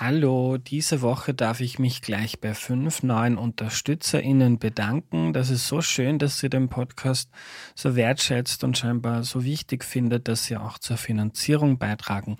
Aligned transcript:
Hallo, 0.00 0.56
diese 0.56 1.02
Woche 1.02 1.34
darf 1.34 1.60
ich 1.60 1.78
mich 1.78 2.02
gleich 2.02 2.40
bei 2.40 2.52
fünf 2.52 3.04
neuen 3.04 3.38
UnterstützerInnen 3.38 4.58
bedanken. 4.58 5.32
Das 5.32 5.50
ist 5.50 5.68
so 5.68 5.82
schön, 5.82 6.18
dass 6.18 6.42
ihr 6.42 6.48
den 6.48 6.68
Podcast 6.68 7.30
so 7.76 7.94
wertschätzt 7.94 8.64
und 8.64 8.76
scheinbar 8.76 9.22
so 9.22 9.44
wichtig 9.44 9.84
findet, 9.84 10.26
dass 10.26 10.50
ihr 10.50 10.62
auch 10.62 10.78
zur 10.78 10.96
Finanzierung 10.96 11.78
beitragen 11.78 12.38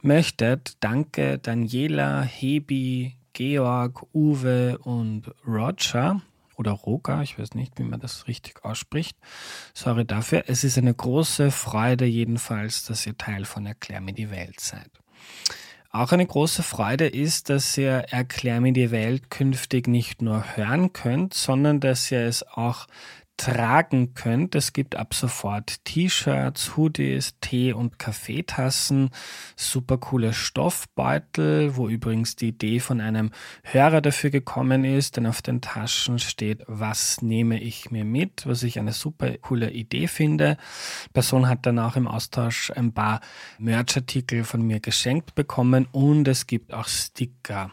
möchtet. 0.00 0.78
Danke 0.80 1.38
Daniela, 1.38 2.22
Hebi, 2.22 3.18
Georg, 3.34 4.06
Uwe 4.14 4.78
und 4.78 5.30
Roger 5.46 6.22
oder 6.56 6.70
Roga, 6.70 7.20
ich 7.20 7.38
weiß 7.38 7.52
nicht, 7.52 7.78
wie 7.78 7.84
man 7.84 8.00
das 8.00 8.28
richtig 8.28 8.64
ausspricht. 8.64 9.18
Sorry 9.74 10.06
dafür. 10.06 10.44
Es 10.46 10.64
ist 10.64 10.78
eine 10.78 10.94
große 10.94 11.50
Freude 11.50 12.06
jedenfalls, 12.06 12.86
dass 12.86 13.06
ihr 13.06 13.18
Teil 13.18 13.44
von 13.44 13.66
Erklär 13.66 14.00
mir 14.00 14.14
die 14.14 14.30
Welt 14.30 14.58
seid. 14.58 14.90
Auch 15.94 16.10
eine 16.10 16.26
große 16.26 16.64
Freude 16.64 17.06
ist, 17.06 17.50
dass 17.50 17.78
ihr 17.78 18.06
Erklär 18.10 18.60
mir 18.60 18.72
die 18.72 18.90
Welt 18.90 19.30
künftig 19.30 19.86
nicht 19.86 20.22
nur 20.22 20.56
hören 20.56 20.92
könnt, 20.92 21.34
sondern 21.34 21.78
dass 21.78 22.10
ihr 22.10 22.22
es 22.22 22.42
auch 22.42 22.88
tragen 23.36 24.14
könnt. 24.14 24.54
Es 24.54 24.72
gibt 24.72 24.96
ab 24.96 25.14
sofort 25.14 25.84
T-Shirts, 25.84 26.76
Hoodies, 26.76 27.34
Tee- 27.40 27.72
und 27.72 27.98
Kaffeetassen, 27.98 29.10
super 29.56 29.98
coole 29.98 30.32
Stoffbeutel, 30.32 31.76
wo 31.76 31.88
übrigens 31.88 32.36
die 32.36 32.48
Idee 32.48 32.80
von 32.80 33.00
einem 33.00 33.30
Hörer 33.62 34.00
dafür 34.00 34.30
gekommen 34.30 34.84
ist, 34.84 35.16
denn 35.16 35.26
auf 35.26 35.42
den 35.42 35.60
Taschen 35.60 36.18
steht, 36.18 36.62
was 36.66 37.22
nehme 37.22 37.60
ich 37.60 37.90
mir 37.90 38.04
mit, 38.04 38.46
was 38.46 38.62
ich 38.62 38.78
eine 38.78 38.92
super 38.92 39.36
coole 39.38 39.70
Idee 39.70 40.06
finde. 40.06 40.56
Die 41.06 41.12
Person 41.12 41.48
hat 41.48 41.66
dann 41.66 41.78
auch 41.78 41.96
im 41.96 42.06
Austausch 42.06 42.70
ein 42.70 42.92
paar 42.92 43.20
Merchartikel 43.58 44.44
von 44.44 44.62
mir 44.62 44.80
geschenkt 44.80 45.34
bekommen 45.34 45.86
und 45.90 46.28
es 46.28 46.46
gibt 46.46 46.72
auch 46.72 46.86
Sticker. 46.86 47.70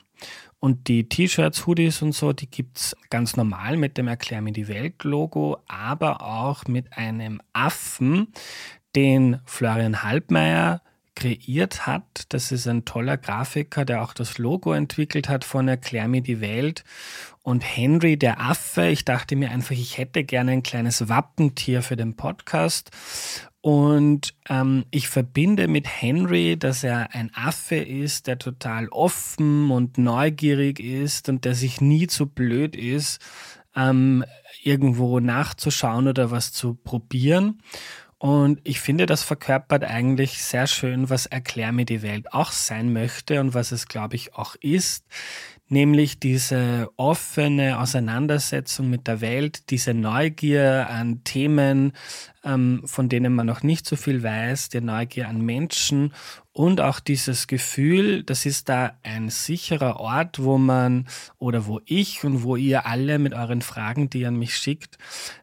Und 0.61 0.88
die 0.88 1.09
T-Shirts, 1.09 1.65
Hoodies 1.65 2.03
und 2.03 2.11
so, 2.13 2.33
die 2.33 2.49
gibt's 2.49 2.95
ganz 3.09 3.35
normal 3.35 3.77
mit 3.77 3.98
dem 3.98 4.07
Erklär 4.07 4.41
mir 4.41 4.54
die 4.54 4.67
Welt-Logo, 4.67 5.57
aber 5.67 6.21
auch 6.21 6.65
mit 6.65 6.95
einem 6.95 7.41
Affen, 7.51 8.27
den 8.95 9.41
Florian 9.45 10.04
Halbmeier 10.04 10.84
kreiert 11.15 11.87
hat. 11.87 12.26
Das 12.29 12.51
ist 12.51 12.67
ein 12.67 12.85
toller 12.85 13.17
Grafiker, 13.17 13.85
der 13.85 14.04
auch 14.04 14.13
das 14.13 14.37
Logo 14.37 14.71
entwickelt 14.73 15.29
hat 15.29 15.45
von 15.45 15.67
Erklär 15.67 16.07
mir 16.07 16.21
die 16.21 16.41
Welt. 16.41 16.84
Und 17.41 17.62
Henry, 17.62 18.17
der 18.17 18.39
Affe, 18.39 18.85
ich 18.85 19.04
dachte 19.04 19.35
mir 19.35 19.49
einfach, 19.49 19.71
ich 19.71 19.98
hätte 19.98 20.23
gerne 20.23 20.51
ein 20.51 20.63
kleines 20.63 21.09
Wappentier 21.09 21.82
für 21.82 21.95
den 21.95 22.15
Podcast. 22.15 22.91
Und 23.62 24.34
ähm, 24.49 24.85
ich 24.90 25.07
verbinde 25.07 25.67
mit 25.67 25.87
Henry, 25.87 26.57
dass 26.57 26.84
er 26.84 27.13
ein 27.13 27.31
Affe 27.35 27.76
ist, 27.76 28.26
der 28.26 28.40
total 28.40 28.87
offen 28.90 29.70
und 29.70 29.99
neugierig 29.99 30.79
ist 30.79 31.29
und 31.29 31.45
der 31.45 31.54
sich 31.54 31.79
nie 31.79 32.07
zu 32.07 32.26
blöd 32.26 32.76
ist, 32.76 33.20
ähm, 33.76 34.26
irgendwo 34.63 35.20
nachzuschauen 35.20 36.07
oder 36.07 36.32
was 36.32 36.51
zu 36.51 36.73
probieren. 36.73 37.62
Und 38.17 38.62
ich 38.63 38.79
finde, 38.82 39.05
das 39.05 39.23
verkörpert 39.23 39.84
eigentlich 39.84 40.43
sehr 40.43 40.67
schön, 40.67 41.09
was 41.09 41.26
Erklär 41.26 41.71
mir 41.71 41.85
die 41.85 42.04
Welt 42.04 42.34
auch 42.34 42.51
sein 42.51 42.93
möchte 42.93 43.39
und 43.39 43.54
was 43.54 43.71
es, 43.71 43.87
glaube 43.87 44.15
ich, 44.15 44.35
auch 44.35 44.55
ist 44.59 45.05
nämlich 45.71 46.19
diese 46.19 46.89
offene 46.97 47.79
Auseinandersetzung 47.79 48.89
mit 48.89 49.07
der 49.07 49.21
Welt, 49.21 49.69
diese 49.69 49.93
Neugier 49.93 50.87
an 50.89 51.23
Themen, 51.23 51.93
ähm, 52.43 52.81
von 52.85 53.07
denen 53.07 53.33
man 53.33 53.47
noch 53.47 53.63
nicht 53.63 53.85
so 53.85 53.95
viel 53.95 54.21
weiß, 54.21 54.69
die 54.69 54.81
Neugier 54.81 55.29
an 55.29 55.41
Menschen 55.41 56.13
und 56.51 56.81
auch 56.81 56.99
dieses 56.99 57.47
Gefühl, 57.47 58.23
das 58.23 58.45
ist 58.45 58.67
da 58.67 58.93
ein 59.03 59.29
sicherer 59.29 59.99
Ort, 59.99 60.43
wo 60.43 60.57
man 60.57 61.07
oder 61.39 61.65
wo 61.65 61.79
ich 61.85 62.23
und 62.25 62.43
wo 62.43 62.57
ihr 62.57 62.85
alle 62.85 63.17
mit 63.17 63.33
euren 63.33 63.61
Fragen, 63.61 64.09
die 64.09 64.22
ihr 64.22 64.27
an 64.27 64.38
mich 64.38 64.57
schickt, 64.57 64.97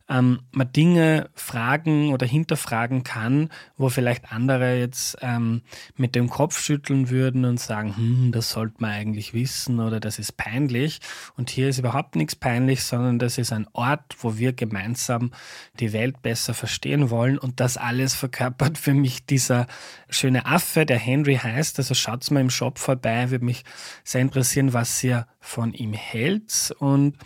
ähm, 0.09 0.41
man 0.53 0.73
Dinge 0.73 1.28
fragen 1.34 2.13
oder 2.13 2.27
hinterfragen 2.27 3.05
kann, 3.05 3.51
wo 3.77 3.89
vielleicht 3.89 4.33
andere 4.33 4.79
jetzt 4.79 5.19
ähm, 5.20 5.63
mit 5.96 6.14
dem 6.14 6.30
Kopf 6.30 6.61
schütteln 6.61 7.11
würden 7.11 7.45
und 7.45 7.61
sagen, 7.61 7.96
hm, 7.96 8.33
das 8.33 8.51
sollte 8.51 8.77
man 8.79 8.91
eigentlich 8.91 9.35
wissen 9.35 9.80
oder 9.80 10.01
das 10.01 10.18
ist 10.18 10.36
peinlich. 10.36 11.01
Und 11.36 11.51
hier 11.51 11.68
ist 11.68 11.79
überhaupt 11.79 12.17
nichts 12.17 12.35
peinlich, 12.35 12.83
sondern 12.83 13.18
das 13.18 13.39
ist 13.39 13.52
ein 13.52 13.67
Ort, 13.73 14.17
wo 14.20 14.39
wir 14.39 14.52
gemeinsam 14.52 15.33
die 15.79 15.92
Welt 15.92 16.23
besser 16.23 16.55
verstehen 16.55 17.11
wollen. 17.11 17.39
Und 17.39 17.61
das 17.61 17.77
alles 17.77 18.14
verkörpert 18.14 18.79
für 18.79 18.95
mich 18.95 19.27
dieser 19.27 19.67
schöne 20.08 20.47
Affe, 20.47 20.86
der 20.86 20.98
Henry 20.98 21.36
heißt. 21.36 21.79
Also 21.79 21.95
schaut's 21.95 22.30
mal 22.30 22.41
im 22.41 22.51
Shop 22.51 22.79
vorbei, 22.79 23.30
würde 23.30 23.45
mich 23.45 23.64
sehr 24.05 24.23
interessieren, 24.23 24.73
was 24.73 25.02
ihr 25.05 25.27
von 25.41 25.74
ihm 25.74 25.92
hält. 25.92 26.74
Und 26.79 27.17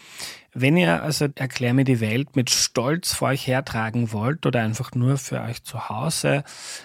wenn 0.55 0.77
ihr 0.77 1.03
also 1.03 1.29
Erklär 1.35 1.73
mir 1.73 1.85
die 1.85 2.01
Welt 2.01 2.37
mit 2.37 2.51
Stolz 2.51 3.15
vor 3.15 3.29
euch 3.29 3.47
hertragen 3.47 4.13
wollt 4.13 4.45
oder 4.45 4.61
einfach 4.61 4.93
nur 4.95 5.17
für 5.17 5.41
euch 5.41 5.65
zu 5.65 5.89
Hause 5.89 6.45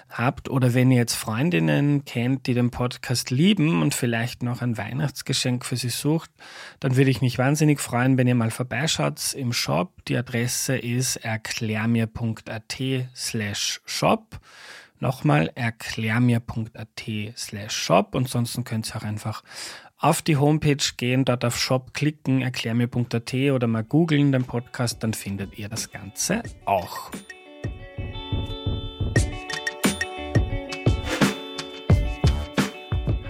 habt 0.09 0.49
oder 0.49 0.73
wenn 0.73 0.89
ihr 0.89 0.97
jetzt 0.97 1.15
Freundinnen 1.15 2.05
kennt, 2.05 2.47
die 2.47 2.53
den 2.53 2.71
Podcast 2.71 3.29
lieben 3.29 3.81
und 3.81 3.93
vielleicht 3.93 4.41
noch 4.41 4.61
ein 4.61 4.77
Weihnachtsgeschenk 4.77 5.65
für 5.65 5.75
sie 5.75 5.89
sucht, 5.89 6.31
dann 6.79 6.95
würde 6.95 7.11
ich 7.11 7.21
mich 7.21 7.37
wahnsinnig 7.37 7.81
freuen, 7.81 8.17
wenn 8.17 8.27
ihr 8.27 8.35
mal 8.35 8.51
vorbeischaut 8.51 9.33
im 9.33 9.51
Shop. 9.51 9.91
Die 10.07 10.15
Adresse 10.17 10.77
ist 10.77 11.17
erklärmir.at 11.17 12.81
slash 13.15 13.81
shop. 13.85 14.39
Nochmal 14.99 15.51
erklärmir.at 15.53 17.03
slash 17.35 17.75
shop 17.75 18.15
und 18.15 18.29
sonst 18.29 18.63
könnt 18.65 18.89
ihr 18.89 18.95
auch 18.95 19.03
einfach 19.03 19.43
auf 19.99 20.21
die 20.21 20.37
Homepage 20.37 20.77
gehen, 20.95 21.25
dort 21.25 21.43
auf 21.43 21.57
Shop 21.57 21.93
klicken, 21.93 22.41
erklärmir.at 22.41 23.33
oder 23.33 23.67
mal 23.67 23.83
googeln 23.83 24.31
den 24.31 24.43
Podcast, 24.43 25.03
dann 25.03 25.13
findet 25.13 25.57
ihr 25.57 25.69
das 25.69 25.91
Ganze 25.91 26.43
auch. 26.65 27.11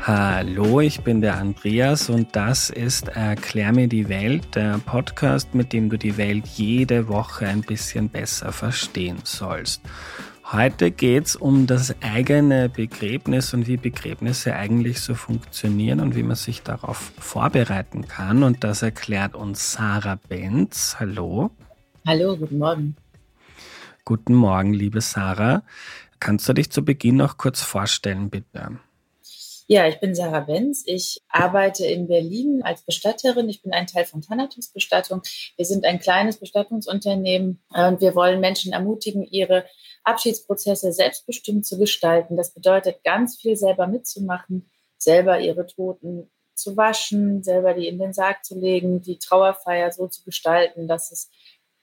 Hallo, 0.02 0.80
ich 0.80 1.02
bin 1.02 1.20
der 1.20 1.36
Andreas 1.36 2.10
und 2.10 2.34
das 2.34 2.70
ist 2.70 3.10
Erklär 3.10 3.74
mir 3.74 3.90
die 3.90 4.08
Welt, 4.08 4.56
der 4.56 4.78
Podcast, 4.78 5.54
mit 5.54 5.74
dem 5.74 5.90
du 5.90 5.98
die 5.98 6.16
Welt 6.16 6.48
jede 6.48 7.10
Woche 7.10 7.46
ein 7.48 7.62
bisschen 7.62 8.08
besser 8.08 8.54
verstehen 8.54 9.20
sollst. 9.24 9.82
Heute 10.54 10.92
geht 10.92 11.26
es 11.26 11.36
um 11.36 11.68
das 11.68 11.94
eigene 12.02 12.70
Begräbnis 12.70 13.54
und 13.54 13.68
wie 13.68 13.76
Begräbnisse 13.76 14.56
eigentlich 14.56 15.02
so 15.02 15.14
funktionieren 15.14 16.00
und 16.00 16.16
wie 16.16 16.24
man 16.24 16.38
sich 16.38 16.62
darauf 16.62 17.12
vorbereiten 17.20 18.08
kann. 18.08 18.44
Und 18.44 18.64
das 18.64 18.82
erklärt 18.82 19.36
uns 19.36 19.74
Sarah 19.74 20.18
Benz. 20.30 20.96
Hallo. 21.02 21.52
Hallo, 22.06 22.38
guten 22.38 22.60
Morgen. 22.60 22.96
Guten 24.06 24.36
Morgen, 24.36 24.74
liebe 24.74 25.02
Sarah. 25.02 25.64
Kannst 26.22 26.48
du 26.48 26.54
dich 26.54 26.72
zu 26.72 26.86
Beginn 26.86 27.18
noch 27.18 27.36
kurz 27.36 27.62
vorstellen, 27.62 28.30
bitte? 28.30 28.80
Ja, 29.70 29.86
ich 29.86 30.00
bin 30.00 30.16
Sarah 30.16 30.40
Benz. 30.40 30.84
Ich 30.86 31.22
arbeite 31.28 31.86
in 31.86 32.08
Berlin 32.08 32.62
als 32.64 32.84
Bestatterin. 32.84 33.50
Ich 33.50 33.62
bin 33.62 33.74
ein 33.74 33.86
Teil 33.86 34.06
von 34.06 34.22
Thanatos 34.22 34.70
Bestattung. 34.70 35.24
Wir 35.58 35.66
sind 35.66 35.84
ein 35.84 36.00
kleines 36.00 36.38
Bestattungsunternehmen 36.38 37.60
und 37.72 38.00
wir 38.00 38.16
wollen 38.16 38.40
Menschen 38.40 38.72
ermutigen, 38.72 39.24
ihre 39.24 39.66
Abschiedsprozesse 40.08 40.92
selbstbestimmt 40.94 41.66
zu 41.66 41.78
gestalten. 41.78 42.38
Das 42.38 42.52
bedeutet, 42.52 43.04
ganz 43.04 43.38
viel 43.38 43.56
selber 43.56 43.88
mitzumachen, 43.88 44.70
selber 44.98 45.40
ihre 45.40 45.66
Toten 45.68 46.30
zu 46.56 46.76
waschen, 46.76 47.44
selber 47.44 47.74
die 47.74 47.88
in 47.88 48.00
den 48.00 48.14
Sarg 48.14 48.44
zu 48.44 48.60
legen, 48.60 49.02
die 49.02 49.20
Trauerfeier 49.20 49.92
so 49.92 50.08
zu 50.08 50.24
gestalten, 50.24 50.88
dass 50.88 51.12
es 51.12 51.30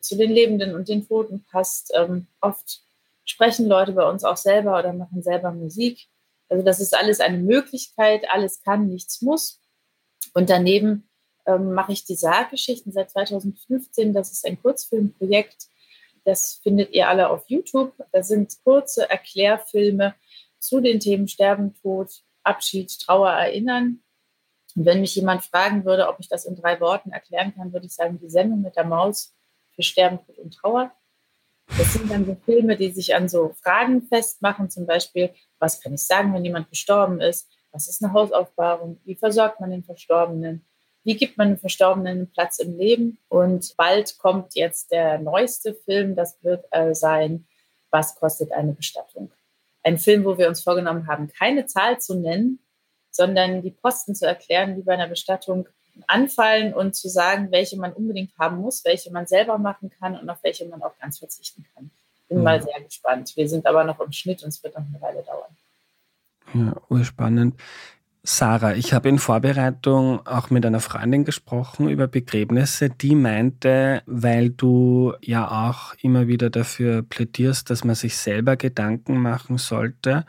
zu 0.01 0.17
den 0.17 0.31
Lebenden 0.31 0.75
und 0.75 0.89
den 0.89 1.07
Toten 1.07 1.45
passt. 1.45 1.93
Ähm, 1.95 2.27
oft 2.41 2.83
sprechen 3.25 3.67
Leute 3.67 3.93
bei 3.93 4.09
uns 4.09 4.25
auch 4.25 4.37
selber 4.37 4.79
oder 4.79 4.93
machen 4.93 5.23
selber 5.23 5.53
Musik. 5.53 6.09
Also 6.49 6.65
das 6.65 6.81
ist 6.81 6.95
alles 6.95 7.21
eine 7.21 7.39
Möglichkeit, 7.39 8.25
alles 8.31 8.63
kann, 8.63 8.89
nichts 8.89 9.23
muss. 9.23 9.61
Und 10.35 10.51
daneben 10.51 11.09
ähm, 11.47 11.73
mache 11.73 11.93
ich 11.93 12.05
die 12.05 12.17
Sarggeschichten 12.17 12.93
seit 12.93 13.11
2015. 13.11 14.13
Das 14.13 14.33
ist 14.33 14.45
ein 14.47 14.61
Kurzfilmprojekt, 14.61 15.69
das 16.25 16.61
findet 16.63 16.93
ihr 16.93 17.09
alle 17.09 17.29
auf 17.29 17.45
YouTube. 17.49 17.93
Da 18.13 18.23
sind 18.23 18.57
kurze 18.65 19.09
Erklärfilme 19.09 20.15
zu 20.59 20.81
den 20.81 21.01
Themen 21.01 21.29
Sterben, 21.29 21.75
Tod, 21.75 22.11
Abschied, 22.43 22.99
Trauer, 23.01 23.31
Erinnern. 23.31 24.03
Und 24.75 24.87
wenn 24.87 25.01
mich 25.01 25.15
jemand 25.15 25.45
fragen 25.45 25.85
würde, 25.85 26.09
ob 26.09 26.19
ich 26.21 26.29
das 26.29 26.47
in 26.47 26.57
drei 26.57 26.81
Worten 26.81 27.13
erklären 27.13 27.55
kann, 27.55 27.73
würde 27.73 27.87
ich 27.87 27.95
sagen, 27.95 28.19
die 28.19 28.31
Sendung 28.31 28.63
mit 28.63 28.77
der 28.77 28.85
Maus 28.85 29.35
für 29.75 29.83
Sterben, 29.83 30.19
Tod 30.27 30.39
und 30.39 30.55
Trauer. 30.55 30.93
Das 31.79 31.93
sind 31.93 32.11
dann 32.11 32.27
so 32.27 32.37
Filme, 32.45 32.77
die 32.77 32.91
sich 32.91 33.15
an 33.15 33.29
so 33.29 33.55
Fragen 33.63 34.03
festmachen, 34.03 34.71
zum 34.71 34.87
Beispiel, 34.87 35.35
was 35.59 35.81
kann 35.81 35.95
ich 35.95 36.07
sagen, 36.07 36.35
wenn 36.35 36.45
jemand 36.45 36.69
gestorben 36.69 37.21
ist? 37.21 37.49
Was 37.73 37.89
ist 37.89 38.05
eine 38.05 38.13
Hausaufbahrung? 38.13 39.01
Wie 39.05 39.17
versorgt 39.17 39.61
man 39.61 39.71
den 39.71 39.83
Verstorbenen? 39.83 40.65
Wie 41.05 41.17
gibt 41.17 41.39
man 41.39 41.49
einem 41.49 41.59
Verstorbenen 41.59 42.19
einen 42.19 42.33
Platz 42.33 42.59
im 42.59 42.77
Leben? 42.77 43.19
Und 43.29 43.75
bald 43.77 44.19
kommt 44.19 44.55
jetzt 44.55 44.91
der 44.91 45.19
neueste 45.19 45.75
Film, 45.75 46.17
das 46.17 46.43
wird 46.43 46.65
äh, 46.71 46.95
sein, 46.95 47.47
was 47.91 48.17
kostet 48.17 48.53
eine 48.53 48.73
Bestattung? 48.73 49.31
Ein 49.83 49.99
Film, 49.99 50.25
wo 50.25 50.39
wir 50.39 50.49
uns 50.49 50.63
vorgenommen 50.63 51.07
haben, 51.07 51.29
keine 51.29 51.67
Zahl 51.67 52.01
zu 52.01 52.15
nennen, 52.15 52.59
sondern 53.11 53.63
die 53.63 53.71
Posten 53.71 54.15
zu 54.15 54.27
erklären, 54.27 54.75
die 54.75 54.83
bei 54.83 54.95
einer 54.95 55.07
Bestattung 55.07 55.69
anfallen 56.09 56.75
und 56.75 56.95
zu 56.97 57.09
sagen, 57.09 57.53
welche 57.53 57.77
man 57.77 57.93
unbedingt 57.93 58.37
haben 58.39 58.57
muss, 58.59 58.85
welche 58.85 59.13
man 59.13 59.27
selber 59.27 59.59
machen 59.59 59.91
kann 60.01 60.19
und 60.19 60.29
auf 60.29 60.43
welche 60.43 60.67
man 60.67 60.83
auch 60.83 60.99
ganz 60.99 61.19
verzichten 61.19 61.65
kann. 61.75 61.91
Bin 62.29 62.39
mhm. 62.39 62.45
mal 62.45 62.63
sehr 62.63 62.81
gespannt. 62.81 63.37
Wir 63.37 63.49
sind 63.49 63.67
aber 63.67 63.85
noch 63.85 64.01
im 64.01 64.11
Schnitt 64.11 64.43
und 64.43 64.49
es 64.49 64.63
wird 64.65 64.75
noch 64.75 64.85
eine 64.85 65.01
Weile 65.01 65.23
dauern. 65.23 65.57
Ja, 66.55 66.75
urspannend. 66.89 67.61
Sarah, 68.27 68.75
ich 68.75 68.95
habe 68.95 69.11
in 69.11 69.19
Vorbereitung 69.19 70.27
auch 70.27 70.49
mit 70.49 70.65
einer 70.65 70.81
Freundin 70.81 71.27
gesprochen 71.27 71.91
über 71.91 72.07
Begräbnisse, 72.09 72.89
die 72.89 73.15
meinte, 73.15 74.03
weil 74.07 74.49
du 74.49 75.13
ja 75.21 75.69
auch 75.69 75.93
immer 76.01 76.27
wieder 76.27 76.49
dafür 76.49 77.03
plädierst, 77.03 77.69
dass 77.69 77.85
man 77.85 77.95
sich 77.95 78.17
selber 78.17 78.57
Gedanken 78.57 79.19
machen 79.19 79.59
sollte, 79.59 80.25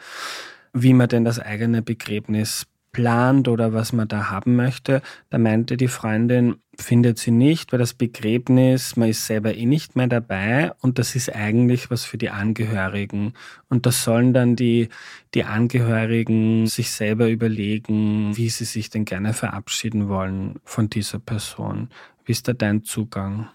wie 0.73 0.93
man 0.93 1.07
denn 1.07 1.23
das 1.23 1.39
eigene 1.39 1.81
Begräbnis 1.81 2.67
plant 2.95 3.49
oder 3.49 3.73
was 3.73 3.91
man 3.91 4.07
da 4.07 4.29
haben 4.29 4.55
möchte. 4.55 5.01
Da 5.29 5.37
meinte 5.37 5.75
die 5.75 5.89
Freundin, 5.89 6.55
findet 6.79 7.19
sie 7.19 7.31
nicht, 7.31 7.73
weil 7.73 7.79
das 7.79 7.93
Begräbnis, 7.93 8.95
man 8.95 9.09
ist 9.09 9.25
selber 9.25 9.53
eh 9.53 9.65
nicht 9.65 9.97
mehr 9.97 10.07
dabei 10.07 10.71
und 10.79 10.97
das 10.97 11.13
ist 11.13 11.35
eigentlich 11.35 11.91
was 11.91 12.05
für 12.05 12.17
die 12.17 12.29
Angehörigen. 12.29 13.33
Und 13.67 13.85
das 13.85 14.05
sollen 14.05 14.33
dann 14.33 14.55
die, 14.55 14.87
die 15.33 15.43
Angehörigen 15.43 16.67
sich 16.67 16.89
selber 16.91 17.27
überlegen, 17.27 18.37
wie 18.37 18.47
sie 18.49 18.63
sich 18.63 18.89
denn 18.89 19.03
gerne 19.03 19.33
verabschieden 19.33 20.07
wollen 20.07 20.61
von 20.63 20.89
dieser 20.89 21.19
Person. 21.19 21.89
Wie 22.23 22.31
ist 22.31 22.47
da 22.47 22.53
dein 22.53 22.85
Zugang? 22.85 23.49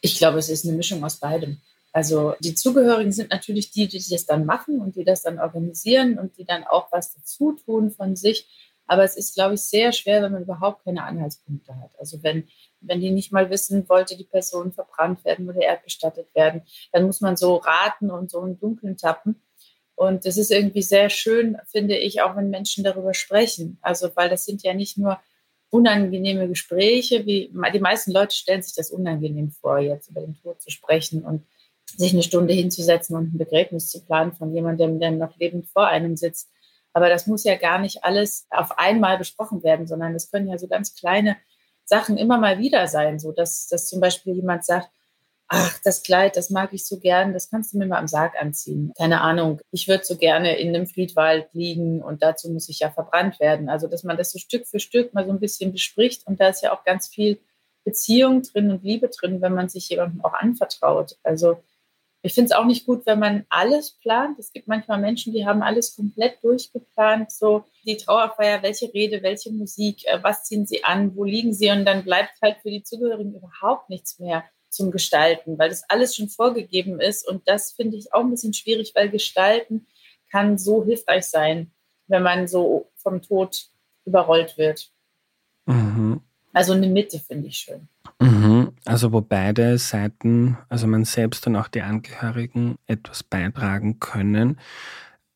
Ich 0.00 0.18
glaube, 0.18 0.38
es 0.38 0.48
ist 0.48 0.66
eine 0.66 0.76
Mischung 0.76 1.04
aus 1.04 1.20
beidem. 1.20 1.58
Also 1.94 2.34
die 2.40 2.56
Zugehörigen 2.56 3.12
sind 3.12 3.30
natürlich 3.30 3.70
die, 3.70 3.86
die 3.86 4.02
das 4.10 4.26
dann 4.26 4.46
machen 4.46 4.80
und 4.80 4.96
die 4.96 5.04
das 5.04 5.22
dann 5.22 5.38
organisieren 5.38 6.18
und 6.18 6.36
die 6.36 6.44
dann 6.44 6.64
auch 6.64 6.90
was 6.90 7.14
dazu 7.14 7.52
tun 7.52 7.92
von 7.92 8.16
sich. 8.16 8.48
Aber 8.88 9.04
es 9.04 9.16
ist, 9.16 9.36
glaube 9.36 9.54
ich, 9.54 9.60
sehr 9.60 9.92
schwer, 9.92 10.20
wenn 10.20 10.32
man 10.32 10.42
überhaupt 10.42 10.84
keine 10.84 11.04
Anhaltspunkte 11.04 11.72
hat. 11.76 11.92
Also 12.00 12.20
wenn, 12.24 12.48
wenn 12.80 13.00
die 13.00 13.12
nicht 13.12 13.30
mal 13.30 13.48
wissen, 13.48 13.88
wollte 13.88 14.16
die 14.16 14.24
Person 14.24 14.72
verbrannt 14.72 15.24
werden 15.24 15.48
oder 15.48 15.62
erdbestattet 15.62 16.34
werden, 16.34 16.62
dann 16.90 17.04
muss 17.04 17.20
man 17.20 17.36
so 17.36 17.56
raten 17.58 18.10
und 18.10 18.28
so 18.28 18.42
im 18.42 18.58
Dunkeln 18.58 18.96
tappen. 18.96 19.40
Und 19.94 20.26
es 20.26 20.36
ist 20.36 20.50
irgendwie 20.50 20.82
sehr 20.82 21.10
schön, 21.10 21.58
finde 21.68 21.96
ich, 21.96 22.22
auch 22.22 22.34
wenn 22.34 22.50
Menschen 22.50 22.82
darüber 22.82 23.14
sprechen. 23.14 23.78
Also, 23.82 24.10
weil 24.16 24.28
das 24.28 24.44
sind 24.44 24.64
ja 24.64 24.74
nicht 24.74 24.98
nur 24.98 25.20
unangenehme 25.70 26.48
Gespräche, 26.48 27.24
wie 27.24 27.52
die 27.72 27.78
meisten 27.78 28.10
Leute 28.10 28.34
stellen 28.34 28.62
sich 28.62 28.74
das 28.74 28.90
unangenehm 28.90 29.52
vor, 29.52 29.78
jetzt 29.78 30.10
über 30.10 30.22
den 30.22 30.34
Tod 30.34 30.60
zu 30.60 30.72
sprechen 30.72 31.24
und 31.24 31.44
sich 31.98 32.12
eine 32.12 32.22
Stunde 32.22 32.54
hinzusetzen 32.54 33.16
und 33.16 33.34
ein 33.34 33.38
Begräbnis 33.38 33.88
zu 33.88 34.04
planen 34.04 34.32
von 34.32 34.54
jemandem, 34.54 34.98
der 35.00 35.10
noch 35.10 35.36
lebend 35.38 35.66
vor 35.66 35.86
einem 35.86 36.16
sitzt. 36.16 36.50
Aber 36.92 37.08
das 37.08 37.26
muss 37.26 37.44
ja 37.44 37.56
gar 37.56 37.78
nicht 37.78 38.04
alles 38.04 38.46
auf 38.50 38.78
einmal 38.78 39.18
besprochen 39.18 39.62
werden, 39.62 39.86
sondern 39.86 40.14
es 40.14 40.30
können 40.30 40.48
ja 40.48 40.58
so 40.58 40.68
ganz 40.68 40.94
kleine 40.94 41.36
Sachen 41.84 42.16
immer 42.16 42.38
mal 42.38 42.58
wieder 42.58 42.86
sein, 42.86 43.18
so 43.18 43.32
dass, 43.32 43.66
dass 43.66 43.88
zum 43.88 44.00
Beispiel 44.00 44.34
jemand 44.34 44.64
sagt, 44.64 44.88
ach, 45.48 45.78
das 45.84 46.02
Kleid, 46.02 46.36
das 46.36 46.50
mag 46.50 46.72
ich 46.72 46.86
so 46.86 46.98
gern, 46.98 47.32
das 47.32 47.50
kannst 47.50 47.72
du 47.72 47.78
mir 47.78 47.86
mal 47.86 47.98
am 47.98 48.08
Sarg 48.08 48.34
anziehen. 48.40 48.92
Keine 48.96 49.20
Ahnung, 49.20 49.60
ich 49.70 49.88
würde 49.88 50.04
so 50.04 50.16
gerne 50.16 50.56
in 50.56 50.74
einem 50.74 50.86
Friedwald 50.86 51.48
liegen 51.52 52.02
und 52.02 52.22
dazu 52.22 52.50
muss 52.50 52.68
ich 52.68 52.80
ja 52.80 52.90
verbrannt 52.90 53.40
werden. 53.40 53.68
Also, 53.68 53.86
dass 53.86 54.04
man 54.04 54.16
das 54.16 54.30
so 54.32 54.38
Stück 54.38 54.66
für 54.66 54.80
Stück 54.80 55.14
mal 55.14 55.26
so 55.26 55.32
ein 55.32 55.40
bisschen 55.40 55.72
bespricht 55.72 56.26
und 56.26 56.40
da 56.40 56.48
ist 56.48 56.62
ja 56.62 56.72
auch 56.72 56.84
ganz 56.84 57.08
viel 57.08 57.38
Beziehung 57.84 58.42
drin 58.42 58.70
und 58.70 58.82
Liebe 58.82 59.08
drin, 59.08 59.42
wenn 59.42 59.54
man 59.54 59.68
sich 59.68 59.88
jemandem 59.90 60.24
auch 60.24 60.32
anvertraut. 60.32 61.16
Also, 61.22 61.58
ich 62.24 62.32
finde 62.32 62.46
es 62.46 62.56
auch 62.56 62.64
nicht 62.64 62.86
gut, 62.86 63.04
wenn 63.04 63.18
man 63.18 63.44
alles 63.50 63.90
plant. 63.90 64.38
Es 64.38 64.50
gibt 64.50 64.66
manchmal 64.66 64.98
Menschen, 64.98 65.34
die 65.34 65.44
haben 65.44 65.62
alles 65.62 65.94
komplett 65.94 66.42
durchgeplant. 66.42 67.30
So 67.30 67.64
die 67.84 67.98
Trauerfeier, 67.98 68.62
welche 68.62 68.92
Rede, 68.94 69.22
welche 69.22 69.52
Musik, 69.52 70.06
äh, 70.06 70.22
was 70.22 70.44
ziehen 70.44 70.64
sie 70.64 70.84
an, 70.84 71.14
wo 71.14 71.24
liegen 71.24 71.52
sie? 71.52 71.70
Und 71.70 71.84
dann 71.84 72.02
bleibt 72.02 72.32
halt 72.40 72.56
für 72.62 72.70
die 72.70 72.82
Zugehörigen 72.82 73.34
überhaupt 73.34 73.90
nichts 73.90 74.18
mehr 74.18 74.42
zum 74.70 74.90
Gestalten, 74.90 75.58
weil 75.58 75.68
das 75.68 75.84
alles 75.90 76.16
schon 76.16 76.30
vorgegeben 76.30 76.98
ist. 76.98 77.28
Und 77.28 77.46
das 77.46 77.72
finde 77.72 77.98
ich 77.98 78.14
auch 78.14 78.20
ein 78.20 78.30
bisschen 78.30 78.54
schwierig, 78.54 78.92
weil 78.94 79.10
Gestalten 79.10 79.86
kann 80.32 80.56
so 80.56 80.82
hilfreich 80.82 81.26
sein, 81.26 81.72
wenn 82.06 82.22
man 82.22 82.48
so 82.48 82.90
vom 82.96 83.20
Tod 83.20 83.66
überrollt 84.06 84.56
wird. 84.56 84.90
Mhm. 85.66 86.22
Also 86.54 86.72
eine 86.72 86.88
Mitte 86.88 87.18
finde 87.18 87.48
ich 87.48 87.58
schön. 87.58 87.86
Mhm. 88.18 88.53
Also 88.86 89.12
wo 89.12 89.20
beide 89.22 89.78
Seiten, 89.78 90.58
also 90.68 90.86
man 90.86 91.04
selbst 91.04 91.46
und 91.46 91.56
auch 91.56 91.68
die 91.68 91.82
Angehörigen 91.82 92.76
etwas 92.86 93.22
beitragen 93.22 93.98
können. 93.98 94.60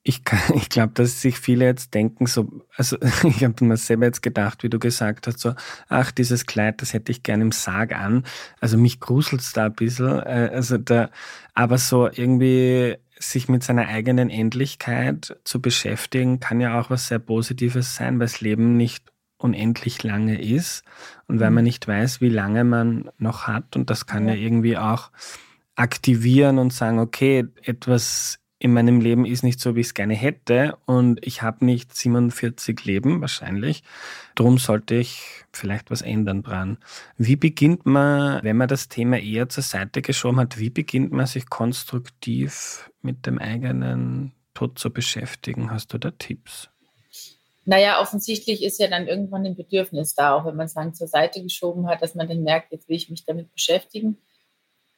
Ich, 0.02 0.22
ich 0.54 0.68
glaube, 0.68 0.92
dass 0.94 1.22
sich 1.22 1.38
viele 1.38 1.64
jetzt 1.64 1.94
denken, 1.94 2.26
so, 2.26 2.62
also 2.76 2.98
ich 3.24 3.44
habe 3.44 3.64
mir 3.64 3.76
selber 3.78 4.06
jetzt 4.06 4.22
gedacht, 4.22 4.62
wie 4.62 4.68
du 4.68 4.78
gesagt 4.78 5.26
hast, 5.26 5.40
so, 5.40 5.54
ach, 5.88 6.12
dieses 6.12 6.44
Kleid, 6.46 6.82
das 6.82 6.92
hätte 6.92 7.10
ich 7.10 7.22
gerne 7.22 7.44
im 7.44 7.52
Sarg 7.52 7.94
an. 7.94 8.24
Also 8.60 8.76
mich 8.76 9.00
gruselt's 9.00 9.52
da 9.52 9.66
ein 9.66 9.74
bisschen. 9.74 10.20
Äh, 10.20 10.50
also 10.52 10.76
da, 10.76 11.10
aber 11.54 11.78
so 11.78 12.06
irgendwie 12.06 12.96
sich 13.18 13.48
mit 13.48 13.64
seiner 13.64 13.88
eigenen 13.88 14.30
Endlichkeit 14.30 15.38
zu 15.44 15.60
beschäftigen, 15.60 16.38
kann 16.38 16.60
ja 16.60 16.78
auch 16.78 16.90
was 16.90 17.08
sehr 17.08 17.18
Positives 17.18 17.94
sein, 17.96 18.14
weil 18.20 18.26
das 18.26 18.40
Leben 18.40 18.76
nicht 18.76 19.04
unendlich 19.38 20.02
lange 20.02 20.40
ist 20.40 20.84
und 21.26 21.40
weil 21.40 21.50
man 21.50 21.62
mhm. 21.62 21.68
nicht 21.68 21.88
weiß, 21.88 22.20
wie 22.20 22.28
lange 22.28 22.64
man 22.64 23.10
noch 23.18 23.46
hat 23.46 23.76
und 23.76 23.90
das 23.90 24.06
kann 24.06 24.28
ja, 24.28 24.34
ja 24.34 24.40
irgendwie 24.40 24.76
auch 24.76 25.10
aktivieren 25.76 26.58
und 26.58 26.72
sagen, 26.72 26.98
okay, 26.98 27.46
etwas 27.62 28.40
in 28.58 28.72
meinem 28.72 29.00
Leben 29.00 29.24
ist 29.24 29.44
nicht 29.44 29.60
so, 29.60 29.76
wie 29.76 29.80
ich 29.80 29.88
es 29.88 29.94
gerne 29.94 30.14
hätte 30.14 30.76
und 30.84 31.24
ich 31.24 31.42
habe 31.42 31.64
nicht 31.64 31.94
47 31.94 32.84
Leben 32.84 33.20
wahrscheinlich. 33.20 33.84
Darum 34.34 34.58
sollte 34.58 34.96
ich 34.96 35.44
vielleicht 35.52 35.92
was 35.92 36.02
ändern 36.02 36.42
dran. 36.42 36.78
Wie 37.16 37.36
beginnt 37.36 37.86
man, 37.86 38.42
wenn 38.42 38.56
man 38.56 38.66
das 38.66 38.88
Thema 38.88 39.20
eher 39.20 39.48
zur 39.48 39.62
Seite 39.62 40.02
geschoben 40.02 40.40
hat, 40.40 40.58
wie 40.58 40.70
beginnt 40.70 41.12
man 41.12 41.26
sich 41.26 41.48
konstruktiv 41.48 42.90
mit 43.00 43.26
dem 43.26 43.38
eigenen 43.38 44.32
Tod 44.54 44.78
zu 44.78 44.92
beschäftigen? 44.92 45.70
Hast 45.70 45.92
du 45.92 45.98
da 45.98 46.10
Tipps? 46.10 46.68
Naja, 47.68 48.00
offensichtlich 48.00 48.62
ist 48.62 48.80
ja 48.80 48.88
dann 48.88 49.06
irgendwann 49.06 49.44
ein 49.44 49.54
Bedürfnis 49.54 50.14
da, 50.14 50.34
auch 50.34 50.46
wenn 50.46 50.56
man 50.56 50.64
es 50.64 50.72
dann 50.72 50.94
zur 50.94 51.06
Seite 51.06 51.42
geschoben 51.42 51.86
hat, 51.86 52.00
dass 52.00 52.14
man 52.14 52.26
dann 52.26 52.42
merkt, 52.42 52.72
jetzt 52.72 52.88
will 52.88 52.96
ich 52.96 53.10
mich 53.10 53.26
damit 53.26 53.52
beschäftigen. 53.52 54.16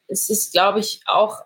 Es 0.07 0.29
ist, 0.29 0.53
glaube 0.53 0.79
ich, 0.79 1.01
auch 1.05 1.41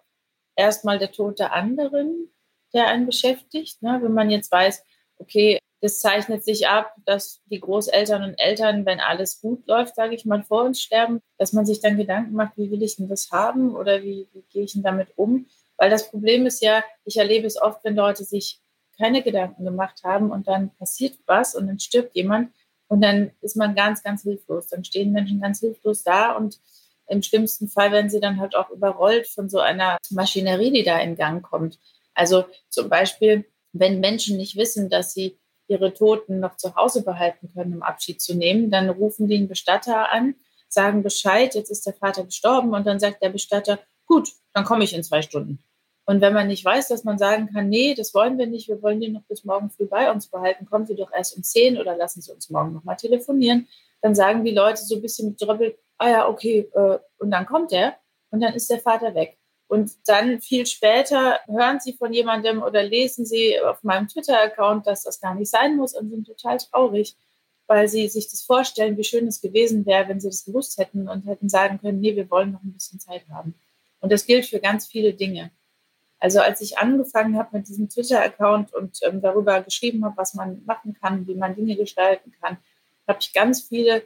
erstmal 0.56 1.00
der 1.00 1.12
Tod 1.12 1.40
der 1.40 1.52
anderen, 1.52 2.32
der 2.76 2.90
einen 2.90 3.08
beschäftigt. 3.08 3.82
Ne? 3.82 3.98
Wenn 4.04 4.14
man 4.14 4.30
jetzt 4.30 4.52
weiß, 4.52 4.84
okay, 5.18 5.58
das 5.82 6.00
zeichnet 6.00 6.46
sich 6.46 6.68
ab, 6.68 6.94
dass 7.08 7.42
die 7.46 7.60
Großeltern 7.60 8.22
und 8.22 8.36
Eltern, 8.36 8.86
wenn 8.86 9.00
alles 9.00 9.42
gut 9.42 9.66
läuft, 9.66 9.96
sage 9.96 10.14
ich 10.14 10.26
mal, 10.26 10.44
vor 10.44 10.64
uns 10.64 10.80
sterben, 10.80 11.22
dass 11.40 11.54
man 11.54 11.66
sich 11.66 11.82
dann 11.82 11.98
Gedanken 11.98 12.36
macht, 12.36 12.56
wie 12.56 12.70
will 12.70 12.84
ich 12.84 12.98
denn 12.98 13.10
das 13.10 13.32
haben 13.32 13.76
oder 13.76 14.04
wie, 14.04 14.30
wie 14.34 14.44
gehe 14.52 14.66
ich 14.66 14.74
denn 14.74 14.84
damit 14.84 15.08
um? 15.16 15.48
Weil 15.78 15.90
das 15.90 16.08
Problem 16.08 16.46
ist 16.46 16.62
ja, 16.62 16.84
ich 17.04 17.18
erlebe 17.18 17.48
es 17.48 17.60
oft, 17.60 17.84
wenn 17.84 17.96
Leute 17.96 18.24
sich 18.24 18.62
keine 18.98 19.22
Gedanken 19.22 19.66
gemacht 19.66 20.02
haben 20.04 20.32
und 20.32 20.48
dann 20.48 20.76
passiert 20.76 21.18
was 21.26 21.56
und 21.56 21.68
dann 21.68 21.80
stirbt 21.80 22.16
jemand 22.16 22.52
und 22.88 23.02
dann 23.02 23.32
ist 23.42 23.56
man 23.56 23.76
ganz, 23.76 24.04
ganz 24.04 24.24
hilflos. 24.24 24.68
Dann 24.68 24.84
stehen 24.84 25.12
Menschen 25.12 25.42
ganz 25.42 25.60
hilflos 25.60 26.04
da 26.04 26.34
und 26.34 26.60
im 27.08 27.22
schlimmsten 27.22 27.68
Fall 27.68 27.92
werden 27.92 28.10
sie 28.10 28.20
dann 28.20 28.40
halt 28.40 28.56
auch 28.56 28.70
überrollt 28.70 29.28
von 29.28 29.50
so 29.50 29.60
einer 29.60 29.98
Maschinerie, 30.10 30.72
die 30.72 30.84
da 30.84 31.00
in 31.00 31.16
Gang 31.16 31.44
kommt. 31.44 31.80
Also 32.14 32.46
zum 32.70 32.90
Beispiel, 32.90 33.46
wenn 33.74 34.00
Menschen 34.00 34.38
nicht 34.38 34.56
wissen, 34.56 34.90
dass 34.90 35.14
sie 35.14 35.38
ihre 35.68 35.94
Toten 35.94 36.40
noch 36.40 36.58
zu 36.58 36.76
Hause 36.76 37.04
behalten 37.04 37.50
können, 37.54 37.76
um 37.76 37.84
Abschied 37.84 38.22
zu 38.22 38.36
nehmen, 38.36 38.72
dann 38.72 38.90
rufen 38.90 39.28
die 39.28 39.36
einen 39.36 39.48
Bestatter 39.48 40.12
an, 40.12 40.36
sagen 40.68 41.04
Bescheid, 41.04 41.56
jetzt 41.56 41.70
ist 41.70 41.86
der 41.86 41.94
Vater 41.94 42.24
gestorben 42.24 42.74
und 42.74 42.86
dann 42.86 43.00
sagt 43.00 43.22
der 43.22 43.30
Bestatter, 43.30 43.80
gut, 44.06 44.30
dann 44.54 44.64
komme 44.64 44.84
ich 44.84 44.94
in 44.94 45.04
zwei 45.04 45.22
Stunden. 45.22 45.65
Und 46.06 46.22
wenn 46.22 46.34
man 46.34 46.48
nicht 46.48 46.64
weiß, 46.64 46.88
dass 46.88 47.04
man 47.04 47.18
sagen 47.18 47.50
kann, 47.52 47.68
nee, 47.68 47.96
das 47.96 48.14
wollen 48.14 48.38
wir 48.38 48.46
nicht, 48.46 48.68
wir 48.68 48.82
wollen 48.84 49.02
die 49.02 49.10
noch 49.10 49.24
bis 49.24 49.44
morgen 49.44 49.72
früh 49.72 49.86
bei 49.86 50.12
uns 50.12 50.28
behalten, 50.28 50.66
kommen 50.66 50.86
Sie 50.86 50.96
doch 50.96 51.12
erst 51.12 51.36
um 51.36 51.44
zehn 51.44 51.78
oder 51.78 51.98
lassen 51.98 52.22
Sie 52.22 52.32
uns 52.32 52.50
morgen 52.50 52.74
nochmal 52.74 52.96
telefonieren, 52.96 53.68
dann 54.02 54.14
sagen 54.14 54.46
die 54.46 54.52
Leute 54.52 54.84
so 54.84 54.96
ein 54.96 55.02
bisschen 55.02 55.30
mit 55.30 55.42
Dröbbel, 55.42 55.76
ah 55.98 56.10
ja, 56.10 56.28
okay, 56.28 56.70
äh, 56.74 57.00
und 57.18 57.32
dann 57.32 57.48
kommt 57.48 57.72
er 57.72 57.96
und 58.30 58.42
dann 58.42 58.54
ist 58.54 58.70
der 58.70 58.80
Vater 58.80 59.16
weg. 59.16 59.38
Und 59.68 59.92
dann 60.06 60.42
viel 60.42 60.68
später 60.68 61.40
hören 61.48 61.80
Sie 61.80 61.94
von 61.94 62.14
jemandem 62.14 62.62
oder 62.62 62.84
lesen 62.84 63.26
Sie 63.26 63.60
auf 63.60 63.84
meinem 63.84 64.08
Twitter-Account, 64.08 64.86
dass 64.86 65.04
das 65.04 65.20
gar 65.20 65.34
nicht 65.34 65.50
sein 65.50 65.76
muss 65.76 65.96
und 65.96 66.12
sind 66.12 66.28
total 66.28 66.60
traurig, 66.60 67.16
weil 67.66 67.88
Sie 67.88 68.08
sich 68.08 68.30
das 68.30 68.44
vorstellen, 68.44 68.96
wie 68.98 69.04
schön 69.04 69.26
es 69.28 69.42
gewesen 69.42 69.88
wäre, 69.88 70.08
wenn 70.08 70.20
Sie 70.20 70.28
das 70.28 70.46
gewusst 70.46 70.78
hätten 70.78 71.10
und 71.10 71.26
hätten 71.26 71.50
sagen 71.50 71.80
können, 71.80 72.00
nee, 72.00 72.16
wir 72.16 72.30
wollen 72.30 72.52
noch 72.52 72.62
ein 72.62 72.74
bisschen 72.74 73.00
Zeit 73.00 73.24
haben. 73.32 73.56
Und 74.02 74.12
das 74.12 74.28
gilt 74.28 74.46
für 74.46 74.60
ganz 74.60 74.86
viele 74.86 75.14
Dinge. 75.14 75.50
Also 76.20 76.40
als 76.40 76.62
ich 76.62 76.78
angefangen 76.78 77.38
habe 77.38 77.58
mit 77.58 77.68
diesem 77.68 77.90
Twitter-Account 77.90 78.74
und 78.74 79.00
ähm, 79.04 79.22
darüber 79.22 79.62
geschrieben 79.62 80.04
habe, 80.06 80.18
was 80.18 80.34
man 80.34 80.64
machen 80.66 80.96
kann, 81.00 81.28
wie 81.28 81.36
man 81.36 81.56
Dinge 81.56 81.76
gestalten 81.76 82.34
kann, 82.42 82.58
habe 83.08 83.20
ich 83.22 83.34
ganz 83.34 83.62
viele 83.62 84.04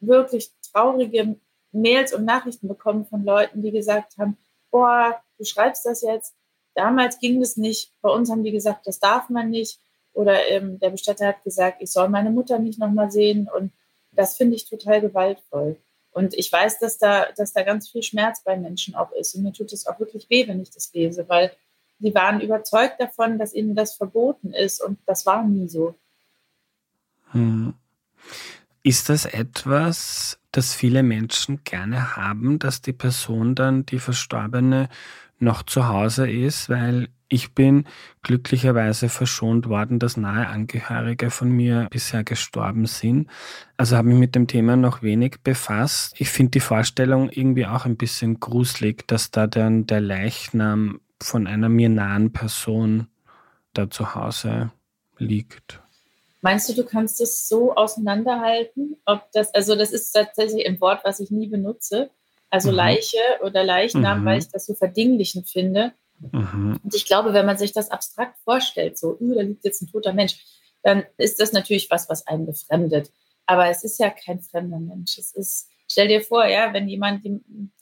wirklich 0.00 0.50
traurige 0.72 1.36
Mails 1.72 2.12
und 2.12 2.24
Nachrichten 2.24 2.68
bekommen 2.68 3.06
von 3.06 3.24
Leuten, 3.24 3.62
die 3.62 3.70
gesagt 3.70 4.18
haben, 4.18 4.36
boah, 4.70 5.20
du 5.38 5.44
schreibst 5.44 5.86
das 5.86 6.02
jetzt. 6.02 6.34
Damals 6.74 7.18
ging 7.18 7.40
das 7.40 7.56
nicht. 7.56 7.92
Bei 8.00 8.10
uns 8.10 8.30
haben 8.30 8.44
die 8.44 8.52
gesagt, 8.52 8.86
das 8.86 8.98
darf 8.98 9.28
man 9.28 9.50
nicht. 9.50 9.78
oder 10.12 10.48
ähm, 10.48 10.78
der 10.80 10.90
Bestatter 10.90 11.28
hat 11.28 11.44
gesagt, 11.44 11.80
ich 11.80 11.92
soll 11.92 12.08
meine 12.08 12.30
Mutter 12.30 12.58
nicht 12.58 12.78
nochmal 12.78 13.10
sehen. 13.10 13.48
Und 13.54 13.72
das 14.12 14.36
finde 14.36 14.56
ich 14.56 14.68
total 14.68 15.00
gewaltvoll. 15.00 15.76
Und 16.12 16.34
ich 16.34 16.52
weiß, 16.52 16.78
dass 16.80 16.98
da, 16.98 17.26
dass 17.36 17.52
da 17.52 17.62
ganz 17.62 17.88
viel 17.88 18.02
Schmerz 18.02 18.42
bei 18.42 18.56
Menschen 18.56 18.94
auch 18.94 19.12
ist. 19.12 19.34
Und 19.34 19.42
mir 19.42 19.52
tut 19.52 19.72
es 19.72 19.86
auch 19.86 20.00
wirklich 20.00 20.28
weh, 20.28 20.46
wenn 20.48 20.60
ich 20.60 20.70
das 20.70 20.92
lese, 20.92 21.28
weil 21.28 21.52
sie 22.00 22.14
waren 22.14 22.40
überzeugt 22.40 23.00
davon, 23.00 23.38
dass 23.38 23.54
ihnen 23.54 23.74
das 23.74 23.94
verboten 23.94 24.52
ist. 24.52 24.82
Und 24.82 24.98
das 25.06 25.26
war 25.26 25.44
nie 25.44 25.68
so. 25.68 25.94
Hm. 27.32 27.74
Ist 28.82 29.08
das 29.08 29.26
etwas, 29.26 30.38
das 30.52 30.74
viele 30.74 31.02
Menschen 31.02 31.62
gerne 31.64 32.16
haben, 32.16 32.58
dass 32.58 32.80
die 32.80 32.94
Person 32.94 33.54
dann, 33.54 33.86
die 33.86 33.98
Verstorbene, 33.98 34.88
noch 35.40 35.62
zu 35.62 35.88
Hause 35.88 36.30
ist, 36.30 36.68
weil 36.68 37.08
ich 37.28 37.54
bin 37.54 37.84
glücklicherweise 38.22 39.08
verschont 39.08 39.68
worden, 39.68 39.98
dass 39.98 40.16
nahe 40.16 40.48
Angehörige 40.48 41.30
von 41.30 41.50
mir 41.50 41.86
bisher 41.90 42.24
gestorben 42.24 42.86
sind. 42.86 43.28
Also 43.76 43.96
habe 43.96 44.08
mich 44.08 44.18
mit 44.18 44.34
dem 44.34 44.48
Thema 44.48 44.76
noch 44.76 45.02
wenig 45.02 45.36
befasst. 45.42 46.14
Ich 46.18 46.28
finde 46.28 46.50
die 46.50 46.60
Vorstellung 46.60 47.30
irgendwie 47.30 47.66
auch 47.66 47.86
ein 47.86 47.96
bisschen 47.96 48.40
gruselig, 48.40 49.06
dass 49.06 49.30
da 49.30 49.46
dann 49.46 49.86
der 49.86 50.00
Leichnam 50.00 51.00
von 51.22 51.46
einer 51.46 51.68
mir 51.68 51.88
nahen 51.88 52.32
Person 52.32 53.06
da 53.74 53.88
zu 53.88 54.14
Hause 54.14 54.72
liegt. 55.16 55.80
Meinst 56.42 56.68
du, 56.68 56.74
du 56.74 56.84
kannst 56.84 57.20
es 57.20 57.48
so 57.48 57.74
auseinanderhalten? 57.74 58.96
Ob 59.04 59.30
das, 59.32 59.54
also 59.54 59.76
das 59.76 59.92
ist 59.92 60.10
tatsächlich 60.12 60.66
ein 60.66 60.80
Wort, 60.80 61.02
was 61.04 61.20
ich 61.20 61.30
nie 61.30 61.48
benutze. 61.48 62.10
Also 62.50 62.70
mhm. 62.70 62.76
Leiche 62.76 63.18
oder 63.42 63.64
Leichnam, 63.64 64.22
mhm. 64.22 64.24
weil 64.24 64.38
ich 64.38 64.48
das 64.48 64.66
so 64.66 64.74
verdinglichen 64.74 65.44
finde. 65.44 65.92
Mhm. 66.18 66.80
Und 66.82 66.94
ich 66.94 67.06
glaube, 67.06 67.32
wenn 67.32 67.46
man 67.46 67.56
sich 67.56 67.72
das 67.72 67.90
abstrakt 67.90 68.38
vorstellt, 68.44 68.98
so, 68.98 69.16
uh, 69.18 69.34
da 69.34 69.42
liegt 69.42 69.64
jetzt 69.64 69.82
ein 69.82 69.88
toter 69.88 70.12
Mensch, 70.12 70.36
dann 70.82 71.04
ist 71.16 71.40
das 71.40 71.52
natürlich 71.52 71.90
was, 71.90 72.08
was 72.08 72.26
einen 72.26 72.46
befremdet. 72.46 73.10
Aber 73.46 73.68
es 73.68 73.84
ist 73.84 73.98
ja 73.98 74.10
kein 74.10 74.40
fremder 74.40 74.78
Mensch. 74.78 75.18
Es 75.18 75.32
ist, 75.32 75.68
stell 75.88 76.08
dir 76.08 76.22
vor, 76.22 76.46
ja, 76.46 76.72
wenn 76.72 76.88
jemand, 76.88 77.26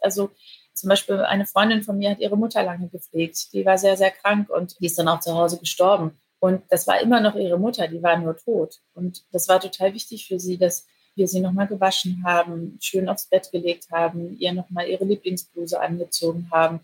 also 0.01 0.31
zum 0.75 0.89
Beispiel 0.89 1.17
eine 1.17 1.47
Freundin 1.47 1.83
von 1.83 1.99
mir 1.99 2.11
hat 2.11 2.21
ihre 2.21 2.37
Mutter 2.37 2.63
lange 2.63 2.89
gepflegt. 2.89 3.53
Die 3.53 3.67
war 3.67 3.79
sehr, 3.79 3.97
sehr 3.97 4.11
krank 4.11 4.49
und 4.49 4.79
die 4.81 4.87
ist 4.87 4.99
dann 4.99 5.09
auch 5.09 5.21
zu 5.21 5.35
Hause 5.35 5.59
gestorben. 5.59 6.19
Und 6.41 6.63
das 6.71 6.87
war 6.87 7.01
immer 7.01 7.21
noch 7.21 7.35
ihre 7.35 7.59
Mutter, 7.59 7.89
die 7.89 8.03
war 8.03 8.17
nur 8.17 8.37
tot. 8.37 8.79
Und 8.95 9.25
das 9.33 9.49
war 9.49 9.61
total 9.61 9.93
wichtig 9.93 10.29
für 10.29 10.39
sie, 10.39 10.57
dass 10.57 10.87
wir 11.19 11.29
sie 11.29 11.41
nochmal 11.41 11.67
gewaschen 11.67 12.23
haben, 12.25 12.79
schön 12.81 13.09
aufs 13.09 13.27
Bett 13.27 13.51
gelegt 13.53 13.91
haben, 13.91 14.39
ihr 14.39 14.53
nochmal 14.53 14.89
ihre 14.89 15.05
Lieblingsbluse 15.05 15.81
angezogen 15.81 16.49
haben. 16.51 16.81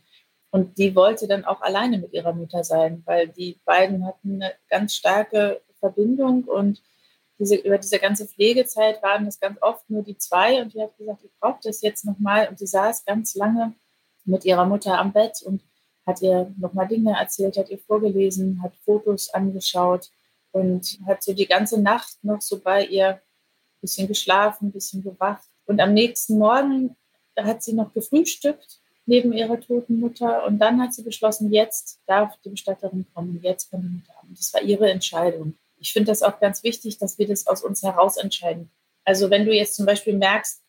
Und 0.51 0.79
die 0.79 0.95
wollte 0.95 1.27
dann 1.27 1.45
auch 1.45 1.63
alleine 1.63 1.99
mit 1.99 2.13
ihrer 2.13 2.33
Mutter 2.33 2.63
sein, 2.63 3.03
weil 3.07 3.29
die 3.29 3.59
beiden 3.65 4.07
hatten 4.07 4.43
eine 4.43 4.53
ganz 4.69 4.95
starke 4.95 5.63
Verbindung 5.81 6.45
und 6.45 6.83
diese, 7.39 7.57
über 7.57 7.79
diese 7.79 7.99
ganze 7.99 8.27
Pflegezeit 8.27 9.03
waren 9.03 9.27
es 9.27 9.41
ganz 9.41 9.61
oft 9.61 9.89
nur 9.91 10.03
die 10.03 10.17
zwei 10.17 10.63
und 10.63 10.73
die 10.73 10.81
hat 10.81 10.97
gesagt, 10.97 11.25
ich 11.25 11.33
brauche 11.41 11.59
das 11.63 11.83
jetzt 11.83 12.05
nochmal 12.05 12.49
und 12.49 12.59
sie 12.59 12.67
saß 12.67 13.05
ganz 13.05 13.35
lange 13.35 13.75
mit 14.25 14.45
ihrer 14.45 14.65
Mutter 14.65 14.99
am 14.99 15.13
Bett 15.13 15.43
und 15.43 15.63
hat 16.07 16.23
ihr 16.23 16.53
nochmal 16.59 16.87
Dinge 16.87 17.17
erzählt, 17.19 17.57
hat 17.57 17.71
ihr 17.71 17.79
vorgelesen, 17.79 18.63
hat 18.63 18.73
Fotos 18.85 19.31
angeschaut 19.31 20.11
und 20.53 21.01
hat 21.07 21.23
so 21.23 21.33
die 21.33 21.47
ganze 21.47 21.81
Nacht 21.81 22.23
noch 22.23 22.41
so 22.41 22.61
bei 22.61 22.85
ihr 22.87 23.21
bisschen 23.85 24.09
geschlafen, 24.09 24.73
bisschen 24.73 25.03
gewacht. 25.03 25.45
Und 25.67 25.79
am 25.81 25.93
nächsten 25.93 26.39
Morgen 26.39 26.97
hat 27.37 27.63
sie 27.63 27.75
noch 27.75 27.93
gefrühstückt 27.93 28.81
neben 29.07 29.35
ihrer 29.35 29.61
toten 29.61 30.01
Mutter 30.01 30.47
und 30.47 30.59
dann 30.59 30.81
hat 30.81 30.95
sie 30.95 31.03
beschlossen, 31.03 31.53
jetzt 31.53 32.01
darf 32.07 32.35
die 32.43 32.49
Bestatterin 32.49 33.05
kommen, 33.13 33.39
jetzt 33.43 33.71
kann 33.71 33.83
die 33.83 33.89
Mutter 33.89 34.15
haben. 34.17 34.35
Das 34.35 34.55
war 34.55 34.63
ihre 34.63 34.91
Entscheidung. 34.91 35.59
Ich 35.79 35.93
finde 35.93 36.11
das 36.11 36.23
auch 36.23 36.41
ganz 36.41 36.63
wichtig, 36.63 36.97
dass 36.97 37.19
wir 37.19 37.29
das 37.29 37.47
aus 37.47 37.63
uns 37.63 37.83
heraus 37.83 38.17
entscheiden. 38.17 38.71
Also 39.05 39.29
wenn 39.29 39.45
du 39.45 39.53
jetzt 39.53 39.75
zum 39.75 39.85
Beispiel 39.85 40.17
merkst, 40.17 40.63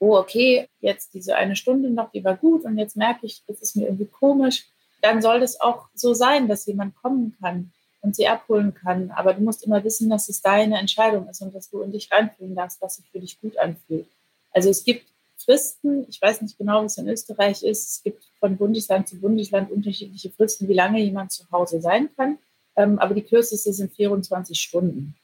oh, 0.00 0.16
okay, 0.16 0.68
jetzt 0.80 1.14
diese 1.14 1.36
eine 1.36 1.54
Stunde 1.54 1.90
noch, 1.90 2.10
die 2.10 2.24
war 2.24 2.36
gut 2.36 2.64
und 2.64 2.76
jetzt 2.76 2.96
merke 2.96 3.26
ich, 3.26 3.44
das 3.46 3.60
ist 3.60 3.76
mir 3.76 3.84
irgendwie 3.84 4.06
komisch, 4.06 4.66
dann 5.02 5.22
soll 5.22 5.38
das 5.38 5.60
auch 5.60 5.86
so 5.94 6.12
sein, 6.14 6.48
dass 6.48 6.66
jemand 6.66 6.96
kommen 6.96 7.36
kann 7.40 7.70
und 8.02 8.16
sie 8.16 8.28
abholen 8.28 8.74
kann. 8.74 9.10
Aber 9.10 9.34
du 9.34 9.42
musst 9.42 9.64
immer 9.64 9.82
wissen, 9.84 10.08
dass 10.08 10.28
es 10.28 10.40
deine 10.40 10.78
Entscheidung 10.78 11.28
ist 11.28 11.42
und 11.42 11.54
dass 11.54 11.70
du 11.70 11.82
in 11.82 11.92
dich 11.92 12.10
reinfühlen 12.10 12.54
darfst, 12.54 12.80
was 12.80 12.96
sich 12.96 13.10
für 13.10 13.20
dich 13.20 13.40
gut 13.40 13.58
anfühlt. 13.58 14.06
Also 14.52 14.70
es 14.70 14.84
gibt 14.84 15.06
Fristen, 15.36 16.06
ich 16.08 16.20
weiß 16.20 16.42
nicht 16.42 16.58
genau, 16.58 16.84
was 16.84 16.98
in 16.98 17.08
Österreich 17.08 17.62
ist, 17.62 17.88
es 17.88 18.02
gibt 18.02 18.24
von 18.38 18.56
Bundesland 18.56 19.08
zu 19.08 19.20
Bundesland 19.20 19.70
unterschiedliche 19.70 20.30
Fristen, 20.30 20.68
wie 20.68 20.74
lange 20.74 21.00
jemand 21.00 21.32
zu 21.32 21.50
Hause 21.50 21.80
sein 21.80 22.10
kann. 22.16 22.38
Ähm, 22.76 22.98
aber 22.98 23.14
die 23.14 23.22
kürzeste 23.22 23.72
sind 23.72 23.92
24 23.92 24.58
Stunden. 24.58 25.14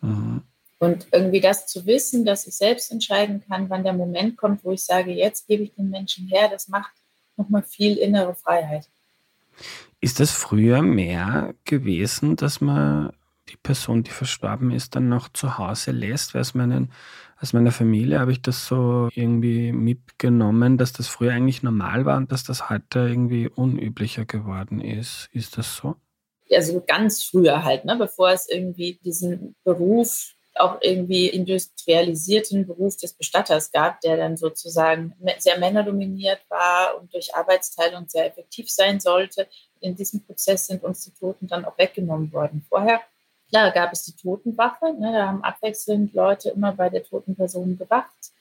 Mhm. 0.00 0.42
Und 0.78 1.08
irgendwie 1.10 1.40
das 1.40 1.66
zu 1.66 1.86
wissen, 1.86 2.24
dass 2.24 2.46
ich 2.46 2.56
selbst 2.56 2.92
entscheiden 2.92 3.42
kann, 3.48 3.68
wann 3.68 3.82
der 3.82 3.92
Moment 3.92 4.36
kommt, 4.36 4.64
wo 4.64 4.70
ich 4.70 4.84
sage, 4.84 5.12
jetzt 5.12 5.48
gebe 5.48 5.64
ich 5.64 5.74
den 5.74 5.90
Menschen 5.90 6.28
her, 6.28 6.48
das 6.48 6.68
macht 6.68 6.92
nochmal 7.36 7.62
viel 7.62 7.96
innere 7.96 8.34
Freiheit. 8.34 8.88
Ist 10.00 10.20
das 10.20 10.30
früher 10.30 10.82
mehr 10.82 11.54
gewesen, 11.64 12.36
dass 12.36 12.60
man 12.60 13.12
die 13.48 13.56
Person, 13.56 14.04
die 14.04 14.10
verstorben 14.10 14.70
ist, 14.70 14.94
dann 14.94 15.08
noch 15.08 15.28
zu 15.32 15.58
Hause 15.58 15.90
lässt? 15.90 16.34
Weil 16.34 16.42
aus, 16.42 16.54
meinen, 16.54 16.92
aus 17.40 17.52
meiner 17.52 17.72
Familie 17.72 18.20
habe 18.20 18.32
ich 18.32 18.40
das 18.40 18.66
so 18.66 19.08
irgendwie 19.14 19.72
mitgenommen, 19.72 20.78
dass 20.78 20.92
das 20.92 21.08
früher 21.08 21.32
eigentlich 21.32 21.62
normal 21.62 22.04
war 22.04 22.16
und 22.16 22.30
dass 22.30 22.44
das 22.44 22.70
heute 22.70 23.00
irgendwie 23.00 23.48
unüblicher 23.48 24.24
geworden 24.24 24.80
ist. 24.80 25.28
Ist 25.32 25.58
das 25.58 25.76
so? 25.76 25.96
Also 26.54 26.82
ganz 26.86 27.24
früher 27.24 27.64
halt, 27.64 27.84
ne, 27.84 27.96
bevor 27.96 28.30
es 28.30 28.48
irgendwie 28.48 29.00
diesen 29.04 29.56
Beruf 29.64 30.34
auch 30.60 30.78
irgendwie 30.80 31.28
industrialisierten 31.28 32.66
Beruf 32.66 32.96
des 32.96 33.12
Bestatters 33.12 33.70
gab, 33.72 34.00
der 34.00 34.16
dann 34.16 34.36
sozusagen 34.36 35.14
sehr 35.38 35.58
männerdominiert 35.58 36.40
war 36.48 36.98
und 36.98 37.12
durch 37.12 37.34
Arbeitsteilung 37.34 38.08
sehr 38.08 38.26
effektiv 38.26 38.70
sein 38.70 39.00
sollte. 39.00 39.46
In 39.80 39.94
diesem 39.94 40.24
Prozess 40.24 40.66
sind 40.66 40.82
uns 40.82 41.04
die 41.04 41.12
Toten 41.12 41.46
dann 41.46 41.64
auch 41.64 41.78
weggenommen 41.78 42.32
worden. 42.32 42.64
Vorher, 42.68 43.00
klar, 43.48 43.70
gab 43.70 43.92
es 43.92 44.04
die 44.04 44.16
Totenwache. 44.16 44.92
Ne, 44.94 45.12
da 45.12 45.26
haben 45.28 45.44
abwechselnd 45.44 46.14
Leute 46.14 46.50
immer 46.50 46.72
bei 46.72 46.88
der 46.90 47.04
toten 47.04 47.36
Person 47.36 47.78
gewacht. 47.78 48.32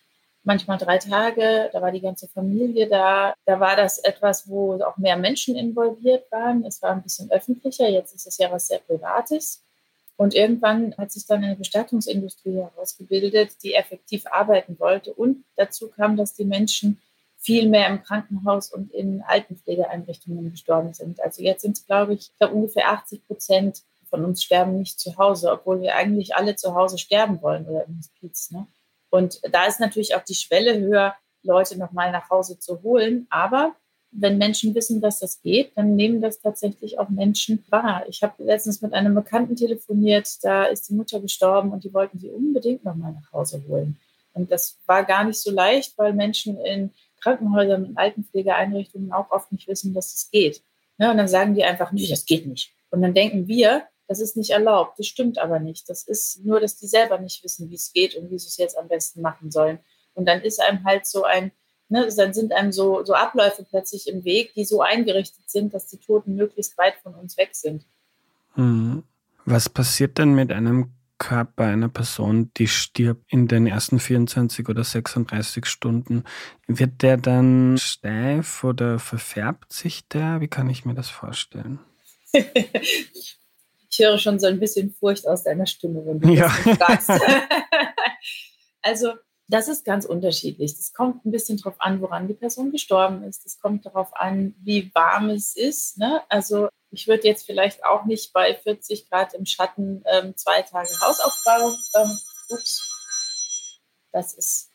Manchmal 0.44 0.78
drei 0.78 0.98
Tage, 0.98 1.70
da 1.74 1.82
war 1.82 1.92
die 1.92 2.00
ganze 2.00 2.28
Familie 2.30 2.88
da. 2.88 3.34
Da 3.46 3.60
war 3.60 3.76
das 3.76 4.00
etwas, 4.00 4.48
wo 4.48 4.82
auch 4.82 4.98
mehr 4.98 5.18
Menschen 5.18 5.58
involviert 5.58 6.32
waren. 6.32 6.64
Es 6.64 6.82
war 6.82 6.92
ein 6.92 7.04
bisschen 7.04 7.30
öffentlicher. 7.32 7.90
Jetzt 7.90 8.16
ist 8.16 8.28
es 8.28 8.38
ja 8.38 8.50
was 8.52 8.68
sehr 8.68 8.80
Privates. 8.80 9.67
Und 10.18 10.34
irgendwann 10.34 10.96
hat 10.98 11.12
sich 11.12 11.26
dann 11.28 11.44
eine 11.44 11.56
Bestattungsindustrie 11.56 12.56
herausgebildet, 12.56 13.64
die 13.64 13.76
effektiv 13.76 14.26
arbeiten 14.26 14.80
wollte. 14.80 15.14
Und 15.14 15.46
dazu 15.56 15.90
kam, 15.90 16.18
dass 16.18 16.34
die 16.34 16.46
Menschen 16.46 17.00
viel 17.38 17.70
mehr 17.70 17.88
im 17.88 18.04
Krankenhaus 18.04 18.74
und 18.74 18.92
in 18.92 19.22
Altenpflegeeinrichtungen 19.22 20.52
gestorben 20.52 20.94
sind. 20.94 21.24
Also 21.24 21.44
jetzt 21.44 21.62
sind 21.62 21.78
es, 21.78 21.86
glaube 21.86 22.16
ich, 22.16 22.32
ungefähr 22.40 22.90
80 22.90 23.28
Prozent 23.28 23.84
von 24.10 24.26
uns 24.26 24.44
sterben 24.44 24.78
nicht 24.78 25.00
zu 25.00 25.18
Hause, 25.18 25.52
obwohl 25.52 25.82
wir 25.82 25.96
eigentlich 25.96 26.36
alle 26.36 26.56
zu 26.56 26.74
Hause 26.74 26.98
sterben 26.98 27.42
wollen 27.42 27.68
oder 27.68 27.86
im 27.86 28.00
Hospiz. 28.00 28.52
Ne? 28.52 28.68
Und 29.10 29.40
da 29.52 29.66
ist 29.66 29.80
natürlich 29.80 30.16
auch 30.16 30.24
die 30.24 30.36
Schwelle 30.36 30.80
höher, 30.80 31.16
Leute 31.44 31.78
nochmal 31.78 32.12
nach 32.12 32.30
Hause 32.30 32.58
zu 32.58 32.82
holen. 32.82 33.28
Aber 33.30 33.76
wenn 34.20 34.40
Menschen 34.40 34.74
wissen, 34.74 35.00
dass 35.00 35.20
das 35.20 35.42
geht, 35.42 35.72
dann 35.76 35.96
nehmen 35.96 36.22
das 36.22 36.40
tatsächlich 36.40 36.98
auch 36.98 37.10
Menschen 37.10 37.64
wahr. 37.70 38.04
Ich 38.10 38.24
habe 38.24 38.44
letztens 38.44 38.82
mit 38.82 38.94
einem 38.94 39.14
Bekannten 39.14 39.56
telefoniert, 39.56 40.44
da 40.44 40.64
ist 40.64 40.90
die 40.90 40.96
Mutter 40.96 41.20
gestorben 41.20 41.72
und 41.72 41.84
die 41.84 41.94
wollten 41.94 42.18
sie 42.18 42.30
unbedingt 42.30 42.84
nochmal 42.84 43.14
nach 43.14 43.32
Hause 43.32 43.64
holen. 43.68 43.98
Und 44.34 44.52
das 44.52 44.78
war 44.88 45.04
gar 45.04 45.24
nicht 45.24 45.40
so 45.40 45.52
leicht, 45.52 45.98
weil 45.98 46.14
Menschen 46.14 46.60
in 46.60 46.92
Krankenhäusern 47.22 47.86
und 47.86 47.98
Altenpflegeeinrichtungen 47.98 49.12
auch 49.12 49.30
oft 49.32 49.52
nicht 49.52 49.68
wissen, 49.68 49.94
dass 49.94 50.14
es 50.14 50.30
geht. 50.32 50.62
Ja, 50.98 51.12
und 51.12 51.18
dann 51.18 51.28
sagen 51.28 51.54
die 51.54 51.64
einfach, 51.64 51.92
nee, 51.92 52.08
das 52.08 52.26
geht 52.26 52.48
nicht. 52.48 52.72
Und 52.90 53.02
dann 53.04 53.14
denken 53.14 53.48
wir, 53.48 53.84
das 54.08 54.20
ist 54.20 54.36
nicht 54.36 54.52
erlaubt. 54.52 54.98
Das 54.98 55.06
stimmt 55.06 55.38
aber 55.38 55.60
nicht. 55.60 55.90
Das 55.90 56.04
ist 56.04 56.44
nur, 56.44 56.60
dass 56.60 56.78
die 56.78 56.88
selber 56.88 57.20
nicht 57.20 57.44
wissen, 57.44 57.70
wie 57.70 57.76
es 57.76 57.94
geht 57.94 58.16
und 58.16 58.32
wie 58.32 58.40
sie 58.40 58.48
es 58.48 58.58
jetzt 58.58 58.78
am 58.78 58.88
besten 58.88 59.22
machen 59.22 59.52
sollen. 59.52 59.80
Und 60.14 60.28
dann 60.28 60.42
ist 60.42 60.60
einem 60.62 60.84
halt 60.86 61.06
so 61.06 61.24
ein 61.24 61.52
Ne, 61.90 62.10
dann 62.18 62.34
sind 62.34 62.52
einem 62.52 62.74
so, 62.74 63.06
so 63.06 63.14
Abläufe 63.14 63.64
plötzlich 63.64 64.10
im 64.10 64.26
Weg, 64.26 64.54
die 64.56 64.66
so 64.66 64.82
eingerichtet 64.82 65.50
sind, 65.50 65.74
dass 65.74 65.88
die 65.88 65.98
Toten 65.98 66.36
möglichst 66.36 66.78
weit 66.78 66.96
von 67.02 67.14
uns 67.16 67.38
weg 67.38 67.52
sind. 67.54 67.86
Mhm. 68.56 69.04
Was 69.46 69.70
passiert 69.70 70.18
denn 70.18 70.36
mit 70.36 70.52
einem 70.52 70.92
Körper 71.18 71.64
einer 71.64 71.90
Person, 71.90 72.52
die 72.58 72.68
stirbt 72.68 73.32
in 73.32 73.48
den 73.48 73.66
ersten 73.66 74.00
24 74.00 74.68
oder 74.68 74.84
36 74.84 75.66
Stunden? 75.66 76.26
Wird 76.68 77.02
der 77.02 77.18
dann 77.18 77.78
steif 77.78 78.64
oder 78.64 79.00
verfärbt 79.00 79.72
sich 79.72 80.08
der? 80.10 80.42
Wie 80.42 80.50
kann 80.50 80.70
ich 80.70 80.86
mir 80.86 80.94
das 80.94 81.10
vorstellen? 81.10 81.80
ich 82.34 83.40
höre 83.98 84.18
schon 84.18 84.40
so 84.40 84.48
ein 84.48 84.60
bisschen 84.60 84.94
Furcht 84.94 85.28
aus 85.28 85.44
deiner 85.44 85.66
Stimme, 85.66 86.06
wenn 86.06 86.20
du 86.20 86.34
ja. 86.34 86.54
das 86.66 86.78
fragst. 86.78 87.10
also 88.82 89.14
das 89.48 89.68
ist 89.68 89.86
ganz 89.86 90.06
unterschiedlich. 90.06 90.76
Das 90.76 90.94
kommt 90.94 91.26
ein 91.26 91.32
bisschen 91.32 91.58
darauf 91.58 91.80
an, 91.80 92.02
woran 92.02 92.28
die 92.28 92.34
Person 92.34 92.72
gestorben 92.72 93.24
ist. 93.24 93.46
Das 93.46 93.60
kommt 93.60 93.86
darauf 93.86 94.16
an, 94.16 94.56
wie 94.60 94.92
warm 94.94 95.30
es 95.30 95.56
ist. 95.56 95.98
Ne? 95.98 96.22
Also 96.30 96.70
Ich 96.92 97.08
würde 97.08 97.28
jetzt 97.28 97.46
vielleicht 97.46 97.86
auch 97.86 98.06
nicht 98.06 98.34
bei 98.34 98.56
40 98.56 99.10
Grad 99.10 99.34
im 99.34 99.46
Schatten 99.46 100.04
ähm, 100.06 100.36
zwei 100.36 100.62
Tage 100.62 100.90
Hausaufbau. 101.02 101.74
Ähm, 101.96 102.18
ups, 102.50 103.80
das 104.12 104.34
ist, 104.34 104.70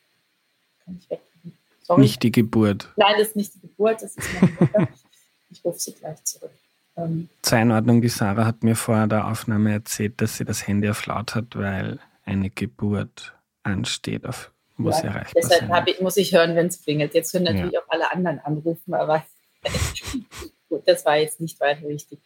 kann 0.84 0.98
ich 0.98 1.10
wegkriegen. 1.10 1.58
Sorry. 1.82 2.00
Nicht 2.00 2.22
die 2.22 2.32
Geburt. 2.32 2.92
Nein, 2.96 3.14
das 3.18 3.28
ist 3.28 3.36
nicht 3.36 3.54
die 3.54 3.60
Geburt, 3.60 4.02
das 4.02 4.16
ist 4.16 4.28
meine 4.40 4.52
Mutter. 4.58 4.88
ich 5.50 5.64
rufe 5.64 5.78
sie 5.78 5.92
gleich 5.92 6.22
zurück. 6.24 6.52
Ähm, 6.96 7.28
Zur 7.42 7.58
Einordnung, 7.58 8.00
die 8.00 8.08
Sarah 8.08 8.44
hat 8.44 8.62
mir 8.62 8.76
vor 8.76 9.06
der 9.06 9.26
Aufnahme 9.26 9.72
erzählt, 9.72 10.20
dass 10.20 10.36
sie 10.36 10.44
das 10.44 10.66
Handy 10.66 10.88
auf 10.88 11.04
laut 11.06 11.34
hat, 11.34 11.56
weil 11.56 11.98
eine 12.24 12.50
Geburt 12.50 13.34
ansteht, 13.62 14.26
auf, 14.26 14.51
wo 14.76 14.90
ja, 14.90 14.98
erreichbar 14.98 15.32
Deshalb 15.36 15.88
ich, 15.88 16.00
muss 16.00 16.16
ich 16.16 16.32
hören, 16.34 16.56
wenn 16.56 16.66
es 16.66 16.82
klingelt. 16.82 17.14
Jetzt 17.14 17.32
können 17.32 17.44
natürlich 17.44 17.72
ja. 17.72 17.80
auch 17.80 17.88
alle 17.88 18.10
anderen 18.12 18.38
anrufen, 18.40 18.94
aber 18.94 19.24
gut, 20.68 20.82
das 20.86 21.04
war 21.04 21.16
jetzt 21.16 21.40
nicht 21.40 21.60
weiter 21.60 21.88
wichtig. 21.88 22.20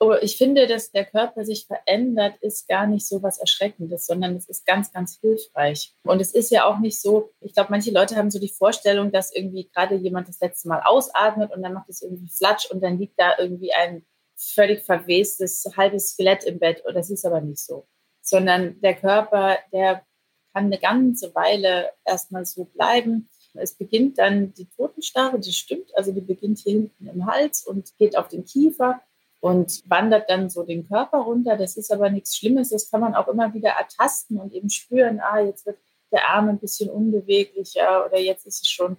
Aber 0.00 0.22
ich 0.22 0.36
finde, 0.36 0.68
dass 0.68 0.92
der 0.92 1.04
Körper 1.04 1.44
sich 1.44 1.66
verändert, 1.66 2.36
ist 2.40 2.68
gar 2.68 2.86
nicht 2.86 3.06
so 3.06 3.20
was 3.22 3.38
Erschreckendes, 3.38 4.06
sondern 4.06 4.36
es 4.36 4.48
ist 4.48 4.64
ganz, 4.64 4.92
ganz 4.92 5.18
hilfreich. 5.20 5.92
Und 6.04 6.20
es 6.20 6.32
ist 6.32 6.52
ja 6.52 6.66
auch 6.66 6.78
nicht 6.78 7.00
so, 7.00 7.32
ich 7.40 7.52
glaube, 7.52 7.70
manche 7.70 7.90
Leute 7.90 8.14
haben 8.14 8.30
so 8.30 8.38
die 8.38 8.48
Vorstellung, 8.48 9.10
dass 9.10 9.34
irgendwie 9.34 9.68
gerade 9.74 9.96
jemand 9.96 10.28
das 10.28 10.40
letzte 10.40 10.68
Mal 10.68 10.82
ausatmet 10.84 11.52
und 11.52 11.62
dann 11.62 11.72
macht 11.72 11.88
es 11.88 12.02
irgendwie 12.02 12.30
Flatsch 12.30 12.70
und 12.70 12.80
dann 12.80 12.98
liegt 12.98 13.18
da 13.18 13.36
irgendwie 13.38 13.72
ein 13.72 14.06
völlig 14.36 14.84
verwestes 14.84 15.64
halbes 15.76 16.10
Skelett 16.10 16.44
im 16.44 16.60
Bett. 16.60 16.84
Und 16.86 16.94
das 16.94 17.10
ist 17.10 17.26
aber 17.26 17.40
nicht 17.40 17.58
so. 17.58 17.88
Sondern 18.22 18.80
der 18.80 18.94
Körper, 18.94 19.58
der 19.72 20.04
kann 20.52 20.66
eine 20.66 20.78
ganze 20.78 21.34
Weile 21.34 21.90
erstmal 22.04 22.46
so 22.46 22.64
bleiben. 22.64 23.28
Es 23.54 23.74
beginnt 23.74 24.18
dann 24.18 24.52
die 24.54 24.66
Totenstarre, 24.66 25.38
das 25.38 25.54
stimmt, 25.54 25.96
also 25.96 26.12
die 26.12 26.20
beginnt 26.20 26.58
hier 26.58 26.72
hinten 26.72 27.06
im 27.06 27.26
Hals 27.26 27.66
und 27.66 27.96
geht 27.98 28.16
auf 28.16 28.28
den 28.28 28.44
Kiefer 28.44 29.00
und 29.40 29.82
wandert 29.88 30.28
dann 30.30 30.50
so 30.50 30.62
den 30.64 30.86
Körper 30.88 31.18
runter. 31.18 31.56
Das 31.56 31.76
ist 31.76 31.92
aber 31.92 32.10
nichts 32.10 32.36
Schlimmes, 32.36 32.70
das 32.70 32.90
kann 32.90 33.00
man 33.00 33.14
auch 33.14 33.28
immer 33.28 33.52
wieder 33.54 33.70
ertasten 33.70 34.38
und 34.38 34.52
eben 34.52 34.70
spüren, 34.70 35.20
ah, 35.20 35.40
jetzt 35.40 35.66
wird 35.66 35.78
der 36.12 36.28
Arm 36.28 36.48
ein 36.48 36.58
bisschen 36.58 36.88
unbeweglicher 36.88 38.06
oder 38.06 38.18
jetzt 38.18 38.46
ist 38.46 38.62
es 38.62 38.68
schon 38.68 38.96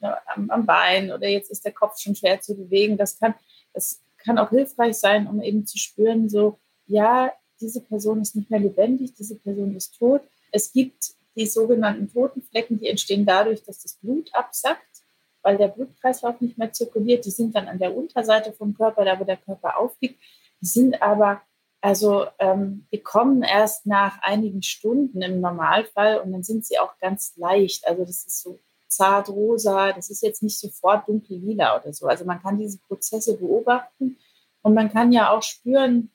am, 0.00 0.66
Bein 0.66 1.10
oder 1.10 1.28
jetzt 1.28 1.50
ist 1.50 1.64
der 1.64 1.72
Kopf 1.72 1.98
schon 1.98 2.14
schwer 2.14 2.40
zu 2.40 2.54
bewegen. 2.54 2.96
Das 2.96 3.18
kann, 3.18 3.34
das 3.72 4.00
kann 4.18 4.38
auch 4.38 4.50
hilfreich 4.50 4.96
sein, 4.96 5.26
um 5.26 5.40
eben 5.42 5.66
zu 5.66 5.78
spüren, 5.78 6.28
so, 6.28 6.58
ja, 6.86 7.32
diese 7.60 7.80
Person 7.80 8.20
ist 8.20 8.36
nicht 8.36 8.50
mehr 8.50 8.60
lebendig, 8.60 9.14
diese 9.14 9.36
Person 9.36 9.74
ist 9.74 9.96
tot. 9.98 10.22
Es 10.52 10.72
gibt 10.72 11.14
die 11.36 11.46
sogenannten 11.46 12.10
Totenflecken, 12.10 12.78
die 12.78 12.88
entstehen 12.88 13.26
dadurch, 13.26 13.62
dass 13.62 13.82
das 13.82 13.94
Blut 13.94 14.34
absackt 14.34 15.02
weil 15.46 15.58
der 15.58 15.68
Blutkreislauf 15.68 16.40
nicht 16.40 16.58
mehr 16.58 16.72
zirkuliert. 16.72 17.24
Die 17.24 17.30
sind 17.30 17.54
dann 17.54 17.68
an 17.68 17.78
der 17.78 17.96
Unterseite 17.96 18.52
vom 18.52 18.74
Körper, 18.74 19.04
da 19.04 19.20
wo 19.20 19.22
der 19.22 19.36
Körper 19.36 19.78
aufliegt. 19.78 20.20
Die 20.60 20.66
sind 20.66 21.00
aber, 21.00 21.40
also 21.80 22.26
ähm, 22.40 22.88
die 22.90 22.98
kommen 22.98 23.44
erst 23.44 23.86
nach 23.86 24.18
einigen 24.22 24.62
Stunden 24.62 25.22
im 25.22 25.40
Normalfall 25.40 26.18
und 26.18 26.32
dann 26.32 26.42
sind 26.42 26.66
sie 26.66 26.80
auch 26.80 26.98
ganz 26.98 27.36
leicht. 27.36 27.86
Also 27.86 28.04
das 28.04 28.26
ist 28.26 28.42
so 28.42 28.58
zart 28.88 29.28
rosa, 29.28 29.92
das 29.92 30.10
ist 30.10 30.24
jetzt 30.24 30.42
nicht 30.42 30.58
sofort 30.58 31.06
dunkel 31.06 31.38
lila 31.38 31.80
oder 31.80 31.92
so. 31.92 32.08
Also 32.08 32.24
man 32.24 32.42
kann 32.42 32.58
diese 32.58 32.78
Prozesse 32.78 33.36
beobachten 33.36 34.18
und 34.62 34.74
man 34.74 34.92
kann 34.92 35.12
ja 35.12 35.30
auch 35.30 35.44
spüren, 35.44 36.10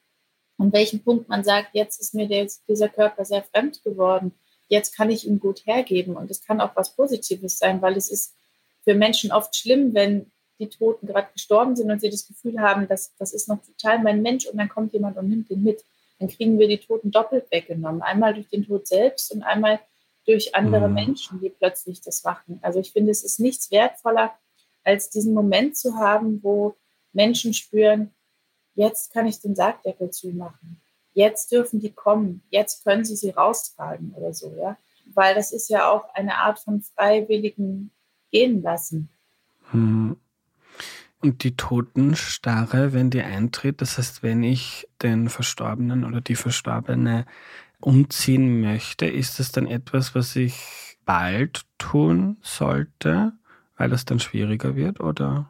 an 0.61 0.73
welchem 0.73 1.03
Punkt 1.03 1.29
man 1.29 1.43
sagt, 1.43 1.69
jetzt 1.73 1.99
ist 1.99 2.13
mir 2.13 2.27
der, 2.27 2.47
dieser 2.67 2.89
Körper 2.89 3.25
sehr 3.25 3.43
fremd 3.43 3.83
geworden, 3.83 4.33
jetzt 4.67 4.95
kann 4.95 5.09
ich 5.09 5.27
ihn 5.27 5.39
gut 5.39 5.65
hergeben 5.65 6.15
und 6.15 6.31
es 6.31 6.41
kann 6.45 6.61
auch 6.61 6.75
was 6.75 6.95
Positives 6.95 7.57
sein, 7.57 7.81
weil 7.81 7.97
es 7.97 8.09
ist 8.09 8.33
für 8.83 8.95
Menschen 8.95 9.31
oft 9.31 9.55
schlimm, 9.55 9.93
wenn 9.93 10.31
die 10.59 10.69
Toten 10.69 11.07
gerade 11.07 11.27
gestorben 11.33 11.75
sind 11.75 11.91
und 11.91 11.99
sie 11.99 12.09
das 12.09 12.27
Gefühl 12.27 12.59
haben, 12.59 12.87
dass 12.87 13.15
das 13.17 13.33
ist 13.33 13.49
noch 13.49 13.59
total 13.65 13.99
mein 14.01 14.21
Mensch 14.21 14.45
und 14.45 14.57
dann 14.57 14.69
kommt 14.69 14.93
jemand 14.93 15.17
und 15.17 15.27
nimmt 15.27 15.49
ihn 15.49 15.63
mit. 15.63 15.83
Dann 16.19 16.29
kriegen 16.29 16.59
wir 16.59 16.67
die 16.67 16.77
Toten 16.77 17.11
doppelt 17.11 17.51
weggenommen. 17.51 18.01
Einmal 18.03 18.35
durch 18.35 18.47
den 18.47 18.65
Tod 18.65 18.87
selbst 18.87 19.31
und 19.33 19.41
einmal 19.41 19.79
durch 20.25 20.53
andere 20.53 20.87
mhm. 20.87 20.93
Menschen, 20.93 21.41
die 21.41 21.49
plötzlich 21.49 22.01
das 22.01 22.23
machen. 22.23 22.59
Also 22.61 22.79
ich 22.79 22.91
finde, 22.91 23.11
es 23.11 23.23
ist 23.23 23.39
nichts 23.39 23.71
wertvoller, 23.71 24.33
als 24.83 25.09
diesen 25.09 25.33
Moment 25.33 25.75
zu 25.75 25.95
haben, 25.95 26.41
wo 26.43 26.75
Menschen 27.11 27.53
spüren, 27.53 28.11
jetzt 28.75 29.13
kann 29.13 29.27
ich 29.27 29.39
den 29.39 29.55
Sargdeckel 29.55 30.11
zumachen. 30.11 30.81
Jetzt 31.13 31.51
dürfen 31.51 31.79
die 31.79 31.91
kommen. 31.91 32.41
Jetzt 32.49 32.83
können 32.83 33.03
sie 33.03 33.15
sie 33.15 33.31
raustragen 33.31 34.13
oder 34.15 34.33
so, 34.33 34.55
ja. 34.57 34.77
Weil 35.13 35.35
das 35.35 35.51
ist 35.51 35.69
ja 35.69 35.89
auch 35.89 36.13
eine 36.13 36.37
Art 36.37 36.59
von 36.59 36.81
freiwilligen 36.81 37.91
gehen 38.31 38.61
lassen. 38.61 39.09
Hm. 39.71 40.17
Und 41.19 41.43
die 41.43 41.55
Totenstarre, 41.55 42.93
wenn 42.93 43.09
die 43.11 43.21
eintritt, 43.21 43.81
das 43.81 43.97
heißt, 43.97 44.23
wenn 44.23 44.41
ich 44.41 44.87
den 45.01 45.29
Verstorbenen 45.29 46.03
oder 46.03 46.21
die 46.21 46.35
Verstorbene 46.35 47.25
umziehen 47.79 48.61
möchte, 48.61 49.05
ist 49.05 49.39
das 49.39 49.51
dann 49.51 49.67
etwas, 49.67 50.15
was 50.15 50.35
ich 50.35 50.97
bald 51.05 51.63
tun 51.77 52.37
sollte, 52.41 53.33
weil 53.77 53.89
das 53.89 54.05
dann 54.05 54.19
schwieriger 54.19 54.75
wird, 54.75 54.99
oder? 54.99 55.49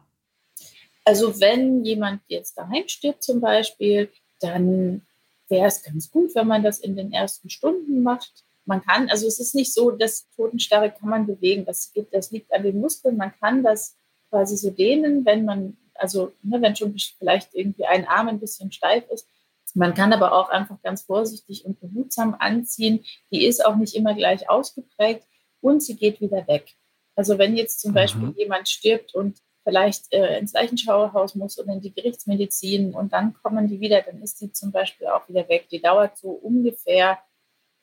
Also 1.04 1.40
wenn 1.40 1.84
jemand 1.84 2.22
jetzt 2.28 2.56
daheim 2.56 2.86
stirbt 2.86 3.22
zum 3.22 3.40
Beispiel, 3.40 4.10
dann 4.40 5.02
wäre 5.48 5.66
es 5.66 5.82
ganz 5.82 6.10
gut, 6.10 6.34
wenn 6.34 6.46
man 6.46 6.62
das 6.62 6.78
in 6.78 6.96
den 6.96 7.12
ersten 7.12 7.50
Stunden 7.50 8.02
macht 8.02 8.44
man 8.64 8.82
kann, 8.82 9.08
also 9.08 9.26
es 9.26 9.40
ist 9.40 9.54
nicht 9.54 9.72
so, 9.72 9.90
dass 9.90 10.28
Totenstarre 10.36 10.90
kann 10.90 11.08
man 11.08 11.26
bewegen. 11.26 11.64
Das, 11.64 11.92
geht, 11.92 12.12
das 12.12 12.30
liegt 12.30 12.52
an 12.52 12.62
den 12.62 12.80
Muskeln. 12.80 13.16
Man 13.16 13.32
kann 13.40 13.62
das 13.62 13.96
quasi 14.30 14.56
so 14.56 14.70
dehnen, 14.70 15.24
wenn 15.24 15.44
man, 15.44 15.76
also 15.94 16.32
ne, 16.42 16.62
wenn 16.62 16.76
schon 16.76 16.96
vielleicht 17.18 17.54
irgendwie 17.54 17.86
ein 17.86 18.06
Arm 18.06 18.28
ein 18.28 18.40
bisschen 18.40 18.70
steif 18.70 19.04
ist. 19.10 19.26
Man 19.74 19.94
kann 19.94 20.12
aber 20.12 20.32
auch 20.32 20.50
einfach 20.50 20.80
ganz 20.82 21.02
vorsichtig 21.02 21.64
und 21.64 21.80
behutsam 21.80 22.36
anziehen. 22.38 23.04
Die 23.30 23.46
ist 23.46 23.64
auch 23.64 23.76
nicht 23.76 23.94
immer 23.94 24.14
gleich 24.14 24.48
ausgeprägt 24.48 25.26
und 25.60 25.82
sie 25.82 25.96
geht 25.96 26.20
wieder 26.20 26.46
weg. 26.46 26.74
Also 27.16 27.38
wenn 27.38 27.56
jetzt 27.56 27.80
zum 27.80 27.92
mhm. 27.92 27.96
Beispiel 27.96 28.34
jemand 28.36 28.68
stirbt 28.68 29.14
und 29.14 29.38
vielleicht 29.64 30.12
äh, 30.12 30.38
ins 30.38 30.52
Leichenschauerhaus 30.52 31.34
muss 31.34 31.58
oder 31.58 31.72
in 31.72 31.80
die 31.80 31.94
Gerichtsmedizin 31.94 32.94
und 32.94 33.12
dann 33.12 33.34
kommen 33.42 33.68
die 33.68 33.80
wieder, 33.80 34.02
dann 34.02 34.22
ist 34.22 34.40
die 34.40 34.52
zum 34.52 34.72
Beispiel 34.72 35.06
auch 35.08 35.28
wieder 35.28 35.48
weg. 35.48 35.68
Die 35.70 35.80
dauert 35.80 36.16
so 36.16 36.30
ungefähr 36.30 37.18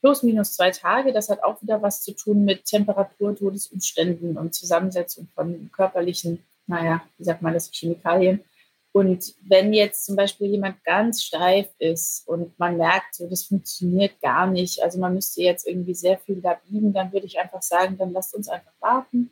plus 0.02 0.24
minus 0.24 0.56
zwei 0.56 0.72
Tage. 0.72 1.13
Das 1.13 1.30
hat 1.30 1.44
auch 1.44 1.62
wieder 1.62 1.82
was 1.82 2.02
zu 2.02 2.13
tun 2.13 2.46
mit 2.46 2.65
Temperatur, 2.65 3.36
Todesumständen 3.36 4.38
und 4.38 4.54
Zusammensetzung 4.54 5.28
von 5.36 5.70
körperlichen, 5.72 6.44
naja, 6.68 7.02
wie 7.18 7.24
sagt 7.24 7.42
man 7.42 7.54
das, 7.54 7.72
Chemikalien. 7.72 8.44
Und 8.92 9.36
wenn 9.48 9.72
jetzt 9.72 10.06
zum 10.06 10.15
Beispiel 10.15 10.48
jemand 10.48 10.84
ganz 10.84 11.24
steif 11.24 11.68
ist 11.78 12.28
und 12.28 12.58
man 12.58 12.78
merkt, 12.78 13.13
so 13.13 13.30
das 13.30 13.44
funktioniert 13.44 14.20
gar 14.20 14.48
nicht, 14.48 14.82
also 14.82 15.00
man 15.00 15.13
müsste 15.13 15.44
jetzt 15.44 15.68
irgendwie 15.68 15.94
sehr 15.94 16.18
viel 16.18 16.42
da 16.42 16.60
biegen, 16.68 16.92
dann 16.92 17.13
würde 17.13 17.28
ich 17.28 17.39
einfach 17.39 17.62
sagen, 17.62 17.98
dann 17.98 18.13
lasst 18.13 18.34
uns 18.34 18.50
einfach 18.50 18.72
warten, 18.80 19.32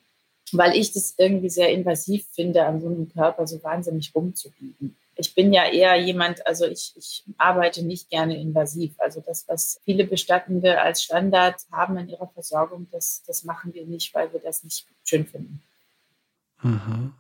weil 0.52 0.76
ich 0.76 0.94
das 0.94 1.16
irgendwie 1.18 1.50
sehr 1.50 1.70
invasiv 1.70 2.26
finde, 2.32 2.66
an 2.66 2.82
so 2.82 2.88
einem 2.88 3.12
Körper 3.12 3.48
so 3.48 3.62
wahnsinnig 3.64 4.14
rumzubiegen 4.16 4.96
ich 5.18 5.34
bin 5.34 5.52
ja 5.52 5.66
eher 5.66 5.96
jemand, 5.96 6.46
also 6.46 6.66
ich, 6.66 6.94
ich 6.96 7.24
arbeite 7.38 7.84
nicht 7.84 8.10
gerne 8.10 8.40
invasiv. 8.40 8.96
Also 9.00 9.22
das, 9.22 9.48
was 9.48 9.80
viele 9.84 10.06
Bestattende 10.06 10.80
als 10.82 11.04
Standard 11.04 11.56
haben 11.72 11.98
in 11.98 12.10
ihrer 12.10 12.28
Versorgung, 12.28 12.88
das, 12.92 13.24
das 13.26 13.44
machen 13.44 13.74
wir 13.74 13.86
nicht, 13.86 14.14
weil 14.14 14.32
wir 14.32 14.40
das 14.40 14.64
nicht 14.64 14.86
schön 15.04 15.26
finden. 15.26 15.62
Mhm. 16.62 17.14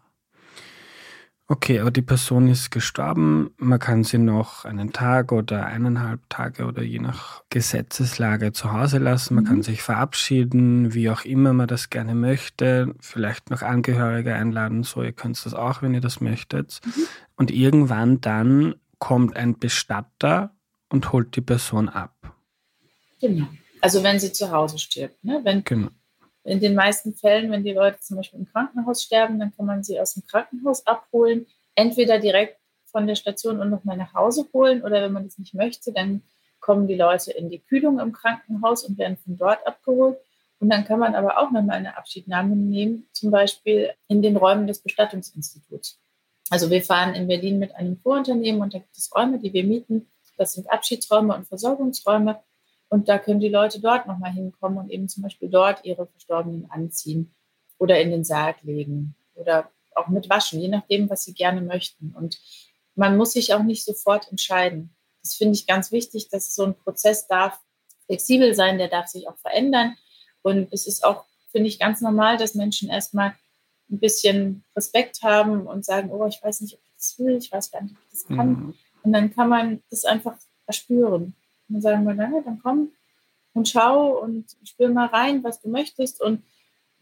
Okay, 1.49 1.79
aber 1.79 1.91
die 1.91 2.01
Person 2.01 2.49
ist 2.49 2.71
gestorben. 2.71 3.51
Man 3.57 3.79
kann 3.79 4.03
sie 4.03 4.17
noch 4.17 4.65
einen 4.65 4.91
Tag 4.91 5.31
oder 5.31 5.65
eineinhalb 5.65 6.19
Tage 6.27 6.65
oder 6.65 6.83
je 6.83 6.99
nach 6.99 7.41
Gesetzeslage 7.49 8.51
zu 8.51 8.73
Hause 8.73 8.97
lassen. 8.97 9.35
Man 9.35 9.45
mhm. 9.45 9.47
kann 9.47 9.63
sich 9.63 9.81
verabschieden, 9.81 10.93
wie 10.93 11.09
auch 11.09 11.23
immer 11.23 11.53
man 11.53 11.67
das 11.67 11.89
gerne 11.89 12.15
möchte. 12.15 12.93
Vielleicht 12.99 13.49
noch 13.49 13.61
Angehörige 13.61 14.33
einladen. 14.33 14.83
So, 14.83 15.01
ihr 15.03 15.13
könnt 15.13 15.43
das 15.45 15.53
auch, 15.53 15.81
wenn 15.81 15.93
ihr 15.93 16.01
das 16.01 16.19
möchtet. 16.19 16.81
Mhm. 16.85 17.03
Und 17.37 17.51
irgendwann 17.51 18.19
dann 18.19 18.75
kommt 18.99 19.37
ein 19.37 19.57
Bestatter 19.57 20.53
und 20.89 21.13
holt 21.13 21.33
die 21.37 21.41
Person 21.41 21.87
ab. 21.87 22.35
Genau. 23.21 23.47
Also 23.79 24.03
wenn 24.03 24.19
sie 24.19 24.33
zu 24.33 24.51
Hause 24.51 24.79
stirbt. 24.79 25.23
Ne? 25.23 25.39
Wenn, 25.45 25.63
genau 25.63 25.89
in 26.47 26.59
den 26.59 26.75
meisten 26.75 27.13
Fällen, 27.13 27.51
wenn 27.51 27.63
die 27.63 27.73
Leute 27.73 27.99
zum 27.99 28.17
Beispiel 28.17 28.39
im 28.39 28.45
Krankenhaus 28.47 29.03
sterben, 29.03 29.39
dann 29.39 29.53
kann 29.55 29.65
man 29.65 29.83
sie 29.83 29.99
aus 29.99 30.13
dem 30.13 30.25
Krankenhaus 30.25 30.85
abholen, 30.87 31.45
entweder 31.75 32.19
direkt 32.19 32.57
von 32.85 33.05
der 33.05 33.15
Station 33.15 33.59
und 33.59 33.69
nochmal 33.69 33.97
nach 33.97 34.13
Hause 34.13 34.47
holen 34.53 34.81
oder 34.81 35.01
wenn 35.01 35.11
man 35.11 35.25
das 35.25 35.37
nicht 35.37 35.53
möchte, 35.53 35.91
dann 35.91 36.23
kommen 36.59 36.87
die 36.87 36.95
Leute 36.95 37.31
in 37.31 37.49
die 37.49 37.59
Kühlung 37.59 37.99
im 37.99 38.13
Krankenhaus 38.13 38.85
und 38.85 38.97
werden 38.97 39.17
von 39.17 39.37
dort 39.37 39.65
abgeholt. 39.67 40.17
Und 40.59 40.69
dann 40.69 40.85
kann 40.85 40.99
man 40.99 41.13
aber 41.13 41.37
auch 41.37 41.51
nochmal 41.51 41.77
eine 41.77 41.97
Abschiednahme 41.97 42.55
nehmen, 42.55 43.07
zum 43.11 43.29
Beispiel 43.29 43.91
in 44.07 44.21
den 44.21 44.37
Räumen 44.37 44.67
des 44.67 44.79
Bestattungsinstituts. 44.79 45.99
Also 46.49 46.69
wir 46.69 46.81
fahren 46.81 47.13
in 47.13 47.27
Berlin 47.27 47.59
mit 47.59 47.75
einem 47.75 47.97
Vorunternehmen 47.97 48.61
und 48.61 48.73
da 48.73 48.79
gibt 48.79 48.97
es 48.97 49.13
Räume, 49.13 49.37
die 49.37 49.53
wir 49.53 49.65
mieten. 49.65 50.07
Das 50.37 50.53
sind 50.53 50.71
Abschiedsräume 50.71 51.35
und 51.35 51.45
Versorgungsräume. 51.45 52.39
Und 52.89 53.09
da 53.09 53.17
können 53.19 53.39
die 53.39 53.49
Leute 53.49 53.81
dort 53.81 54.07
nochmal 54.07 54.31
hinkommen 54.31 54.77
und 54.77 54.89
eben 54.89 55.09
zum 55.09 55.23
Beispiel 55.23 55.49
dort 55.49 55.83
ihre 55.83 56.07
Verstorbenen 56.07 56.69
anziehen 56.71 57.33
oder 57.77 57.99
in 57.99 58.11
den 58.11 58.23
Sarg 58.23 58.63
legen 58.63 59.15
oder 59.35 59.69
auch 59.95 60.07
mit 60.07 60.29
waschen, 60.29 60.61
je 60.61 60.69
nachdem, 60.69 61.09
was 61.09 61.23
sie 61.23 61.33
gerne 61.33 61.61
möchten. 61.61 62.13
Und 62.15 62.39
man 62.95 63.17
muss 63.17 63.33
sich 63.33 63.53
auch 63.53 63.63
nicht 63.63 63.83
sofort 63.83 64.29
entscheiden. 64.31 64.95
Das 65.21 65.35
finde 65.35 65.55
ich 65.55 65.67
ganz 65.67 65.91
wichtig, 65.91 66.29
dass 66.29 66.55
so 66.55 66.63
ein 66.63 66.75
Prozess 66.75 67.27
darf 67.27 67.59
flexibel 68.05 68.55
sein, 68.55 68.77
der 68.77 68.87
darf 68.87 69.07
sich 69.07 69.27
auch 69.27 69.37
verändern. 69.37 69.95
Und 70.41 70.71
es 70.71 70.87
ist 70.87 71.03
auch, 71.03 71.25
finde 71.51 71.67
ich, 71.67 71.79
ganz 71.79 72.01
normal, 72.01 72.37
dass 72.37 72.55
Menschen 72.55 72.89
erstmal 72.89 73.35
ein 73.89 73.99
bisschen 73.99 74.63
Respekt 74.75 75.21
haben 75.23 75.67
und 75.67 75.85
sagen, 75.85 76.09
oh, 76.11 76.25
ich 76.27 76.41
weiß 76.41 76.61
nicht, 76.61 76.75
ob 76.75 76.79
ich 76.83 76.93
das 76.95 77.19
will, 77.19 77.37
ich 77.37 77.51
weiß 77.51 77.71
gar 77.71 77.81
nicht, 77.81 77.95
ob 77.95 78.01
ich 78.03 78.09
das 78.11 78.27
kann. 78.27 78.49
Mhm. 78.49 78.73
Und 79.03 79.13
dann 79.13 79.33
kann 79.33 79.49
man 79.49 79.83
das 79.89 80.05
einfach 80.05 80.37
erspüren. 80.65 81.35
Und 81.69 81.75
dann 81.75 81.81
sagen 81.81 82.03
wir, 82.05 82.13
naja, 82.13 82.41
dann 82.43 82.59
komm 82.61 82.91
und 83.53 83.67
schau 83.67 84.19
und 84.19 84.45
spür 84.63 84.89
mal 84.89 85.07
rein, 85.07 85.43
was 85.43 85.61
du 85.61 85.69
möchtest. 85.69 86.21
Und 86.21 86.43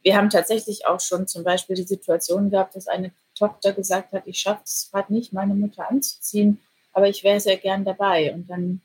wir 0.01 0.15
haben 0.15 0.30
tatsächlich 0.30 0.88
auch 0.88 0.99
schon 0.99 1.28
zum 1.28 1.43
Beispiel 1.43 1.75
die 1.75 1.84
Situation 1.84 2.49
gehabt, 2.49 2.75
dass 2.75 2.88
eine 2.88 3.12
Tochter 3.36 3.73
gesagt 3.73 4.13
hat, 4.13 4.23
ich 4.25 4.39
schaffe 4.39 4.62
es 4.63 4.89
gerade 4.91 5.13
nicht, 5.13 5.34
meine 5.34 5.54
Mutter 5.54 5.89
anzuziehen, 5.89 6.62
aber 6.93 7.10
ich 7.10 7.23
wäre 7.23 7.39
sehr 7.39 7.58
gern 7.58 7.84
dabei. 7.84 8.34
Und 8.34 8.49
dann 8.49 8.82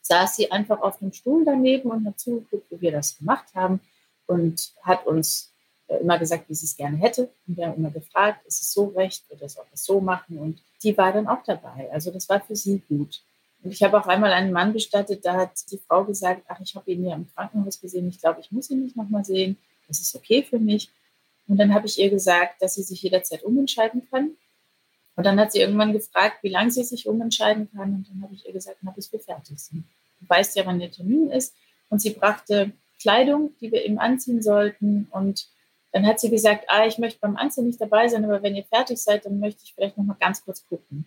saß 0.00 0.36
sie 0.36 0.50
einfach 0.50 0.80
auf 0.80 0.98
dem 0.98 1.12
Stuhl 1.12 1.44
daneben 1.44 1.90
und 1.90 2.06
hat 2.06 2.18
zugeguckt, 2.18 2.70
wie 2.70 2.80
wir 2.80 2.92
das 2.92 3.18
gemacht 3.18 3.46
haben 3.54 3.80
und 4.26 4.72
hat 4.82 5.06
uns 5.06 5.52
äh, 5.88 5.98
immer 5.98 6.18
gesagt, 6.18 6.48
wie 6.48 6.54
sie 6.54 6.66
es 6.66 6.76
gerne 6.76 6.96
hätte. 6.96 7.30
Und 7.46 7.56
wir 7.56 7.66
haben 7.66 7.76
immer 7.76 7.90
gefragt, 7.90 8.46
ist 8.46 8.62
es 8.62 8.72
so 8.72 8.86
recht 8.86 9.24
oder 9.30 9.48
soll 9.48 9.64
es 9.72 9.84
so 9.84 10.00
machen? 10.00 10.38
Und 10.38 10.62
die 10.82 10.96
war 10.96 11.12
dann 11.12 11.28
auch 11.28 11.42
dabei. 11.44 11.90
Also 11.92 12.10
das 12.10 12.28
war 12.28 12.40
für 12.40 12.56
sie 12.56 12.82
gut. 12.88 13.22
Und 13.62 13.70
ich 13.70 13.82
habe 13.82 13.98
auch 13.98 14.06
einmal 14.06 14.32
einen 14.32 14.52
Mann 14.52 14.72
bestattet, 14.72 15.24
da 15.24 15.36
hat 15.36 15.70
die 15.70 15.78
Frau 15.78 16.04
gesagt, 16.04 16.44
ach, 16.48 16.60
ich 16.60 16.74
habe 16.74 16.90
ihn 16.90 17.04
ja 17.04 17.14
im 17.14 17.28
Krankenhaus 17.32 17.80
gesehen, 17.80 18.08
ich 18.08 18.20
glaube, 18.20 18.40
ich 18.40 18.50
muss 18.50 18.70
ihn 18.70 18.82
nicht 18.82 18.96
nochmal 18.96 19.24
sehen, 19.24 19.56
das 19.86 20.00
ist 20.00 20.14
okay 20.16 20.42
für 20.42 20.58
mich. 20.58 20.90
Und 21.46 21.58
dann 21.58 21.72
habe 21.74 21.86
ich 21.86 21.98
ihr 21.98 22.10
gesagt, 22.10 22.62
dass 22.62 22.74
sie 22.74 22.82
sich 22.82 23.02
jederzeit 23.02 23.42
umentscheiden 23.42 24.08
kann. 24.10 24.32
Und 25.16 25.24
dann 25.26 25.38
hat 25.38 25.52
sie 25.52 25.60
irgendwann 25.60 25.92
gefragt, 25.92 26.38
wie 26.42 26.48
lange 26.48 26.70
sie 26.70 26.84
sich 26.84 27.06
umentscheiden 27.06 27.70
kann. 27.72 27.94
Und 27.94 28.08
dann 28.08 28.22
habe 28.22 28.34
ich 28.34 28.46
ihr 28.46 28.52
gesagt, 28.52 28.78
na, 28.82 28.90
bis 28.92 29.12
wir 29.12 29.20
fertig 29.20 29.58
sind. 29.58 29.84
Du 30.20 30.28
weißt 30.28 30.56
ja, 30.56 30.64
wann 30.64 30.78
der 30.78 30.90
Termin 30.90 31.30
ist. 31.30 31.54
Und 31.90 32.00
sie 32.00 32.10
brachte 32.10 32.72
Kleidung, 33.00 33.54
die 33.60 33.70
wir 33.70 33.84
ihm 33.84 33.98
anziehen 33.98 34.42
sollten. 34.42 35.08
Und 35.10 35.48
dann 35.92 36.06
hat 36.06 36.20
sie 36.20 36.30
gesagt, 36.30 36.64
ah, 36.68 36.86
ich 36.86 36.98
möchte 36.98 37.20
beim 37.20 37.36
Anziehen 37.36 37.66
nicht 37.66 37.80
dabei 37.80 38.08
sein, 38.08 38.24
aber 38.24 38.42
wenn 38.42 38.56
ihr 38.56 38.64
fertig 38.64 38.98
seid, 38.98 39.26
dann 39.26 39.38
möchte 39.38 39.62
ich 39.64 39.74
vielleicht 39.74 39.98
noch 39.98 40.04
mal 40.04 40.16
ganz 40.18 40.42
kurz 40.44 40.66
gucken. 40.66 41.06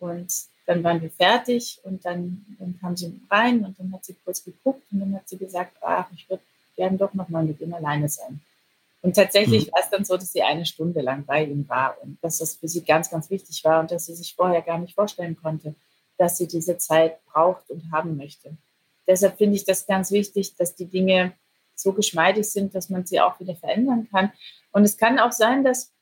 Und 0.00 0.32
dann 0.66 0.82
waren 0.82 1.00
wir 1.00 1.10
fertig 1.10 1.80
und 1.84 2.04
dann, 2.04 2.44
dann 2.58 2.78
kam 2.80 2.96
sie 2.96 3.20
rein 3.30 3.64
und 3.64 3.78
dann 3.78 3.92
hat 3.92 4.04
sie 4.04 4.16
kurz 4.24 4.44
geguckt 4.44 4.82
und 4.92 5.00
dann 5.00 5.14
hat 5.14 5.28
sie 5.28 5.38
gesagt, 5.38 5.76
ach, 5.80 6.06
ich 6.14 6.28
würde 6.28 6.42
gerne 6.74 6.98
doch 6.98 7.14
noch 7.14 7.28
mal 7.28 7.44
mit 7.44 7.60
ihm 7.60 7.72
alleine 7.72 8.08
sein. 8.08 8.40
Und 9.02 9.14
tatsächlich 9.14 9.66
mhm. 9.66 9.72
war 9.72 9.80
es 9.82 9.90
dann 9.90 10.04
so, 10.04 10.16
dass 10.16 10.32
sie 10.32 10.42
eine 10.42 10.66
Stunde 10.66 11.00
lang 11.00 11.24
bei 11.24 11.44
ihm 11.44 11.68
war 11.68 11.96
und 12.02 12.18
dass 12.22 12.38
das 12.38 12.56
für 12.56 12.66
sie 12.66 12.82
ganz, 12.82 13.08
ganz 13.10 13.30
wichtig 13.30 13.64
war 13.64 13.80
und 13.80 13.92
dass 13.92 14.06
sie 14.06 14.14
sich 14.14 14.34
vorher 14.34 14.62
gar 14.62 14.78
nicht 14.78 14.94
vorstellen 14.94 15.36
konnte, 15.40 15.76
dass 16.18 16.38
sie 16.38 16.48
diese 16.48 16.76
Zeit 16.78 17.24
braucht 17.26 17.70
und 17.70 17.92
haben 17.92 18.16
möchte. 18.16 18.56
Deshalb 19.06 19.38
finde 19.38 19.56
ich 19.56 19.64
das 19.64 19.86
ganz 19.86 20.10
wichtig, 20.10 20.56
dass 20.56 20.74
die 20.74 20.86
Dinge 20.86 21.32
so 21.76 21.92
geschmeidig 21.92 22.50
sind, 22.50 22.74
dass 22.74 22.90
man 22.90 23.06
sie 23.06 23.20
auch 23.20 23.38
wieder 23.38 23.54
verändern 23.54 24.08
kann. 24.10 24.32
Und 24.72 24.82
es 24.82 24.96
kann 24.96 25.20
auch 25.20 25.32
sein, 25.32 25.62
dass 25.62 25.92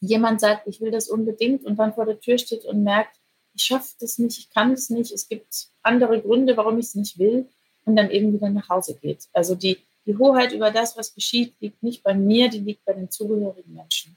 jemand 0.00 0.40
sagt, 0.40 0.66
ich 0.66 0.80
will 0.80 0.90
das 0.90 1.08
unbedingt 1.08 1.64
und 1.64 1.76
dann 1.76 1.92
vor 1.92 2.06
der 2.06 2.20
Tür 2.20 2.38
steht 2.38 2.64
und 2.64 2.82
merkt, 2.82 3.16
ich 3.54 3.64
schaffe 3.64 3.94
das 4.00 4.18
nicht, 4.18 4.38
ich 4.38 4.50
kann 4.50 4.72
es 4.72 4.90
nicht, 4.90 5.12
es 5.12 5.28
gibt 5.28 5.68
andere 5.82 6.20
Gründe, 6.20 6.56
warum 6.56 6.78
ich 6.78 6.86
es 6.86 6.94
nicht 6.94 7.18
will 7.18 7.48
und 7.84 7.96
dann 7.96 8.10
eben 8.10 8.32
wieder 8.32 8.50
nach 8.50 8.68
Hause 8.68 8.98
geht. 9.00 9.28
Also 9.32 9.54
die, 9.54 9.78
die 10.06 10.16
Hoheit 10.16 10.52
über 10.52 10.70
das, 10.70 10.96
was 10.96 11.14
geschieht, 11.14 11.54
liegt 11.60 11.82
nicht 11.82 12.02
bei 12.02 12.14
mir, 12.14 12.48
die 12.48 12.60
liegt 12.60 12.84
bei 12.84 12.92
den 12.92 13.10
zugehörigen 13.10 13.74
Menschen. 13.74 14.16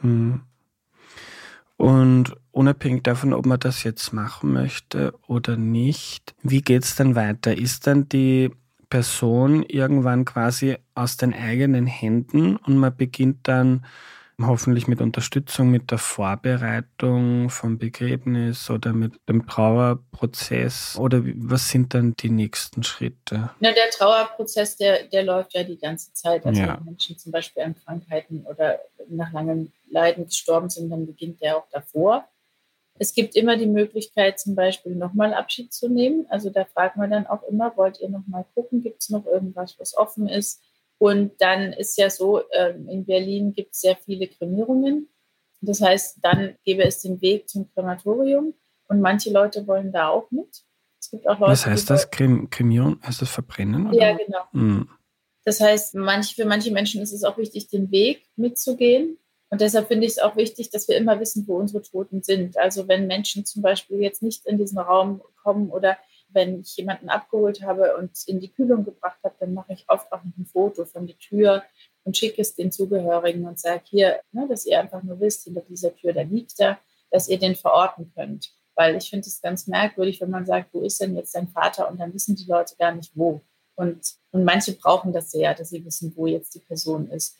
Hm. 0.00 0.40
Und 1.76 2.36
unabhängig 2.52 3.04
davon, 3.04 3.32
ob 3.32 3.46
man 3.46 3.58
das 3.58 3.84
jetzt 3.84 4.12
machen 4.12 4.52
möchte 4.52 5.14
oder 5.26 5.56
nicht, 5.56 6.34
wie 6.42 6.60
geht 6.60 6.84
es 6.84 6.94
dann 6.94 7.14
weiter? 7.14 7.56
Ist 7.56 7.86
dann 7.86 8.06
die 8.08 8.50
Person 8.90 9.62
irgendwann 9.62 10.24
quasi 10.24 10.76
aus 10.94 11.16
den 11.16 11.32
eigenen 11.32 11.86
Händen 11.86 12.56
und 12.56 12.76
man 12.76 12.94
beginnt 12.94 13.38
dann 13.44 13.86
hoffentlich 14.46 14.86
mit 14.88 15.00
Unterstützung 15.00 15.70
mit 15.70 15.90
der 15.90 15.98
Vorbereitung 15.98 17.50
vom 17.50 17.78
Begräbnis 17.78 18.70
oder 18.70 18.92
mit 18.92 19.14
dem 19.28 19.46
Trauerprozess? 19.46 20.96
Oder 20.98 21.22
was 21.24 21.68
sind 21.68 21.94
dann 21.94 22.14
die 22.14 22.30
nächsten 22.30 22.82
Schritte? 22.82 23.50
Na, 23.60 23.72
der 23.72 23.90
Trauerprozess, 23.90 24.76
der, 24.76 25.04
der 25.04 25.22
läuft 25.22 25.54
ja 25.54 25.64
die 25.64 25.78
ganze 25.78 26.12
Zeit. 26.12 26.46
Also 26.46 26.60
ja. 26.60 26.76
wenn 26.78 26.84
Menschen 26.84 27.18
zum 27.18 27.32
Beispiel 27.32 27.62
an 27.62 27.74
Krankheiten 27.74 28.46
oder 28.46 28.80
nach 29.08 29.32
langem 29.32 29.72
Leiden 29.90 30.26
gestorben 30.26 30.70
sind, 30.70 30.90
dann 30.90 31.06
beginnt 31.06 31.40
der 31.40 31.56
auch 31.56 31.68
davor. 31.70 32.28
Es 32.98 33.14
gibt 33.14 33.34
immer 33.34 33.56
die 33.56 33.66
Möglichkeit, 33.66 34.38
zum 34.38 34.54
Beispiel 34.54 34.94
nochmal 34.94 35.32
Abschied 35.32 35.72
zu 35.72 35.88
nehmen. 35.88 36.26
Also 36.28 36.50
da 36.50 36.66
fragt 36.66 36.98
man 36.98 37.10
dann 37.10 37.26
auch 37.26 37.42
immer, 37.44 37.74
wollt 37.76 37.98
ihr 38.00 38.10
nochmal 38.10 38.44
gucken, 38.54 38.82
gibt 38.82 39.00
es 39.02 39.08
noch 39.08 39.24
irgendwas, 39.24 39.78
was 39.78 39.96
offen 39.96 40.28
ist? 40.28 40.62
Und 41.00 41.40
dann 41.40 41.72
ist 41.72 41.96
ja 41.96 42.10
so, 42.10 42.42
ähm, 42.52 42.86
in 42.86 43.06
Berlin 43.06 43.54
gibt 43.54 43.72
es 43.72 43.80
sehr 43.80 43.96
viele 43.96 44.28
Kremierungen. 44.28 45.08
Das 45.62 45.80
heißt, 45.80 46.18
dann 46.20 46.56
gäbe 46.62 46.84
es 46.84 47.00
den 47.00 47.22
Weg 47.22 47.48
zum 47.48 47.72
Krematorium 47.72 48.52
und 48.86 49.00
manche 49.00 49.32
Leute 49.32 49.66
wollen 49.66 49.92
da 49.92 50.08
auch 50.08 50.30
mit. 50.30 50.62
Es 51.00 51.10
gibt 51.10 51.26
auch 51.26 51.38
Leute, 51.38 51.52
Was 51.52 51.64
heißt 51.64 51.88
das? 51.88 52.10
Kremieren? 52.10 53.00
Heißt 53.02 53.22
das 53.22 53.30
Verbrennen? 53.30 53.86
Oder? 53.86 53.96
Ja, 53.96 54.12
genau. 54.14 54.42
Mhm. 54.52 54.90
Das 55.44 55.62
heißt, 55.62 55.94
manch, 55.94 56.34
für 56.34 56.44
manche 56.44 56.70
Menschen 56.70 57.00
ist 57.00 57.14
es 57.14 57.24
auch 57.24 57.38
wichtig, 57.38 57.68
den 57.68 57.90
Weg 57.90 58.26
mitzugehen. 58.36 59.16
Und 59.48 59.62
deshalb 59.62 59.88
finde 59.88 60.04
ich 60.04 60.12
es 60.12 60.18
auch 60.18 60.36
wichtig, 60.36 60.68
dass 60.68 60.86
wir 60.86 60.98
immer 60.98 61.18
wissen, 61.18 61.48
wo 61.48 61.56
unsere 61.56 61.82
Toten 61.82 62.22
sind. 62.22 62.58
Also 62.58 62.88
wenn 62.88 63.06
Menschen 63.06 63.46
zum 63.46 63.62
Beispiel 63.62 64.00
jetzt 64.00 64.22
nicht 64.22 64.44
in 64.44 64.58
diesen 64.58 64.78
Raum 64.78 65.22
kommen 65.42 65.70
oder 65.70 65.96
wenn 66.32 66.60
ich 66.60 66.76
jemanden 66.76 67.08
abgeholt 67.08 67.62
habe 67.62 67.96
und 67.96 68.10
in 68.26 68.40
die 68.40 68.50
Kühlung 68.50 68.84
gebracht 68.84 69.18
habe, 69.24 69.34
dann 69.40 69.54
mache 69.54 69.72
ich 69.72 69.84
oft 69.88 70.12
auch 70.12 70.22
noch 70.24 70.36
ein 70.36 70.46
Foto 70.46 70.84
von 70.84 71.06
der 71.06 71.18
Tür 71.18 71.62
und 72.04 72.16
schicke 72.16 72.40
es 72.40 72.54
den 72.54 72.72
Zugehörigen 72.72 73.46
und 73.46 73.58
sage 73.58 73.82
hier, 73.84 74.20
ne, 74.32 74.46
dass 74.48 74.66
ihr 74.66 74.80
einfach 74.80 75.02
nur 75.02 75.20
wisst, 75.20 75.44
hinter 75.44 75.62
dieser 75.62 75.94
Tür, 75.94 76.12
da 76.12 76.22
liegt 76.22 76.54
er, 76.58 76.78
dass 77.10 77.28
ihr 77.28 77.38
den 77.38 77.56
verorten 77.56 78.12
könnt. 78.14 78.52
Weil 78.74 78.96
ich 78.96 79.10
finde 79.10 79.26
es 79.26 79.42
ganz 79.42 79.66
merkwürdig, 79.66 80.20
wenn 80.20 80.30
man 80.30 80.46
sagt, 80.46 80.72
wo 80.72 80.80
ist 80.80 81.00
denn 81.00 81.14
jetzt 81.16 81.34
dein 81.34 81.48
Vater? 81.48 81.90
Und 81.90 81.98
dann 81.98 82.14
wissen 82.14 82.36
die 82.36 82.48
Leute 82.48 82.76
gar 82.78 82.94
nicht, 82.94 83.12
wo. 83.14 83.40
Und, 83.74 84.14
und 84.30 84.44
manche 84.44 84.72
brauchen 84.72 85.12
das 85.12 85.30
sehr, 85.30 85.54
dass 85.54 85.70
sie 85.70 85.84
wissen, 85.84 86.12
wo 86.16 86.26
jetzt 86.26 86.54
die 86.54 86.60
Person 86.60 87.10
ist. 87.10 87.36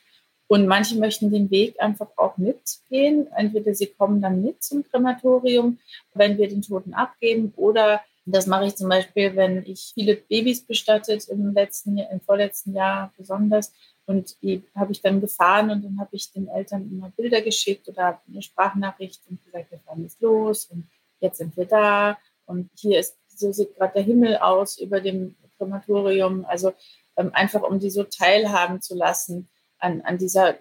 Und 0.49 0.67
manche 0.67 0.97
möchten 0.97 1.31
den 1.31 1.49
Weg 1.51 1.81
einfach 1.81 2.09
auch 2.17 2.37
mitgehen. 2.37 3.29
Entweder 3.37 3.73
sie 3.73 3.87
kommen 3.87 4.21
dann 4.21 4.43
mit 4.43 4.63
zum 4.63 4.83
Krematorium, 4.83 5.79
wenn 6.13 6.39
wir 6.39 6.49
den 6.49 6.63
Toten 6.63 6.93
abgeben, 6.93 7.53
oder 7.57 8.01
das 8.27 8.47
mache 8.47 8.67
ich 8.67 8.77
zum 8.77 8.89
Beispiel, 8.89 9.35
wenn 9.37 9.65
ich 9.65 9.93
viele 9.95 10.17
Babys 10.17 10.65
bestattet 10.65 11.29
im 11.29 11.53
letzten, 11.53 11.99
im 11.99 12.21
vorletzten 12.21 12.75
Jahr 12.75 13.13
besonders. 13.17 13.73
Und 14.07 14.41
die 14.43 14.65
habe 14.75 14.93
ich 14.93 15.03
dann 15.03 15.21
gefahren 15.21 15.71
und 15.71 15.85
dann 15.85 16.01
habe 16.01 16.17
ich 16.17 16.33
den 16.33 16.49
Eltern 16.49 16.91
immer 16.91 17.11
Bilder 17.11 17.43
geschickt 17.43 17.89
oder 17.89 18.21
eine 18.29 18.43
Sprachnachricht 18.43 19.23
und 19.29 19.45
gesagt, 19.45 19.71
wir 19.71 19.79
fahren 19.81 20.03
jetzt 20.03 20.21
los 20.21 20.67
und 20.67 20.89
jetzt 21.21 21.39
sind 21.39 21.57
wir 21.57 21.67
da 21.67 22.19
und 22.47 22.71
hier 22.77 22.99
ist, 22.99 23.17
so 23.29 23.53
sieht 23.53 23.77
gerade 23.77 23.95
der 23.95 24.03
Himmel 24.03 24.37
aus 24.39 24.79
über 24.79 25.01
dem 25.01 25.37
Krematorium. 25.57 26.45
Also 26.45 26.73
ähm, 27.17 27.31
einfach, 27.33 27.63
um 27.63 27.79
die 27.79 27.91
so 27.91 28.03
teilhaben 28.03 28.83
zu 28.83 28.95
lassen 28.97 29.49
an, 29.79 30.01
an 30.03 30.19
dieser 30.19 30.57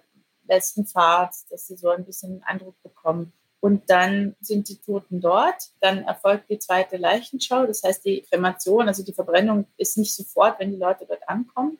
letzten 0.46 0.86
Fahrt, 0.86 1.34
dass 1.50 1.66
sie 1.66 1.76
so 1.76 1.88
ein 1.88 2.04
bisschen 2.04 2.42
Eindruck 2.44 2.80
bekommen. 2.82 3.32
Und 3.60 3.90
dann 3.90 4.36
sind 4.40 4.68
die 4.68 4.80
Toten 4.80 5.20
dort. 5.20 5.70
Dann 5.80 6.04
erfolgt 6.04 6.48
die 6.48 6.58
zweite 6.58 6.96
Leichenschau. 6.96 7.66
Das 7.66 7.82
heißt, 7.82 8.04
die 8.04 8.22
Kremation, 8.22 8.88
also 8.88 9.04
die 9.04 9.12
Verbrennung 9.12 9.66
ist 9.76 9.98
nicht 9.98 10.14
sofort, 10.14 10.58
wenn 10.58 10.70
die 10.70 10.78
Leute 10.78 11.04
dort 11.06 11.28
ankommen, 11.28 11.78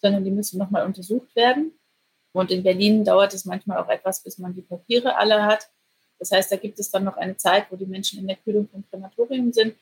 sondern 0.00 0.24
die 0.24 0.30
müssen 0.30 0.58
nochmal 0.58 0.86
untersucht 0.86 1.34
werden. 1.36 1.72
Und 2.32 2.50
in 2.50 2.62
Berlin 2.62 3.04
dauert 3.04 3.34
es 3.34 3.44
manchmal 3.44 3.78
auch 3.78 3.88
etwas, 3.88 4.22
bis 4.22 4.38
man 4.38 4.54
die 4.54 4.62
Papiere 4.62 5.16
alle 5.16 5.44
hat. 5.44 5.70
Das 6.18 6.30
heißt, 6.32 6.50
da 6.50 6.56
gibt 6.56 6.78
es 6.78 6.90
dann 6.90 7.04
noch 7.04 7.16
eine 7.16 7.36
Zeit, 7.36 7.66
wo 7.70 7.76
die 7.76 7.86
Menschen 7.86 8.18
in 8.18 8.26
der 8.26 8.36
Kühlung 8.36 8.68
vom 8.68 8.84
Krematorium 8.88 9.52
sind. 9.52 9.74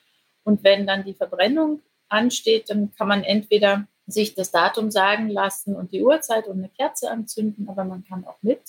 Und 0.45 0.65
wenn 0.65 0.87
dann 0.87 1.05
die 1.05 1.15
Verbrennung 1.15 1.81
ansteht, 2.09 2.71
dann 2.71 2.93
kann 2.95 3.09
man 3.09 3.25
entweder 3.25 3.87
sich 4.07 4.35
das 4.35 4.51
Datum 4.51 4.91
sagen 4.91 5.29
lassen 5.29 5.75
und 5.75 5.93
die 5.93 6.03
Uhrzeit 6.03 6.47
und 6.47 6.59
eine 6.59 6.69
Kerze 6.69 7.11
anzünden, 7.11 7.69
aber 7.69 7.85
man 7.85 8.05
kann 8.05 8.25
auch 8.25 8.39
mit 8.43 8.61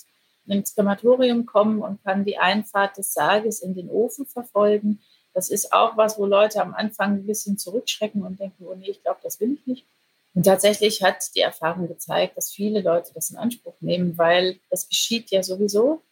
ins 0.50 0.74
Krematorium 0.74 1.46
kommen 1.46 1.82
und 1.82 2.02
kann 2.04 2.24
die 2.24 2.38
Einfahrt 2.38 2.96
des 2.98 3.12
Sarges 3.12 3.60
in 3.60 3.74
den 3.74 3.90
Ofen 3.90 4.26
verfolgen. 4.26 5.00
Das 5.34 5.50
ist 5.50 5.72
auch 5.72 5.96
was, 5.96 6.18
wo 6.18 6.26
Leute 6.26 6.60
am 6.60 6.74
Anfang 6.74 7.14
ein 7.14 7.26
bisschen 7.26 7.58
zurückschrecken 7.58 8.22
und 8.22 8.40
denken, 8.40 8.64
oh 8.66 8.74
nee, 8.74 8.90
ich 8.90 9.02
glaube, 9.02 9.20
das 9.22 9.40
will 9.40 9.54
ich 9.54 9.66
nicht. 9.66 9.86
Und 10.34 10.44
tatsächlich 10.44 11.02
hat 11.02 11.34
die 11.34 11.40
Erfahrung 11.40 11.88
gezeigt, 11.88 12.36
dass 12.36 12.50
viele 12.50 12.80
Leute 12.80 13.12
das 13.14 13.30
in 13.30 13.36
Anspruch 13.36 13.74
nehmen, 13.80 14.16
weil 14.18 14.58
das 14.70 14.88
geschieht 14.88 15.30
ja 15.30 15.42
sowieso. 15.42 16.02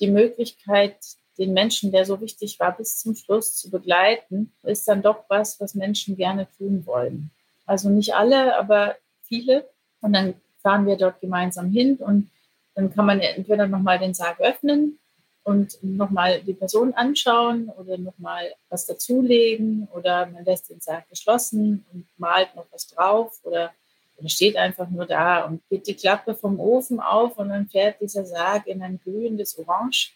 Die 0.00 0.06
Möglichkeit, 0.06 0.96
den 1.38 1.52
Menschen, 1.52 1.92
der 1.92 2.04
so 2.04 2.20
wichtig 2.20 2.58
war, 2.60 2.76
bis 2.76 2.98
zum 2.98 3.14
Schluss 3.14 3.56
zu 3.56 3.70
begleiten, 3.70 4.52
ist 4.62 4.88
dann 4.88 5.02
doch 5.02 5.24
was, 5.28 5.60
was 5.60 5.74
Menschen 5.74 6.16
gerne 6.16 6.48
tun 6.56 6.86
wollen. 6.86 7.30
Also 7.66 7.88
nicht 7.88 8.14
alle, 8.14 8.56
aber 8.56 8.96
viele. 9.22 9.68
Und 10.00 10.12
dann 10.12 10.34
fahren 10.62 10.86
wir 10.86 10.96
dort 10.96 11.20
gemeinsam 11.20 11.70
hin 11.70 11.96
und 11.96 12.30
dann 12.74 12.92
kann 12.92 13.06
man 13.06 13.20
entweder 13.20 13.66
nochmal 13.66 13.98
den 13.98 14.14
Sarg 14.14 14.40
öffnen 14.40 14.98
und 15.44 15.78
nochmal 15.82 16.42
die 16.42 16.54
Person 16.54 16.94
anschauen 16.94 17.68
oder 17.68 17.98
nochmal 17.98 18.54
was 18.70 18.86
dazulegen 18.86 19.88
oder 19.92 20.26
man 20.26 20.44
lässt 20.44 20.70
den 20.70 20.80
Sarg 20.80 21.08
geschlossen 21.08 21.84
und 21.92 22.06
malt 22.16 22.54
noch 22.56 22.66
was 22.70 22.88
drauf 22.88 23.38
oder, 23.44 23.72
oder 24.16 24.28
steht 24.28 24.56
einfach 24.56 24.88
nur 24.88 25.06
da 25.06 25.44
und 25.44 25.62
geht 25.68 25.86
die 25.86 25.94
Klappe 25.94 26.34
vom 26.34 26.58
Ofen 26.58 26.98
auf 26.98 27.38
und 27.38 27.50
dann 27.50 27.68
fährt 27.68 28.00
dieser 28.00 28.24
Sarg 28.24 28.66
in 28.66 28.82
ein 28.82 28.98
glühendes 28.98 29.58
Orange, 29.58 30.14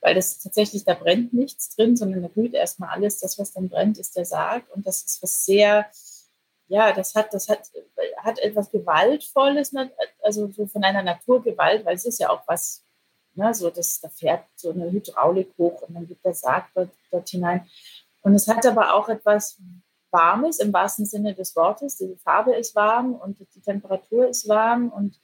weil 0.00 0.14
das 0.14 0.40
tatsächlich, 0.40 0.84
da 0.84 0.94
brennt 0.94 1.32
nichts 1.32 1.74
drin, 1.76 1.96
sondern 1.96 2.22
da 2.22 2.28
glüht 2.28 2.54
erstmal 2.54 2.90
alles. 2.90 3.20
Das, 3.20 3.38
was 3.38 3.52
dann 3.52 3.68
brennt, 3.68 3.98
ist 3.98 4.16
der 4.16 4.24
Sarg 4.24 4.64
und 4.74 4.86
das 4.86 5.02
ist 5.02 5.22
was 5.22 5.44
sehr, 5.44 5.86
ja, 6.68 6.92
das 6.92 7.14
hat, 7.14 7.32
das 7.32 7.48
hat, 7.48 7.70
hat 8.18 8.38
etwas 8.40 8.70
Gewaltvolles, 8.70 9.72
also 10.22 10.50
so 10.50 10.66
von 10.66 10.82
einer 10.84 11.02
Naturgewalt, 11.02 11.84
weil 11.84 11.96
es 11.96 12.04
ist 12.04 12.20
ja 12.20 12.30
auch 12.30 12.42
was 12.46 12.86
Ne, 13.36 13.52
so 13.52 13.68
das, 13.68 14.00
da 14.00 14.08
fährt 14.08 14.44
so 14.54 14.70
eine 14.70 14.90
Hydraulik 14.90 15.52
hoch 15.58 15.82
und 15.82 15.94
dann 15.94 16.08
geht 16.08 16.24
der 16.24 16.32
Sarg 16.32 16.68
dort, 16.74 16.88
dort 17.10 17.28
hinein. 17.28 17.68
Und 18.22 18.34
es 18.34 18.48
hat 18.48 18.64
aber 18.64 18.94
auch 18.94 19.10
etwas 19.10 19.58
Warmes 20.10 20.58
im 20.58 20.72
wahrsten 20.72 21.04
Sinne 21.04 21.34
des 21.34 21.54
Wortes. 21.54 21.98
Die 21.98 22.16
Farbe 22.16 22.54
ist 22.54 22.74
warm 22.74 23.14
und 23.14 23.38
die 23.54 23.60
Temperatur 23.60 24.26
ist 24.26 24.48
warm 24.48 24.88
und 24.88 25.20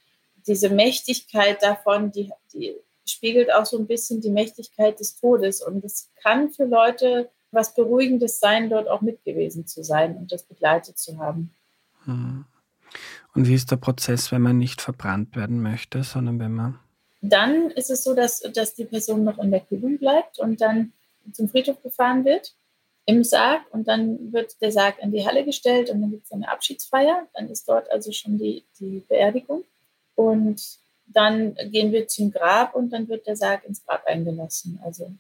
diese 0.47 0.69
Mächtigkeit 0.69 1.63
davon, 1.63 2.13
die, 2.13 2.31
die 2.53 2.77
spiegelt 3.07 3.51
auch 3.51 3.65
so 3.65 3.79
ein 3.79 3.87
bisschen 3.87 4.21
die 4.21 4.31
Mächtigkeit 4.31 5.01
des 5.01 5.19
Todes. 5.19 5.63
Und 5.63 5.83
es 5.83 6.11
kann 6.23 6.51
für 6.51 6.65
Leute 6.65 7.31
was 7.53 7.75
Beruhigendes 7.75 8.41
sein, 8.41 8.71
dort 8.71 8.89
auch 8.89 9.01
mit 9.01 9.25
gewesen 9.25 9.67
zu 9.67 9.85
sein 9.85 10.17
und 10.17 10.33
das 10.33 10.43
begleitet 10.43 10.99
zu 10.99 11.19
haben. 11.19 11.53
Hm. 12.05 12.45
Und 13.35 13.49
wie 13.49 13.55
ist 13.55 13.71
der 13.71 13.77
Prozess, 13.77 14.33
wenn 14.33 14.43
man 14.43 14.59
nicht 14.59 14.83
verbrannt 14.83 15.37
werden 15.37 15.63
möchte, 15.63 16.03
sondern 16.03 16.39
wenn 16.41 16.53
man 16.53 16.79
dann 17.23 17.71
ist 17.71 17.89
es 17.89 18.03
so, 18.03 18.15
dass, 18.15 18.41
dass 18.41 18.75
die 18.75 18.85
Person 18.85 19.25
noch 19.25 19.39
in 19.39 19.53
der 19.53 19.61
Kühlung 19.61 19.97
bleibt 19.97 20.41
und 20.41 20.61
dann 20.61 20.93
zum 21.33 21.49
Friedhof 21.49 21.81
gefahren 21.83 22.25
wird 22.25 22.55
im 23.07 23.23
Sarg 23.25 23.63
und 23.71 23.87
dann 23.89 24.33
wird 24.33 24.61
der 24.61 24.73
Sarg 24.73 24.99
in 25.01 25.13
die 25.13 25.25
Halle 25.25 25.45
gestellt 25.45 25.89
und 25.89 26.03
dann 26.03 26.11
gibt 26.11 26.27
es 26.27 26.33
eine 26.33 26.51
Abschiedsfeier. 26.51 27.27
Dann 27.33 27.49
ist 27.49 27.69
dort 27.69 27.91
also 27.91 28.11
schon 28.11 28.39
die, 28.39 28.65
die 28.81 29.05
Beerdigung 29.09 29.65
und 30.17 30.79
dann 31.07 31.55
gehen 31.71 31.93
wir 31.93 32.09
zum 32.09 32.33
Grab 32.33 32.75
und 32.75 32.91
dann 32.91 33.09
wird 33.09 33.27
der 33.27 33.37
Sarg 33.37 33.65
ins 33.65 33.85
Grab 33.85 34.05
eingelassen. 34.07 34.81
Also 34.85 35.13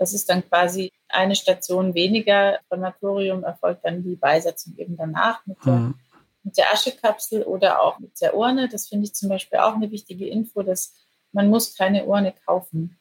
das 0.00 0.14
ist 0.14 0.30
dann 0.30 0.48
quasi 0.48 0.92
eine 1.08 1.36
Station 1.36 1.92
weniger. 1.92 2.58
Krematorium 2.70 3.44
erfolgt 3.44 3.84
dann 3.84 4.02
die 4.02 4.16
Beisetzung 4.16 4.74
eben 4.78 4.96
danach 4.96 5.44
mit 5.44 5.58
der, 5.66 5.74
mhm. 5.74 5.94
mit 6.42 6.56
der 6.56 6.72
Aschekapsel 6.72 7.42
oder 7.42 7.82
auch 7.82 7.98
mit 7.98 8.18
der 8.18 8.34
Urne. 8.34 8.70
Das 8.70 8.88
finde 8.88 9.04
ich 9.04 9.14
zum 9.14 9.28
Beispiel 9.28 9.58
auch 9.58 9.74
eine 9.74 9.90
wichtige 9.90 10.26
Info, 10.26 10.62
dass 10.62 10.94
man 11.32 11.50
muss 11.50 11.76
keine 11.76 12.06
Urne 12.06 12.32
kaufen. 12.46 12.98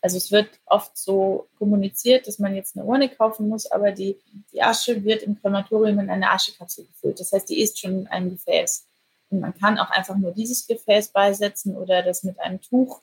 Also 0.00 0.18
es 0.18 0.30
wird 0.30 0.48
oft 0.66 0.96
so 0.96 1.48
kommuniziert, 1.58 2.28
dass 2.28 2.38
man 2.38 2.54
jetzt 2.54 2.76
eine 2.76 2.86
Urne 2.86 3.08
kaufen 3.08 3.48
muss, 3.48 3.68
aber 3.68 3.90
die, 3.90 4.16
die 4.52 4.62
Asche 4.62 5.02
wird 5.02 5.24
im 5.24 5.40
Krematorium 5.40 5.98
in 5.98 6.10
eine 6.10 6.30
Aschekapsel 6.30 6.86
gefüllt. 6.86 7.18
Das 7.18 7.32
heißt, 7.32 7.48
die 7.48 7.60
ist 7.60 7.80
schon 7.80 8.02
in 8.02 8.06
einem 8.06 8.30
Gefäß. 8.30 8.86
Und 9.30 9.40
man 9.40 9.52
kann 9.58 9.80
auch 9.80 9.90
einfach 9.90 10.14
nur 10.16 10.30
dieses 10.30 10.68
Gefäß 10.68 11.08
beisetzen 11.08 11.76
oder 11.76 12.04
das 12.04 12.22
mit 12.22 12.38
einem 12.38 12.60
Tuch 12.60 13.02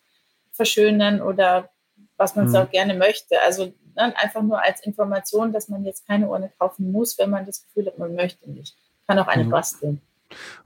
verschönern 0.54 1.22
oder 1.22 1.73
was 2.18 2.36
man 2.36 2.48
mhm. 2.48 2.56
auch 2.56 2.70
gerne 2.70 2.94
möchte. 2.94 3.42
Also 3.46 3.74
ne, 3.96 4.14
einfach 4.18 4.42
nur 4.42 4.62
als 4.62 4.86
Information, 4.86 5.52
dass 5.52 5.70
man 5.70 5.84
jetzt 5.86 6.08
keine 6.08 6.28
Urne 6.28 6.52
kaufen 6.60 6.92
muss, 6.92 7.18
wenn 7.18 7.30
man 7.30 7.46
das 7.46 7.64
Gefühl 7.64 7.88
hat, 7.88 7.98
man 7.98 8.16
möchte 8.16 8.50
nicht. 8.50 8.76
Kann 9.08 9.20
auch 9.20 9.28
eine 9.28 9.46
mhm. 9.46 9.50
basteln. 9.50 10.02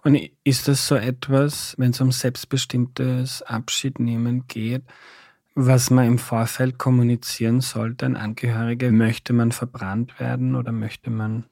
Und 0.03 0.17
ist 0.43 0.67
das 0.67 0.87
so 0.87 0.95
etwas, 0.95 1.75
wenn 1.77 1.91
es 1.91 1.99
um 1.99 2.11
selbstbestimmtes 2.11 3.41
Abschiednehmen 3.41 4.47
geht, 4.47 4.83
was 5.55 5.89
man 5.89 6.05
im 6.05 6.19
Vorfeld 6.19 6.77
kommunizieren 6.77 7.61
sollte 7.61 8.05
an 8.05 8.15
Angehörige? 8.15 8.91
Möchte 8.91 9.33
man 9.33 9.51
verbrannt 9.51 10.19
werden 10.19 10.55
oder 10.55 10.71
möchte 10.71 11.09
man? 11.09 11.45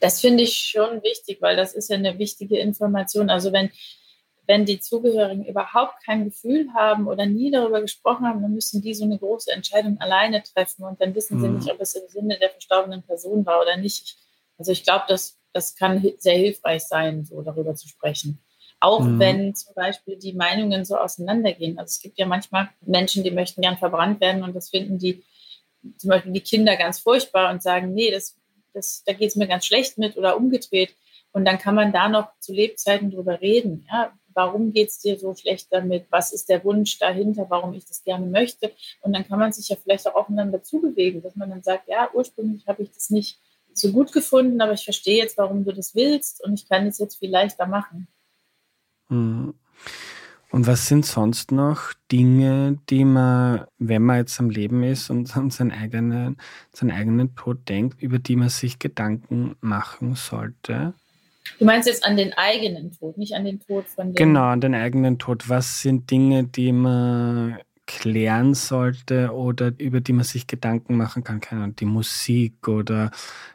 Das 0.00 0.20
finde 0.20 0.44
ich 0.44 0.56
schon 0.56 1.02
wichtig, 1.02 1.38
weil 1.40 1.56
das 1.56 1.74
ist 1.74 1.90
ja 1.90 1.96
eine 1.96 2.18
wichtige 2.18 2.58
Information. 2.58 3.28
Also 3.28 3.52
wenn, 3.52 3.70
wenn 4.50 4.64
die 4.66 4.80
Zugehörigen 4.80 5.46
überhaupt 5.46 6.04
kein 6.04 6.24
Gefühl 6.24 6.68
haben 6.74 7.06
oder 7.06 7.24
nie 7.24 7.50
darüber 7.50 7.80
gesprochen 7.80 8.26
haben, 8.26 8.42
dann 8.42 8.52
müssen 8.52 8.82
die 8.82 8.94
so 8.94 9.04
eine 9.04 9.18
große 9.18 9.52
Entscheidung 9.52 9.98
alleine 10.00 10.42
treffen 10.42 10.84
und 10.84 11.00
dann 11.00 11.14
wissen 11.14 11.40
sie 11.40 11.48
mhm. 11.48 11.56
nicht, 11.56 11.72
ob 11.72 11.80
es 11.80 11.94
im 11.94 12.08
Sinne 12.08 12.38
der 12.38 12.50
verstorbenen 12.50 13.02
Person 13.02 13.46
war 13.46 13.62
oder 13.62 13.76
nicht. 13.76 14.16
Also 14.58 14.72
ich 14.72 14.84
glaube, 14.84 15.04
das 15.08 15.40
das 15.52 15.74
kann 15.74 16.04
sehr 16.18 16.36
hilfreich 16.36 16.82
sein, 16.82 17.24
so 17.24 17.42
darüber 17.42 17.74
zu 17.74 17.88
sprechen. 17.88 18.40
Auch 18.78 19.00
mhm. 19.00 19.18
wenn 19.18 19.54
zum 19.54 19.74
Beispiel 19.74 20.16
die 20.16 20.32
Meinungen 20.32 20.84
so 20.84 20.96
auseinandergehen. 20.96 21.78
Also 21.78 21.90
es 21.90 22.00
gibt 22.00 22.18
ja 22.18 22.26
manchmal 22.26 22.70
Menschen, 22.80 23.24
die 23.24 23.30
möchten 23.30 23.60
gern 23.60 23.76
verbrannt 23.76 24.20
werden 24.20 24.42
und 24.42 24.54
das 24.54 24.70
finden 24.70 24.98
die, 24.98 25.22
zum 25.98 26.10
Beispiel 26.10 26.32
die 26.32 26.40
Kinder 26.40 26.76
ganz 26.76 27.00
furchtbar 27.00 27.50
und 27.50 27.62
sagen, 27.62 27.92
nee, 27.92 28.10
das, 28.10 28.36
das, 28.72 29.02
da 29.04 29.12
geht 29.12 29.30
es 29.30 29.36
mir 29.36 29.48
ganz 29.48 29.66
schlecht 29.66 29.98
mit 29.98 30.16
oder 30.16 30.36
umgedreht. 30.36 30.94
Und 31.32 31.44
dann 31.44 31.58
kann 31.58 31.74
man 31.74 31.92
da 31.92 32.08
noch 32.08 32.28
zu 32.40 32.52
Lebzeiten 32.52 33.10
drüber 33.10 33.40
reden. 33.40 33.86
Ja, 33.90 34.12
warum 34.40 34.72
geht 34.72 34.88
es 34.88 34.98
dir 34.98 35.18
so 35.18 35.34
schlecht 35.34 35.68
damit? 35.70 36.06
Was 36.10 36.32
ist 36.32 36.48
der 36.48 36.64
Wunsch 36.64 36.98
dahinter, 36.98 37.46
warum 37.50 37.74
ich 37.74 37.84
das 37.84 38.02
gerne 38.02 38.26
möchte? 38.26 38.72
Und 39.02 39.12
dann 39.12 39.26
kann 39.26 39.38
man 39.38 39.52
sich 39.52 39.68
ja 39.68 39.76
vielleicht 39.76 40.06
auch 40.08 40.14
aufeinander 40.14 40.62
zubewegen, 40.62 41.20
dass 41.20 41.36
man 41.36 41.50
dann 41.50 41.62
sagt, 41.62 41.88
ja, 41.88 42.08
ursprünglich 42.14 42.66
habe 42.66 42.82
ich 42.82 42.90
das 42.90 43.10
nicht 43.10 43.38
so 43.74 43.92
gut 43.92 44.12
gefunden, 44.12 44.60
aber 44.62 44.72
ich 44.72 44.84
verstehe 44.84 45.18
jetzt, 45.18 45.36
warum 45.36 45.64
du 45.64 45.72
das 45.72 45.94
willst 45.94 46.42
und 46.42 46.54
ich 46.54 46.68
kann 46.68 46.86
es 46.86 46.98
jetzt 46.98 47.18
viel 47.18 47.30
leichter 47.30 47.66
machen. 47.66 48.08
Mhm. 49.08 49.54
Und 50.52 50.66
was 50.66 50.88
sind 50.88 51.06
sonst 51.06 51.52
noch 51.52 51.92
Dinge, 52.10 52.78
die 52.88 53.04
man, 53.04 53.66
wenn 53.78 54.02
man 54.02 54.16
jetzt 54.16 54.40
am 54.40 54.50
Leben 54.50 54.82
ist 54.82 55.10
und 55.10 55.36
an 55.36 55.50
seinen 55.50 55.70
eigenen, 55.70 56.38
seinen 56.72 56.90
eigenen 56.90 57.36
Tod 57.36 57.68
denkt, 57.68 58.02
über 58.02 58.18
die 58.18 58.36
man 58.36 58.48
sich 58.48 58.78
Gedanken 58.78 59.54
machen 59.60 60.16
sollte? 60.16 60.94
Du 61.58 61.64
meinst 61.64 61.88
jetzt 61.88 62.04
an 62.04 62.16
den 62.16 62.32
eigenen 62.32 62.92
Tod, 62.92 63.18
nicht 63.18 63.34
an 63.34 63.44
den 63.44 63.60
Tod 63.60 63.86
von 63.86 64.08
dem. 64.08 64.14
Genau, 64.14 64.44
an 64.44 64.60
den 64.60 64.74
eigenen 64.74 65.18
Tod. 65.18 65.48
Was 65.48 65.82
sind 65.82 66.10
Dinge, 66.10 66.44
die 66.44 66.72
man 66.72 67.58
klären 67.90 68.54
sollte 68.54 69.32
oder 69.32 69.72
über 69.78 70.00
die 70.00 70.12
man 70.12 70.22
sich 70.22 70.46
Gedanken 70.46 70.96
machen 70.96 71.24
kann. 71.24 71.40
Keine 71.40 71.64
Ahnung, 71.64 71.76
die 71.76 71.86
Musik 71.86 72.68
oder 72.68 73.10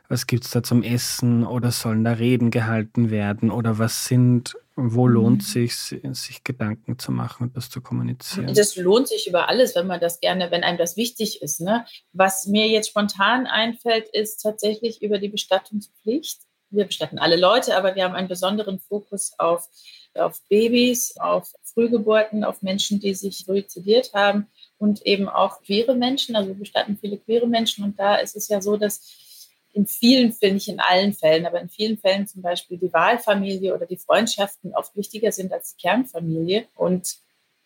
was 0.10 0.27
gibt 0.27 0.43
es 0.43 0.51
da 0.51 0.62
zum 0.62 0.84
Essen 0.84 1.45
oder 1.45 1.71
sollen 1.71 2.03
da 2.03 2.12
Reden 2.12 2.51
gehalten 2.51 3.12
werden 3.12 3.49
oder 3.49 3.79
was 3.79 4.05
sind, 4.05 4.58
wo 4.75 5.08
mhm. 5.08 5.13
lohnt 5.13 5.43
sich, 5.43 5.73
sich 5.77 6.43
Gedanken 6.43 6.99
zu 6.99 7.13
machen 7.13 7.43
und 7.43 7.55
das 7.55 7.69
zu 7.69 7.79
kommunizieren? 7.79 8.53
Das 8.53 8.75
lohnt 8.75 9.08
sich 9.08 9.25
über 9.25 9.47
alles, 9.47 9.73
wenn 9.73 9.88
man 9.88 10.01
das 10.01 10.19
gerne, 10.19 10.51
wenn 10.51 10.65
einem 10.65 10.77
das 10.77 10.97
wichtig 10.97 11.41
ist. 11.41 11.62
Ne? 11.62 11.86
Was 12.12 12.45
mir 12.45 12.67
jetzt 12.67 12.89
spontan 12.89 13.47
einfällt, 13.47 14.10
ist 14.10 14.41
tatsächlich 14.41 15.01
über 15.01 15.17
die 15.17 15.29
Bestattungspflicht. 15.29 16.41
Wir 16.75 16.85
bestatten 16.85 17.19
alle 17.19 17.38
Leute, 17.38 17.77
aber 17.77 17.95
wir 17.95 18.03
haben 18.03 18.15
einen 18.15 18.27
besonderen 18.27 18.79
Fokus 18.79 19.33
auf 19.38 19.69
auf 20.17 20.41
Babys, 20.49 21.15
auf 21.17 21.53
Frühgeburten, 21.63 22.43
auf 22.43 22.61
Menschen, 22.61 22.99
die 22.99 23.13
sich 23.13 23.39
suizidiert 23.39 24.13
haben 24.13 24.47
und 24.77 25.05
eben 25.05 25.27
auch 25.27 25.61
queere 25.61 25.95
Menschen. 25.95 26.35
Also 26.35 26.49
wir 26.49 26.55
bestatten 26.55 26.97
viele 26.97 27.17
queere 27.17 27.47
Menschen 27.47 27.83
und 27.83 27.99
da 27.99 28.15
ist 28.15 28.35
es 28.35 28.47
ja 28.47 28.61
so, 28.61 28.77
dass 28.77 29.49
in 29.73 29.85
vielen 29.88 30.33
nicht 30.41 30.69
in 30.69 30.79
allen 30.79 31.13
Fällen, 31.13 31.45
aber 31.45 31.59
in 31.59 31.69
vielen 31.69 31.97
Fällen 31.97 32.27
zum 32.27 32.41
Beispiel 32.41 32.77
die 32.77 32.93
Wahlfamilie 32.93 33.75
oder 33.75 33.85
die 33.85 33.97
Freundschaften 33.97 34.73
oft 34.73 34.95
wichtiger 34.95 35.33
sind 35.33 35.51
als 35.51 35.75
die 35.75 35.81
Kernfamilie. 35.81 36.65
Und 36.75 37.17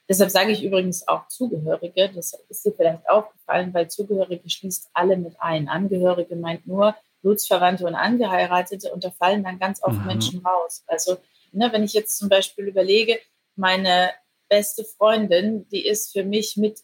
deshalb 0.10 0.32
sage 0.32 0.52
ich 0.52 0.63
übrigens 0.63 1.08
auch 1.08 1.28
Zugehörige. 1.28 2.10
Das 2.15 2.34
ist 2.50 2.65
dir 2.65 2.74
vielleicht 2.74 3.08
aufgefallen, 3.08 3.76
weil 3.76 3.91
Zugehörige 3.91 4.50
schließt 4.50 4.89
alle 4.93 5.17
mit 5.17 5.39
ein. 5.39 5.69
Angehörige 5.69 6.36
meint 6.36 6.65
nur 6.65 6.95
Blutsverwandte 7.22 7.86
und 7.86 7.96
Angeheiratete 7.96 8.92
und 8.94 9.04
da 9.04 9.12
fallen 9.12 9.44
dann 9.44 9.60
ganz 9.60 9.84
oft 9.84 10.00
mhm. 10.00 10.08
Menschen 10.08 10.46
raus. 10.46 10.84
Also 10.88 11.18
Ne, 11.52 11.72
wenn 11.72 11.84
ich 11.84 11.94
jetzt 11.94 12.18
zum 12.18 12.30
Beispiel 12.30 12.68
überlege, 12.68 13.20
meine 13.56 14.12
beste 14.48 14.84
Freundin, 14.84 15.68
die 15.70 15.86
ist 15.86 16.12
für 16.12 16.24
mich 16.24 16.58
mit 16.58 16.82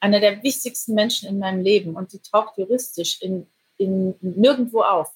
einer 0.00 0.20
der 0.20 0.42
wichtigsten 0.42 0.94
Menschen 0.94 1.28
in 1.28 1.38
meinem 1.38 1.62
Leben 1.62 1.96
und 1.96 2.12
die 2.12 2.20
taucht 2.20 2.58
juristisch 2.58 3.20
in, 3.22 3.46
in 3.76 4.14
nirgendwo 4.20 4.82
auf. 4.82 5.12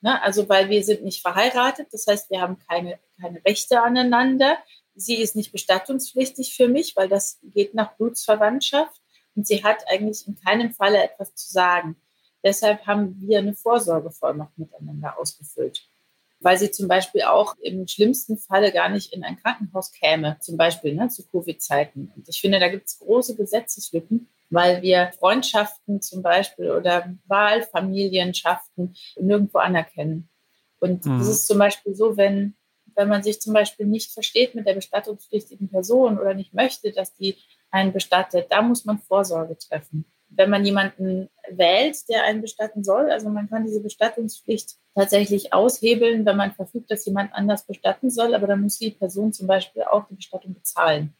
Ne? 0.00 0.20
Also 0.22 0.48
weil 0.48 0.68
wir 0.68 0.84
sind 0.84 1.02
nicht 1.02 1.22
verheiratet, 1.22 1.88
das 1.92 2.06
heißt, 2.06 2.30
wir 2.30 2.40
haben 2.40 2.58
keine, 2.68 2.98
keine 3.20 3.44
Rechte 3.44 3.82
aneinander. 3.82 4.58
Sie 4.94 5.16
ist 5.16 5.36
nicht 5.36 5.52
bestattungspflichtig 5.52 6.54
für 6.54 6.68
mich, 6.68 6.94
weil 6.96 7.08
das 7.08 7.38
geht 7.42 7.74
nach 7.74 7.96
Blutsverwandtschaft 7.96 9.00
und 9.34 9.46
sie 9.46 9.64
hat 9.64 9.84
eigentlich 9.88 10.26
in 10.26 10.36
keinem 10.36 10.72
Falle 10.72 11.02
etwas 11.02 11.34
zu 11.34 11.50
sagen. 11.50 11.96
Deshalb 12.44 12.86
haben 12.86 13.16
wir 13.20 13.38
eine 13.38 13.54
Vorsorgevollmacht 13.54 14.58
miteinander 14.58 15.18
ausgefüllt 15.18 15.88
weil 16.42 16.58
sie 16.58 16.70
zum 16.70 16.88
Beispiel 16.88 17.22
auch 17.22 17.56
im 17.62 17.86
schlimmsten 17.86 18.36
Falle 18.36 18.72
gar 18.72 18.88
nicht 18.88 19.12
in 19.12 19.24
ein 19.24 19.36
Krankenhaus 19.36 19.92
käme, 19.92 20.36
zum 20.40 20.56
Beispiel 20.56 20.94
ne, 20.94 21.08
zu 21.08 21.26
Covid-Zeiten. 21.26 22.12
Und 22.14 22.28
ich 22.28 22.40
finde, 22.40 22.58
da 22.58 22.68
gibt 22.68 22.88
es 22.88 22.98
große 22.98 23.36
Gesetzeslücken, 23.36 24.28
weil 24.50 24.82
wir 24.82 25.12
Freundschaften 25.18 26.02
zum 26.02 26.22
Beispiel 26.22 26.70
oder 26.72 27.14
Wahlfamilienschaften 27.26 28.94
nirgendwo 29.18 29.58
anerkennen. 29.58 30.28
Und 30.80 31.06
mhm. 31.06 31.18
das 31.18 31.28
ist 31.28 31.46
zum 31.46 31.58
Beispiel 31.58 31.94
so, 31.94 32.16
wenn, 32.16 32.54
wenn 32.96 33.08
man 33.08 33.22
sich 33.22 33.40
zum 33.40 33.54
Beispiel 33.54 33.86
nicht 33.86 34.12
versteht 34.12 34.54
mit 34.54 34.66
der 34.66 34.74
bestattungspflichtigen 34.74 35.68
Person 35.68 36.18
oder 36.18 36.34
nicht 36.34 36.52
möchte, 36.54 36.90
dass 36.92 37.14
die 37.14 37.36
einen 37.70 37.92
bestattet, 37.92 38.48
da 38.50 38.62
muss 38.62 38.84
man 38.84 38.98
Vorsorge 38.98 39.56
treffen. 39.56 40.04
Wenn 40.34 40.50
man 40.50 40.64
jemanden 40.64 41.28
wählt, 41.50 42.08
der 42.08 42.24
einen 42.24 42.40
bestatten 42.40 42.84
soll, 42.84 43.10
also 43.10 43.28
man 43.28 43.48
kann 43.48 43.64
diese 43.64 43.80
Bestattungspflicht 43.80 44.76
tatsächlich 44.94 45.52
aushebeln, 45.52 46.24
wenn 46.24 46.36
man 46.36 46.52
verfügt, 46.52 46.90
dass 46.90 47.04
jemand 47.04 47.32
anders 47.34 47.64
bestatten 47.64 48.10
soll, 48.10 48.34
aber 48.34 48.46
dann 48.46 48.62
muss 48.62 48.78
die 48.78 48.90
Person 48.90 49.32
zum 49.32 49.46
Beispiel 49.46 49.82
auch 49.82 50.06
die 50.08 50.14
Bestattung 50.14 50.54
bezahlen. 50.54 51.14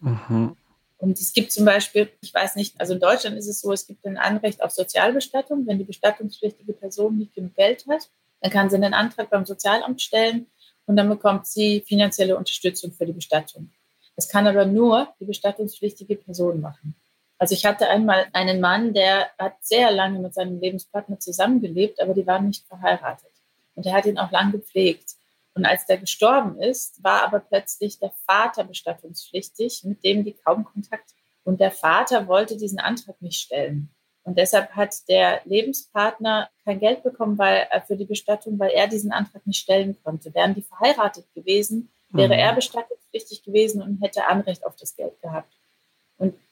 Mhm. 0.00 0.56
Und 0.98 1.18
es 1.20 1.32
gibt 1.32 1.52
zum 1.52 1.64
Beispiel, 1.64 2.10
ich 2.20 2.34
weiß 2.34 2.56
nicht, 2.56 2.80
also 2.80 2.94
in 2.94 3.00
Deutschland 3.00 3.36
ist 3.36 3.46
es 3.46 3.60
so, 3.60 3.72
es 3.72 3.86
gibt 3.86 4.04
ein 4.04 4.16
Anrecht 4.16 4.62
auf 4.62 4.72
Sozialbestattung. 4.72 5.66
Wenn 5.66 5.78
die 5.78 5.84
bestattungspflichtige 5.84 6.72
Person 6.72 7.18
nicht 7.18 7.34
genug 7.34 7.54
Geld 7.54 7.86
hat, 7.88 8.10
dann 8.40 8.50
kann 8.50 8.68
sie 8.68 8.76
einen 8.76 8.94
Antrag 8.94 9.30
beim 9.30 9.46
Sozialamt 9.46 10.02
stellen 10.02 10.46
und 10.86 10.96
dann 10.96 11.08
bekommt 11.08 11.46
sie 11.46 11.84
finanzielle 11.86 12.36
Unterstützung 12.36 12.92
für 12.92 13.06
die 13.06 13.12
Bestattung. 13.12 13.70
Das 14.16 14.28
kann 14.28 14.48
aber 14.48 14.66
nur 14.66 15.08
die 15.20 15.26
bestattungspflichtige 15.26 16.16
Person 16.16 16.60
machen. 16.60 16.96
Also 17.38 17.54
ich 17.54 17.64
hatte 17.64 17.88
einmal 17.88 18.26
einen 18.32 18.60
Mann, 18.60 18.92
der 18.92 19.30
hat 19.38 19.54
sehr 19.60 19.92
lange 19.92 20.18
mit 20.18 20.34
seinem 20.34 20.60
Lebenspartner 20.60 21.20
zusammengelebt, 21.20 22.00
aber 22.02 22.12
die 22.12 22.26
waren 22.26 22.48
nicht 22.48 22.66
verheiratet. 22.66 23.30
Und 23.74 23.86
er 23.86 23.92
hat 23.92 24.06
ihn 24.06 24.18
auch 24.18 24.32
lang 24.32 24.50
gepflegt. 24.50 25.14
Und 25.54 25.64
als 25.64 25.86
der 25.86 25.98
gestorben 25.98 26.60
ist, 26.60 27.02
war 27.02 27.24
aber 27.24 27.40
plötzlich 27.40 27.98
der 27.98 28.12
Vater 28.26 28.64
bestattungspflichtig, 28.64 29.84
mit 29.84 30.04
dem 30.04 30.24
die 30.24 30.34
kaum 30.34 30.64
Kontakt. 30.64 31.14
Und 31.44 31.60
der 31.60 31.70
Vater 31.70 32.26
wollte 32.26 32.56
diesen 32.56 32.80
Antrag 32.80 33.22
nicht 33.22 33.40
stellen. 33.40 33.90
Und 34.24 34.36
deshalb 34.36 34.72
hat 34.72 35.08
der 35.08 35.40
Lebenspartner 35.46 36.50
kein 36.64 36.80
Geld 36.80 37.02
bekommen 37.02 37.38
weil, 37.38 37.66
äh, 37.70 37.80
für 37.80 37.96
die 37.96 38.04
Bestattung, 38.04 38.58
weil 38.58 38.70
er 38.70 38.86
diesen 38.86 39.10
Antrag 39.10 39.46
nicht 39.46 39.60
stellen 39.60 39.96
konnte. 40.04 40.34
Wären 40.34 40.54
die 40.54 40.62
verheiratet 40.62 41.32
gewesen, 41.34 41.90
wäre 42.10 42.34
mhm. 42.34 42.40
er 42.40 42.52
bestattungspflichtig 42.54 43.42
gewesen 43.42 43.80
und 43.80 44.02
hätte 44.02 44.26
Anrecht 44.26 44.66
auf 44.66 44.76
das 44.76 44.94
Geld 44.94 45.20
gehabt. 45.22 45.57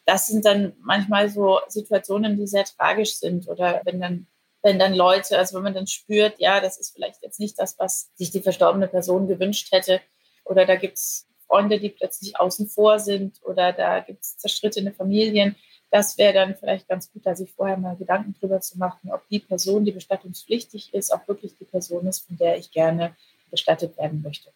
Das 0.07 0.29
sind 0.29 0.45
dann 0.45 0.73
manchmal 0.81 1.29
so 1.29 1.61
Situationen, 1.69 2.37
die 2.37 2.47
sehr 2.47 2.64
tragisch 2.64 3.16
sind. 3.16 3.49
Oder 3.49 3.83
wenn 3.85 4.01
dann, 4.01 4.27
wenn 4.62 4.79
dann 4.79 4.95
Leute, 4.95 5.37
also 5.37 5.57
wenn 5.57 5.64
man 5.64 5.75
dann 5.75 5.87
spürt, 5.87 6.38
ja, 6.38 6.61
das 6.61 6.79
ist 6.79 6.95
vielleicht 6.95 7.23
jetzt 7.23 7.40
nicht 7.40 7.59
das, 7.59 7.79
was 7.79 8.11
sich 8.14 8.31
die 8.31 8.40
verstorbene 8.40 8.88
Person 8.88 9.29
gewünscht 9.29 9.71
hätte. 9.73 10.01
Oder 10.45 10.64
da 10.64 10.77
gibt 10.77 10.97
es 10.97 11.27
Freunde, 11.47 11.79
die 11.79 11.90
plötzlich 11.90 12.40
außen 12.40 12.69
vor 12.69 12.99
sind. 12.99 13.40
Oder 13.45 13.73
da 13.73 14.01
gibt 14.01 14.23
es 14.23 14.38
zerstrittene 14.38 14.92
Familien 14.92 15.57
das 15.90 16.19
wäre 16.19 16.35
dann 16.35 16.57
vielleicht 16.57 16.88
ganz 16.88 17.12
gut, 17.12 17.25
da 17.25 17.35
sich 17.35 17.53
vorher 17.53 17.77
mal 17.77 17.97
Gedanken 17.97 18.35
drüber 18.38 18.61
zu 18.61 18.79
machen, 18.79 19.11
ob 19.12 19.27
die 19.29 19.38
Person, 19.38 19.85
die 19.85 19.92
bestattungspflichtig 19.92 20.92
ist, 20.92 21.12
auch 21.12 21.27
wirklich 21.29 21.57
die 21.59 21.64
Person 21.64 22.07
ist, 22.07 22.27
von 22.27 22.37
der 22.37 22.59
ich 22.59 22.71
gerne 22.71 23.14
bestattet 23.51 23.97
werden 23.97 24.23
möchte. 24.23 24.53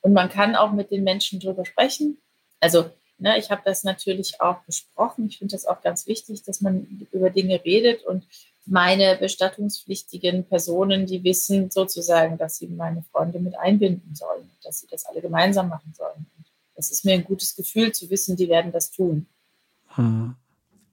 Und 0.00 0.12
man 0.12 0.30
kann 0.30 0.56
auch 0.56 0.72
mit 0.72 0.90
den 0.90 1.04
Menschen 1.04 1.40
drüber 1.40 1.66
sprechen. 1.66 2.18
Also 2.60 2.90
ne, 3.20 3.38
ich 3.38 3.50
habe 3.50 3.62
das 3.64 3.84
natürlich 3.84 4.40
auch 4.40 4.60
besprochen. 4.62 5.28
Ich 5.28 5.38
finde 5.38 5.52
das 5.52 5.66
auch 5.66 5.82
ganz 5.82 6.06
wichtig, 6.06 6.42
dass 6.42 6.60
man 6.60 7.06
über 7.12 7.30
Dinge 7.30 7.64
redet 7.64 8.04
und 8.04 8.24
meine 8.66 9.16
bestattungspflichtigen 9.16 10.44
Personen, 10.44 11.06
die 11.06 11.24
wissen 11.24 11.70
sozusagen, 11.70 12.38
dass 12.38 12.58
sie 12.58 12.68
meine 12.68 13.02
Freunde 13.10 13.40
mit 13.40 13.58
einbinden 13.58 14.14
sollen, 14.14 14.50
dass 14.62 14.80
sie 14.80 14.86
das 14.90 15.06
alle 15.06 15.20
gemeinsam 15.20 15.68
machen 15.68 15.92
sollen. 15.96 16.26
Das 16.76 16.90
ist 16.90 17.04
mir 17.04 17.14
ein 17.14 17.24
gutes 17.24 17.56
Gefühl 17.56 17.92
zu 17.92 18.08
wissen, 18.10 18.36
die 18.36 18.48
werden 18.48 18.72
das 18.72 18.90
tun. 18.90 19.26
Hm. 19.94 20.34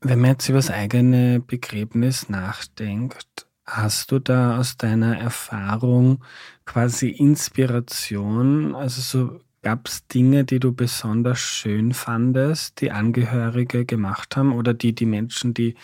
Wenn 0.01 0.19
man 0.19 0.31
jetzt 0.31 0.49
über 0.49 0.59
das 0.59 0.69
eigene 0.69 1.39
Begräbnis 1.39 2.29
nachdenkt, 2.29 3.47
hast 3.65 4.11
du 4.11 4.19
da 4.19 4.59
aus 4.59 4.77
deiner 4.77 5.17
Erfahrung 5.17 6.23
quasi 6.65 7.09
Inspiration? 7.09 8.75
Also 8.75 9.01
so 9.01 9.39
gab 9.67 9.89
es 9.89 10.07
Dinge, 10.07 10.45
die 10.45 10.61
du 10.61 10.71
besonders 10.71 11.39
schön 11.39 11.93
fandest, 11.93 12.79
die 12.79 12.89
Angehörige 12.89 13.83
gemacht 13.83 14.37
haben 14.37 14.57
oder 14.57 14.73
die 14.73 14.95
die 14.95 15.05
Menschen, 15.05 15.53
die 15.53 15.75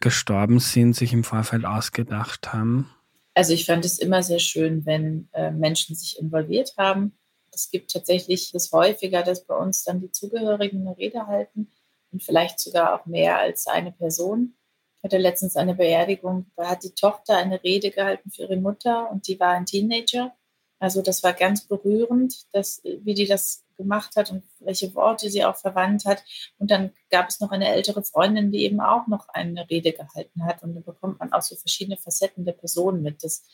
gestorben 0.00 0.58
sind, 0.58 0.94
sich 0.94 1.12
im 1.12 1.22
Vorfeld 1.22 1.66
ausgedacht 1.66 2.54
haben? 2.54 2.88
Also 3.34 3.52
ich 3.52 3.66
fand 3.66 3.84
es 3.84 3.98
immer 3.98 4.22
sehr 4.22 4.38
schön, 4.38 4.86
wenn 4.86 5.28
äh, 5.34 5.50
Menschen 5.50 5.94
sich 5.94 6.18
involviert 6.18 6.72
haben. 6.78 7.12
Es 7.52 7.70
gibt 7.70 7.90
tatsächlich 7.90 8.52
das 8.52 8.72
häufiger, 8.72 9.22
dass 9.22 9.44
bei 9.44 9.54
uns 9.54 9.84
dann 9.84 10.00
die 10.00 10.10
Zugehörigen 10.10 10.88
eine 10.88 10.96
Rede 10.96 11.26
halten 11.26 11.70
und 12.12 12.22
vielleicht 12.22 12.58
sogar 12.58 12.98
auch 12.98 13.04
mehr 13.04 13.36
als 13.36 13.66
eine 13.66 13.92
Person. 13.92 14.54
Ich 14.96 15.04
hatte 15.04 15.18
letztens 15.18 15.56
eine 15.56 15.74
Beerdigung, 15.74 16.46
da 16.56 16.70
hat 16.70 16.84
die 16.84 16.94
Tochter 16.94 17.36
eine 17.36 17.62
Rede 17.62 17.90
gehalten 17.90 18.30
für 18.30 18.44
ihre 18.44 18.56
Mutter 18.56 19.10
und 19.10 19.28
die 19.28 19.38
war 19.38 19.50
ein 19.50 19.66
Teenager. 19.66 20.34
Also 20.80 21.02
das 21.02 21.22
war 21.22 21.34
ganz 21.34 21.68
berührend, 21.68 22.46
dass, 22.52 22.82
wie 22.82 23.14
die 23.14 23.26
das 23.26 23.64
gemacht 23.76 24.16
hat 24.16 24.30
und 24.30 24.42
welche 24.60 24.94
Worte 24.94 25.30
sie 25.30 25.44
auch 25.44 25.56
verwandt 25.56 26.06
hat. 26.06 26.24
Und 26.58 26.70
dann 26.70 26.90
gab 27.10 27.28
es 27.28 27.38
noch 27.38 27.50
eine 27.50 27.68
ältere 27.68 28.02
Freundin, 28.02 28.50
die 28.50 28.64
eben 28.64 28.80
auch 28.80 29.06
noch 29.06 29.28
eine 29.28 29.68
Rede 29.70 29.92
gehalten 29.92 30.44
hat. 30.44 30.62
Und 30.62 30.74
da 30.74 30.80
bekommt 30.80 31.20
man 31.20 31.32
auch 31.32 31.42
so 31.42 31.54
verschiedene 31.54 31.98
Facetten 31.98 32.44
der 32.44 32.52
Person 32.52 33.02
mit. 33.02 33.22
Das 33.22 33.44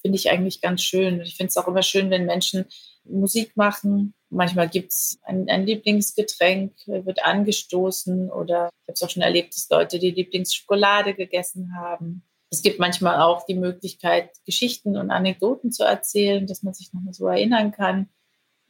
finde 0.00 0.18
ich 0.18 0.30
eigentlich 0.30 0.60
ganz 0.60 0.82
schön. 0.82 1.20
Ich 1.20 1.36
finde 1.36 1.50
es 1.50 1.56
auch 1.56 1.68
immer 1.68 1.82
schön, 1.82 2.10
wenn 2.10 2.26
Menschen 2.26 2.66
Musik 3.04 3.56
machen. 3.56 4.14
Manchmal 4.28 4.68
gibt 4.68 4.92
es 4.92 5.18
ein, 5.22 5.48
ein, 5.48 5.66
Lieblingsgetränk, 5.66 6.72
wird 6.86 7.24
angestoßen 7.24 8.30
oder 8.30 8.70
ich 8.82 8.88
habe 8.88 8.94
es 8.94 9.02
auch 9.02 9.10
schon 9.10 9.22
erlebt, 9.22 9.54
dass 9.54 9.68
Leute 9.70 9.98
die 9.98 10.10
Lieblingsschokolade 10.10 11.14
gegessen 11.14 11.74
haben. 11.76 12.24
Es 12.52 12.60
gibt 12.60 12.78
manchmal 12.78 13.18
auch 13.22 13.46
die 13.46 13.54
Möglichkeit, 13.54 14.28
Geschichten 14.44 14.98
und 14.98 15.10
Anekdoten 15.10 15.72
zu 15.72 15.84
erzählen, 15.84 16.46
dass 16.46 16.62
man 16.62 16.74
sich 16.74 16.92
nochmal 16.92 17.14
so 17.14 17.26
erinnern 17.26 17.72
kann. 17.72 18.10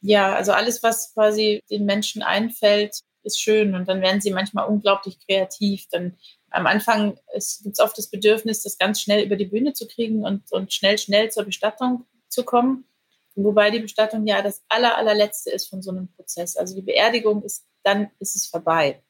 Ja, 0.01 0.37
also 0.37 0.53
alles, 0.53 0.85
was 0.85 1.13
quasi 1.15 1.65
den 1.69 1.85
Menschen 1.85 2.23
einfällt, 2.23 3.01
ist 3.25 3.41
schön 3.41 3.75
und 3.75 3.89
dann 3.89 4.01
werden 4.01 4.21
sie 4.21 4.31
manchmal 4.31 4.69
unglaublich 4.69 5.19
kreativ. 5.27 5.89
Dann 5.91 6.17
am 6.51 6.69
Anfang 6.69 7.17
gibt 7.33 7.75
es 7.75 7.81
oft 7.81 7.99
das 7.99 8.07
Bedürfnis, 8.07 8.63
das 8.63 8.79
ganz 8.79 9.01
schnell 9.01 9.25
über 9.25 9.35
die 9.35 9.47
Bühne 9.47 9.73
zu 9.73 9.89
kriegen 9.89 10.25
und, 10.25 10.53
und 10.53 10.73
schnell, 10.73 10.97
schnell 10.97 11.33
zur 11.33 11.45
Bestattung 11.45 12.07
zu 12.29 12.45
kommen. 12.45 12.85
Wobei 13.35 13.73
die 13.73 13.81
Bestattung 13.81 14.29
ja 14.29 14.43
das 14.43 14.63
aller, 14.69 14.97
allerletzte 14.97 15.51
ist 15.51 15.69
von 15.69 15.83
so 15.83 15.91
einem 15.91 16.07
Prozess. 16.13 16.57
Also 16.57 16.77
die 16.77 16.83
Beerdigung 16.83 17.43
ist, 17.43 17.67
dann 17.83 18.13
ist 18.21 18.37
es 18.37 18.47
vorbei. 18.47 19.03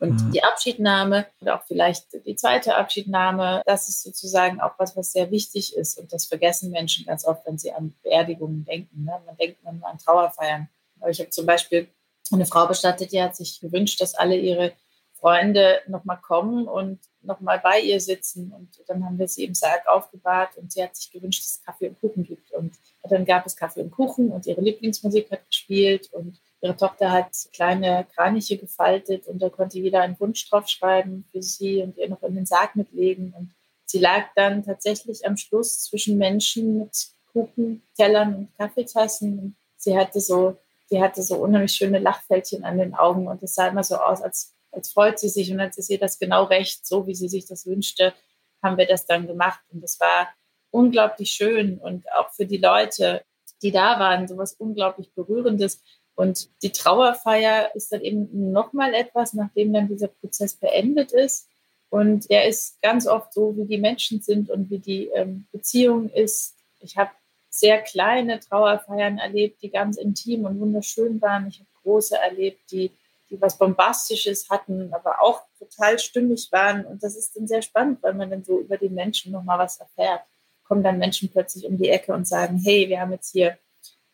Und 0.00 0.12
mhm. 0.12 0.32
die 0.32 0.42
Abschiednahme 0.42 1.26
oder 1.42 1.56
auch 1.56 1.64
vielleicht 1.64 2.24
die 2.24 2.34
zweite 2.34 2.74
Abschiednahme, 2.74 3.62
das 3.66 3.88
ist 3.88 4.02
sozusagen 4.02 4.60
auch 4.60 4.72
was, 4.78 4.96
was 4.96 5.12
sehr 5.12 5.30
wichtig 5.30 5.76
ist. 5.76 5.98
Und 5.98 6.12
das 6.12 6.24
vergessen 6.24 6.70
Menschen 6.70 7.04
ganz 7.04 7.26
oft, 7.26 7.46
wenn 7.46 7.58
sie 7.58 7.72
an 7.72 7.94
Beerdigungen 8.02 8.64
denken. 8.64 9.04
Ne? 9.04 9.20
Man 9.26 9.36
denkt 9.36 9.62
man 9.62 9.82
an 9.82 9.98
Trauerfeiern. 9.98 10.68
Aber 11.00 11.10
ich 11.10 11.20
habe 11.20 11.30
zum 11.30 11.44
Beispiel 11.44 11.88
eine 12.32 12.46
Frau 12.46 12.66
bestattet, 12.66 13.12
die 13.12 13.22
hat 13.22 13.36
sich 13.36 13.60
gewünscht, 13.60 14.00
dass 14.00 14.14
alle 14.14 14.36
ihre 14.36 14.72
Freunde 15.12 15.80
nochmal 15.86 16.18
kommen 16.18 16.66
und 16.66 16.98
nochmal 17.20 17.58
bei 17.58 17.80
ihr 17.80 18.00
sitzen. 18.00 18.52
Und 18.52 18.82
dann 18.88 19.04
haben 19.04 19.18
wir 19.18 19.28
sie 19.28 19.44
im 19.44 19.54
Sarg 19.54 19.86
aufgebahrt 19.86 20.56
und 20.56 20.72
sie 20.72 20.82
hat 20.82 20.96
sich 20.96 21.10
gewünscht, 21.10 21.42
dass 21.42 21.50
es 21.56 21.62
Kaffee 21.62 21.88
und 21.88 22.00
Kuchen 22.00 22.24
gibt. 22.24 22.50
Und 22.52 22.72
dann 23.02 23.26
gab 23.26 23.44
es 23.44 23.54
Kaffee 23.54 23.82
und 23.82 23.90
Kuchen 23.90 24.30
und 24.30 24.46
ihre 24.46 24.62
Lieblingsmusik 24.62 25.30
hat 25.30 25.46
gespielt 25.46 26.10
und 26.12 26.40
ihre 26.60 26.76
Tochter 26.76 27.10
hat 27.10 27.30
kleine 27.52 28.06
Kraniche 28.14 28.58
gefaltet 28.58 29.26
und 29.26 29.40
da 29.40 29.48
konnte 29.48 29.78
jeder 29.78 30.02
einen 30.02 30.18
Wunsch 30.20 30.48
draufschreiben 30.48 31.24
für 31.30 31.42
sie 31.42 31.82
und 31.82 31.96
ihr 31.96 32.08
noch 32.08 32.22
in 32.22 32.34
den 32.34 32.46
Sarg 32.46 32.76
mitlegen. 32.76 33.32
Und 33.36 33.54
sie 33.86 33.98
lag 33.98 34.26
dann 34.36 34.64
tatsächlich 34.64 35.26
am 35.26 35.36
Schluss 35.36 35.84
zwischen 35.84 36.18
Menschen 36.18 36.78
mit 36.78 37.08
Kuchen, 37.32 37.82
Tellern 37.96 38.34
und 38.34 38.56
Kaffeetassen. 38.58 39.56
Sie 39.76 39.96
hatte 39.96 40.20
so, 40.20 40.56
die 40.90 41.00
hatte 41.00 41.22
so 41.22 41.36
unheimlich 41.36 41.72
schöne 41.72 41.98
Lachfältchen 41.98 42.64
an 42.64 42.78
den 42.78 42.94
Augen 42.94 43.28
und 43.28 43.42
es 43.42 43.54
sah 43.54 43.68
immer 43.68 43.84
so 43.84 43.96
aus, 43.96 44.20
als 44.20 44.54
als 44.72 44.92
freut 44.92 45.18
sie 45.18 45.28
sich 45.28 45.52
und 45.52 45.60
als 45.60 45.78
ist 45.78 45.90
ihr 45.90 45.98
das 45.98 46.18
genau 46.18 46.44
recht, 46.44 46.86
so 46.86 47.06
wie 47.06 47.14
sie 47.14 47.28
sich 47.28 47.46
das 47.46 47.66
wünschte, 47.66 48.14
haben 48.62 48.76
wir 48.76 48.86
das 48.86 49.06
dann 49.06 49.26
gemacht. 49.26 49.60
Und 49.72 49.82
das 49.82 49.98
war 50.00 50.28
unglaublich 50.70 51.30
schön 51.32 51.78
und 51.78 52.10
auch 52.12 52.30
für 52.30 52.46
die 52.46 52.58
Leute, 52.58 53.24
die 53.62 53.72
da 53.72 53.98
waren, 53.98 54.28
so 54.28 54.36
was 54.36 54.54
unglaublich 54.54 55.12
Berührendes. 55.14 55.82
Und 56.20 56.50
die 56.62 56.70
Trauerfeier 56.70 57.74
ist 57.74 57.92
dann 57.92 58.02
eben 58.02 58.52
nochmal 58.52 58.92
etwas, 58.92 59.32
nachdem 59.32 59.72
dann 59.72 59.88
dieser 59.88 60.08
Prozess 60.08 60.54
beendet 60.54 61.12
ist. 61.12 61.48
Und 61.88 62.28
der 62.28 62.46
ist 62.46 62.80
ganz 62.82 63.06
oft 63.06 63.32
so, 63.32 63.56
wie 63.56 63.64
die 63.64 63.78
Menschen 63.78 64.20
sind 64.20 64.50
und 64.50 64.68
wie 64.70 64.80
die 64.80 65.06
ähm, 65.14 65.46
Beziehung 65.50 66.10
ist. 66.10 66.56
Ich 66.80 66.98
habe 66.98 67.10
sehr 67.48 67.80
kleine 67.80 68.38
Trauerfeiern 68.38 69.16
erlebt, 69.16 69.62
die 69.62 69.70
ganz 69.70 69.96
intim 69.96 70.44
und 70.44 70.60
wunderschön 70.60 71.22
waren. 71.22 71.48
Ich 71.48 71.58
habe 71.58 71.68
große 71.82 72.16
erlebt, 72.18 72.70
die 72.70 72.90
die 73.30 73.40
was 73.40 73.56
Bombastisches 73.56 74.50
hatten, 74.50 74.92
aber 74.92 75.22
auch 75.22 75.42
total 75.58 75.98
stimmig 75.98 76.48
waren. 76.50 76.84
Und 76.84 77.02
das 77.02 77.16
ist 77.16 77.36
dann 77.36 77.46
sehr 77.46 77.62
spannend, 77.62 78.02
weil 78.02 78.14
man 78.14 78.28
dann 78.28 78.44
so 78.44 78.58
über 78.58 78.76
die 78.76 78.88
Menschen 78.88 79.32
nochmal 79.32 79.58
was 79.58 79.78
erfährt. 79.78 80.22
Kommen 80.64 80.82
dann 80.82 80.98
Menschen 80.98 81.30
plötzlich 81.30 81.64
um 81.64 81.78
die 81.78 81.88
Ecke 81.88 82.12
und 82.12 82.26
sagen, 82.26 82.60
hey, 82.62 82.88
wir 82.88 83.00
haben 83.00 83.12
jetzt 83.12 83.30
hier 83.30 83.56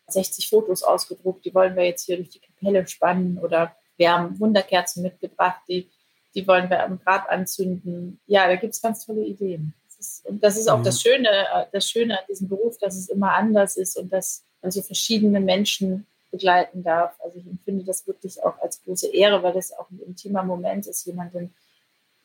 60 0.07 0.49
Fotos 0.49 0.83
ausgedruckt, 0.83 1.45
die 1.45 1.53
wollen 1.53 1.75
wir 1.75 1.83
jetzt 1.83 2.05
hier 2.05 2.17
durch 2.17 2.29
die 2.29 2.39
Kapelle 2.39 2.87
spannen 2.87 3.37
oder 3.37 3.75
wir 3.97 4.11
haben 4.11 4.39
Wunderkerzen 4.39 5.03
mitgebracht, 5.03 5.61
die, 5.67 5.89
die 6.35 6.47
wollen 6.47 6.69
wir 6.69 6.83
am 6.83 6.99
Grab 6.99 7.29
anzünden. 7.29 8.19
Ja, 8.27 8.47
da 8.47 8.55
gibt 8.55 8.73
es 8.73 8.81
ganz 8.81 9.05
tolle 9.05 9.25
Ideen. 9.25 9.73
Das 9.85 9.97
ist, 9.99 10.25
und 10.25 10.43
das 10.43 10.57
ist 10.57 10.69
auch 10.69 10.79
mhm. 10.79 10.83
das 10.83 11.01
Schöne, 11.01 11.29
das 11.71 11.89
Schöne 11.89 12.19
an 12.19 12.25
diesem 12.29 12.47
Beruf, 12.47 12.77
dass 12.77 12.95
es 12.95 13.09
immer 13.09 13.33
anders 13.33 13.75
ist 13.75 13.97
und 13.97 14.13
dass 14.13 14.43
also 14.61 14.81
verschiedene 14.81 15.39
Menschen 15.39 16.05
begleiten 16.31 16.83
darf. 16.83 17.15
Also 17.19 17.39
ich 17.39 17.47
empfinde 17.47 17.83
das 17.83 18.05
wirklich 18.07 18.43
auch 18.43 18.59
als 18.59 18.83
große 18.83 19.07
Ehre, 19.07 19.41
weil 19.43 19.53
das 19.53 19.73
auch 19.73 19.89
ein 19.89 19.99
intimer 20.05 20.43
Moment 20.43 20.85
ist, 20.87 21.05
jemanden 21.05 21.53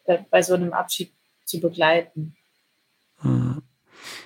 äh, 0.04 0.18
bei 0.30 0.42
so 0.42 0.54
einem 0.54 0.72
Abschied 0.72 1.12
zu 1.44 1.60
begleiten. 1.60 2.36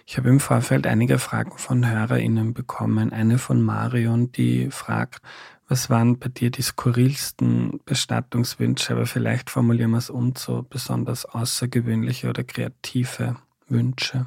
Ich 0.06 0.16
habe 0.16 0.28
im 0.28 0.40
Vorfeld 0.40 0.86
einige 0.86 1.18
Fragen 1.18 1.58
von 1.58 1.88
HörerInnen 1.88 2.54
bekommen. 2.54 3.12
Eine 3.12 3.38
von 3.38 3.62
Marion, 3.62 4.32
die 4.32 4.70
fragt, 4.70 5.20
was 5.68 5.90
waren 5.90 6.18
bei 6.18 6.28
dir 6.28 6.50
die 6.50 6.62
skurrilsten 6.62 7.80
Bestattungswünsche? 7.84 8.92
Aber 8.92 9.06
vielleicht 9.06 9.50
formulieren 9.50 9.90
wir 9.90 9.98
es 9.98 10.10
um 10.10 10.34
so 10.36 10.64
besonders 10.68 11.24
außergewöhnliche 11.24 12.28
oder 12.28 12.44
kreative 12.44 13.36
Wünsche. 13.68 14.26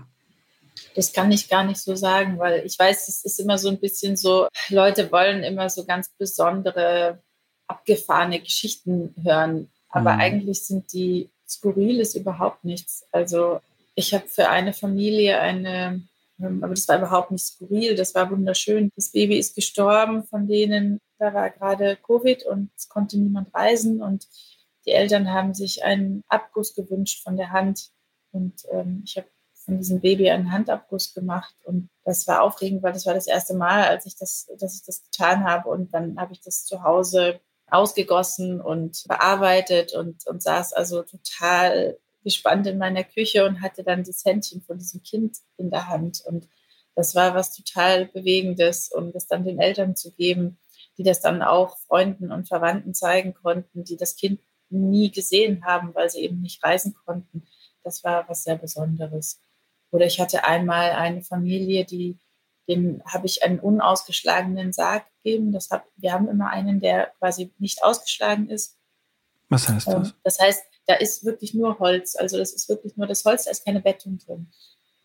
Das 0.95 1.13
kann 1.13 1.31
ich 1.31 1.49
gar 1.49 1.63
nicht 1.63 1.79
so 1.79 1.95
sagen, 1.95 2.39
weil 2.39 2.65
ich 2.65 2.77
weiß, 2.77 3.07
es 3.07 3.23
ist 3.23 3.39
immer 3.39 3.57
so 3.57 3.69
ein 3.69 3.79
bisschen 3.79 4.17
so, 4.17 4.47
Leute 4.69 5.11
wollen 5.11 5.43
immer 5.43 5.69
so 5.69 5.85
ganz 5.85 6.09
besondere, 6.09 7.21
abgefahrene 7.67 8.41
Geschichten 8.41 9.13
hören. 9.23 9.69
Aber 9.89 10.13
mhm. 10.13 10.19
eigentlich 10.19 10.65
sind 10.65 10.91
die 10.93 11.29
skurril 11.47 11.99
ist 11.99 12.15
überhaupt 12.15 12.63
nichts. 12.63 13.05
Also 13.11 13.59
ich 13.99 14.13
habe 14.13 14.27
für 14.27 14.49
eine 14.49 14.71
Familie 14.73 15.39
eine, 15.39 16.07
ähm, 16.39 16.63
aber 16.63 16.73
das 16.73 16.87
war 16.87 16.97
überhaupt 16.97 17.31
nicht 17.31 17.45
skurril, 17.45 17.95
das 17.95 18.15
war 18.15 18.31
wunderschön. 18.31 18.91
Das 18.95 19.11
Baby 19.11 19.37
ist 19.37 19.55
gestorben, 19.55 20.23
von 20.23 20.47
denen, 20.47 20.99
da 21.17 21.33
war 21.33 21.49
gerade 21.49 21.97
Covid 21.97 22.45
und 22.45 22.71
es 22.77 22.87
konnte 22.87 23.19
niemand 23.19 23.53
reisen 23.53 24.01
und 24.01 24.27
die 24.85 24.91
Eltern 24.91 25.31
haben 25.31 25.53
sich 25.53 25.83
einen 25.83 26.23
Abguss 26.29 26.73
gewünscht 26.73 27.21
von 27.23 27.35
der 27.35 27.51
Hand 27.51 27.89
und 28.31 28.63
ähm, 28.71 29.03
ich 29.05 29.17
habe 29.17 29.27
von 29.65 29.77
diesem 29.77 29.99
Baby 29.99 30.29
einen 30.29 30.51
Handabguss 30.51 31.13
gemacht 31.13 31.53
und 31.65 31.89
das 32.05 32.25
war 32.25 32.41
aufregend, 32.41 32.81
weil 32.81 32.93
das 32.93 33.05
war 33.05 33.13
das 33.13 33.27
erste 33.27 33.53
Mal, 33.53 33.83
als 33.83 34.05
ich 34.05 34.15
das, 34.15 34.47
dass 34.57 34.75
ich 34.75 34.85
das 34.85 35.03
getan 35.03 35.43
habe 35.43 35.69
und 35.69 35.93
dann 35.93 36.17
habe 36.17 36.31
ich 36.31 36.39
das 36.39 36.63
zu 36.63 36.83
Hause 36.83 37.41
ausgegossen 37.69 38.61
und 38.61 39.03
bearbeitet 39.09 39.93
und, 39.93 40.25
und 40.25 40.41
saß 40.41 40.71
also 40.71 41.03
total 41.03 41.97
gespannt 42.23 42.67
in 42.67 42.77
meiner 42.77 43.03
Küche 43.03 43.45
und 43.45 43.61
hatte 43.61 43.83
dann 43.83 44.03
das 44.03 44.23
Händchen 44.25 44.61
von 44.61 44.77
diesem 44.77 45.01
Kind 45.03 45.37
in 45.57 45.69
der 45.69 45.87
Hand. 45.87 46.21
Und 46.25 46.47
das 46.95 47.15
war 47.15 47.33
was 47.33 47.55
total 47.55 48.07
Bewegendes, 48.07 48.91
um 48.91 49.11
das 49.11 49.27
dann 49.27 49.45
den 49.45 49.59
Eltern 49.59 49.95
zu 49.95 50.11
geben, 50.11 50.57
die 50.97 51.03
das 51.03 51.21
dann 51.21 51.41
auch 51.41 51.77
Freunden 51.77 52.31
und 52.31 52.47
Verwandten 52.47 52.93
zeigen 52.93 53.33
konnten, 53.33 53.83
die 53.83 53.97
das 53.97 54.15
Kind 54.15 54.41
nie 54.69 55.11
gesehen 55.11 55.65
haben, 55.65 55.95
weil 55.95 56.09
sie 56.09 56.19
eben 56.19 56.41
nicht 56.41 56.63
reisen 56.63 56.93
konnten. 57.05 57.47
Das 57.83 58.03
war 58.03 58.27
was 58.27 58.43
sehr 58.43 58.57
Besonderes. 58.57 59.41
Oder 59.91 60.05
ich 60.05 60.19
hatte 60.19 60.43
einmal 60.43 60.91
eine 60.91 61.23
Familie, 61.23 61.85
die 61.85 62.19
dem 62.69 63.01
habe 63.03 63.25
ich 63.25 63.43
einen 63.43 63.59
unausgeschlagenen 63.59 64.71
Sarg 64.73 65.05
gegeben. 65.23 65.51
Das 65.51 65.71
hab, 65.71 65.87
wir 65.95 66.13
haben 66.13 66.29
immer 66.29 66.51
einen, 66.51 66.79
der 66.79 67.11
quasi 67.17 67.51
nicht 67.57 67.83
ausgeschlagen 67.83 68.47
ist. 68.47 68.77
Was 69.49 69.67
heißt 69.67 69.87
das? 69.87 70.09
Ähm, 70.09 70.13
das 70.23 70.39
heißt, 70.39 70.63
da 70.89 70.95
ist 70.95 71.23
wirklich 71.23 71.53
nur 71.53 71.77
Holz. 71.77 72.15
Also 72.15 72.37
das 72.37 72.51
ist 72.51 72.67
wirklich 72.67 72.97
nur 72.97 73.05
das 73.05 73.23
Holz, 73.23 73.45
da 73.45 73.51
ist 73.51 73.63
keine 73.63 73.79
Bettung 73.79 74.17
drin. 74.17 74.47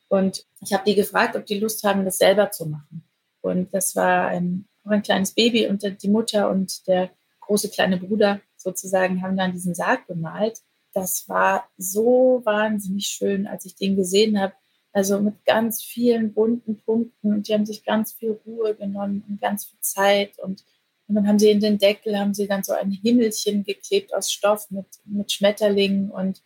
Und 0.08 0.46
ich 0.60 0.72
habe 0.72 0.84
die 0.86 0.94
gefragt, 0.94 1.36
ob 1.36 1.44
die 1.44 1.58
Lust 1.58 1.84
haben, 1.84 2.04
das 2.04 2.18
selber 2.18 2.50
zu 2.50 2.66
machen. 2.66 3.04
Und 3.42 3.74
das 3.74 3.94
war 3.94 4.28
ein, 4.28 4.66
auch 4.84 4.90
ein 4.90 5.02
kleines 5.02 5.32
Baby 5.32 5.66
und 5.68 5.82
die 6.02 6.08
Mutter 6.08 6.48
und 6.48 6.86
der 6.86 7.10
große 7.40 7.68
kleine 7.68 7.98
Bruder 7.98 8.40
sozusagen 8.56 9.20
haben 9.20 9.36
dann 9.36 9.52
diesen 9.52 9.74
Sarg 9.74 10.06
bemalt. 10.06 10.62
Das 10.94 11.28
war 11.28 11.68
so 11.76 12.40
wahnsinnig 12.44 13.06
schön, 13.06 13.46
als 13.46 13.66
ich 13.66 13.76
den 13.76 13.96
gesehen 13.96 14.40
habe 14.40 14.54
also 14.94 15.20
mit 15.20 15.44
ganz 15.44 15.82
vielen 15.82 16.32
bunten 16.32 16.80
Punkten 16.80 17.32
und 17.32 17.48
die 17.48 17.52
haben 17.52 17.66
sich 17.66 17.84
ganz 17.84 18.12
viel 18.12 18.38
Ruhe 18.46 18.76
genommen 18.76 19.24
und 19.28 19.40
ganz 19.40 19.64
viel 19.64 19.80
Zeit 19.80 20.38
und, 20.38 20.64
und 21.06 21.16
dann 21.16 21.28
haben 21.28 21.38
sie 21.38 21.50
in 21.50 21.60
den 21.60 21.78
Deckel, 21.78 22.18
haben 22.18 22.34
sie 22.34 22.46
dann 22.46 22.62
so 22.62 22.72
ein 22.72 22.90
Himmelchen 22.90 23.64
geklebt 23.64 24.14
aus 24.14 24.32
Stoff 24.32 24.70
mit, 24.70 24.86
mit 25.04 25.32
Schmetterlingen 25.32 26.10
und, 26.10 26.42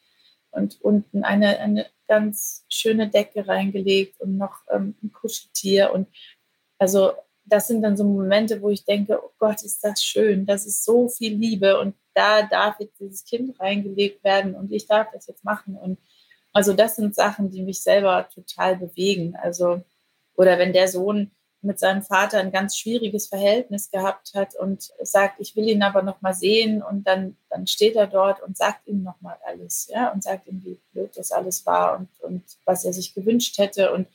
und 0.50 0.80
unten 0.80 1.22
eine, 1.22 1.58
eine 1.60 1.86
ganz 2.08 2.64
schöne 2.68 3.08
Decke 3.08 3.46
reingelegt 3.46 4.20
und 4.20 4.36
noch 4.36 4.62
ähm, 4.70 4.96
ein 5.02 5.12
Kuscheltier. 5.12 5.92
Und 5.92 6.08
also 6.78 7.12
das 7.44 7.68
sind 7.68 7.82
dann 7.82 7.96
so 7.96 8.04
Momente, 8.04 8.60
wo 8.60 8.70
ich 8.70 8.84
denke, 8.84 9.20
oh 9.22 9.30
Gott, 9.38 9.62
ist 9.62 9.82
das 9.84 10.02
schön, 10.02 10.44
das 10.44 10.66
ist 10.66 10.84
so 10.84 11.08
viel 11.08 11.34
Liebe 11.34 11.78
und 11.78 11.94
da 12.14 12.42
darf 12.42 12.80
jetzt 12.80 12.98
dieses 12.98 13.24
Kind 13.24 13.58
reingelegt 13.60 14.24
werden 14.24 14.54
und 14.54 14.72
ich 14.72 14.86
darf 14.86 15.08
das 15.12 15.28
jetzt 15.28 15.44
machen. 15.44 15.76
Und 15.76 15.98
also 16.52 16.72
das 16.72 16.96
sind 16.96 17.14
Sachen, 17.14 17.50
die 17.50 17.62
mich 17.62 17.80
selber 17.80 18.28
total 18.34 18.76
bewegen. 18.76 19.36
Also, 19.36 19.82
oder 20.34 20.58
wenn 20.58 20.72
der 20.72 20.88
Sohn 20.88 21.30
mit 21.60 21.78
seinem 21.78 22.02
Vater 22.02 22.38
ein 22.38 22.52
ganz 22.52 22.76
schwieriges 22.76 23.26
Verhältnis 23.26 23.90
gehabt 23.90 24.32
hat 24.34 24.54
und 24.54 24.92
sagt, 25.02 25.40
ich 25.40 25.56
will 25.56 25.68
ihn 25.68 25.82
aber 25.82 26.02
noch 26.02 26.20
mal 26.20 26.34
sehen 26.34 26.82
und 26.82 27.06
dann, 27.06 27.36
dann 27.50 27.66
steht 27.66 27.96
er 27.96 28.06
dort 28.06 28.42
und 28.42 28.56
sagt 28.56 28.86
ihm 28.86 29.02
noch 29.02 29.20
mal 29.20 29.36
alles, 29.44 29.88
ja, 29.92 30.12
und 30.12 30.22
sagt 30.22 30.46
ihm, 30.46 30.62
wie 30.64 30.78
blöd 30.92 31.10
das 31.16 31.32
alles 31.32 31.66
war 31.66 31.98
und, 31.98 32.08
und 32.20 32.42
was 32.64 32.84
er 32.84 32.92
sich 32.92 33.14
gewünscht 33.14 33.58
hätte 33.58 33.92
und 33.92 34.06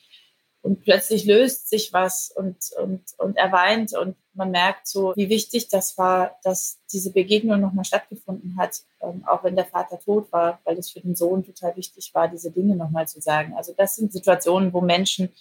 und 0.64 0.82
plötzlich 0.82 1.26
löst 1.26 1.70
sich 1.70 1.92
was 1.92 2.32
und, 2.32 2.56
und, 2.82 3.02
und 3.18 3.36
er 3.36 3.52
weint 3.52 3.94
und 3.94 4.16
man 4.34 4.50
merkt 4.50 4.88
so, 4.88 5.14
wie 5.18 5.28
wichtig 5.28 5.68
das 5.68 5.98
war, 5.98 6.40
dass 6.44 6.80
diese 6.92 7.12
Begegnung 7.12 7.60
nochmal 7.60 7.84
stattgefunden 7.84 8.56
hat, 8.58 8.82
ähm, 9.02 9.26
auch 9.28 9.44
wenn 9.44 9.58
der 9.58 9.66
Vater 9.66 10.00
tot 10.00 10.32
war, 10.32 10.62
weil 10.64 10.78
es 10.78 10.90
für 10.90 11.02
den 11.02 11.18
Sohn 11.18 11.44
total 11.44 11.76
wichtig 11.76 12.12
war, 12.14 12.30
diese 12.30 12.50
Dinge 12.50 12.78
nochmal 12.78 13.10
zu 13.10 13.20
sagen. 13.20 13.54
Also 13.58 13.74
das 13.78 13.98
sind 13.98 14.14
Situationen, 14.14 14.72
wo 14.72 14.80
Menschen 14.80 15.34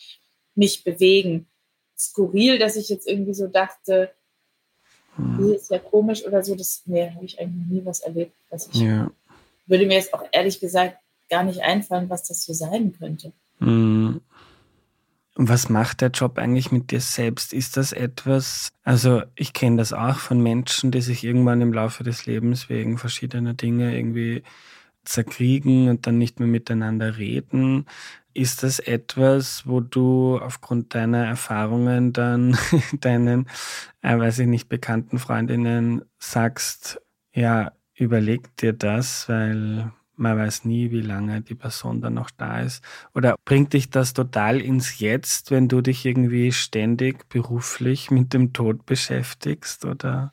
mich 0.57 0.83
bewegen. 0.83 1.47
Skurril, 1.99 2.59
dass 2.59 2.77
ich 2.77 2.89
jetzt 2.89 3.07
irgendwie 3.07 3.35
so 3.35 3.47
dachte, 3.47 4.11
hm. 5.17 5.53
ist 5.53 5.71
ja 5.71 5.79
komisch 5.79 6.25
oder 6.27 6.43
so, 6.43 6.55
das, 6.55 6.83
nee, 6.87 7.11
habe 7.11 7.25
ich 7.25 7.39
eigentlich 7.39 7.67
noch 7.67 7.75
nie 7.75 7.85
was 7.85 8.01
erlebt. 8.01 8.35
Was 8.51 8.69
ich, 8.69 8.81
ja. 8.81 9.11
Würde 9.67 9.87
mir 9.87 9.95
jetzt 9.95 10.15
auch 10.15 10.25
ehrlich 10.33 10.61
gesagt 10.61 10.97
gar 11.29 11.45
nicht 11.45 11.61
einfallen, 11.61 12.11
was 12.11 12.25
das 12.25 12.45
so 12.45 12.53
sein 12.53 12.95
könnte. 12.99 13.33
Hm. 13.59 14.21
Was 15.35 15.71
macht 15.71 16.03
der 16.03 16.11
Job 16.11 16.37
eigentlich 16.39 16.73
mit 16.73 16.91
dir 16.91 17.01
selbst? 17.01 17.55
Ist 17.55 17.79
das 17.79 17.93
etwas, 17.93 18.69
also 18.83 19.23
ich 19.35 19.55
kenne 19.55 19.79
das 19.79 19.95
auch 19.95 20.19
von 20.19 20.43
Menschen, 20.43 20.91
die 20.91 21.01
sich 21.01 21.25
irgendwann 21.25 21.63
im 21.63 21.73
Laufe 21.73 22.05
des 22.05 22.27
Lebens 22.27 22.69
wegen 22.69 22.99
verschiedener 22.99 23.55
Dinge 23.55 23.97
irgendwie 23.97 24.43
zerkriegen 25.05 25.89
und 25.89 26.07
dann 26.07 26.19
nicht 26.19 26.39
mehr 26.39 26.49
miteinander 26.49 27.17
reden. 27.17 27.87
Ist 28.35 28.63
das 28.63 28.79
etwas, 28.79 29.67
wo 29.67 29.81
du 29.81 30.39
aufgrund 30.39 30.95
deiner 30.95 31.27
Erfahrungen 31.27 32.13
dann 32.13 32.57
deinen, 33.01 33.49
äh, 34.03 34.17
weiß 34.17 34.41
ich 34.41 34.47
nicht, 34.47 34.69
bekannten 34.69 35.19
Freundinnen 35.19 36.03
sagst, 36.19 37.01
ja, 37.35 37.73
überleg 37.95 38.57
dir 38.57 38.73
das, 38.73 39.29
weil 39.29 39.93
man 40.17 40.39
weiß 40.39 40.65
nie, 40.65 40.91
wie 40.91 41.01
lange 41.01 41.41
die 41.41 41.55
Person 41.55 42.01
dann 42.01 42.15
noch 42.15 42.31
da 42.31 42.61
ist. 42.61 42.83
Oder 43.15 43.37
bringt 43.45 43.73
dich 43.73 43.91
das 43.91 44.13
total 44.13 44.61
ins 44.61 44.99
Jetzt, 44.99 45.51
wenn 45.51 45.69
du 45.69 45.81
dich 45.81 46.05
irgendwie 46.05 46.53
ständig 46.53 47.29
beruflich 47.29 48.11
mit 48.11 48.33
dem 48.33 48.53
Tod 48.53 48.87
beschäftigst? 48.87 49.85
Oder? 49.85 50.33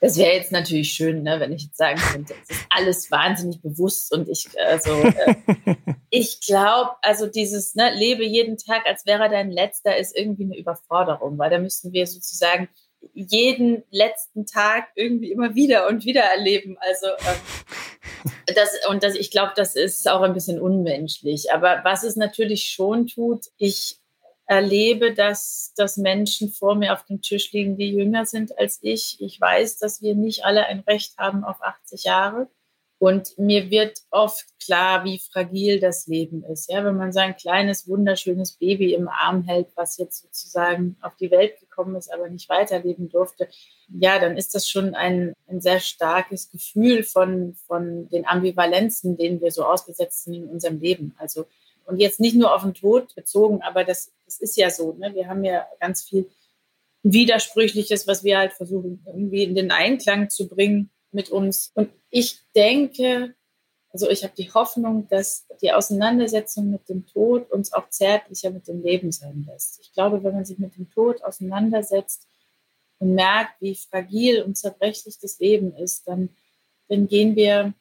Das 0.00 0.16
wäre 0.16 0.34
jetzt 0.34 0.52
natürlich 0.52 0.92
schön, 0.92 1.22
ne, 1.22 1.40
wenn 1.40 1.52
ich 1.52 1.64
jetzt 1.64 1.76
sagen 1.76 2.00
könnte, 2.00 2.34
es 2.42 2.56
ist 2.56 2.66
alles 2.70 3.10
wahnsinnig 3.10 3.60
bewusst 3.60 4.12
und 4.14 4.28
ich, 4.28 4.48
also, 4.66 5.02
äh, 5.02 5.34
ich 6.18 6.40
glaube, 6.40 6.96
also 7.02 7.28
dieses, 7.28 7.76
ne, 7.76 7.92
lebe 7.94 8.24
jeden 8.24 8.58
Tag, 8.58 8.86
als 8.86 9.06
wäre 9.06 9.28
dein 9.28 9.52
letzter, 9.52 9.96
ist 9.96 10.16
irgendwie 10.16 10.44
eine 10.44 10.58
Überforderung, 10.58 11.38
weil 11.38 11.50
da 11.50 11.58
müssten 11.58 11.92
wir 11.92 12.08
sozusagen 12.08 12.68
jeden 13.14 13.84
letzten 13.90 14.44
Tag 14.44 14.88
irgendwie 14.96 15.30
immer 15.30 15.54
wieder 15.54 15.86
und 15.86 16.04
wieder 16.04 16.22
erleben. 16.22 16.76
Also 16.80 17.06
ähm, 17.06 18.32
das 18.56 18.70
und 18.88 19.04
das, 19.04 19.14
ich 19.14 19.30
glaube, 19.30 19.52
das 19.54 19.76
ist 19.76 20.08
auch 20.08 20.22
ein 20.22 20.34
bisschen 20.34 20.60
unmenschlich. 20.60 21.52
Aber 21.52 21.82
was 21.84 22.02
es 22.02 22.16
natürlich 22.16 22.64
schon 22.64 23.06
tut, 23.06 23.46
ich 23.56 24.00
erlebe, 24.46 25.14
dass, 25.14 25.72
dass 25.76 25.98
Menschen 25.98 26.50
vor 26.50 26.74
mir 26.74 26.94
auf 26.94 27.04
dem 27.04 27.22
Tisch 27.22 27.52
liegen, 27.52 27.76
die 27.76 27.92
jünger 27.92 28.26
sind 28.26 28.58
als 28.58 28.80
ich. 28.82 29.18
Ich 29.20 29.40
weiß, 29.40 29.78
dass 29.78 30.02
wir 30.02 30.16
nicht 30.16 30.44
alle 30.44 30.66
ein 30.66 30.80
Recht 30.80 31.16
haben 31.16 31.44
auf 31.44 31.62
80 31.62 32.04
Jahre. 32.04 32.48
Und 33.00 33.38
mir 33.38 33.70
wird 33.70 34.00
oft 34.10 34.44
klar, 34.60 35.04
wie 35.04 35.20
fragil 35.20 35.78
das 35.78 36.08
Leben 36.08 36.42
ist. 36.42 36.68
Ja, 36.68 36.84
wenn 36.84 36.96
man 36.96 37.12
sein 37.12 37.36
kleines, 37.36 37.86
wunderschönes 37.86 38.52
Baby 38.52 38.92
im 38.92 39.08
Arm 39.08 39.44
hält, 39.44 39.68
was 39.76 39.98
jetzt 39.98 40.22
sozusagen 40.22 40.96
auf 41.00 41.14
die 41.16 41.30
Welt 41.30 41.60
gekommen 41.60 41.94
ist, 41.94 42.12
aber 42.12 42.28
nicht 42.28 42.48
weiterleben 42.48 43.08
durfte, 43.08 43.48
ja, 44.00 44.18
dann 44.18 44.36
ist 44.36 44.54
das 44.56 44.68
schon 44.68 44.96
ein, 44.96 45.32
ein 45.46 45.60
sehr 45.60 45.78
starkes 45.78 46.50
Gefühl 46.50 47.04
von, 47.04 47.54
von 47.68 48.08
den 48.08 48.26
Ambivalenzen, 48.26 49.16
denen 49.16 49.40
wir 49.40 49.52
so 49.52 49.64
ausgesetzt 49.64 50.24
sind 50.24 50.34
in 50.34 50.48
unserem 50.48 50.80
Leben. 50.80 51.14
Also, 51.18 51.46
und 51.86 52.00
jetzt 52.00 52.18
nicht 52.18 52.34
nur 52.34 52.52
auf 52.52 52.62
den 52.62 52.74
Tod 52.74 53.14
bezogen, 53.14 53.62
aber 53.62 53.84
das, 53.84 54.12
das 54.24 54.40
ist 54.40 54.56
ja 54.56 54.70
so. 54.70 54.94
Ne? 54.94 55.14
Wir 55.14 55.28
haben 55.28 55.44
ja 55.44 55.66
ganz 55.78 56.02
viel 56.02 56.28
Widersprüchliches, 57.04 58.08
was 58.08 58.24
wir 58.24 58.38
halt 58.38 58.54
versuchen, 58.54 59.04
irgendwie 59.06 59.44
in 59.44 59.54
den 59.54 59.70
Einklang 59.70 60.30
zu 60.30 60.48
bringen 60.48 60.90
mit 61.12 61.30
uns. 61.30 61.70
Und 61.74 61.90
ich 62.10 62.40
denke, 62.54 63.34
also 63.90 64.08
ich 64.08 64.22
habe 64.24 64.34
die 64.36 64.52
Hoffnung, 64.52 65.08
dass 65.08 65.46
die 65.62 65.72
Auseinandersetzung 65.72 66.70
mit 66.70 66.88
dem 66.88 67.06
Tod 67.06 67.50
uns 67.50 67.72
auch 67.72 67.88
zärtlicher 67.88 68.50
mit 68.50 68.68
dem 68.68 68.82
Leben 68.82 69.12
sein 69.12 69.46
lässt. 69.48 69.80
Ich 69.80 69.92
glaube, 69.92 70.22
wenn 70.22 70.34
man 70.34 70.44
sich 70.44 70.58
mit 70.58 70.76
dem 70.76 70.90
Tod 70.90 71.22
auseinandersetzt, 71.24 72.26
und 72.98 73.14
merkt, 73.14 73.60
wie 73.60 73.74
fragil 73.74 74.42
und 74.42 74.56
zerbrechlich 74.56 75.18
das 75.20 75.38
Leben 75.38 75.74
ist, 75.76 76.06
dann, 76.08 76.30
dann 76.88 77.06
gehen 77.06 77.36
wir 77.36 77.74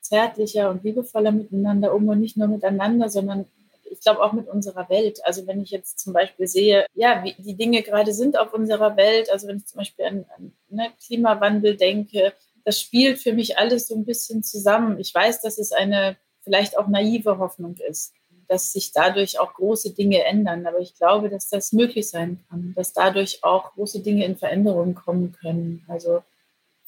zärtlicher 0.00 0.70
und 0.70 0.84
liebevoller 0.84 1.32
miteinander 1.32 1.94
um 1.94 2.08
und 2.08 2.20
nicht 2.20 2.36
nur 2.36 2.48
miteinander, 2.48 3.08
sondern 3.08 3.46
ich 3.84 4.00
glaube 4.00 4.22
auch 4.22 4.32
mit 4.32 4.48
unserer 4.48 4.88
Welt. 4.88 5.20
Also 5.24 5.46
wenn 5.46 5.60
ich 5.60 5.70
jetzt 5.70 5.98
zum 5.98 6.12
Beispiel 6.12 6.46
sehe, 6.46 6.86
ja, 6.94 7.22
wie 7.24 7.34
die 7.38 7.54
Dinge 7.54 7.82
gerade 7.82 8.12
sind 8.12 8.38
auf 8.38 8.52
unserer 8.52 8.96
Welt, 8.96 9.30
also 9.30 9.48
wenn 9.48 9.58
ich 9.58 9.66
zum 9.66 9.78
Beispiel 9.78 10.04
an, 10.04 10.24
an 10.36 10.52
ne, 10.68 10.90
Klimawandel 11.04 11.76
denke, 11.76 12.32
das 12.64 12.80
spielt 12.80 13.18
für 13.18 13.32
mich 13.32 13.58
alles 13.58 13.88
so 13.88 13.94
ein 13.94 14.04
bisschen 14.04 14.42
zusammen. 14.42 14.98
Ich 14.98 15.14
weiß, 15.14 15.40
dass 15.40 15.58
es 15.58 15.72
eine 15.72 16.16
vielleicht 16.42 16.78
auch 16.78 16.88
naive 16.88 17.38
Hoffnung 17.38 17.76
ist, 17.88 18.12
dass 18.48 18.72
sich 18.72 18.92
dadurch 18.92 19.38
auch 19.38 19.54
große 19.54 19.94
Dinge 19.94 20.24
ändern. 20.24 20.66
Aber 20.66 20.80
ich 20.80 20.94
glaube, 20.94 21.28
dass 21.28 21.48
das 21.48 21.72
möglich 21.72 22.08
sein 22.08 22.44
kann, 22.48 22.72
dass 22.76 22.92
dadurch 22.92 23.42
auch 23.42 23.72
große 23.72 24.00
Dinge 24.00 24.24
in 24.24 24.36
Veränderung 24.36 24.94
kommen 24.94 25.32
können. 25.32 25.84
Also 25.88 26.22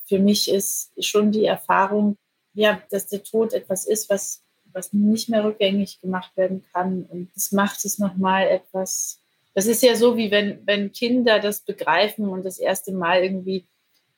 für 0.04 0.18
mich 0.18 0.50
ist 0.50 0.92
schon 1.02 1.32
die 1.32 1.44
Erfahrung, 1.44 2.16
ja, 2.54 2.80
dass 2.90 3.06
der 3.06 3.22
Tod 3.22 3.52
etwas 3.52 3.86
ist, 3.86 4.08
was 4.10 4.42
was 4.76 4.92
nicht 4.92 5.28
mehr 5.28 5.42
rückgängig 5.42 6.00
gemacht 6.00 6.36
werden 6.36 6.62
kann. 6.72 7.04
Und 7.04 7.30
das 7.34 7.50
macht 7.50 7.84
es 7.84 7.98
nochmal 7.98 8.46
etwas. 8.46 9.18
Das 9.54 9.66
ist 9.66 9.82
ja 9.82 9.96
so, 9.96 10.16
wie 10.16 10.30
wenn, 10.30 10.64
wenn 10.66 10.92
Kinder 10.92 11.40
das 11.40 11.62
begreifen 11.62 12.28
und 12.28 12.44
das 12.44 12.58
erste 12.58 12.92
Mal 12.92 13.24
irgendwie 13.24 13.64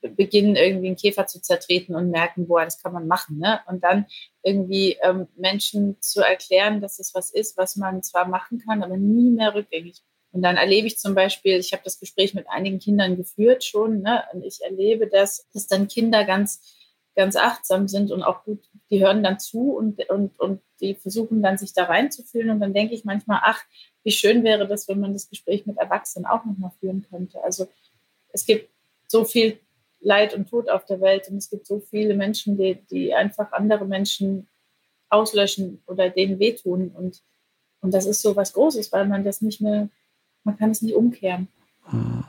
beginnen, 0.01 0.57
irgendwie 0.57 0.88
einen 0.88 0.96
Käfer 0.96 1.26
zu 1.26 1.40
zertreten 1.40 1.94
und 1.94 2.11
merken, 2.11 2.46
boah, 2.46 2.64
das 2.64 2.82
kann 2.82 2.92
man 2.92 3.07
machen. 3.07 3.38
Ne? 3.38 3.61
Und 3.66 3.82
dann 3.84 4.07
irgendwie 4.42 4.96
ähm, 5.03 5.26
Menschen 5.36 5.96
zu 6.01 6.20
erklären, 6.20 6.80
dass 6.80 6.99
es 6.99 7.14
was 7.14 7.30
ist, 7.30 7.57
was 7.57 7.76
man 7.76 8.03
zwar 8.03 8.28
machen 8.28 8.62
kann, 8.64 8.82
aber 8.82 8.96
nie 8.96 9.30
mehr 9.30 9.55
rückgängig. 9.55 10.03
Und 10.30 10.42
dann 10.42 10.57
erlebe 10.57 10.86
ich 10.86 10.99
zum 10.99 11.14
Beispiel, 11.14 11.59
ich 11.59 11.72
habe 11.72 11.82
das 11.84 11.99
Gespräch 11.99 12.34
mit 12.34 12.49
einigen 12.49 12.78
Kindern 12.78 13.16
geführt 13.16 13.64
schon, 13.64 14.03
ne? 14.03 14.24
und 14.32 14.44
ich 14.44 14.61
erlebe, 14.62 15.07
dass, 15.07 15.49
dass 15.53 15.66
dann 15.66 15.88
Kinder 15.88 16.24
ganz 16.24 16.61
ganz 17.18 17.34
achtsam 17.34 17.88
sind 17.88 18.12
und 18.12 18.22
auch 18.22 18.44
gut, 18.44 18.61
die 18.90 19.01
hören 19.05 19.24
dann 19.24 19.40
zu 19.40 19.72
und, 19.72 20.09
und, 20.09 20.38
und 20.38 20.62
die 20.80 20.94
versuchen 20.94 21.42
dann 21.42 21.59
sich 21.59 21.72
da 21.72 21.82
reinzufühlen. 21.82 22.51
Und 22.51 22.61
dann 22.61 22.72
denke 22.72 22.94
ich 22.94 23.05
manchmal, 23.05 23.40
ach, 23.42 23.61
wie 24.05 24.12
schön 24.12 24.44
wäre 24.44 24.68
das, 24.68 24.86
wenn 24.86 25.01
man 25.01 25.14
das 25.14 25.28
Gespräch 25.28 25.66
mit 25.66 25.78
Erwachsenen 25.78 26.26
auch 26.26 26.44
nochmal 26.44 26.70
führen 26.78 27.05
könnte. 27.11 27.42
Also 27.42 27.66
es 28.32 28.46
gibt 28.46 28.70
so 29.09 29.24
viel 29.24 29.59
Leid 30.01 30.34
und 30.34 30.49
Tod 30.49 30.68
auf 30.68 30.84
der 30.84 31.01
Welt 31.01 31.28
und 31.28 31.38
es 31.38 31.51
gibt 31.51 31.66
so 31.66 31.80
viele 31.80 32.14
Menschen, 32.14 32.57
die, 32.57 32.74
die 32.90 33.14
einfach 33.14 33.53
andere 33.53 33.84
Menschen 33.84 34.49
auslöschen 35.09 35.82
oder 35.86 36.11
denen 36.11 36.38
wehtun. 36.38 36.90
Und, 36.90 37.22
und 37.80 37.94
das 37.94 38.07
ist 38.07 38.22
so 38.22 38.36
was 38.36 38.53
Großes, 38.53 38.92
weil 38.92 39.07
man 39.07 39.24
das 39.24 39.40
nicht 39.40 39.61
mehr, 39.61 39.88
man 40.44 40.57
kann 40.57 40.70
es 40.70 40.82
nicht 40.82 40.94
umkehren. 40.94 41.49
Mhm. 41.90 42.24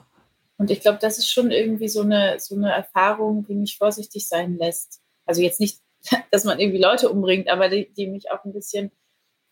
Und 0.57 0.71
ich 0.71 0.81
glaube, 0.81 0.99
das 0.99 1.17
ist 1.17 1.29
schon 1.29 1.51
irgendwie 1.51 1.87
so 1.87 2.01
eine, 2.01 2.39
so 2.39 2.55
eine 2.55 2.71
Erfahrung, 2.71 3.45
die 3.45 3.55
mich 3.55 3.77
vorsichtig 3.77 4.27
sein 4.27 4.57
lässt. 4.57 5.01
Also 5.25 5.41
jetzt 5.41 5.59
nicht, 5.59 5.79
dass 6.31 6.43
man 6.43 6.59
irgendwie 6.59 6.81
Leute 6.81 7.09
umbringt, 7.09 7.49
aber 7.49 7.69
die, 7.69 7.91
die 7.93 8.07
mich 8.07 8.31
auch 8.31 8.43
ein 8.43 8.53
bisschen 8.53 8.91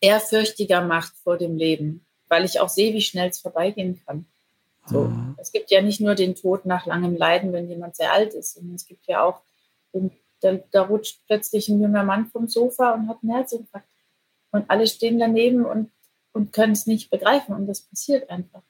ehrfürchtiger 0.00 0.82
macht 0.82 1.16
vor 1.16 1.38
dem 1.38 1.56
Leben, 1.56 2.06
weil 2.28 2.44
ich 2.44 2.60
auch 2.60 2.68
sehe, 2.68 2.94
wie 2.94 3.00
schnell 3.00 3.30
es 3.30 3.40
vorbeigehen 3.40 4.00
kann. 4.06 4.26
So, 4.88 5.04
mhm. 5.04 5.34
Es 5.38 5.52
gibt 5.52 5.70
ja 5.70 5.82
nicht 5.82 6.00
nur 6.00 6.14
den 6.14 6.34
Tod 6.34 6.64
nach 6.64 6.86
langem 6.86 7.16
Leiden, 7.16 7.52
wenn 7.52 7.68
jemand 7.68 7.96
sehr 7.96 8.12
alt 8.12 8.34
ist, 8.34 8.54
sondern 8.54 8.74
es 8.74 8.86
gibt 8.86 9.06
ja 9.06 9.22
auch, 9.22 9.42
da, 10.40 10.54
da 10.70 10.82
rutscht 10.82 11.20
plötzlich 11.26 11.68
ein 11.68 11.80
junger 11.80 12.04
Mann 12.04 12.26
vom 12.26 12.48
Sofa 12.48 12.92
und 12.92 13.08
hat 13.08 13.18
einen 13.22 13.32
Herzinfarkt. 13.32 13.88
Und 14.50 14.70
alle 14.70 14.86
stehen 14.86 15.18
daneben 15.18 15.66
und, 15.66 15.90
und 16.32 16.52
können 16.52 16.72
es 16.72 16.86
nicht 16.86 17.10
begreifen 17.10 17.54
und 17.54 17.66
das 17.66 17.82
passiert 17.82 18.30
einfach. 18.30 18.62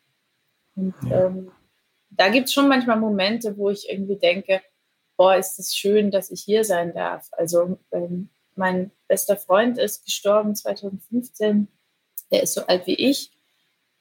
Und 0.74 0.94
ja. 1.08 1.26
ähm, 1.26 1.52
da 2.10 2.28
gibt 2.30 2.48
es 2.48 2.54
schon 2.54 2.68
manchmal 2.68 2.98
Momente, 2.98 3.56
wo 3.56 3.70
ich 3.70 3.88
irgendwie 3.88 4.16
denke, 4.16 4.60
boah, 5.16 5.36
ist 5.36 5.58
es 5.58 5.76
schön, 5.76 6.10
dass 6.10 6.30
ich 6.30 6.42
hier 6.42 6.64
sein 6.64 6.94
darf. 6.94 7.28
Also 7.32 7.78
ähm, 7.92 8.30
mein 8.54 8.90
bester 9.06 9.36
Freund 9.36 9.78
ist 9.78 10.04
gestorben 10.04 10.54
2015. 10.54 11.68
Der 12.30 12.42
ist 12.42 12.54
so 12.54 12.66
alt 12.66 12.86
wie 12.86 12.94
ich. 12.94 13.30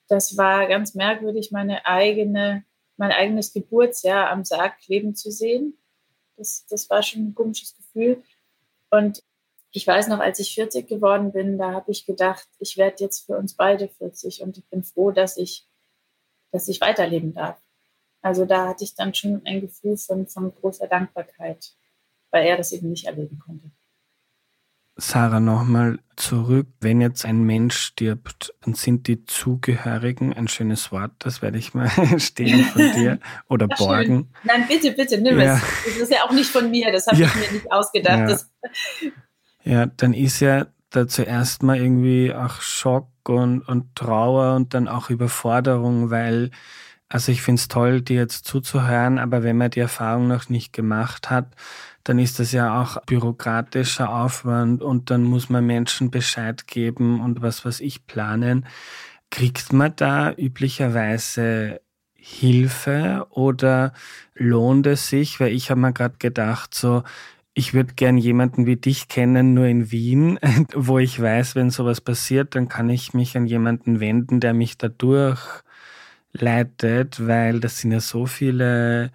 Das 0.07 0.37
war 0.37 0.67
ganz 0.67 0.95
merkwürdig, 0.95 1.51
meine 1.51 1.85
eigene, 1.85 2.63
mein 2.95 3.11
eigenes 3.11 3.53
Geburtsjahr 3.53 4.29
am 4.29 4.45
Sarg 4.45 4.79
kleben 4.79 5.15
zu 5.15 5.31
sehen. 5.31 5.77
Das, 6.37 6.65
das 6.67 6.89
war 6.89 7.03
schon 7.03 7.29
ein 7.29 7.35
komisches 7.35 7.75
Gefühl. 7.75 8.23
Und 8.89 9.23
ich 9.71 9.85
weiß 9.85 10.07
noch, 10.07 10.19
als 10.19 10.39
ich 10.39 10.55
40 10.55 10.87
geworden 10.87 11.31
bin, 11.31 11.57
da 11.57 11.73
habe 11.73 11.91
ich 11.91 12.05
gedacht, 12.05 12.47
ich 12.59 12.77
werde 12.77 13.03
jetzt 13.03 13.25
für 13.25 13.37
uns 13.37 13.53
beide 13.53 13.89
40 13.89 14.41
und 14.41 14.57
ich 14.57 14.65
bin 14.69 14.83
froh, 14.83 15.11
dass 15.11 15.37
ich, 15.37 15.67
dass 16.51 16.67
ich 16.67 16.81
weiterleben 16.81 17.33
darf. 17.33 17.59
Also 18.21 18.45
da 18.45 18.67
hatte 18.67 18.83
ich 18.83 18.95
dann 18.95 19.13
schon 19.13 19.45
ein 19.45 19.61
Gefühl 19.61 19.97
von, 19.97 20.27
von 20.27 20.53
großer 20.55 20.87
Dankbarkeit, 20.87 21.75
weil 22.31 22.45
er 22.47 22.57
das 22.57 22.71
eben 22.71 22.89
nicht 22.89 23.05
erleben 23.05 23.39
konnte. 23.39 23.71
Sarah, 24.97 25.39
nochmal 25.39 25.99
zurück. 26.15 26.67
Wenn 26.81 27.01
jetzt 27.01 27.23
ein 27.23 27.43
Mensch 27.43 27.77
stirbt, 27.77 28.53
dann 28.61 28.73
sind 28.73 29.07
die 29.07 29.25
Zugehörigen 29.25 30.33
ein 30.33 30.47
schönes 30.47 30.91
Wort, 30.91 31.11
das 31.19 31.41
werde 31.41 31.59
ich 31.59 31.73
mal 31.75 31.89
stehen 32.19 32.63
von 32.65 32.91
dir 32.93 33.19
oder 33.47 33.67
Ach, 33.71 33.77
borgen. 33.77 34.05
Schön. 34.05 34.27
Nein, 34.43 34.65
bitte, 34.67 34.91
bitte, 34.91 35.21
nimm 35.21 35.39
ja. 35.39 35.55
es. 35.55 35.61
Das 35.85 35.95
ist 35.97 36.11
ja 36.11 36.23
auch 36.23 36.31
nicht 36.31 36.49
von 36.49 36.71
mir, 36.71 36.91
das 36.91 37.05
habe 37.07 37.17
ja. 37.17 37.27
ich 37.27 37.35
mir 37.35 37.51
nicht 37.53 37.71
ausgedacht. 37.71 38.45
Ja. 39.63 39.71
ja, 39.71 39.85
dann 39.85 40.13
ist 40.13 40.39
ja 40.39 40.65
da 40.89 41.07
zuerst 41.07 41.61
mal 41.61 41.77
irgendwie 41.77 42.33
auch 42.33 42.61
Schock 42.61 43.09
und, 43.29 43.61
und 43.61 43.95
Trauer 43.95 44.55
und 44.55 44.73
dann 44.73 44.87
auch 44.87 45.09
Überforderung, 45.09 46.09
weil 46.09 46.49
also 47.09 47.31
ich 47.31 47.41
finde 47.41 47.59
es 47.59 47.67
toll, 47.69 48.01
dir 48.01 48.17
jetzt 48.17 48.45
zuzuhören, 48.45 49.17
aber 49.17 49.43
wenn 49.43 49.57
man 49.57 49.71
die 49.71 49.79
Erfahrung 49.79 50.27
noch 50.27 50.49
nicht 50.49 50.73
gemacht 50.73 51.29
hat, 51.29 51.55
dann 52.07 52.19
ist 52.19 52.39
das 52.39 52.53
ja 52.53 52.81
auch 52.81 53.01
bürokratischer 53.05 54.09
Aufwand 54.09 54.81
und 54.81 55.09
dann 55.09 55.23
muss 55.23 55.49
man 55.49 55.65
Menschen 55.65 56.09
Bescheid 56.09 56.65
geben 56.65 57.19
und 57.19 57.41
was 57.41 57.65
was 57.65 57.81
ich 57.81 58.05
planen. 58.05 58.65
Kriegt 59.29 59.73
man 59.73 59.93
da 59.97 60.31
üblicherweise 60.31 61.81
Hilfe 62.15 63.27
oder 63.29 63.91
lohnt 64.35 64.87
es 64.87 65.09
sich? 65.09 65.41
Weil 65.41 65.51
ich 65.51 65.69
habe 65.69 65.81
mir 65.81 65.91
gerade 65.91 66.15
gedacht, 66.17 66.73
so 66.73 67.03
ich 67.53 67.73
würde 67.73 67.95
gern 67.95 68.17
jemanden 68.17 68.65
wie 68.67 68.77
dich 68.77 69.09
kennen, 69.09 69.53
nur 69.53 69.65
in 69.65 69.91
Wien, 69.91 70.39
wo 70.73 70.99
ich 70.99 71.21
weiß, 71.21 71.55
wenn 71.55 71.71
sowas 71.71 71.99
passiert, 71.99 72.55
dann 72.55 72.69
kann 72.69 72.89
ich 72.89 73.13
mich 73.13 73.35
an 73.35 73.47
jemanden 73.47 73.99
wenden, 73.99 74.39
der 74.39 74.53
mich 74.53 74.77
dadurch 74.77 75.41
leitet, 76.31 77.27
weil 77.27 77.59
das 77.59 77.79
sind 77.79 77.91
ja 77.91 77.99
so 77.99 78.27
viele 78.27 79.11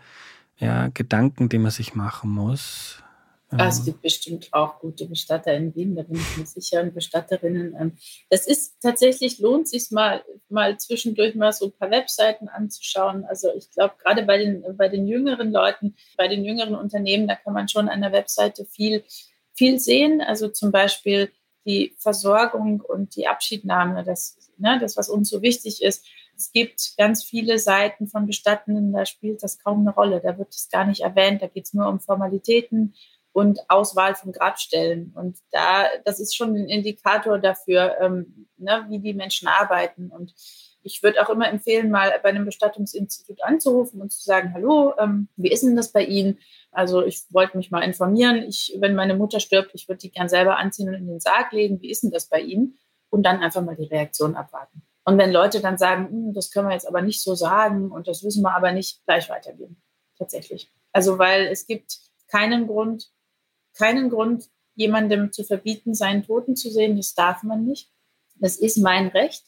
ja, 0.62 0.88
Gedanken, 0.88 1.48
die 1.48 1.58
man 1.58 1.72
sich 1.72 1.94
machen 1.94 2.30
muss. 2.30 3.02
Ja. 3.50 3.68
Es 3.68 3.84
gibt 3.84 4.00
bestimmt 4.00 4.48
auch 4.52 4.78
gute 4.78 5.06
Bestatter 5.06 5.52
in 5.52 5.74
Wien, 5.74 5.94
da 5.94 6.02
bin 6.02 6.16
ich 6.16 6.36
mir 6.38 6.46
sicher, 6.46 6.80
und 6.80 6.94
Bestatterinnen. 6.94 7.76
Ähm, 7.78 7.92
das 8.30 8.46
ist 8.46 8.80
tatsächlich, 8.80 9.40
lohnt 9.40 9.68
sich 9.68 9.90
mal, 9.90 10.24
mal 10.48 10.78
zwischendurch 10.78 11.34
mal 11.34 11.52
so 11.52 11.66
ein 11.66 11.72
paar 11.72 11.90
Webseiten 11.90 12.48
anzuschauen. 12.48 13.24
Also 13.24 13.48
ich 13.54 13.70
glaube, 13.72 13.94
gerade 14.02 14.22
bei 14.22 14.38
den, 14.38 14.64
bei 14.76 14.88
den 14.88 15.06
jüngeren 15.06 15.52
Leuten, 15.52 15.96
bei 16.16 16.28
den 16.28 16.44
jüngeren 16.44 16.76
Unternehmen, 16.76 17.28
da 17.28 17.34
kann 17.34 17.52
man 17.52 17.68
schon 17.68 17.88
an 17.88 18.00
der 18.00 18.12
Webseite 18.12 18.64
viel, 18.64 19.04
viel 19.52 19.78
sehen. 19.78 20.22
Also 20.22 20.48
zum 20.48 20.72
Beispiel 20.72 21.30
die 21.66 21.94
Versorgung 21.98 22.80
und 22.80 23.16
die 23.16 23.26
Abschiednahme, 23.26 24.02
das, 24.04 24.38
ne, 24.56 24.78
das 24.80 24.96
was 24.96 25.10
uns 25.10 25.28
so 25.28 25.42
wichtig 25.42 25.82
ist 25.82 26.06
es 26.36 26.52
gibt 26.52 26.94
ganz 26.96 27.24
viele 27.24 27.58
Seiten 27.58 28.06
von 28.08 28.26
Bestattenden, 28.26 28.92
da 28.92 29.06
spielt 29.06 29.42
das 29.42 29.58
kaum 29.58 29.80
eine 29.80 29.94
Rolle. 29.94 30.20
Da 30.20 30.38
wird 30.38 30.50
es 30.50 30.68
gar 30.70 30.84
nicht 30.84 31.02
erwähnt. 31.02 31.42
Da 31.42 31.46
geht 31.46 31.66
es 31.66 31.74
nur 31.74 31.88
um 31.88 32.00
Formalitäten 32.00 32.94
und 33.32 33.60
Auswahl 33.68 34.14
von 34.14 34.32
Grabstellen. 34.32 35.12
Und 35.14 35.38
da, 35.50 35.86
das 36.04 36.20
ist 36.20 36.36
schon 36.36 36.54
ein 36.54 36.68
Indikator 36.68 37.38
dafür, 37.38 37.96
ähm, 38.00 38.48
ne, 38.56 38.86
wie 38.88 38.98
die 38.98 39.14
Menschen 39.14 39.48
arbeiten. 39.48 40.10
Und 40.10 40.34
ich 40.82 41.02
würde 41.02 41.22
auch 41.22 41.30
immer 41.30 41.48
empfehlen, 41.48 41.90
mal 41.90 42.12
bei 42.22 42.30
einem 42.30 42.44
Bestattungsinstitut 42.44 43.42
anzurufen 43.42 44.00
und 44.00 44.12
zu 44.12 44.22
sagen, 44.22 44.52
hallo, 44.52 44.94
ähm, 44.98 45.28
wie 45.36 45.50
ist 45.50 45.62
denn 45.62 45.76
das 45.76 45.92
bei 45.92 46.04
Ihnen? 46.04 46.38
Also 46.72 47.04
ich 47.04 47.22
wollte 47.30 47.56
mich 47.56 47.70
mal 47.70 47.82
informieren. 47.82 48.36
Ich, 48.48 48.76
wenn 48.78 48.94
meine 48.94 49.14
Mutter 49.14 49.40
stirbt, 49.40 49.70
ich 49.74 49.88
würde 49.88 49.98
die 49.98 50.10
gern 50.10 50.28
selber 50.28 50.58
anziehen 50.58 50.88
und 50.88 50.94
in 50.94 51.06
den 51.06 51.20
Sarg 51.20 51.52
legen. 51.52 51.80
Wie 51.80 51.90
ist 51.90 52.02
denn 52.02 52.10
das 52.10 52.28
bei 52.28 52.40
Ihnen? 52.40 52.78
Und 53.10 53.24
dann 53.24 53.40
einfach 53.40 53.62
mal 53.62 53.76
die 53.76 53.86
Reaktion 53.86 54.34
abwarten. 54.36 54.82
Und 55.04 55.18
wenn 55.18 55.32
Leute 55.32 55.60
dann 55.60 55.78
sagen, 55.78 56.08
hm, 56.08 56.34
das 56.34 56.50
können 56.50 56.68
wir 56.68 56.74
jetzt 56.74 56.86
aber 56.86 57.02
nicht 57.02 57.22
so 57.22 57.34
sagen 57.34 57.90
und 57.90 58.08
das 58.08 58.22
wissen 58.22 58.42
wir 58.42 58.54
aber 58.54 58.72
nicht, 58.72 59.04
gleich 59.04 59.28
weitergeben. 59.28 59.82
Tatsächlich. 60.18 60.72
Also 60.92 61.18
weil 61.18 61.46
es 61.46 61.66
gibt 61.66 61.98
keinen 62.28 62.66
Grund, 62.66 63.10
keinen 63.74 64.10
Grund, 64.10 64.48
jemandem 64.74 65.32
zu 65.32 65.44
verbieten, 65.44 65.94
seinen 65.94 66.24
Toten 66.24 66.56
zu 66.56 66.70
sehen. 66.70 66.96
Das 66.96 67.14
darf 67.14 67.42
man 67.42 67.64
nicht. 67.64 67.90
Das 68.36 68.56
ist 68.56 68.78
mein 68.78 69.08
Recht. 69.08 69.44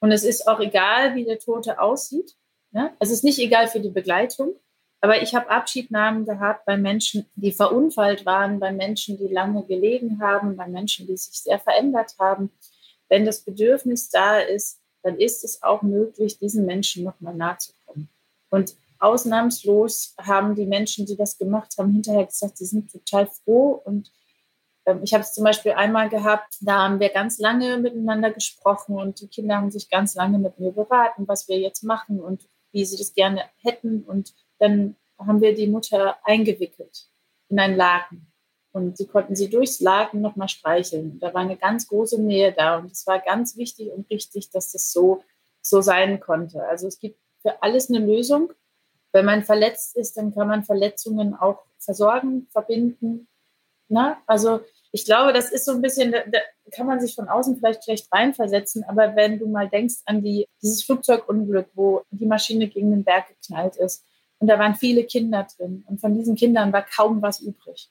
Und 0.00 0.12
es 0.12 0.24
ist 0.24 0.46
auch 0.46 0.60
egal, 0.60 1.14
wie 1.14 1.24
der 1.24 1.38
Tote 1.38 1.80
aussieht. 1.80 2.36
Ja? 2.72 2.94
Es 3.00 3.10
ist 3.10 3.24
nicht 3.24 3.38
egal 3.38 3.68
für 3.68 3.80
die 3.80 3.90
Begleitung. 3.90 4.54
Aber 5.00 5.22
ich 5.22 5.34
habe 5.34 5.50
Abschiednahmen 5.50 6.24
gehabt 6.24 6.64
bei 6.64 6.76
Menschen, 6.76 7.26
die 7.36 7.52
verunfallt 7.52 8.26
waren, 8.26 8.58
bei 8.58 8.72
Menschen, 8.72 9.16
die 9.16 9.28
lange 9.28 9.64
gelegen 9.64 10.20
haben, 10.20 10.56
bei 10.56 10.66
Menschen, 10.66 11.06
die 11.06 11.16
sich 11.16 11.40
sehr 11.40 11.58
verändert 11.60 12.14
haben. 12.18 12.50
Wenn 13.08 13.24
das 13.24 13.40
Bedürfnis 13.40 14.10
da 14.10 14.38
ist, 14.38 14.77
dann 15.02 15.18
ist 15.18 15.44
es 15.44 15.62
auch 15.62 15.82
möglich, 15.82 16.38
diesen 16.38 16.66
Menschen 16.66 17.04
nochmal 17.04 17.34
nahe 17.34 17.58
zu 17.58 17.72
kommen. 17.86 18.08
Und 18.50 18.74
ausnahmslos 18.98 20.14
haben 20.20 20.54
die 20.54 20.66
Menschen, 20.66 21.06
die 21.06 21.16
das 21.16 21.38
gemacht 21.38 21.74
haben, 21.78 21.92
hinterher 21.92 22.26
gesagt, 22.26 22.58
sie 22.58 22.64
sind 22.64 22.90
total 22.90 23.26
froh. 23.26 23.80
Und 23.84 24.10
ähm, 24.86 25.00
ich 25.02 25.14
habe 25.14 25.22
es 25.22 25.32
zum 25.32 25.44
Beispiel 25.44 25.72
einmal 25.72 26.08
gehabt, 26.08 26.56
da 26.60 26.84
haben 26.84 27.00
wir 27.00 27.10
ganz 27.10 27.38
lange 27.38 27.78
miteinander 27.78 28.30
gesprochen 28.32 28.96
und 28.96 29.20
die 29.20 29.28
Kinder 29.28 29.56
haben 29.56 29.70
sich 29.70 29.88
ganz 29.88 30.14
lange 30.14 30.38
mit 30.38 30.58
mir 30.58 30.72
beraten, 30.72 31.28
was 31.28 31.48
wir 31.48 31.58
jetzt 31.58 31.84
machen 31.84 32.20
und 32.20 32.48
wie 32.72 32.84
sie 32.84 32.96
das 32.96 33.14
gerne 33.14 33.42
hätten. 33.62 34.02
Und 34.02 34.34
dann 34.58 34.96
haben 35.18 35.40
wir 35.40 35.54
die 35.54 35.66
Mutter 35.66 36.16
eingewickelt 36.24 37.08
in 37.48 37.58
einen 37.58 37.76
Laken. 37.76 38.27
Und 38.78 38.96
sie 38.96 39.06
konnten 39.06 39.34
sie 39.34 39.50
durchs 39.50 39.80
Laken 39.80 40.20
nochmal 40.20 40.48
streicheln. 40.48 41.18
Da 41.18 41.34
war 41.34 41.42
eine 41.42 41.56
ganz 41.56 41.88
große 41.88 42.20
Nähe 42.22 42.52
da. 42.52 42.78
Und 42.78 42.92
es 42.92 43.06
war 43.06 43.18
ganz 43.18 43.56
wichtig 43.56 43.90
und 43.90 44.08
richtig, 44.08 44.50
dass 44.50 44.72
das 44.72 44.92
so, 44.92 45.24
so 45.60 45.80
sein 45.80 46.20
konnte. 46.20 46.64
Also 46.64 46.86
es 46.86 46.98
gibt 46.98 47.18
für 47.42 47.62
alles 47.62 47.90
eine 47.90 47.98
Lösung. 47.98 48.52
Wenn 49.12 49.24
man 49.24 49.42
verletzt 49.42 49.96
ist, 49.96 50.16
dann 50.16 50.34
kann 50.34 50.48
man 50.48 50.64
Verletzungen 50.64 51.34
auch 51.34 51.64
versorgen, 51.78 52.46
verbinden. 52.50 53.26
Na? 53.88 54.18
Also 54.26 54.60
ich 54.92 55.04
glaube, 55.04 55.32
das 55.32 55.50
ist 55.50 55.64
so 55.64 55.72
ein 55.72 55.82
bisschen, 55.82 56.12
da, 56.12 56.20
da 56.30 56.38
kann 56.70 56.86
man 56.86 57.00
sich 57.00 57.14
von 57.14 57.28
außen 57.28 57.56
vielleicht 57.56 57.84
schlecht 57.84 58.08
reinversetzen, 58.12 58.84
aber 58.84 59.16
wenn 59.16 59.38
du 59.38 59.46
mal 59.46 59.68
denkst 59.68 59.96
an 60.06 60.22
die, 60.22 60.46
dieses 60.62 60.82
Flugzeugunglück, 60.84 61.68
wo 61.74 62.02
die 62.10 62.26
Maschine 62.26 62.68
gegen 62.68 62.90
den 62.90 63.04
Berg 63.04 63.28
geknallt 63.28 63.76
ist 63.76 64.04
und 64.38 64.48
da 64.48 64.58
waren 64.58 64.74
viele 64.74 65.04
Kinder 65.04 65.46
drin 65.56 65.84
und 65.88 66.00
von 66.00 66.14
diesen 66.14 66.36
Kindern 66.36 66.72
war 66.72 66.84
kaum 66.84 67.20
was 67.20 67.40
übrig. 67.40 67.90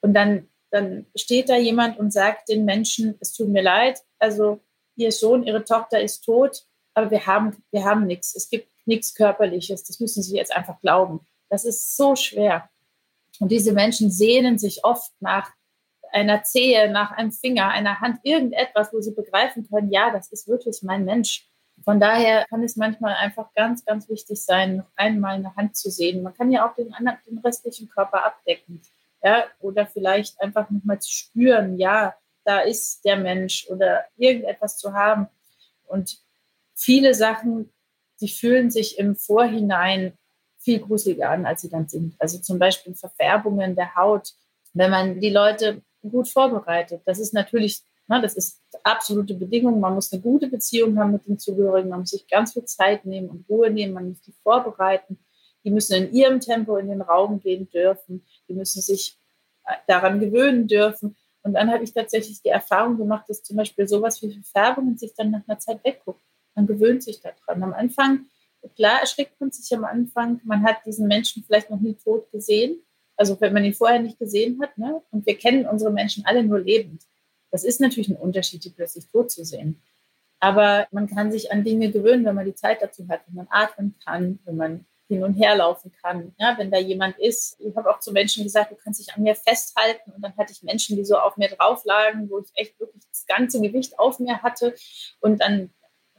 Und 0.00 0.14
dann, 0.14 0.48
dann 0.70 1.06
steht 1.14 1.48
da 1.48 1.56
jemand 1.56 1.98
und 1.98 2.12
sagt 2.12 2.48
den 2.48 2.64
Menschen, 2.64 3.16
es 3.20 3.32
tut 3.32 3.48
mir 3.48 3.62
leid, 3.62 4.00
also 4.18 4.60
ihr 4.96 5.12
Sohn, 5.12 5.44
ihre 5.44 5.64
Tochter 5.64 6.00
ist 6.00 6.22
tot, 6.22 6.64
aber 6.94 7.10
wir 7.10 7.26
haben, 7.26 7.62
wir 7.70 7.84
haben 7.84 8.06
nichts. 8.06 8.34
Es 8.34 8.50
gibt 8.50 8.68
nichts 8.84 9.14
Körperliches. 9.14 9.84
Das 9.84 10.00
müssen 10.00 10.22
sie 10.22 10.36
jetzt 10.36 10.54
einfach 10.54 10.80
glauben. 10.80 11.20
Das 11.48 11.64
ist 11.64 11.96
so 11.96 12.16
schwer. 12.16 12.68
Und 13.38 13.52
diese 13.52 13.72
Menschen 13.72 14.10
sehnen 14.10 14.58
sich 14.58 14.84
oft 14.84 15.12
nach 15.20 15.52
einer 16.10 16.42
Zehe, 16.42 16.90
nach 16.90 17.12
einem 17.12 17.32
Finger, 17.32 17.68
einer 17.68 18.00
Hand, 18.00 18.20
irgendetwas, 18.22 18.92
wo 18.92 19.00
sie 19.00 19.14
begreifen 19.14 19.68
können, 19.68 19.92
ja, 19.92 20.10
das 20.10 20.32
ist 20.32 20.48
wirklich 20.48 20.82
mein 20.82 21.04
Mensch. 21.04 21.46
Von 21.84 22.00
daher 22.00 22.44
kann 22.46 22.62
es 22.64 22.76
manchmal 22.76 23.14
einfach 23.14 23.52
ganz, 23.54 23.84
ganz 23.84 24.08
wichtig 24.08 24.42
sein, 24.42 24.78
noch 24.78 24.90
einmal 24.96 25.36
eine 25.36 25.54
Hand 25.54 25.76
zu 25.76 25.90
sehen. 25.90 26.22
Man 26.22 26.34
kann 26.34 26.50
ja 26.50 26.68
auch 26.68 26.74
den, 26.74 26.92
anderen, 26.92 27.18
den 27.26 27.38
restlichen 27.38 27.88
Körper 27.88 28.24
abdecken. 28.24 28.82
Ja, 29.22 29.44
oder 29.60 29.86
vielleicht 29.86 30.40
einfach 30.40 30.70
nochmal 30.70 31.00
zu 31.00 31.10
spüren, 31.10 31.76
ja, 31.76 32.14
da 32.44 32.60
ist 32.60 33.04
der 33.04 33.16
Mensch 33.16 33.66
oder 33.68 34.04
irgendetwas 34.16 34.78
zu 34.78 34.92
haben. 34.94 35.26
Und 35.86 36.18
viele 36.74 37.14
Sachen, 37.14 37.72
die 38.20 38.28
fühlen 38.28 38.70
sich 38.70 38.98
im 38.98 39.16
Vorhinein 39.16 40.16
viel 40.58 40.80
gruseliger 40.80 41.30
an, 41.30 41.46
als 41.46 41.62
sie 41.62 41.70
dann 41.70 41.88
sind. 41.88 42.14
Also 42.18 42.38
zum 42.38 42.58
Beispiel 42.58 42.94
Verfärbungen 42.94 43.74
der 43.74 43.94
Haut, 43.96 44.34
wenn 44.72 44.90
man 44.90 45.20
die 45.20 45.30
Leute 45.30 45.82
gut 46.02 46.28
vorbereitet. 46.28 47.02
Das 47.04 47.18
ist 47.18 47.34
natürlich, 47.34 47.82
na, 48.06 48.20
das 48.20 48.34
ist 48.34 48.60
absolute 48.82 49.34
Bedingung. 49.34 49.80
Man 49.80 49.94
muss 49.94 50.12
eine 50.12 50.22
gute 50.22 50.48
Beziehung 50.48 50.98
haben 50.98 51.12
mit 51.12 51.26
den 51.26 51.38
Zugehörigen. 51.38 51.90
Man 51.90 52.00
muss 52.00 52.10
sich 52.10 52.26
ganz 52.28 52.52
viel 52.52 52.64
Zeit 52.64 53.04
nehmen 53.04 53.28
und 53.28 53.48
Ruhe 53.48 53.70
nehmen. 53.70 53.94
Man 53.94 54.08
muss 54.10 54.20
die 54.22 54.34
vorbereiten. 54.42 55.18
Die 55.68 55.74
müssen 55.74 56.02
in 56.02 56.12
ihrem 56.14 56.40
Tempo 56.40 56.78
in 56.78 56.88
den 56.88 57.02
Raum 57.02 57.40
gehen 57.40 57.68
dürfen. 57.68 58.24
Die 58.48 58.54
müssen 58.54 58.80
sich 58.80 59.18
äh, 59.66 59.74
daran 59.86 60.18
gewöhnen 60.18 60.66
dürfen. 60.66 61.14
Und 61.42 61.52
dann 61.52 61.70
habe 61.70 61.84
ich 61.84 61.92
tatsächlich 61.92 62.40
die 62.40 62.48
Erfahrung 62.48 62.96
gemacht, 62.96 63.26
dass 63.28 63.42
zum 63.42 63.58
Beispiel 63.58 63.86
sowas 63.86 64.22
wie 64.22 64.32
Verfärbungen 64.32 64.96
sich 64.96 65.12
dann 65.12 65.30
nach 65.30 65.42
einer 65.46 65.58
Zeit 65.58 65.84
wegguckt. 65.84 66.22
Man 66.54 66.66
gewöhnt 66.66 67.02
sich 67.02 67.20
daran. 67.20 67.62
Am 67.62 67.74
Anfang, 67.74 68.24
klar, 68.76 69.00
erschrickt 69.00 69.38
man 69.42 69.50
sich 69.50 69.70
am 69.76 69.84
Anfang. 69.84 70.40
Man 70.42 70.62
hat 70.62 70.78
diesen 70.86 71.06
Menschen 71.06 71.44
vielleicht 71.44 71.68
noch 71.68 71.80
nie 71.80 71.92
tot 72.02 72.32
gesehen. 72.32 72.78
Also 73.18 73.38
wenn 73.38 73.52
man 73.52 73.62
ihn 73.62 73.74
vorher 73.74 74.00
nicht 74.00 74.18
gesehen 74.18 74.58
hat. 74.62 74.78
Ne? 74.78 75.02
Und 75.10 75.26
wir 75.26 75.36
kennen 75.36 75.66
unsere 75.66 75.92
Menschen 75.92 76.24
alle 76.24 76.42
nur 76.44 76.60
lebend. 76.60 77.02
Das 77.50 77.62
ist 77.62 77.78
natürlich 77.78 78.08
ein 78.08 78.16
Unterschied, 78.16 78.64
die 78.64 78.70
plötzlich 78.70 79.06
tot 79.08 79.30
zu 79.30 79.44
sehen. 79.44 79.82
Aber 80.40 80.86
man 80.92 81.08
kann 81.08 81.30
sich 81.30 81.52
an 81.52 81.62
Dinge 81.62 81.90
gewöhnen, 81.90 82.24
wenn 82.24 82.36
man 82.36 82.46
die 82.46 82.54
Zeit 82.54 82.80
dazu 82.80 83.06
hat, 83.08 83.20
wenn 83.26 83.34
man 83.34 83.48
atmen 83.50 83.96
kann, 84.02 84.38
wenn 84.46 84.56
man 84.56 84.86
hin 85.08 85.24
und 85.24 85.34
her 85.34 85.56
laufen 85.56 85.92
kann. 86.02 86.34
Ja, 86.38 86.56
wenn 86.58 86.70
da 86.70 86.78
jemand 86.78 87.18
ist, 87.18 87.58
ich 87.60 87.74
habe 87.76 87.90
auch 87.90 88.00
zu 88.00 88.12
Menschen 88.12 88.44
gesagt, 88.44 88.70
du 88.70 88.76
kannst 88.76 89.00
dich 89.00 89.14
an 89.14 89.22
mir 89.22 89.34
festhalten. 89.34 90.12
Und 90.12 90.22
dann 90.22 90.36
hatte 90.36 90.52
ich 90.52 90.62
Menschen, 90.62 90.96
die 90.96 91.04
so 91.04 91.16
auf 91.16 91.36
mir 91.36 91.48
drauf 91.48 91.84
lagen, 91.84 92.28
wo 92.30 92.38
ich 92.38 92.50
echt 92.54 92.78
wirklich 92.78 93.02
das 93.10 93.26
ganze 93.26 93.60
Gewicht 93.60 93.98
auf 93.98 94.18
mir 94.20 94.42
hatte. 94.42 94.74
Und 95.20 95.40
dann 95.40 95.70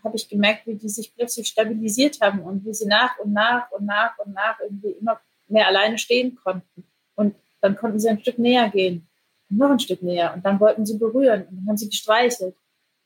habe 0.03 0.15
ich 0.15 0.29
gemerkt, 0.29 0.65
wie 0.65 0.75
die 0.75 0.89
sich 0.89 1.15
plötzlich 1.15 1.47
stabilisiert 1.47 2.19
haben 2.21 2.41
und 2.41 2.65
wie 2.65 2.73
sie 2.73 2.87
nach 2.87 3.17
und 3.19 3.33
nach 3.33 3.69
und 3.71 3.85
nach 3.85 4.17
und 4.19 4.33
nach 4.33 4.59
irgendwie 4.59 4.91
immer 4.91 5.19
mehr 5.47 5.67
alleine 5.67 5.97
stehen 5.97 6.35
konnten. 6.35 6.85
Und 7.15 7.35
dann 7.61 7.75
konnten 7.75 7.99
sie 7.99 8.09
ein 8.09 8.19
Stück 8.19 8.39
näher 8.39 8.69
gehen 8.69 9.09
noch 9.49 9.71
ein 9.71 9.79
Stück 9.79 10.01
näher. 10.01 10.33
Und 10.33 10.45
dann 10.45 10.59
wollten 10.59 10.85
sie 10.85 10.97
berühren 10.97 11.47
und 11.47 11.57
dann 11.57 11.67
haben 11.67 11.77
sie 11.77 11.89
gestreichelt. 11.89 12.55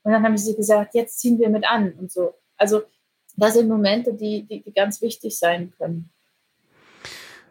Und 0.03 0.11
dann 0.11 0.23
haben 0.23 0.37
sie 0.37 0.55
gesagt, 0.55 0.95
jetzt 0.95 1.19
ziehen 1.19 1.39
wir 1.39 1.49
mit 1.49 1.67
an 1.67 1.93
und 1.93 2.11
so. 2.11 2.33
Also 2.57 2.83
das 3.35 3.53
sind 3.53 3.67
Momente, 3.67 4.13
die, 4.13 4.43
die, 4.43 4.61
die 4.61 4.73
ganz 4.73 5.01
wichtig 5.01 5.37
sein 5.37 5.71
können. 5.77 6.09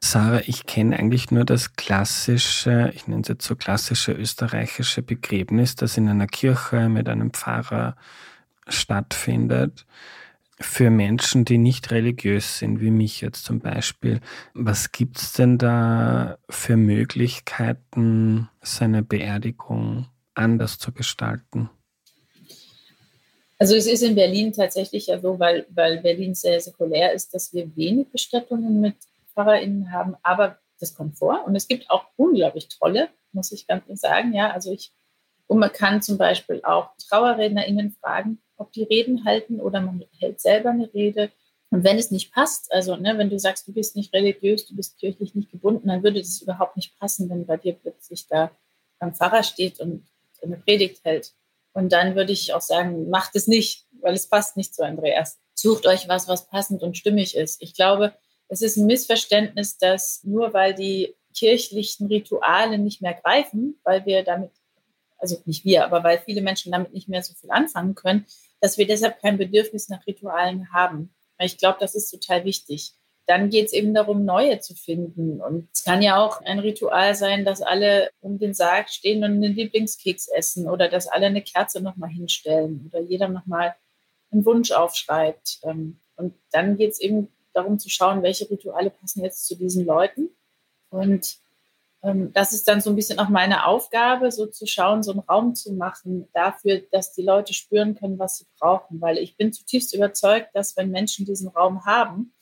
Sarah, 0.05 0.43
ich 0.47 0.66
kenne 0.66 0.99
eigentlich 0.99 1.30
nur 1.30 1.45
das 1.45 1.74
klassische, 1.74 2.91
ich 2.95 3.07
nenne 3.07 3.22
es 3.22 3.28
jetzt 3.28 3.47
so 3.47 3.55
klassische 3.55 4.12
österreichische 4.12 5.01
Begräbnis, 5.01 5.76
das 5.76 5.97
in 5.97 6.09
einer 6.09 6.26
Kirche 6.26 6.89
mit 6.89 7.09
einem 7.09 7.33
Pfarrer 7.33 7.97
stattfindet. 8.66 9.87
Für 10.61 10.91
Menschen, 10.91 11.45
die 11.45 11.59
nicht 11.59 11.91
religiös 11.93 12.59
sind, 12.59 12.80
wie 12.80 12.91
mich 12.91 13.20
jetzt 13.20 13.45
zum 13.45 13.61
Beispiel, 13.61 14.20
was 14.55 14.93
gibt 14.93 15.18
es 15.18 15.33
denn 15.33 15.57
da 15.57 16.37
für 16.51 16.76
Möglichkeiten, 16.76 18.49
seine 18.61 19.03
Beerdigung 19.03 20.09
anders 20.35 20.78
zu 20.78 20.93
gestalten? 20.93 21.70
Also 23.62 23.76
es 23.76 23.86
ist 23.86 24.02
in 24.02 24.16
Berlin 24.16 24.52
tatsächlich 24.52 25.06
ja 25.06 25.20
so, 25.20 25.38
weil, 25.38 25.66
weil 25.70 25.98
Berlin 25.98 26.34
sehr 26.34 26.60
säkulär 26.60 27.12
ist, 27.12 27.32
dass 27.32 27.54
wir 27.54 27.76
wenig 27.76 28.08
Bestattungen 28.10 28.80
mit 28.80 28.96
PfarrerInnen 29.34 29.92
haben, 29.92 30.16
aber 30.24 30.58
das 30.80 30.96
kommt 30.96 31.16
vor. 31.16 31.44
Und 31.46 31.54
es 31.54 31.68
gibt 31.68 31.88
auch 31.88 32.06
unglaublich 32.16 32.66
tolle, 32.76 33.08
muss 33.30 33.52
ich 33.52 33.68
ganz 33.68 33.84
sagen. 34.00 34.32
Ja, 34.32 34.50
also 34.50 34.72
ich, 34.72 34.92
und 35.46 35.60
man 35.60 35.70
kann 35.70 36.02
zum 36.02 36.18
Beispiel 36.18 36.60
auch 36.64 36.88
TrauerrednerInnen 37.08 37.92
fragen, 38.00 38.42
ob 38.56 38.72
die 38.72 38.82
Reden 38.82 39.24
halten 39.24 39.60
oder 39.60 39.80
man 39.80 40.02
hält 40.18 40.40
selber 40.40 40.70
eine 40.70 40.92
Rede. 40.92 41.30
Und 41.70 41.84
wenn 41.84 41.98
es 41.98 42.10
nicht 42.10 42.32
passt, 42.32 42.72
also 42.72 42.96
ne, 42.96 43.16
wenn 43.16 43.30
du 43.30 43.38
sagst, 43.38 43.68
du 43.68 43.72
bist 43.72 43.94
nicht 43.94 44.12
religiös, 44.12 44.66
du 44.66 44.74
bist 44.74 44.98
kirchlich 44.98 45.36
nicht 45.36 45.52
gebunden, 45.52 45.86
dann 45.86 46.02
würde 46.02 46.18
das 46.18 46.42
überhaupt 46.42 46.74
nicht 46.74 46.98
passen, 46.98 47.30
wenn 47.30 47.46
bei 47.46 47.58
dir 47.58 47.74
plötzlich 47.74 48.26
da 48.26 48.50
ein 48.98 49.14
Pfarrer 49.14 49.44
steht 49.44 49.78
und 49.78 50.04
eine 50.42 50.56
Predigt 50.56 51.04
hält. 51.04 51.32
Und 51.72 51.92
dann 51.92 52.14
würde 52.14 52.32
ich 52.32 52.52
auch 52.54 52.60
sagen, 52.60 53.08
macht 53.08 53.34
es 53.36 53.46
nicht, 53.46 53.86
weil 54.00 54.14
es 54.14 54.28
passt 54.28 54.56
nicht 54.56 54.74
zu 54.74 54.84
Andreas. 54.84 55.38
Sucht 55.54 55.86
euch 55.86 56.08
was, 56.08 56.28
was 56.28 56.48
passend 56.48 56.82
und 56.82 56.96
stimmig 56.96 57.36
ist. 57.36 57.62
Ich 57.62 57.74
glaube, 57.74 58.14
es 58.48 58.62
ist 58.62 58.76
ein 58.76 58.86
Missverständnis, 58.86 59.78
dass 59.78 60.22
nur 60.24 60.52
weil 60.52 60.74
die 60.74 61.14
kirchlichen 61.34 62.08
Rituale 62.08 62.78
nicht 62.78 63.00
mehr 63.00 63.14
greifen, 63.14 63.80
weil 63.84 64.04
wir 64.04 64.22
damit, 64.22 64.50
also 65.18 65.40
nicht 65.46 65.64
wir, 65.64 65.84
aber 65.84 66.04
weil 66.04 66.18
viele 66.18 66.42
Menschen 66.42 66.72
damit 66.72 66.92
nicht 66.92 67.08
mehr 67.08 67.22
so 67.22 67.32
viel 67.34 67.50
anfangen 67.50 67.94
können, 67.94 68.26
dass 68.60 68.76
wir 68.76 68.86
deshalb 68.86 69.20
kein 69.20 69.38
Bedürfnis 69.38 69.88
nach 69.88 70.06
Ritualen 70.06 70.72
haben. 70.72 71.14
Ich 71.38 71.58
glaube, 71.58 71.78
das 71.80 71.94
ist 71.94 72.10
total 72.10 72.44
wichtig 72.44 72.94
dann 73.26 73.50
geht 73.50 73.66
es 73.66 73.72
eben 73.72 73.94
darum, 73.94 74.24
neue 74.24 74.60
zu 74.60 74.74
finden. 74.74 75.40
Und 75.40 75.68
es 75.72 75.84
kann 75.84 76.02
ja 76.02 76.18
auch 76.18 76.40
ein 76.42 76.58
Ritual 76.58 77.14
sein, 77.14 77.44
dass 77.44 77.62
alle 77.62 78.10
um 78.20 78.38
den 78.38 78.54
Sarg 78.54 78.90
stehen 78.90 79.24
und 79.24 79.32
einen 79.32 79.54
Lieblingskeks 79.54 80.28
essen 80.28 80.68
oder 80.68 80.88
dass 80.88 81.06
alle 81.06 81.26
eine 81.26 81.42
Kerze 81.42 81.80
nochmal 81.80 82.10
hinstellen 82.10 82.90
oder 82.90 83.00
jeder 83.00 83.28
nochmal 83.28 83.74
einen 84.30 84.44
Wunsch 84.44 84.72
aufschreibt. 84.72 85.60
Ähm, 85.62 86.00
und 86.16 86.34
dann 86.50 86.76
geht 86.76 86.92
es 86.92 87.00
eben 87.00 87.28
darum 87.52 87.78
zu 87.78 87.88
schauen, 87.88 88.22
welche 88.22 88.50
Rituale 88.50 88.90
passen 88.90 89.22
jetzt 89.22 89.46
zu 89.46 89.56
diesen 89.56 89.86
Leuten. 89.86 90.30
Und 90.90 91.38
ähm, 92.02 92.32
das 92.32 92.52
ist 92.52 92.66
dann 92.66 92.80
so 92.80 92.90
ein 92.90 92.96
bisschen 92.96 93.18
auch 93.18 93.28
meine 93.28 93.66
Aufgabe, 93.66 94.32
so 94.32 94.46
zu 94.46 94.66
schauen, 94.66 95.02
so 95.02 95.12
einen 95.12 95.20
Raum 95.20 95.54
zu 95.54 95.72
machen 95.72 96.28
dafür, 96.32 96.82
dass 96.90 97.12
die 97.12 97.22
Leute 97.22 97.54
spüren 97.54 97.94
können, 97.94 98.18
was 98.18 98.38
sie 98.38 98.46
brauchen. 98.58 99.00
Weil 99.00 99.18
ich 99.18 99.36
bin 99.36 99.52
zutiefst 99.52 99.94
überzeugt, 99.94 100.48
dass 100.54 100.76
wenn 100.76 100.90
Menschen 100.90 101.24
diesen 101.24 101.48
Raum 101.48 101.84
haben, 101.84 102.32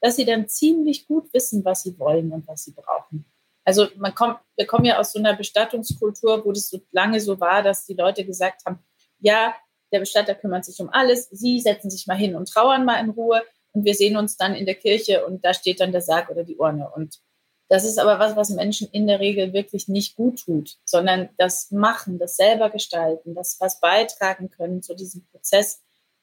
dass 0.00 0.16
sie 0.16 0.24
dann 0.24 0.48
ziemlich 0.48 1.06
gut 1.06 1.32
wissen, 1.32 1.64
was 1.64 1.82
sie 1.82 1.98
wollen 1.98 2.32
und 2.32 2.46
was 2.46 2.64
sie 2.64 2.72
brauchen. 2.72 3.24
Also 3.64 3.86
man 3.96 4.14
kommt, 4.14 4.38
wir 4.56 4.66
kommen 4.66 4.84
ja 4.84 4.98
aus 4.98 5.12
so 5.12 5.18
einer 5.18 5.36
Bestattungskultur, 5.36 6.44
wo 6.44 6.52
das 6.52 6.70
so 6.70 6.80
lange 6.90 7.20
so 7.20 7.38
war, 7.38 7.62
dass 7.62 7.84
die 7.84 7.94
Leute 7.94 8.24
gesagt 8.24 8.62
haben, 8.64 8.78
ja, 9.18 9.54
der 9.92 10.00
Bestatter 10.00 10.34
kümmert 10.34 10.64
sich 10.64 10.80
um 10.80 10.88
alles, 10.90 11.28
Sie 11.30 11.60
setzen 11.60 11.90
sich 11.90 12.06
mal 12.06 12.16
hin 12.16 12.34
und 12.34 12.48
trauern 12.48 12.84
mal 12.84 13.00
in 13.00 13.10
Ruhe 13.10 13.42
und 13.72 13.84
wir 13.84 13.94
sehen 13.94 14.16
uns 14.16 14.36
dann 14.36 14.54
in 14.54 14.66
der 14.66 14.74
Kirche 14.74 15.26
und 15.26 15.44
da 15.44 15.54
steht 15.54 15.80
dann 15.80 15.92
der 15.92 16.00
Sarg 16.00 16.30
oder 16.30 16.44
die 16.44 16.56
Urne. 16.56 16.90
Und 16.90 17.20
das 17.68 17.84
ist 17.84 17.98
aber 17.98 18.18
was, 18.18 18.36
was 18.36 18.48
Menschen 18.50 18.88
in 18.90 19.06
der 19.06 19.20
Regel 19.20 19.52
wirklich 19.52 19.88
nicht 19.88 20.16
gut 20.16 20.40
tut, 20.44 20.78
sondern 20.84 21.28
das 21.36 21.70
Machen, 21.70 22.18
das 22.18 22.36
selber 22.36 22.70
gestalten, 22.70 23.34
das 23.34 23.58
was 23.60 23.80
beitragen 23.80 24.48
können 24.48 24.82
zu 24.82 24.94
diesem 24.94 25.26
Prozess 25.26 25.82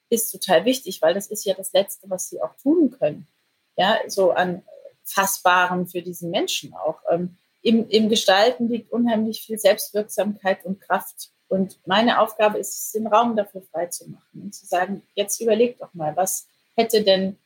ist 0.09 0.31
total 0.31 0.65
wichtig, 0.65 1.01
weil 1.01 1.13
das 1.13 1.27
ist 1.27 1.45
ja 1.45 1.53
das 1.53 1.73
Letzte, 1.73 2.09
was 2.09 2.29
sie 2.29 2.41
auch 2.41 2.55
tun 2.55 2.91
können. 2.91 3.27
Ja, 3.75 3.99
so 4.07 4.31
an 4.31 4.61
Fassbaren 5.03 5.87
für 5.87 6.01
diesen 6.01 6.31
Menschen 6.31 6.73
auch. 6.73 6.99
Ähm, 7.09 7.37
im, 7.61 7.89
Im 7.89 8.09
Gestalten 8.09 8.67
liegt 8.69 8.91
unheimlich 8.91 9.41
viel 9.41 9.57
Selbstwirksamkeit 9.57 10.65
und 10.65 10.81
Kraft. 10.81 11.29
Und 11.47 11.79
meine 11.85 12.19
Aufgabe 12.19 12.59
ist 12.59 12.77
es, 12.77 12.91
den 12.91 13.07
Raum 13.07 13.35
dafür 13.35 13.61
freizumachen 13.71 14.41
und 14.41 14.53
zu 14.53 14.65
sagen, 14.65 15.01
jetzt 15.15 15.39
überleg 15.41 15.77
doch 15.79 15.93
mal, 15.93 16.15
was 16.15 16.47
hätte 16.75 17.03
denn 17.03 17.37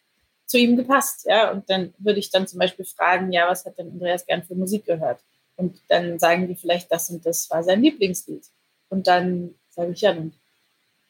zu 0.46 0.58
ihm 0.58 0.76
gepasst, 0.76 1.26
ja? 1.26 1.52
Und 1.52 1.70
dann 1.70 1.94
würde 2.00 2.20
ich 2.20 2.32
dann 2.32 2.48
zum 2.48 2.60
Beispiel 2.60 2.86
fragen, 2.86 3.32
ja, 3.32 3.48
was 3.48 3.66
hat 3.66 3.78
denn 3.78 3.92
Andreas 3.92 4.26
gern 4.26 4.44
für 4.44 4.56
Musik 4.56 4.86
gehört? 4.86 5.22
Und 5.56 5.80
dann 5.90 6.18
sagen 6.20 6.48
die 6.48 6.56
vielleicht, 6.56 6.92
das 6.92 7.10
und 7.10 7.26
das 7.26 7.50
war 7.50 7.64
sein 7.64 7.82
Lieblingslied. 7.82 8.46
Und 8.90 9.08
dann 9.08 9.56
sage 9.70 9.92
ich, 9.92 10.02
ja, 10.02 10.14
dann 10.14 10.34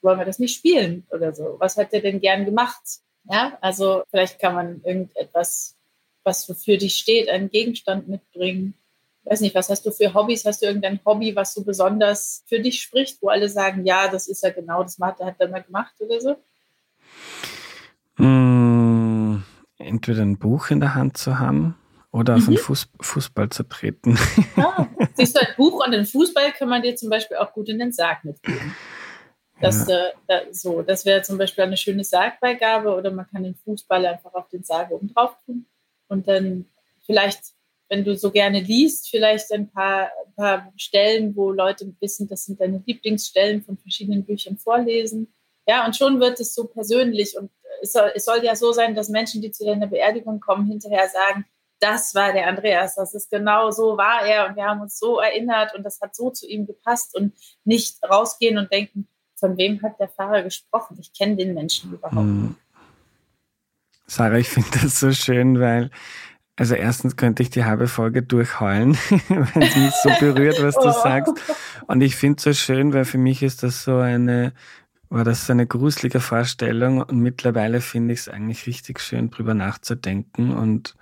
wollen 0.01 0.19
wir 0.19 0.25
das 0.25 0.39
nicht 0.39 0.55
spielen 0.55 1.07
oder 1.11 1.33
so. 1.33 1.55
Was 1.59 1.77
hat 1.77 1.93
er 1.93 2.01
denn 2.01 2.19
gern 2.19 2.45
gemacht? 2.45 2.81
Ja, 3.25 3.57
also 3.61 4.03
vielleicht 4.09 4.39
kann 4.39 4.55
man 4.55 4.81
irgendetwas, 4.83 5.77
was 6.23 6.45
so 6.45 6.53
für 6.53 6.77
dich 6.77 6.95
steht, 6.95 7.29
einen 7.29 7.49
Gegenstand 7.49 8.07
mitbringen. 8.07 8.73
Ich 9.23 9.31
weiß 9.31 9.41
nicht, 9.41 9.55
was 9.55 9.69
hast 9.69 9.85
du 9.85 9.91
für 9.91 10.13
Hobbys? 10.13 10.45
Hast 10.45 10.61
du 10.61 10.65
irgendein 10.65 10.99
Hobby, 11.05 11.35
was 11.35 11.53
so 11.53 11.63
besonders 11.63 12.43
für 12.47 12.59
dich 12.59 12.81
spricht, 12.81 13.21
wo 13.21 13.29
alle 13.29 13.49
sagen, 13.49 13.85
ja, 13.85 14.07
das 14.07 14.27
ist 14.27 14.43
ja 14.43 14.49
genau, 14.49 14.83
das 14.83 14.97
hat 14.99 15.35
er 15.39 15.49
mal 15.49 15.61
gemacht 15.61 15.93
oder 15.99 16.19
so? 16.19 16.35
Mmh, 18.17 19.43
entweder 19.77 20.21
ein 20.23 20.37
Buch 20.37 20.71
in 20.71 20.79
der 20.79 20.95
Hand 20.95 21.17
zu 21.17 21.39
haben 21.39 21.75
oder 22.11 22.35
auf 22.35 22.47
mhm. 22.47 22.55
den 22.55 22.57
Fuß, 22.57 22.89
Fußball 23.01 23.49
zu 23.49 23.63
treten. 23.63 24.17
Ja, 24.55 24.89
siehst 25.13 25.35
du, 25.35 25.41
ein 25.41 25.53
Buch 25.57 25.85
und 25.85 25.93
ein 25.93 26.05
Fußball 26.05 26.51
kann 26.53 26.69
man 26.69 26.81
dir 26.81 26.95
zum 26.95 27.09
Beispiel 27.09 27.37
auch 27.37 27.53
gut 27.53 27.69
in 27.69 27.79
den 27.79 27.91
Sarg 27.91 28.23
mitgeben. 28.23 28.75
Das, 29.61 29.87
ja. 29.87 30.07
äh, 30.07 30.11
da, 30.27 30.41
so, 30.51 30.81
das 30.81 31.05
wäre 31.05 31.21
zum 31.21 31.37
Beispiel 31.37 31.63
eine 31.63 31.77
schöne 31.77 32.03
Sargbeigabe 32.03 32.93
oder 32.93 33.11
man 33.11 33.27
kann 33.27 33.43
den 33.43 33.55
Fußball 33.55 34.05
einfach 34.05 34.33
auf 34.33 34.47
den 34.49 34.63
Sarg 34.63 34.91
oben 34.91 35.13
drauf 35.13 35.35
tun 35.45 35.65
und 36.07 36.27
dann 36.27 36.65
vielleicht, 37.05 37.53
wenn 37.89 38.03
du 38.03 38.15
so 38.15 38.31
gerne 38.31 38.61
liest, 38.61 39.09
vielleicht 39.09 39.51
ein 39.51 39.69
paar, 39.69 40.11
ein 40.25 40.33
paar 40.35 40.73
Stellen, 40.77 41.35
wo 41.35 41.51
Leute 41.51 41.93
wissen, 41.99 42.27
das 42.27 42.45
sind 42.45 42.61
deine 42.61 42.81
Lieblingsstellen 42.85 43.63
von 43.63 43.77
verschiedenen 43.77 44.23
Büchern 44.23 44.57
vorlesen. 44.57 45.33
Ja, 45.67 45.85
und 45.85 45.95
schon 45.95 46.19
wird 46.19 46.39
es 46.39 46.55
so 46.55 46.65
persönlich 46.65 47.37
und 47.37 47.51
es 47.81 47.93
soll, 47.93 48.11
es 48.15 48.25
soll 48.25 48.43
ja 48.43 48.55
so 48.55 48.71
sein, 48.71 48.95
dass 48.95 49.09
Menschen, 49.09 49.41
die 49.41 49.51
zu 49.51 49.65
deiner 49.65 49.87
Beerdigung 49.87 50.39
kommen, 50.39 50.67
hinterher 50.67 51.07
sagen, 51.09 51.45
das 51.79 52.13
war 52.13 52.33
der 52.33 52.47
Andreas, 52.47 52.95
das 52.95 53.13
ist 53.13 53.29
genau 53.29 53.71
so 53.71 53.97
war 53.97 54.25
er 54.25 54.47
und 54.47 54.55
wir 54.55 54.65
haben 54.65 54.81
uns 54.81 54.99
so 54.99 55.19
erinnert 55.19 55.73
und 55.75 55.83
das 55.83 56.01
hat 56.01 56.15
so 56.15 56.29
zu 56.29 56.47
ihm 56.47 56.65
gepasst 56.65 57.15
und 57.15 57.33
nicht 57.63 58.03
rausgehen 58.03 58.57
und 58.57 58.71
denken, 58.71 59.07
von 59.39 59.57
wem 59.57 59.81
hat 59.81 59.99
der 59.99 60.09
Pfarrer 60.09 60.43
gesprochen? 60.43 60.97
Ich 60.99 61.13
kenne 61.13 61.35
den 61.35 61.53
Menschen 61.53 61.93
überhaupt 61.93 62.15
hm. 62.15 62.47
nicht. 62.47 62.55
Sarah, 64.07 64.37
ich 64.37 64.49
finde 64.49 64.69
das 64.81 64.99
so 64.99 65.11
schön, 65.11 65.59
weil 65.59 65.91
also 66.59 66.75
erstens 66.75 67.15
könnte 67.15 67.41
ich 67.41 67.49
die 67.49 67.63
halbe 67.63 67.87
Folge 67.87 68.21
durchheulen, 68.21 68.97
wenn 69.29 69.61
es 69.61 69.75
mich 69.77 69.93
so 70.03 70.09
berührt, 70.19 70.61
was 70.61 70.75
du 70.75 70.89
oh. 70.89 70.91
sagst. 70.91 71.33
Und 71.87 72.01
ich 72.01 72.17
finde 72.17 72.35
es 72.37 72.43
so 72.43 72.51
schön, 72.51 72.91
weil 72.91 73.05
für 73.05 73.17
mich 73.17 73.43
ist 73.43 73.63
das 73.63 73.85
so 73.85 73.99
eine, 73.99 74.51
war 75.07 75.23
das 75.23 75.45
so 75.45 75.53
eine 75.53 75.65
gruselige 75.65 76.19
Vorstellung 76.19 77.01
und 77.01 77.19
mittlerweile 77.19 77.79
finde 77.79 78.13
ich 78.13 78.21
es 78.21 78.29
eigentlich 78.29 78.67
richtig 78.67 78.99
schön, 78.99 79.29
drüber 79.29 79.53
nachzudenken. 79.53 80.51
Und 80.51 80.95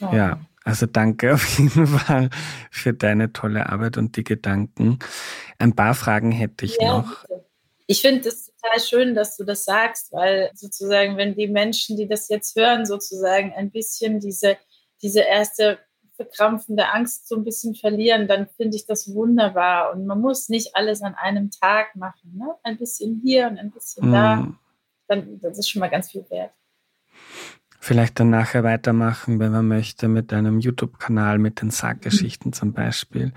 oh. 0.00 0.14
ja, 0.14 0.38
also 0.62 0.86
danke 0.86 1.34
auf 1.34 1.58
jeden 1.58 1.88
Fall 1.88 2.30
für 2.70 2.92
deine 2.92 3.32
tolle 3.32 3.68
Arbeit 3.68 3.96
und 3.96 4.16
die 4.16 4.24
Gedanken. 4.24 5.00
Ein 5.58 5.74
paar 5.74 5.94
Fragen 5.94 6.30
hätte 6.30 6.64
ich 6.64 6.78
ja, 6.80 6.98
noch. 6.98 7.22
Bitte. 7.22 7.35
Ich 7.86 8.00
finde 8.00 8.28
es 8.28 8.46
total 8.46 8.80
schön, 8.80 9.14
dass 9.14 9.36
du 9.36 9.44
das 9.44 9.64
sagst, 9.64 10.12
weil 10.12 10.50
sozusagen, 10.54 11.16
wenn 11.16 11.36
die 11.36 11.46
Menschen, 11.46 11.96
die 11.96 12.08
das 12.08 12.28
jetzt 12.28 12.56
hören, 12.56 12.84
sozusagen 12.84 13.52
ein 13.54 13.70
bisschen 13.70 14.18
diese, 14.18 14.56
diese 15.02 15.20
erste 15.20 15.78
verkrampfende 16.16 16.88
Angst 16.88 17.28
so 17.28 17.36
ein 17.36 17.44
bisschen 17.44 17.74
verlieren, 17.74 18.26
dann 18.26 18.48
finde 18.56 18.76
ich 18.76 18.86
das 18.86 19.14
wunderbar. 19.14 19.92
Und 19.92 20.06
man 20.06 20.20
muss 20.20 20.48
nicht 20.48 20.74
alles 20.74 21.02
an 21.02 21.14
einem 21.14 21.50
Tag 21.50 21.94
machen. 21.94 22.36
Ne? 22.36 22.54
Ein 22.62 22.78
bisschen 22.78 23.20
hier 23.22 23.48
und 23.48 23.58
ein 23.58 23.70
bisschen 23.70 24.10
mm. 24.10 24.12
da. 24.12 24.48
Dann, 25.08 25.40
das 25.40 25.58
ist 25.58 25.68
schon 25.68 25.80
mal 25.80 25.90
ganz 25.90 26.10
viel 26.10 26.24
wert. 26.30 26.52
Vielleicht 27.78 28.18
dann 28.18 28.30
nachher 28.30 28.64
weitermachen, 28.64 29.38
wenn 29.38 29.52
man 29.52 29.68
möchte, 29.68 30.08
mit 30.08 30.32
einem 30.32 30.58
YouTube-Kanal, 30.58 31.38
mit 31.38 31.60
den 31.60 31.70
Sarggeschichten 31.70 32.48
mhm. 32.48 32.52
zum 32.52 32.72
Beispiel. 32.72 33.32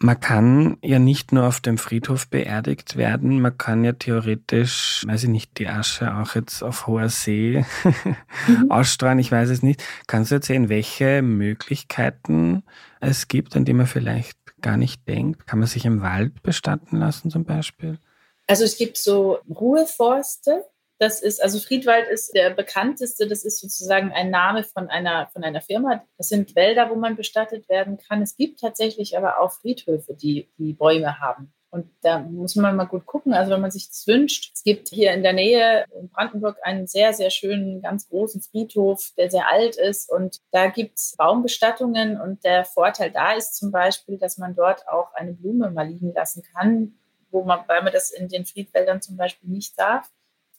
Man 0.00 0.20
kann 0.20 0.78
ja 0.82 0.98
nicht 0.98 1.32
nur 1.32 1.44
auf 1.44 1.60
dem 1.60 1.76
Friedhof 1.76 2.28
beerdigt 2.28 2.96
werden, 2.96 3.40
man 3.40 3.58
kann 3.58 3.82
ja 3.82 3.92
theoretisch, 3.92 5.04
weiß 5.06 5.24
ich 5.24 5.28
nicht, 5.28 5.58
die 5.58 5.66
Asche 5.66 6.14
auch 6.14 6.36
jetzt 6.36 6.62
auf 6.62 6.86
hoher 6.86 7.08
See 7.08 7.64
mhm. 8.46 8.70
ausstrahlen, 8.70 9.18
ich 9.18 9.32
weiß 9.32 9.50
es 9.50 9.62
nicht. 9.62 9.82
Kannst 10.06 10.30
du 10.30 10.36
erzählen, 10.36 10.68
welche 10.68 11.22
Möglichkeiten 11.22 12.62
es 13.00 13.26
gibt, 13.26 13.56
an 13.56 13.64
die 13.64 13.72
man 13.72 13.86
vielleicht 13.86 14.38
gar 14.62 14.76
nicht 14.76 15.06
denkt? 15.08 15.46
Kann 15.46 15.58
man 15.58 15.68
sich 15.68 15.84
im 15.84 16.00
Wald 16.00 16.42
bestatten 16.42 16.96
lassen 16.96 17.30
zum 17.30 17.44
Beispiel? 17.44 17.98
Also 18.46 18.64
es 18.64 18.76
gibt 18.76 18.96
so 18.96 19.38
Ruheforste, 19.48 20.64
das 20.98 21.22
ist, 21.22 21.42
also 21.42 21.60
Friedwald 21.60 22.08
ist 22.08 22.34
der 22.34 22.50
bekannteste, 22.50 23.28
das 23.28 23.44
ist 23.44 23.60
sozusagen 23.60 24.12
ein 24.12 24.30
Name 24.30 24.64
von 24.64 24.88
einer, 24.88 25.28
von 25.28 25.44
einer 25.44 25.60
Firma. 25.60 26.02
Das 26.16 26.28
sind 26.28 26.56
Wälder, 26.56 26.90
wo 26.90 26.96
man 26.96 27.16
bestattet 27.16 27.68
werden 27.68 27.98
kann. 27.98 28.20
Es 28.20 28.36
gibt 28.36 28.60
tatsächlich 28.60 29.16
aber 29.16 29.40
auch 29.40 29.52
Friedhöfe, 29.52 30.14
die, 30.14 30.48
die 30.58 30.72
Bäume 30.72 31.20
haben. 31.20 31.52
Und 31.70 31.86
da 32.00 32.18
muss 32.18 32.56
man 32.56 32.76
mal 32.76 32.86
gut 32.86 33.04
gucken. 33.04 33.34
Also 33.34 33.52
wenn 33.52 33.60
man 33.60 33.70
sich 33.70 33.88
das 33.88 34.06
wünscht, 34.06 34.52
es 34.54 34.62
gibt 34.62 34.88
hier 34.88 35.12
in 35.12 35.22
der 35.22 35.34
Nähe 35.34 35.84
in 36.00 36.08
Brandenburg 36.08 36.56
einen 36.62 36.86
sehr, 36.86 37.12
sehr 37.12 37.30
schönen, 37.30 37.82
ganz 37.82 38.08
großen 38.08 38.40
Friedhof, 38.40 39.12
der 39.18 39.30
sehr 39.30 39.48
alt 39.48 39.76
ist. 39.76 40.10
Und 40.10 40.38
da 40.50 40.68
gibt 40.68 40.96
es 40.96 41.14
Baumbestattungen. 41.16 42.18
Und 42.18 42.42
der 42.44 42.64
Vorteil 42.64 43.10
da 43.10 43.32
ist 43.32 43.54
zum 43.54 43.70
Beispiel, 43.70 44.18
dass 44.18 44.38
man 44.38 44.54
dort 44.54 44.88
auch 44.88 45.12
eine 45.14 45.34
Blume 45.34 45.70
mal 45.70 45.86
liegen 45.86 46.12
lassen 46.14 46.42
kann, 46.54 46.94
wo 47.30 47.44
man, 47.44 47.60
weil 47.68 47.82
man 47.82 47.92
das 47.92 48.10
in 48.10 48.28
den 48.28 48.46
Friedwäldern 48.46 49.02
zum 49.02 49.18
Beispiel 49.18 49.50
nicht 49.50 49.78
darf. 49.78 50.10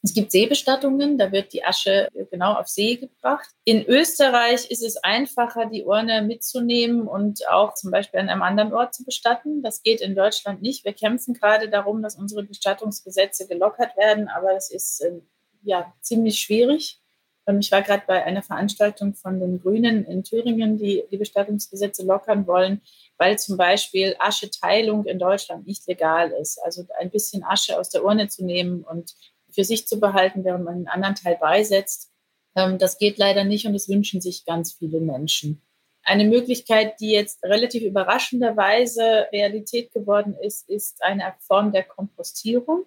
Es 0.02 0.14
gibt 0.14 0.32
Seebestattungen, 0.32 1.18
da 1.18 1.32
wird 1.34 1.52
die 1.52 1.64
Asche 1.64 2.08
genau 2.32 2.54
auf 2.54 2.68
See 2.70 2.96
gebracht. 2.96 3.50
In 3.66 3.86
Österreich 3.86 4.72
ist 4.72 4.82
es 4.82 4.96
einfacher, 4.98 5.66
die 5.66 5.84
Urne 5.84 6.22
mitzunehmen 6.22 7.06
und 7.06 7.48
auch 7.50 7.74
zum 7.74 7.92
Beispiel 7.92 8.22
an 8.22 8.30
einem 8.30 8.42
anderen 8.42 8.74
Ort 8.74 8.96
zu 8.96 9.04
bestatten. 9.04 9.62
Das 9.62 9.84
geht 9.84 10.00
in 10.00 10.16
Deutschland 10.16 10.62
nicht. 10.62 10.86
Wir 10.86 10.94
kämpfen 10.94 11.34
gerade 11.34 11.70
darum, 11.70 12.02
dass 12.02 12.16
unsere 12.16 12.44
Bestattungsgesetze 12.44 13.46
gelockert 13.48 13.98
werden, 13.98 14.30
aber 14.30 14.54
das 14.54 14.72
ist 14.72 15.02
äh, 15.02 15.20
ja 15.64 15.94
ziemlich 16.00 16.40
schwierig. 16.40 17.02
Ähm, 17.50 17.60
ich 17.60 17.72
war 17.72 17.82
gerade 17.82 18.04
bei 18.08 18.24
einer 18.24 18.44
Veranstaltung 18.44 19.16
von 19.16 19.40
den 19.40 19.60
Grünen 19.62 20.06
in 20.06 20.24
Thüringen, 20.24 20.78
die 20.78 21.04
die 21.12 21.18
Bestattungsgesetze 21.18 22.06
lockern 22.06 22.48
wollen, 22.48 22.82
weil 23.18 23.38
zum 23.38 23.58
Beispiel 23.58 24.16
Ascheteilung 24.20 25.06
in 25.06 25.20
Deutschland 25.20 25.68
nicht 25.68 25.88
legal 25.88 26.32
ist. 26.32 26.58
Also 26.64 26.86
ein 27.00 27.10
bisschen 27.10 27.44
Asche 27.44 27.78
aus 27.78 27.90
der 27.90 28.06
Urne 28.06 28.28
zu 28.28 28.46
nehmen 28.46 28.84
und 28.84 29.16
für 29.52 29.64
sich 29.64 29.88
zu 29.88 30.00
behalten, 30.00 30.44
während 30.44 30.66
man 30.66 30.76
einen 30.76 30.88
anderen 30.88 31.16
Teil 31.16 31.38
beisetzt. 31.40 32.12
Ähm, 32.56 32.78
das 32.78 32.98
geht 32.98 33.18
leider 33.18 33.44
nicht 33.44 33.66
und 33.66 33.74
das 33.74 33.90
wünschen 33.90 34.22
sich 34.22 34.46
ganz 34.46 34.74
viele 34.74 35.00
Menschen. 35.00 35.62
Eine 36.04 36.26
Möglichkeit, 36.26 37.00
die 37.00 37.12
jetzt 37.12 37.44
relativ 37.44 37.84
überraschenderweise 37.84 39.28
Realität 39.32 39.92
geworden 39.92 40.36
ist, 40.42 40.68
ist 40.70 41.04
eine 41.04 41.34
Form 41.40 41.72
der 41.72 41.84
Kompostierung. 41.84 42.86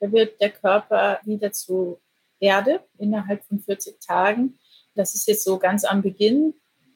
Da 0.00 0.10
wird 0.10 0.40
der 0.40 0.50
Körper 0.50 1.20
wieder 1.24 1.52
zu 1.52 2.00
Erde 2.40 2.80
innerhalb 2.98 3.44
von 3.44 3.60
40 3.60 4.00
Tagen. 4.00 4.58
Das 4.94 5.14
ist 5.14 5.28
jetzt 5.28 5.44
so 5.44 5.58
ganz 5.58 5.84
am 5.84 6.02
Beginn. 6.02 6.54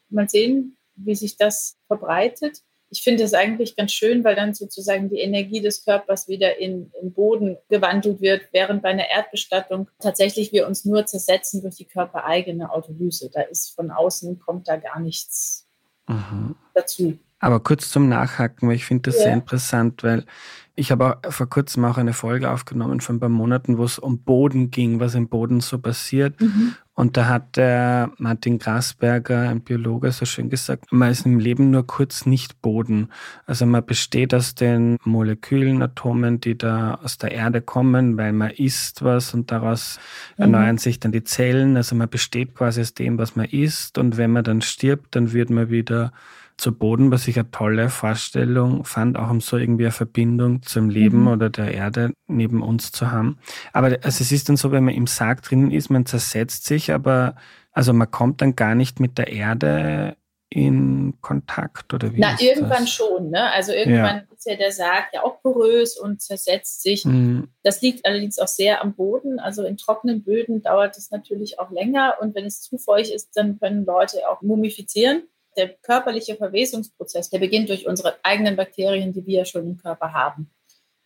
Mal 0.09 0.29
sehen, 0.29 0.77
wie 0.95 1.15
sich 1.15 1.37
das 1.37 1.77
verbreitet 1.87 2.63
ich 2.91 3.03
finde 3.03 3.25
es 3.25 3.35
eigentlich 3.35 3.77
ganz 3.77 3.93
schön, 3.93 4.23
weil 4.23 4.37
dann 4.37 4.55
sozusagen 4.55 5.09
die 5.09 5.19
Energie 5.19 5.61
des 5.61 5.85
Körpers 5.85 6.29
wieder 6.29 6.59
in, 6.59 6.93
in 7.01 7.13
Boden 7.13 7.57
gewandelt 7.69 8.21
wird, 8.21 8.43
während 8.53 8.83
bei 8.83 8.91
einer 8.91 9.11
Erdbestattung 9.11 9.89
tatsächlich 9.99 10.53
wir 10.53 10.67
uns 10.67 10.85
nur 10.85 11.05
zersetzen 11.07 11.63
durch 11.63 11.77
die 11.77 11.85
körpereigene 11.85 12.71
Autolyse. 12.71 13.31
Da 13.33 13.43
ist 13.43 13.75
von 13.75 13.91
außen 13.91 14.39
kommt 14.39 14.69
da 14.69 14.77
gar 14.77 15.01
nichts 15.01 15.67
mhm. 16.07 16.55
dazu. 16.75 17.19
Aber 17.47 17.61
kurz 17.61 17.91
zum 17.91 18.09
Nachhaken, 18.09 18.69
weil 18.69 18.75
ich 18.75 18.87
finde 18.87 19.03
das 19.03 19.19
ja. 19.19 19.23
sehr 19.23 19.35
interessant, 19.35 20.03
weil 20.03 20.25
ich 20.75 20.91
habe 20.91 21.19
vor 21.29 21.49
kurzem 21.49 21.85
auch 21.85 21.97
eine 21.97 22.13
Folge 22.13 22.51
aufgenommen 22.51 23.01
von 23.01 23.17
ein 23.17 23.21
paar 23.21 23.29
Monaten, 23.29 23.79
wo 23.79 23.85
es 23.85 24.01
um 24.01 24.19
Boden 24.19 24.73
ging, 24.73 24.99
was 24.99 25.15
im 25.15 25.29
Boden 25.29 25.61
so 25.61 25.79
passiert. 25.79 26.41
Mhm. 26.41 26.75
Und 26.93 27.17
da 27.17 27.29
hat 27.29 27.57
der 27.57 28.11
Martin 28.19 28.59
Grasberger, 28.59 29.49
ein 29.49 29.61
Biologe, 29.61 30.11
so 30.11 30.25
schön 30.25 30.51
gesagt, 30.51 30.91
man 30.91 31.13
ist 31.13 31.25
im 31.25 31.39
Leben 31.39 31.71
nur 31.71 31.87
kurz 31.87 32.27
nicht 32.27 32.61
Boden. 32.63 33.11
Also 33.47 33.65
man 33.65 33.87
besteht 33.87 34.35
aus 34.35 34.57
den 34.57 34.97
Molekülen, 35.05 35.83
Atomen, 35.83 36.41
die 36.41 36.59
da 36.59 36.95
aus 36.97 37.17
der 37.17 37.31
Erde 37.31 37.63
kommen, 37.63 38.17
weil 38.17 38.33
man 38.33 38.51
isst 38.51 39.05
was 39.05 39.35
und 39.35 39.53
daraus 39.53 40.01
mhm. 40.37 40.43
erneuern 40.43 40.79
sich 40.79 40.99
dann 40.99 41.13
die 41.13 41.23
Zellen. 41.23 41.77
Also 41.77 41.95
man 41.95 42.09
besteht 42.09 42.57
quasi 42.57 42.81
aus 42.81 42.93
dem, 42.93 43.19
was 43.19 43.37
man 43.37 43.47
isst. 43.47 43.99
Und 43.99 44.17
wenn 44.17 44.33
man 44.33 44.43
dann 44.43 44.63
stirbt, 44.63 45.15
dann 45.15 45.33
wird 45.33 45.49
man 45.49 45.71
wieder 45.71 46.13
zu 46.57 46.73
Boden, 46.73 47.11
was 47.11 47.29
ich 47.29 47.39
eine 47.39 47.51
tolle 47.51 47.89
Vorstellung 47.91 48.85
fand, 48.85 49.19
auch 49.19 49.31
um 49.31 49.41
so 49.41 49.57
irgendwie 49.57 49.85
eine 49.85 49.93
Verbindung 49.93 50.63
zum 50.63 50.89
Leben 50.89 51.23
mhm. 51.23 51.29
oder 51.29 51.51
der 51.51 51.73
Erde 51.73 52.13
neben 52.27 52.63
uns 52.63 52.93
zu 52.93 53.11
haben. 53.11 53.39
Aber 53.73 53.89
also 54.03 54.23
es 54.23 54.33
ist 54.33 54.49
dann 54.49 54.57
so, 54.57 54.73
wenn 54.73 54.85
man 54.85 54.95
im 54.95 55.07
Sarg 55.07 55.43
drinnen 55.43 55.71
ist, 55.71 55.91
man 55.91 56.07
zersetzt 56.07 56.65
sich, 56.65 56.93
aber 56.93 57.35
Also 57.73 57.93
man 57.93 58.11
kommt 58.11 58.41
dann 58.41 58.57
gar 58.57 58.75
nicht 58.75 59.01
mit 59.01 59.19
der 59.19 59.29
Erde 59.29 60.17
in 60.49 61.15
Kontakt 61.21 61.93
oder 61.93 62.15
wie? 62.15 62.21
Na, 62.21 62.37
irgendwann 62.41 62.85
das? 62.85 62.91
schon. 62.91 63.31
Ne? 63.31 63.51
Also 63.53 63.73
irgendwann 63.73 64.17
ja. 64.17 64.35
ist 64.35 64.47
ja 64.47 64.57
der 64.57 64.73
Sarg 64.73 65.09
ja 65.13 65.23
auch 65.25 65.43
porös 65.43 65.99
und 65.99 66.23
zersetzt 66.23 66.83
sich. 66.83 67.05
Mhm. 67.05 67.49
Das 67.63 67.83
liegt 67.83 68.07
allerdings 68.07 68.39
auch 68.39 68.49
sehr 68.49 68.81
am 68.81 68.95
Boden. 68.95 69.39
Also 69.41 69.65
in 69.65 69.77
trockenen 69.77 70.23
Böden 70.23 70.63
dauert 70.63 70.97
es 70.97 71.11
natürlich 71.11 71.59
auch 71.59 71.71
länger. 71.71 72.15
Und 72.21 72.35
wenn 72.35 72.47
es 72.47 72.63
zu 72.63 72.79
feucht 72.79 73.11
ist, 73.11 73.37
dann 73.37 73.59
können 73.59 73.85
Leute 73.85 74.29
auch 74.31 74.41
mumifizieren. 74.41 75.25
Der 75.57 75.75
körperliche 75.77 76.37
Verwesungsprozess, 76.37 77.31
der 77.31 77.39
beginnt 77.39 77.69
durch 77.69 77.87
unsere 77.87 78.17
eigenen 78.23 78.57
Bakterien, 78.57 79.13
die 79.13 79.27
wir 79.27 79.39
ja 79.39 79.45
schon 79.45 79.67
im 79.67 79.77
Körper 79.77 80.13
haben. 80.13 80.51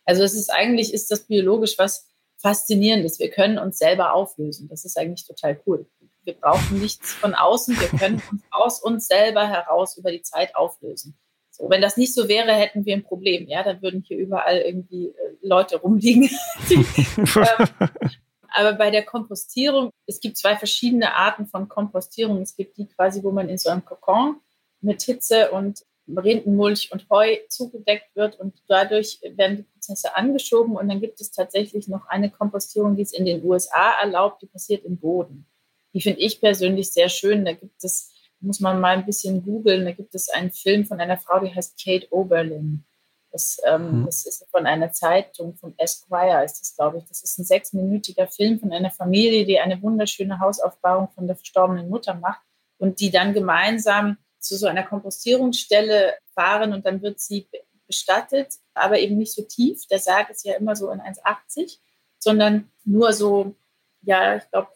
Also 0.05 0.23
es 0.23 0.33
ist 0.33 0.51
eigentlich, 0.51 0.93
ist 0.93 1.11
das 1.11 1.21
biologisch 1.21 1.77
was 1.77 2.07
Faszinierendes. 2.41 3.19
Wir 3.19 3.29
können 3.29 3.59
uns 3.59 3.77
selber 3.77 4.13
auflösen. 4.13 4.67
Das 4.67 4.83
ist 4.83 4.97
eigentlich 4.97 5.25
total 5.27 5.59
cool. 5.65 5.85
Wir 6.23 6.33
brauchen 6.33 6.79
nichts 6.79 7.13
von 7.13 7.35
außen. 7.35 7.79
Wir 7.79 7.99
können 7.99 8.21
uns 8.31 8.41
aus 8.51 8.81
uns 8.81 9.07
selber 9.07 9.47
heraus 9.47 9.97
über 9.97 10.11
die 10.11 10.21
Zeit 10.21 10.55
auflösen. 10.55 11.17
So, 11.51 11.69
wenn 11.69 11.81
das 11.81 11.97
nicht 11.97 12.13
so 12.13 12.27
wäre, 12.27 12.53
hätten 12.53 12.85
wir 12.85 12.95
ein 12.95 13.03
Problem. 13.03 13.47
Ja, 13.47 13.63
dann 13.63 13.81
würden 13.81 14.03
hier 14.07 14.17
überall 14.17 14.57
irgendwie 14.57 15.07
äh, 15.07 15.13
Leute 15.41 15.77
rumliegen. 15.77 16.29
ähm, 16.69 17.67
aber 18.51 18.73
bei 18.73 18.91
der 18.91 19.03
Kompostierung, 19.03 19.91
es 20.05 20.19
gibt 20.19 20.37
zwei 20.37 20.55
verschiedene 20.55 21.15
Arten 21.15 21.47
von 21.47 21.69
Kompostierung. 21.69 22.41
Es 22.41 22.55
gibt 22.55 22.77
die 22.77 22.87
quasi, 22.87 23.23
wo 23.23 23.31
man 23.31 23.49
in 23.49 23.57
so 23.57 23.69
einem 23.69 23.85
Kokon 23.85 24.41
mit 24.81 25.01
Hitze 25.01 25.51
und 25.51 25.83
Rindenmulch 26.07 26.91
und 26.91 27.09
Heu 27.09 27.37
zugedeckt 27.47 28.15
wird 28.15 28.39
und 28.39 28.53
dadurch 28.67 29.19
werden 29.21 29.57
die 29.57 29.63
Prozesse 29.63 30.15
angeschoben 30.15 30.75
und 30.75 30.89
dann 30.89 30.99
gibt 30.99 31.21
es 31.21 31.31
tatsächlich 31.31 31.87
noch 31.87 32.07
eine 32.07 32.29
Kompostierung, 32.29 32.95
die 32.95 33.03
es 33.03 33.13
in 33.13 33.25
den 33.25 33.43
USA 33.45 33.93
erlaubt, 34.01 34.41
die 34.41 34.47
passiert 34.47 34.83
im 34.83 34.97
Boden. 34.97 35.45
Die 35.93 36.01
finde 36.01 36.19
ich 36.19 36.39
persönlich 36.39 36.91
sehr 36.91 37.09
schön. 37.09 37.45
Da 37.45 37.53
gibt 37.53 37.83
es, 37.83 38.11
muss 38.39 38.59
man 38.59 38.79
mal 38.79 38.97
ein 38.97 39.05
bisschen 39.05 39.43
googeln, 39.43 39.85
da 39.85 39.91
gibt 39.91 40.15
es 40.15 40.29
einen 40.29 40.51
Film 40.51 40.85
von 40.85 40.99
einer 40.99 41.17
Frau, 41.17 41.39
die 41.39 41.53
heißt 41.53 41.81
Kate 41.81 42.07
Oberlin. 42.11 42.83
Das, 43.31 43.59
ähm, 43.65 44.01
mhm. 44.01 44.05
das 44.05 44.25
ist 44.25 44.45
von 44.51 44.65
einer 44.65 44.91
Zeitung, 44.91 45.55
von 45.55 45.73
Esquire 45.77 46.43
ist 46.43 46.59
das, 46.59 46.75
glaube 46.75 46.97
ich. 46.97 47.05
Das 47.05 47.23
ist 47.23 47.37
ein 47.39 47.45
sechsminütiger 47.45 48.27
Film 48.27 48.59
von 48.59 48.73
einer 48.73 48.91
Familie, 48.91 49.45
die 49.45 49.59
eine 49.59 49.81
wunderschöne 49.81 50.39
Hausaufbauung 50.39 51.09
von 51.15 51.27
der 51.27 51.37
verstorbenen 51.37 51.89
Mutter 51.89 52.13
macht 52.15 52.41
und 52.77 52.99
die 52.99 53.11
dann 53.11 53.33
gemeinsam 53.33 54.17
zu 54.39 54.57
so 54.57 54.67
einer 54.67 54.83
Kompostierungsstelle 54.83 56.15
fahren 56.33 56.73
und 56.73 56.85
dann 56.85 57.01
wird 57.01 57.19
sie 57.19 57.47
bestattet, 57.87 58.55
aber 58.73 58.99
eben 58.99 59.17
nicht 59.17 59.33
so 59.33 59.43
tief. 59.43 59.85
Der 59.87 59.99
Sarg 59.99 60.29
ist 60.29 60.45
ja 60.45 60.55
immer 60.55 60.75
so 60.75 60.89
in 60.91 60.99
1,80, 60.99 61.77
sondern 62.17 62.71
nur 62.83 63.13
so, 63.13 63.55
ja, 64.01 64.37
ich 64.37 64.49
glaube, 64.49 64.69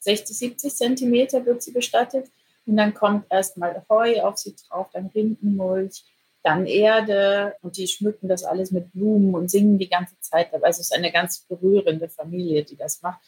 60, 0.00 0.38
70 0.38 0.76
Zentimeter 0.76 1.44
wird 1.44 1.62
sie 1.62 1.72
bestattet. 1.72 2.30
Und 2.66 2.76
dann 2.76 2.94
kommt 2.94 3.26
erstmal 3.30 3.84
Heu 3.88 4.20
auf 4.22 4.36
sie 4.36 4.54
drauf, 4.54 4.88
dann 4.92 5.06
Rindenmulch, 5.06 6.04
dann 6.48 6.66
Erde 6.66 7.56
und 7.62 7.76
die 7.76 7.86
schmücken 7.86 8.28
das 8.28 8.42
alles 8.42 8.70
mit 8.70 8.92
Blumen 8.92 9.34
und 9.34 9.50
singen 9.50 9.78
die 9.78 9.88
ganze 9.88 10.18
Zeit 10.20 10.52
dabei. 10.52 10.68
Also 10.68 10.80
es 10.80 10.90
ist 10.90 10.96
eine 10.96 11.12
ganz 11.12 11.40
berührende 11.46 12.08
Familie, 12.08 12.64
die 12.64 12.76
das 12.76 13.02
macht. 13.02 13.20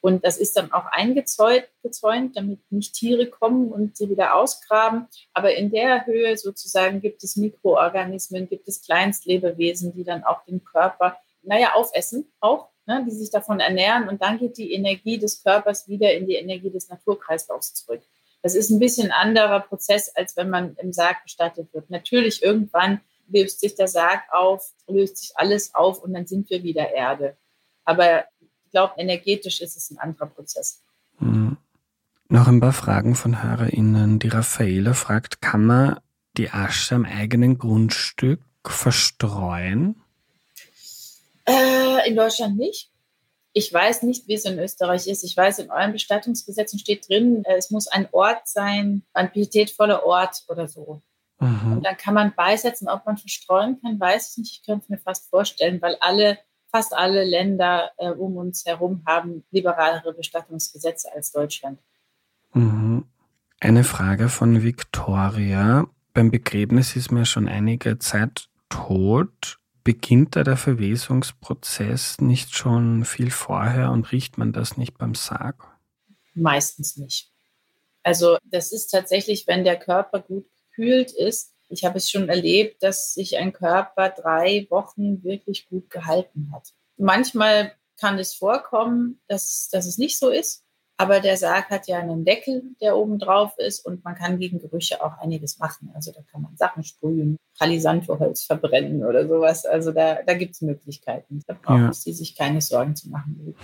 Und 0.00 0.24
das 0.24 0.36
ist 0.36 0.56
dann 0.56 0.72
auch 0.72 0.86
eingezäunt, 0.86 1.66
gezäunt, 1.82 2.36
damit 2.36 2.60
nicht 2.70 2.94
Tiere 2.94 3.26
kommen 3.26 3.72
und 3.72 3.96
sie 3.96 4.10
wieder 4.10 4.34
ausgraben. 4.34 5.06
Aber 5.32 5.54
in 5.54 5.70
der 5.70 6.04
Höhe 6.04 6.36
sozusagen 6.36 7.00
gibt 7.00 7.24
es 7.24 7.36
Mikroorganismen, 7.36 8.48
gibt 8.48 8.68
es 8.68 8.82
Kleinstlebewesen, 8.82 9.94
die 9.94 10.04
dann 10.04 10.24
auch 10.24 10.44
den 10.44 10.62
Körper, 10.64 11.16
naja, 11.42 11.72
aufessen 11.74 12.30
auch 12.40 12.68
ne, 12.86 13.04
die 13.06 13.12
sich 13.12 13.30
davon 13.30 13.60
ernähren 13.60 14.08
und 14.08 14.22
dann 14.22 14.38
geht 14.38 14.58
die 14.58 14.72
Energie 14.72 15.18
des 15.18 15.42
Körpers 15.42 15.88
wieder 15.88 16.12
in 16.12 16.26
die 16.26 16.34
Energie 16.34 16.70
des 16.70 16.88
Naturkreislaufs 16.88 17.74
zurück. 17.74 18.02
Das 18.44 18.54
ist 18.54 18.68
ein 18.68 18.78
bisschen 18.78 19.10
anderer 19.10 19.60
Prozess, 19.60 20.10
als 20.14 20.36
wenn 20.36 20.50
man 20.50 20.76
im 20.76 20.92
Sarg 20.92 21.22
bestattet 21.22 21.72
wird. 21.72 21.88
Natürlich 21.88 22.42
irgendwann 22.42 23.00
löst 23.26 23.60
sich 23.60 23.74
der 23.74 23.88
Sarg 23.88 24.20
auf, 24.30 24.74
löst 24.86 25.16
sich 25.16 25.32
alles 25.36 25.74
auf 25.74 26.02
und 26.02 26.12
dann 26.12 26.26
sind 26.26 26.50
wir 26.50 26.62
wieder 26.62 26.92
Erde. 26.92 27.38
Aber 27.86 28.24
ich 28.42 28.70
glaube, 28.70 28.92
energetisch 28.98 29.62
ist 29.62 29.78
es 29.78 29.90
ein 29.90 29.96
anderer 29.96 30.26
Prozess. 30.26 30.82
Mhm. 31.20 31.56
Noch 32.28 32.46
ein 32.46 32.60
paar 32.60 32.74
Fragen 32.74 33.14
von 33.14 33.42
HörerInnen. 33.42 34.18
Die 34.18 34.28
Raffaela 34.28 34.92
fragt, 34.92 35.40
kann 35.40 35.64
man 35.64 36.00
die 36.36 36.50
Asche 36.50 36.96
am 36.96 37.06
eigenen 37.06 37.56
Grundstück 37.56 38.42
verstreuen? 38.62 40.02
Äh, 41.46 42.06
in 42.10 42.14
Deutschland 42.14 42.58
nicht. 42.58 42.90
Ich 43.56 43.72
weiß 43.72 44.02
nicht, 44.02 44.26
wie 44.26 44.34
es 44.34 44.44
in 44.44 44.58
Österreich 44.58 45.06
ist. 45.06 45.22
Ich 45.22 45.36
weiß, 45.36 45.60
in 45.60 45.70
euren 45.70 45.92
Bestattungsgesetzen 45.92 46.78
steht 46.80 47.08
drin, 47.08 47.44
äh, 47.44 47.54
es 47.56 47.70
muss 47.70 47.86
ein 47.86 48.08
Ort 48.10 48.48
sein, 48.48 49.04
ein 49.14 49.30
pietätvoller 49.30 50.04
Ort 50.04 50.42
oder 50.48 50.66
so. 50.66 51.02
Mhm. 51.38 51.74
Und 51.74 51.86
dann 51.86 51.96
kann 51.96 52.14
man 52.14 52.34
beisetzen, 52.34 52.88
ob 52.88 53.06
man 53.06 53.16
verstreuen 53.16 53.80
kann, 53.80 53.98
weiß 53.98 54.32
ich 54.32 54.38
nicht. 54.38 54.52
Ich 54.58 54.66
könnte 54.66 54.82
es 54.82 54.88
mir 54.88 54.98
fast 54.98 55.30
vorstellen, 55.30 55.80
weil 55.80 55.96
alle, 56.00 56.38
fast 56.72 56.94
alle 56.94 57.24
Länder 57.24 57.92
äh, 57.98 58.10
um 58.10 58.36
uns 58.36 58.66
herum 58.66 59.02
haben 59.06 59.44
liberalere 59.52 60.12
Bestattungsgesetze 60.12 61.12
als 61.14 61.30
Deutschland. 61.30 61.78
Mhm. 62.54 63.04
Eine 63.60 63.84
Frage 63.84 64.28
von 64.28 64.64
Victoria. 64.64 65.86
Beim 66.12 66.32
Begräbnis 66.32 66.96
ist 66.96 67.12
mir 67.12 67.24
schon 67.24 67.48
einige 67.48 68.00
Zeit 68.00 68.48
tot. 68.68 69.58
Beginnt 69.84 70.34
da 70.34 70.44
der 70.44 70.56
Verwesungsprozess 70.56 72.18
nicht 72.20 72.56
schon 72.56 73.04
viel 73.04 73.30
vorher 73.30 73.90
und 73.90 74.10
riecht 74.12 74.38
man 74.38 74.52
das 74.52 74.78
nicht 74.78 74.96
beim 74.96 75.14
Sarg? 75.14 75.62
Meistens 76.34 76.96
nicht. 76.96 77.30
Also 78.02 78.38
das 78.44 78.72
ist 78.72 78.88
tatsächlich, 78.88 79.46
wenn 79.46 79.62
der 79.62 79.78
Körper 79.78 80.20
gut 80.20 80.46
gekühlt 80.70 81.12
ist. 81.12 81.54
Ich 81.68 81.84
habe 81.84 81.98
es 81.98 82.10
schon 82.10 82.28
erlebt, 82.28 82.82
dass 82.82 83.14
sich 83.14 83.36
ein 83.36 83.52
Körper 83.52 84.10
drei 84.10 84.66
Wochen 84.70 85.22
wirklich 85.22 85.68
gut 85.68 85.90
gehalten 85.90 86.50
hat. 86.52 86.72
Manchmal 86.96 87.72
kann 87.98 88.18
es 88.18 88.34
vorkommen, 88.34 89.20
dass, 89.28 89.68
dass 89.70 89.86
es 89.86 89.98
nicht 89.98 90.18
so 90.18 90.30
ist. 90.30 90.63
Aber 90.96 91.20
der 91.20 91.36
Sarg 91.36 91.70
hat 91.70 91.88
ja 91.88 91.98
einen 91.98 92.24
Deckel, 92.24 92.62
der 92.80 92.96
oben 92.96 93.18
drauf 93.18 93.52
ist 93.58 93.84
und 93.84 94.04
man 94.04 94.14
kann 94.14 94.38
gegen 94.38 94.60
Gerüche 94.60 95.04
auch 95.04 95.18
einiges 95.18 95.58
machen. 95.58 95.90
Also 95.94 96.12
da 96.12 96.20
kann 96.30 96.42
man 96.42 96.56
Sachen 96.56 96.84
sprühen, 96.84 97.36
Palisantoholz 97.58 98.44
verbrennen 98.44 99.04
oder 99.04 99.26
sowas. 99.26 99.66
Also 99.66 99.90
da, 99.90 100.18
da 100.24 100.34
gibt 100.34 100.54
es 100.54 100.62
Möglichkeiten. 100.62 101.42
Da 101.46 101.56
brauchen 101.60 101.86
ja. 101.86 101.92
sie 101.92 102.12
sich 102.12 102.36
keine 102.36 102.60
Sorgen 102.60 102.94
zu 102.94 103.08
machen. 103.08 103.54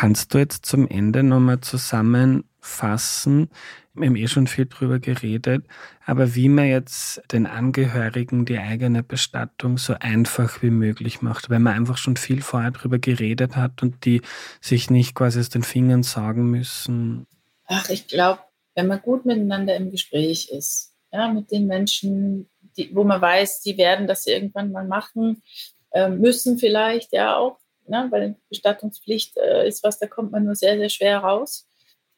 Kannst 0.00 0.32
du 0.32 0.38
jetzt 0.38 0.64
zum 0.64 0.86
Ende 0.88 1.24
nochmal 1.24 1.58
zusammenfassen, 1.58 3.50
wir 3.94 4.06
haben 4.06 4.14
eh 4.14 4.28
schon 4.28 4.46
viel 4.46 4.66
drüber 4.66 5.00
geredet, 5.00 5.64
aber 6.06 6.36
wie 6.36 6.48
man 6.48 6.68
jetzt 6.68 7.20
den 7.32 7.46
Angehörigen 7.46 8.44
die 8.44 8.58
eigene 8.58 9.02
Bestattung 9.02 9.76
so 9.76 9.94
einfach 9.98 10.62
wie 10.62 10.70
möglich 10.70 11.20
macht, 11.20 11.50
weil 11.50 11.58
man 11.58 11.74
einfach 11.74 11.96
schon 11.96 12.16
viel 12.16 12.42
vorher 12.42 12.70
drüber 12.70 13.00
geredet 13.00 13.56
hat 13.56 13.82
und 13.82 14.04
die 14.04 14.22
sich 14.60 14.88
nicht 14.88 15.16
quasi 15.16 15.40
aus 15.40 15.48
den 15.48 15.64
Fingern 15.64 16.04
sagen 16.04 16.48
müssen. 16.48 17.26
Ach, 17.64 17.90
ich 17.90 18.06
glaube, 18.06 18.38
wenn 18.76 18.86
man 18.86 19.02
gut 19.02 19.26
miteinander 19.26 19.74
im 19.74 19.90
Gespräch 19.90 20.48
ist, 20.50 20.94
ja, 21.10 21.26
mit 21.26 21.50
den 21.50 21.66
Menschen, 21.66 22.48
die, 22.76 22.94
wo 22.94 23.02
man 23.02 23.20
weiß, 23.20 23.62
die 23.62 23.76
werden 23.76 24.06
das 24.06 24.28
irgendwann 24.28 24.70
mal 24.70 24.86
machen, 24.86 25.42
äh, 25.90 26.08
müssen 26.08 26.56
vielleicht 26.56 27.12
ja 27.12 27.36
auch, 27.36 27.58
ne, 27.88 28.08
weil 28.10 28.36
Bestattungspflicht 28.48 29.36
äh, 29.36 29.66
ist 29.66 29.82
was, 29.82 29.98
da 29.98 30.06
kommt 30.06 30.32
man 30.32 30.44
nur 30.44 30.54
sehr, 30.54 30.76
sehr 30.78 30.88
schwer 30.88 31.18
raus. 31.18 31.66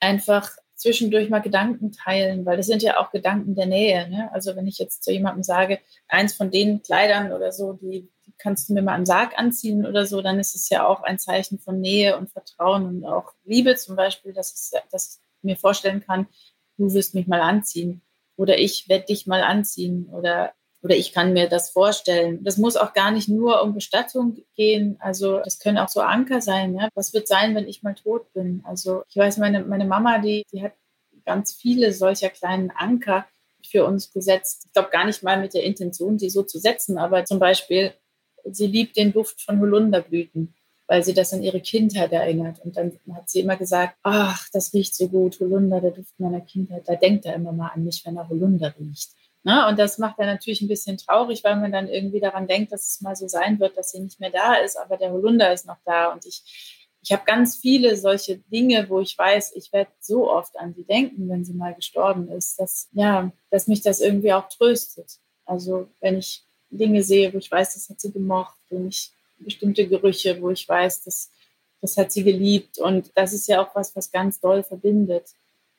Einfach 0.01 0.51
zwischendurch 0.81 1.29
mal 1.29 1.41
Gedanken 1.41 1.93
teilen, 1.93 2.47
weil 2.47 2.57
das 2.57 2.67
sind 2.67 2.83
ja 2.83 2.99
auch 2.99 3.11
Gedanken 3.11 3.55
der 3.55 3.67
Nähe. 3.67 4.09
Ne? 4.09 4.31
Also 4.33 4.57
wenn 4.57 4.67
ich 4.67 4.79
jetzt 4.79 5.05
zu 5.05 5.13
jemandem 5.13 5.43
sage, 5.43 5.79
eins 6.09 6.33
von 6.33 6.51
den 6.51 6.83
Kleidern 6.83 7.33
oder 7.33 7.53
so, 7.53 7.75
die, 7.75 8.09
die 8.27 8.33
kannst 8.39 8.69
du 8.69 8.73
mir 8.73 8.81
mal 8.81 8.95
am 8.95 9.05
Sarg 9.05 9.39
anziehen 9.39 9.85
oder 9.85 10.07
so, 10.07 10.23
dann 10.23 10.41
ist 10.41 10.55
es 10.55 10.71
ja 10.71 10.87
auch 10.87 11.03
ein 11.03 11.19
Zeichen 11.19 11.59
von 11.59 11.81
Nähe 11.81 12.17
und 12.17 12.31
Vertrauen 12.31 12.87
und 12.87 13.05
auch 13.05 13.35
Liebe 13.45 13.77
zum 13.77 13.95
Beispiel, 13.95 14.33
dass, 14.33 14.55
es, 14.55 14.73
dass 14.91 15.21
ich 15.37 15.45
mir 15.45 15.57
vorstellen 15.57 16.01
kann, 16.01 16.27
du 16.79 16.95
wirst 16.95 17.15
mich 17.15 17.27
mal 17.27 17.43
anziehen 17.43 18.01
oder 18.37 18.59
ich 18.59 18.89
werde 18.89 19.05
dich 19.05 19.27
mal 19.27 19.43
anziehen 19.43 20.09
oder 20.11 20.55
oder 20.83 20.97
ich 20.97 21.13
kann 21.13 21.33
mir 21.33 21.49
das 21.49 21.71
vorstellen. 21.71 22.43
Das 22.43 22.57
muss 22.57 22.77
auch 22.77 22.95
gar 22.95 23.11
nicht 23.11 23.29
nur 23.29 23.63
um 23.63 23.75
Bestattung 23.75 24.39
gehen. 24.55 24.97
Also 25.01 25.41
das 25.41 25.59
können 25.59 25.79
auch 25.79 25.89
so 25.89 26.01
Anker 26.01 26.41
sein. 26.41 26.75
Ja? 26.75 26.89
Was 26.95 27.13
wird 27.13 27.29
sein, 27.29 27.55
wenn 27.55 27.69
ich 27.69 27.83
mal 27.83 27.95
tot 27.95 28.33
bin? 28.33 28.63
Also 28.65 29.03
ich 29.09 29.17
weiß, 29.17 29.37
meine, 29.39 29.63
meine 29.65 29.85
Mama, 29.85 30.19
die, 30.19 30.45
die 30.53 30.63
hat 30.63 30.73
ganz 31.27 31.53
viele 31.53 31.93
solcher 31.93 32.31
kleinen 32.31 32.71
Anker 32.71 33.27
für 33.65 33.85
uns 33.85 34.11
gesetzt. 34.11 34.65
Ich 34.67 34.73
glaube 34.73 34.89
gar 34.91 35.05
nicht 35.05 35.23
mal 35.23 35.39
mit 35.39 35.53
der 35.53 35.65
Intention, 35.65 36.17
die 36.17 36.31
so 36.31 36.43
zu 36.43 36.59
setzen, 36.59 36.97
aber 36.97 37.27
zum 37.27 37.39
Beispiel, 37.39 37.93
sie 38.45 38.67
liebt 38.67 38.97
den 38.97 39.13
Duft 39.13 39.43
von 39.43 39.61
Holunderblüten, 39.61 40.55
weil 40.87 41.05
sie 41.05 41.13
das 41.13 41.35
an 41.35 41.43
ihre 41.43 41.61
Kindheit 41.61 42.11
erinnert. 42.13 42.59
Und 42.65 42.79
dann 42.79 42.99
hat 43.13 43.29
sie 43.29 43.41
immer 43.41 43.57
gesagt, 43.57 43.97
ach, 44.03 44.49
das 44.55 44.73
riecht 44.73 44.95
so 44.95 45.09
gut, 45.09 45.39
Holunder, 45.41 45.83
der 45.83 45.91
Duft 45.91 46.19
meiner 46.19 46.41
Kindheit. 46.41 46.89
Da 46.89 46.97
denkt 46.97 47.27
er 47.27 47.35
immer 47.35 47.53
mal 47.53 47.69
an 47.69 47.85
mich, 47.85 48.05
wenn 48.07 48.17
er 48.17 48.31
Holunder 48.31 48.75
riecht. 48.79 49.11
Ne? 49.43 49.67
Und 49.69 49.79
das 49.79 49.99
macht 49.99 50.19
er 50.19 50.27
natürlich 50.27 50.61
ein 50.61 50.69
bisschen 50.69 50.99
traurig, 50.99 51.43
weil 51.45 51.57
man 51.57 51.73
dann 51.73 51.89
irgendwie 51.89 52.21
daran 52.21 52.47
denkt, 52.47 52.73
dass 52.73 52.87
es 52.87 53.01
mal 53.01 53.17
so 53.17 53.27
sein 53.27 53.59
wird, 53.59 53.77
dass 53.77 53.91
sie 53.93 54.01
nicht 54.01 54.21
mehr 54.21 54.31
da 54.31 54.55
ist, 54.55 54.77
aber 54.77 54.97
der 54.97 55.13
Holunder 55.13 55.53
ist 55.53 55.67
noch 55.67 55.79
da. 55.85 56.13
Und 56.13 56.27
ich 56.27 56.81
ich 57.03 57.13
habe 57.13 57.25
ganz 57.25 57.57
viele 57.57 57.97
solche 57.97 58.39
Dinge, 58.39 58.89
wo 58.89 59.01
ich 59.01 59.17
weiß, 59.17 59.53
ich 59.57 59.73
werde 59.73 59.91
so 60.01 60.31
oft 60.31 60.59
an 60.59 60.75
sie 60.75 60.85
denken, 60.85 61.29
wenn 61.29 61.45
sie 61.45 61.55
mal 61.55 61.75
gestorben 61.75 62.29
ist, 62.31 62.61
dass, 62.61 62.89
ja, 62.93 63.33
dass 63.51 63.69
mich 63.69 63.83
das 63.83 64.01
irgendwie 64.01 64.33
auch 64.33 64.49
tröstet. 64.49 65.19
Also 65.47 65.89
wenn 66.01 66.19
ich 66.19 66.45
Dinge 66.69 67.03
sehe, 67.03 67.33
wo 67.33 67.39
ich 67.39 67.51
weiß, 67.51 67.75
das 67.75 67.89
hat 67.89 68.01
sie 68.01 68.13
gemocht, 68.13 68.57
wenn 68.69 68.89
ich 68.89 69.11
bestimmte 69.39 69.89
Gerüche, 69.89 70.41
wo 70.43 70.51
ich 70.51 70.69
weiß, 70.69 71.05
das, 71.05 71.31
das 71.81 71.97
hat 71.97 72.13
sie 72.13 72.23
geliebt. 72.23 72.79
Und 72.79 73.11
das 73.15 73.33
ist 73.33 73.49
ja 73.49 73.63
auch 73.63 73.75
was, 73.75 73.97
was 73.97 74.13
ganz 74.13 74.39
doll 74.39 74.63
verbindet. 74.63 75.31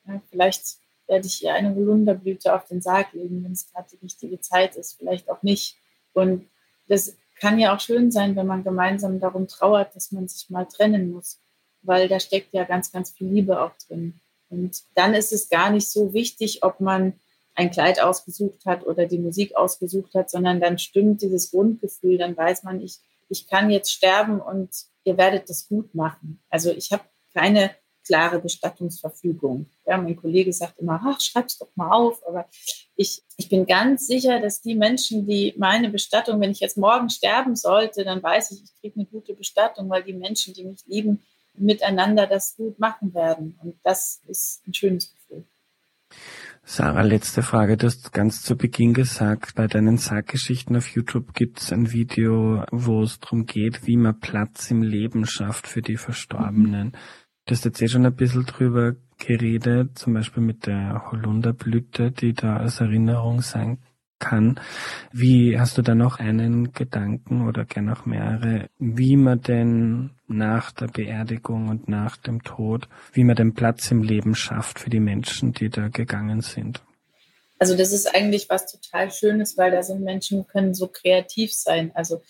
Ja, 0.06 0.20
vielleicht 0.28 0.78
werde 1.12 1.26
ich 1.26 1.44
ihr 1.44 1.52
eine 1.52 1.74
Holunderblüte 1.74 2.54
auf 2.54 2.64
den 2.64 2.80
Sarg 2.80 3.12
legen, 3.12 3.44
wenn 3.44 3.52
es 3.52 3.70
gerade 3.70 3.86
die 3.92 4.02
richtige 4.02 4.40
Zeit 4.40 4.76
ist, 4.76 4.94
vielleicht 4.94 5.28
auch 5.30 5.42
nicht. 5.42 5.76
Und 6.14 6.48
das 6.88 7.14
kann 7.38 7.58
ja 7.58 7.76
auch 7.76 7.80
schön 7.80 8.10
sein, 8.10 8.34
wenn 8.34 8.46
man 8.46 8.64
gemeinsam 8.64 9.20
darum 9.20 9.46
trauert, 9.46 9.94
dass 9.94 10.10
man 10.10 10.26
sich 10.26 10.48
mal 10.48 10.64
trennen 10.64 11.10
muss, 11.10 11.38
weil 11.82 12.08
da 12.08 12.18
steckt 12.18 12.54
ja 12.54 12.64
ganz, 12.64 12.90
ganz 12.92 13.10
viel 13.10 13.28
Liebe 13.28 13.60
auch 13.60 13.72
drin. 13.86 14.20
Und 14.48 14.84
dann 14.94 15.12
ist 15.12 15.34
es 15.34 15.50
gar 15.50 15.70
nicht 15.70 15.90
so 15.90 16.14
wichtig, 16.14 16.64
ob 16.64 16.80
man 16.80 17.12
ein 17.54 17.70
Kleid 17.70 18.02
ausgesucht 18.02 18.64
hat 18.64 18.86
oder 18.86 19.04
die 19.04 19.18
Musik 19.18 19.54
ausgesucht 19.54 20.14
hat, 20.14 20.30
sondern 20.30 20.60
dann 20.60 20.78
stimmt 20.78 21.20
dieses 21.20 21.50
Grundgefühl, 21.50 22.16
dann 22.16 22.34
weiß 22.34 22.62
man, 22.62 22.80
ich, 22.80 23.00
ich 23.28 23.46
kann 23.46 23.68
jetzt 23.68 23.92
sterben 23.92 24.40
und 24.40 24.70
ihr 25.04 25.18
werdet 25.18 25.50
das 25.50 25.68
gut 25.68 25.94
machen. 25.94 26.40
Also 26.48 26.70
ich 26.70 26.90
habe 26.90 27.04
keine 27.34 27.70
klare 28.04 28.38
Bestattungsverfügung. 28.40 29.66
Ja, 29.86 29.96
mein 29.96 30.16
Kollege 30.16 30.52
sagt 30.52 30.78
immer, 30.78 31.00
ach, 31.04 31.20
schreib's 31.20 31.58
doch 31.58 31.68
mal 31.74 31.90
auf. 31.90 32.26
Aber 32.26 32.48
ich, 32.96 33.22
ich 33.36 33.48
bin 33.48 33.66
ganz 33.66 34.06
sicher, 34.06 34.40
dass 34.40 34.60
die 34.60 34.74
Menschen, 34.74 35.26
die 35.26 35.54
meine 35.56 35.90
Bestattung, 35.90 36.40
wenn 36.40 36.50
ich 36.50 36.60
jetzt 36.60 36.78
morgen 36.78 37.10
sterben 37.10 37.56
sollte, 37.56 38.04
dann 38.04 38.22
weiß 38.22 38.52
ich, 38.52 38.62
ich 38.64 38.80
kriege 38.80 38.94
eine 38.96 39.06
gute 39.06 39.34
Bestattung, 39.34 39.88
weil 39.90 40.02
die 40.02 40.12
Menschen, 40.12 40.54
die 40.54 40.64
mich 40.64 40.84
lieben, 40.86 41.22
miteinander 41.54 42.26
das 42.26 42.56
gut 42.56 42.78
machen 42.78 43.14
werden. 43.14 43.58
Und 43.62 43.76
das 43.82 44.20
ist 44.26 44.62
ein 44.66 44.74
schönes 44.74 45.12
Gefühl. 45.12 45.44
Sarah, 46.64 47.02
letzte 47.02 47.42
Frage. 47.42 47.76
Du 47.76 47.86
hast 47.86 48.12
ganz 48.12 48.42
zu 48.42 48.56
Beginn 48.56 48.94
gesagt, 48.94 49.56
bei 49.56 49.66
deinen 49.66 49.98
Sarggeschichten 49.98 50.76
auf 50.76 50.88
YouTube 50.88 51.34
gibt 51.34 51.60
es 51.60 51.72
ein 51.72 51.92
Video, 51.92 52.64
wo 52.70 53.02
es 53.02 53.18
darum 53.18 53.46
geht, 53.46 53.86
wie 53.86 53.96
man 53.96 54.20
Platz 54.20 54.70
im 54.70 54.82
Leben 54.82 55.26
schafft 55.26 55.66
für 55.66 55.82
die 55.82 55.96
Verstorbenen. 55.96 56.88
Mhm. 56.88 56.96
Du 57.44 57.54
hast 57.54 57.64
jetzt 57.64 57.82
eh 57.82 57.88
schon 57.88 58.06
ein 58.06 58.14
bisschen 58.14 58.46
drüber 58.46 58.94
geredet, 59.18 59.98
zum 59.98 60.14
Beispiel 60.14 60.42
mit 60.42 60.66
der 60.66 61.10
Holunderblüte, 61.10 62.12
die 62.12 62.34
da 62.34 62.56
als 62.56 62.80
Erinnerung 62.80 63.40
sein 63.42 63.78
kann. 64.20 64.60
Wie 65.10 65.58
hast 65.58 65.76
du 65.76 65.82
da 65.82 65.96
noch 65.96 66.20
einen 66.20 66.72
Gedanken 66.72 67.48
oder 67.48 67.64
gerne 67.64 67.94
auch 67.94 68.06
mehrere, 68.06 68.68
wie 68.78 69.16
man 69.16 69.40
denn 69.40 70.10
nach 70.28 70.70
der 70.70 70.86
Beerdigung 70.86 71.68
und 71.68 71.88
nach 71.88 72.16
dem 72.16 72.44
Tod, 72.44 72.88
wie 73.12 73.24
man 73.24 73.34
den 73.34 73.54
Platz 73.54 73.90
im 73.90 74.02
Leben 74.02 74.36
schafft 74.36 74.78
für 74.78 74.90
die 74.90 75.00
Menschen, 75.00 75.52
die 75.52 75.68
da 75.68 75.88
gegangen 75.88 76.40
sind? 76.40 76.82
Also 77.58 77.76
das 77.76 77.92
ist 77.92 78.12
eigentlich 78.12 78.48
was 78.48 78.66
total 78.70 79.10
Schönes, 79.10 79.56
weil 79.56 79.70
da 79.72 79.82
sind 79.82 80.02
Menschen, 80.02 80.46
können 80.46 80.74
so 80.74 80.88
kreativ 80.88 81.52
sein. 81.52 81.90
Also 81.94 82.22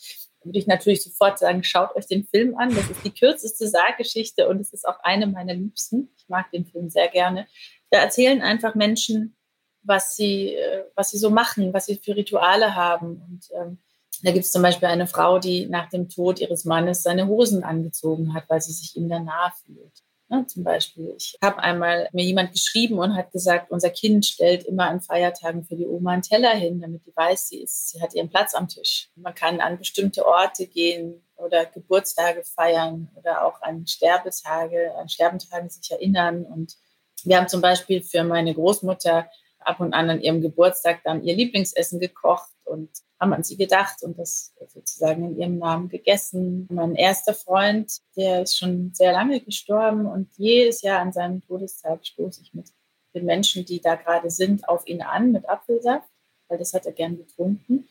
würde 0.44 0.58
ich 0.58 0.66
natürlich 0.66 1.02
sofort 1.02 1.38
sagen, 1.38 1.64
schaut 1.64 1.94
euch 1.96 2.06
den 2.06 2.24
Film 2.24 2.56
an. 2.56 2.74
Das 2.74 2.90
ist 2.90 3.04
die 3.04 3.12
kürzeste 3.12 3.68
Sarggeschichte 3.68 4.48
und 4.48 4.60
es 4.60 4.72
ist 4.72 4.86
auch 4.86 4.98
eine 5.02 5.26
meiner 5.26 5.54
liebsten. 5.54 6.10
Ich 6.16 6.28
mag 6.28 6.50
den 6.50 6.66
Film 6.66 6.90
sehr 6.90 7.08
gerne. 7.08 7.46
Da 7.90 7.98
erzählen 7.98 8.42
einfach 8.42 8.74
Menschen, 8.74 9.36
was 9.82 10.16
sie, 10.16 10.54
äh, 10.54 10.84
was 10.94 11.10
sie 11.10 11.18
so 11.18 11.30
machen, 11.30 11.72
was 11.72 11.86
sie 11.86 11.96
für 11.96 12.16
Rituale 12.16 12.74
haben. 12.74 13.22
Und 13.28 13.48
ähm, 13.54 13.78
da 14.22 14.30
gibt 14.30 14.44
es 14.44 14.52
zum 14.52 14.62
Beispiel 14.62 14.88
eine 14.88 15.06
Frau, 15.06 15.38
die 15.38 15.66
nach 15.66 15.88
dem 15.88 16.08
Tod 16.08 16.40
ihres 16.40 16.64
Mannes 16.64 17.02
seine 17.02 17.26
Hosen 17.26 17.64
angezogen 17.64 18.34
hat, 18.34 18.48
weil 18.48 18.60
sie 18.60 18.72
sich 18.72 18.96
ihm 18.96 19.08
danach 19.08 19.56
fühlt. 19.64 20.02
Ne, 20.32 20.46
zum 20.46 20.64
Beispiel, 20.64 21.12
ich 21.14 21.36
habe 21.42 21.58
einmal 21.58 22.08
mir 22.12 22.24
jemand 22.24 22.52
geschrieben 22.52 22.98
und 22.98 23.14
hat 23.14 23.32
gesagt, 23.32 23.70
unser 23.70 23.90
Kind 23.90 24.24
stellt 24.24 24.64
immer 24.64 24.88
an 24.88 25.02
Feiertagen 25.02 25.62
für 25.62 25.76
die 25.76 25.86
Oma 25.86 26.12
einen 26.12 26.22
Teller 26.22 26.54
hin, 26.54 26.80
damit 26.80 27.04
die 27.04 27.14
weiß, 27.14 27.48
sie 27.48 27.60
ist, 27.60 27.90
sie 27.90 28.00
hat 28.00 28.14
ihren 28.14 28.30
Platz 28.30 28.54
am 28.54 28.66
Tisch. 28.66 29.10
Man 29.14 29.34
kann 29.34 29.60
an 29.60 29.76
bestimmte 29.76 30.24
Orte 30.24 30.66
gehen 30.66 31.22
oder 31.36 31.66
Geburtstage 31.66 32.44
feiern 32.44 33.10
oder 33.14 33.44
auch 33.44 33.60
an 33.60 33.86
Sterbetage, 33.86 34.94
an 34.96 35.10
Sterbentagen 35.10 35.68
sich 35.68 35.90
erinnern. 35.90 36.46
Und 36.46 36.78
wir 37.24 37.36
haben 37.36 37.48
zum 37.48 37.60
Beispiel 37.60 38.02
für 38.02 38.24
meine 38.24 38.54
Großmutter 38.54 39.28
ab 39.66 39.80
und 39.80 39.94
an 39.94 40.10
an 40.10 40.20
ihrem 40.20 40.40
Geburtstag 40.40 41.00
dann 41.04 41.22
ihr 41.24 41.34
Lieblingsessen 41.34 42.00
gekocht 42.00 42.50
und 42.64 42.90
haben 43.20 43.32
an 43.32 43.44
sie 43.44 43.56
gedacht 43.56 44.02
und 44.02 44.18
das 44.18 44.52
sozusagen 44.68 45.24
in 45.24 45.38
ihrem 45.38 45.58
Namen 45.58 45.88
gegessen. 45.88 46.66
Mein 46.70 46.94
erster 46.94 47.34
Freund, 47.34 48.00
der 48.16 48.42
ist 48.42 48.58
schon 48.58 48.92
sehr 48.94 49.12
lange 49.12 49.40
gestorben 49.40 50.06
und 50.06 50.28
jedes 50.36 50.82
Jahr 50.82 51.00
an 51.00 51.12
seinem 51.12 51.40
Todestag 51.42 52.04
stoße 52.04 52.40
ich 52.42 52.52
mit 52.52 52.66
den 53.14 53.24
Menschen, 53.24 53.64
die 53.64 53.80
da 53.80 53.94
gerade 53.94 54.30
sind, 54.30 54.68
auf 54.68 54.86
ihn 54.86 55.02
an 55.02 55.32
mit 55.32 55.48
Apfelsaft, 55.48 56.08
weil 56.48 56.58
das 56.58 56.74
hat 56.74 56.86
er 56.86 56.92
gern 56.92 57.16
getrunken. 57.16 57.88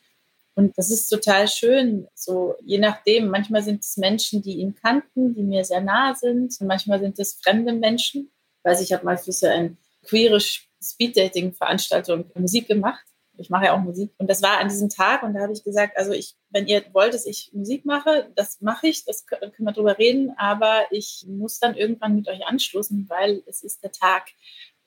Und 0.55 0.78
das 0.78 0.91
ist 0.91 1.07
total 1.07 1.47
schön, 1.47 2.07
so 2.13 2.55
je 2.61 2.78
nachdem. 2.78 3.30
Manchmal 3.30 3.63
sind 3.63 3.84
es 3.84 3.97
Menschen, 3.97 4.41
die 4.41 4.55
ihn 4.55 4.76
kannten, 4.76 5.34
die 5.34 5.43
mir 5.43 5.63
sehr 5.63 5.82
nahe 5.82 6.15
sind. 6.15 6.55
Und 6.59 6.67
manchmal 6.67 6.99
sind 6.99 7.17
es 7.19 7.34
fremde 7.34 7.74
Menschen. 7.74 8.32
Ich 8.57 8.65
weiß, 8.65 8.82
ich 8.82 8.91
habe 8.91 9.05
mal 9.05 9.17
für 9.17 9.32
so 9.32 9.47
ein 9.47 9.78
queeres 10.03 10.61
Speeddating-Veranstaltung 10.82 12.32
Musik 12.36 12.68
gemacht 12.68 13.06
ich 13.42 13.50
mache 13.50 13.66
ja 13.66 13.74
auch 13.74 13.82
Musik. 13.82 14.14
Und 14.18 14.30
das 14.30 14.42
war 14.42 14.60
an 14.60 14.70
diesem 14.70 14.90
Tag 14.90 15.24
und 15.24 15.34
da 15.34 15.42
habe 15.42 15.54
ich 15.54 15.64
gesagt, 15.64 15.98
also 15.98 16.12
ich, 16.12 16.36
wenn 16.50 16.68
ihr 16.68 16.84
wollt, 16.94 17.14
dass 17.14 17.26
ich 17.26 17.52
Musik 17.54 17.86
mache, 17.86 18.32
das 18.36 18.62
mache 18.62 18.88
ich, 18.88 19.06
das 19.06 19.26
können 19.26 19.54
wir 19.58 19.74
drüber 19.74 19.98
reden, 19.98 20.34
aber 20.38 20.86
ich 20.92 21.26
muss 21.28 21.60
dann 21.60 21.76
irgendwann 21.76 22.16
mit 22.16 22.28
euch 22.28 22.46
anstoßen, 22.46 23.08
weil 23.10 23.44
es 23.48 23.64
ist 23.64 23.84
der 23.84 23.92
Tag. 23.92 24.30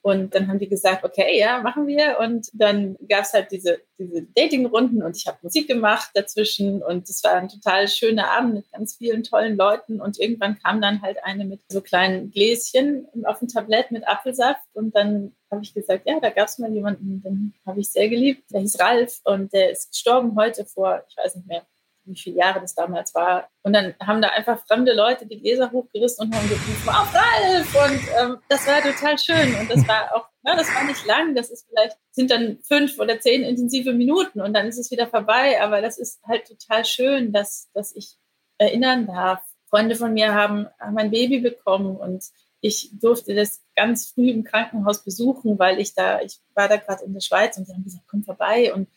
Und 0.05 0.35
dann 0.35 0.49
haben 0.49 0.59
die 0.59 0.69
gesagt, 0.69 1.03
okay, 1.03 1.39
ja, 1.39 1.63
machen 1.63 1.87
wir. 1.87 2.19
Und 2.21 2.51
dann 2.53 2.95
gab 3.09 3.23
es 3.23 3.33
halt 3.33 3.51
diese, 3.51 3.81
diese 3.99 4.21
Dating-Runden 4.37 5.03
und 5.03 5.17
ich 5.17 5.27
habe 5.27 5.39
Musik 5.41 5.67
gemacht 5.67 6.11
dazwischen. 6.13 6.83
Und 6.83 7.09
es 7.09 7.25
war 7.25 7.33
ein 7.33 7.49
total 7.49 7.89
schöner 7.89 8.31
Abend 8.31 8.53
mit 8.53 8.71
ganz 8.71 8.97
vielen 8.97 9.23
tollen 9.23 9.57
Leuten. 9.57 10.03
Und 10.03 10.21
irgendwann 10.21 10.59
kam 10.59 10.83
dann 10.83 11.01
halt 11.01 11.25
eine 11.25 11.47
mit 11.47 11.63
so 11.69 11.81
kleinen 11.81 12.31
Gläschen 12.31 13.09
auf 13.25 13.39
dem 13.39 13.49
Tablett 13.49 13.93
mit 13.93 14.07
Apfelsaft. 14.07 14.67
Und 14.75 14.95
dann 14.95 15.35
habe 15.51 15.63
ich 15.63 15.73
gesagt, 15.73 16.07
ja, 16.07 16.21
da 16.21 16.29
gab 16.29 16.49
es 16.49 16.59
mal 16.59 16.71
jemanden, 16.71 17.23
den 17.23 17.55
habe 17.65 17.81
ich 17.81 17.91
sehr 17.91 18.11
geliebt. 18.11 18.43
Der 18.53 18.61
hieß 18.61 18.79
Ralf 18.81 19.23
und 19.25 19.55
der 19.55 19.71
ist 19.71 19.91
gestorben 19.93 20.37
heute 20.37 20.67
vor, 20.67 21.03
ich 21.09 21.17
weiß 21.17 21.37
nicht 21.37 21.47
mehr, 21.47 21.63
wie 22.05 22.19
viele 22.19 22.37
Jahre 22.39 22.61
das 22.61 22.75
damals 22.75 23.15
war. 23.15 23.49
Und 23.63 23.73
dann 23.73 23.95
haben 24.01 24.23
da 24.23 24.29
einfach 24.29 24.65
fremde 24.67 24.93
Leute 24.93 25.27
die 25.27 25.41
Gläser 25.41 25.71
hochgerissen 25.71 26.27
und 26.27 26.35
haben 26.35 26.49
gerufen, 26.49 26.89
auf 26.89 27.15
Ralf! 27.15 27.75
Und 27.75 28.01
ähm, 28.21 28.39
das 28.49 28.67
war 28.67 28.83
total 28.83 29.19
schön. 29.19 29.55
Und 29.57 29.71
das 29.71 29.87
war 29.89 30.15
auch, 30.15 30.29
ja, 30.45 30.57
das 30.57 30.75
war 30.75 30.85
nicht 30.85 31.05
lang. 31.07 31.35
Das 31.35 31.51
ist 31.51 31.67
vielleicht, 31.69 31.97
sind 32.11 32.31
dann 32.31 32.59
fünf 32.63 32.99
oder 32.99 33.21
zehn 33.21 33.43
intensive 33.43 33.93
Minuten 33.93 34.41
und 34.41 34.55
dann 34.55 34.67
ist 34.67 34.79
es 34.79 34.91
wieder 34.91 35.07
vorbei. 35.07 35.61
Aber 35.63 35.81
das 35.81 35.99
ist 35.99 36.23
halt 36.27 36.47
total 36.47 36.85
schön, 36.85 37.33
dass, 37.33 37.71
dass 37.73 37.95
ich 37.95 38.17
erinnern 38.59 39.07
darf. 39.07 39.43
Freunde 39.69 39.97
von 39.97 40.15
mir 40.15 40.35
haben, 40.35 40.69
haben 40.79 40.99
ein 40.99 41.11
Baby 41.11 41.41
bekommen 41.41 41.97
und 41.97 42.25
ich 42.61 42.91
durfte 42.99 43.35
das 43.35 43.63
ganz 43.77 44.11
früh 44.11 44.31
im 44.31 44.43
Krankenhaus 44.43 45.05
besuchen, 45.05 45.59
weil 45.59 45.79
ich 45.79 45.95
da, 45.95 46.23
ich 46.23 46.39
war 46.55 46.67
da 46.67 46.77
gerade 46.77 47.05
in 47.05 47.13
der 47.13 47.21
Schweiz 47.21 47.59
und 47.59 47.69
die 47.69 47.73
haben 47.75 47.85
gesagt, 47.85 48.07
komm 48.09 48.25
vorbei 48.25 48.73
und 48.73 48.89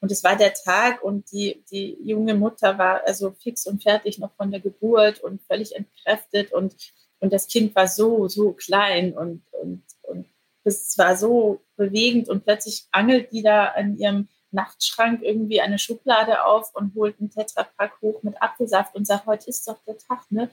und 0.00 0.12
es 0.12 0.22
war 0.22 0.36
der 0.36 0.54
Tag 0.54 1.02
und 1.02 1.30
die, 1.32 1.64
die 1.70 1.98
junge 2.02 2.34
Mutter 2.34 2.78
war 2.78 3.02
also 3.06 3.32
fix 3.32 3.66
und 3.66 3.82
fertig 3.82 4.18
noch 4.18 4.32
von 4.36 4.50
der 4.50 4.60
Geburt 4.60 5.20
und 5.20 5.42
völlig 5.42 5.74
entkräftet 5.74 6.52
und, 6.52 6.74
und 7.20 7.32
das 7.32 7.48
Kind 7.48 7.74
war 7.74 7.88
so, 7.88 8.28
so 8.28 8.52
klein 8.52 9.12
und, 9.12 9.42
und, 9.60 9.82
und 10.02 10.26
es 10.64 10.96
war 10.98 11.16
so 11.16 11.60
bewegend 11.76 12.28
und 12.28 12.44
plötzlich 12.44 12.86
angelt 12.92 13.32
die 13.32 13.42
da 13.42 13.66
an 13.66 13.98
ihrem 13.98 14.28
Nachtschrank 14.50 15.22
irgendwie 15.22 15.60
eine 15.60 15.78
Schublade 15.78 16.44
auf 16.44 16.74
und 16.74 16.94
holt 16.94 17.18
einen 17.20 17.30
Tetrapack 17.30 18.00
hoch 18.00 18.22
mit 18.22 18.40
Apfelsaft 18.40 18.94
und 18.94 19.06
sagt, 19.06 19.26
heute 19.26 19.48
ist 19.48 19.68
doch 19.68 19.78
der 19.86 19.98
Tag, 19.98 20.30
ne? 20.30 20.50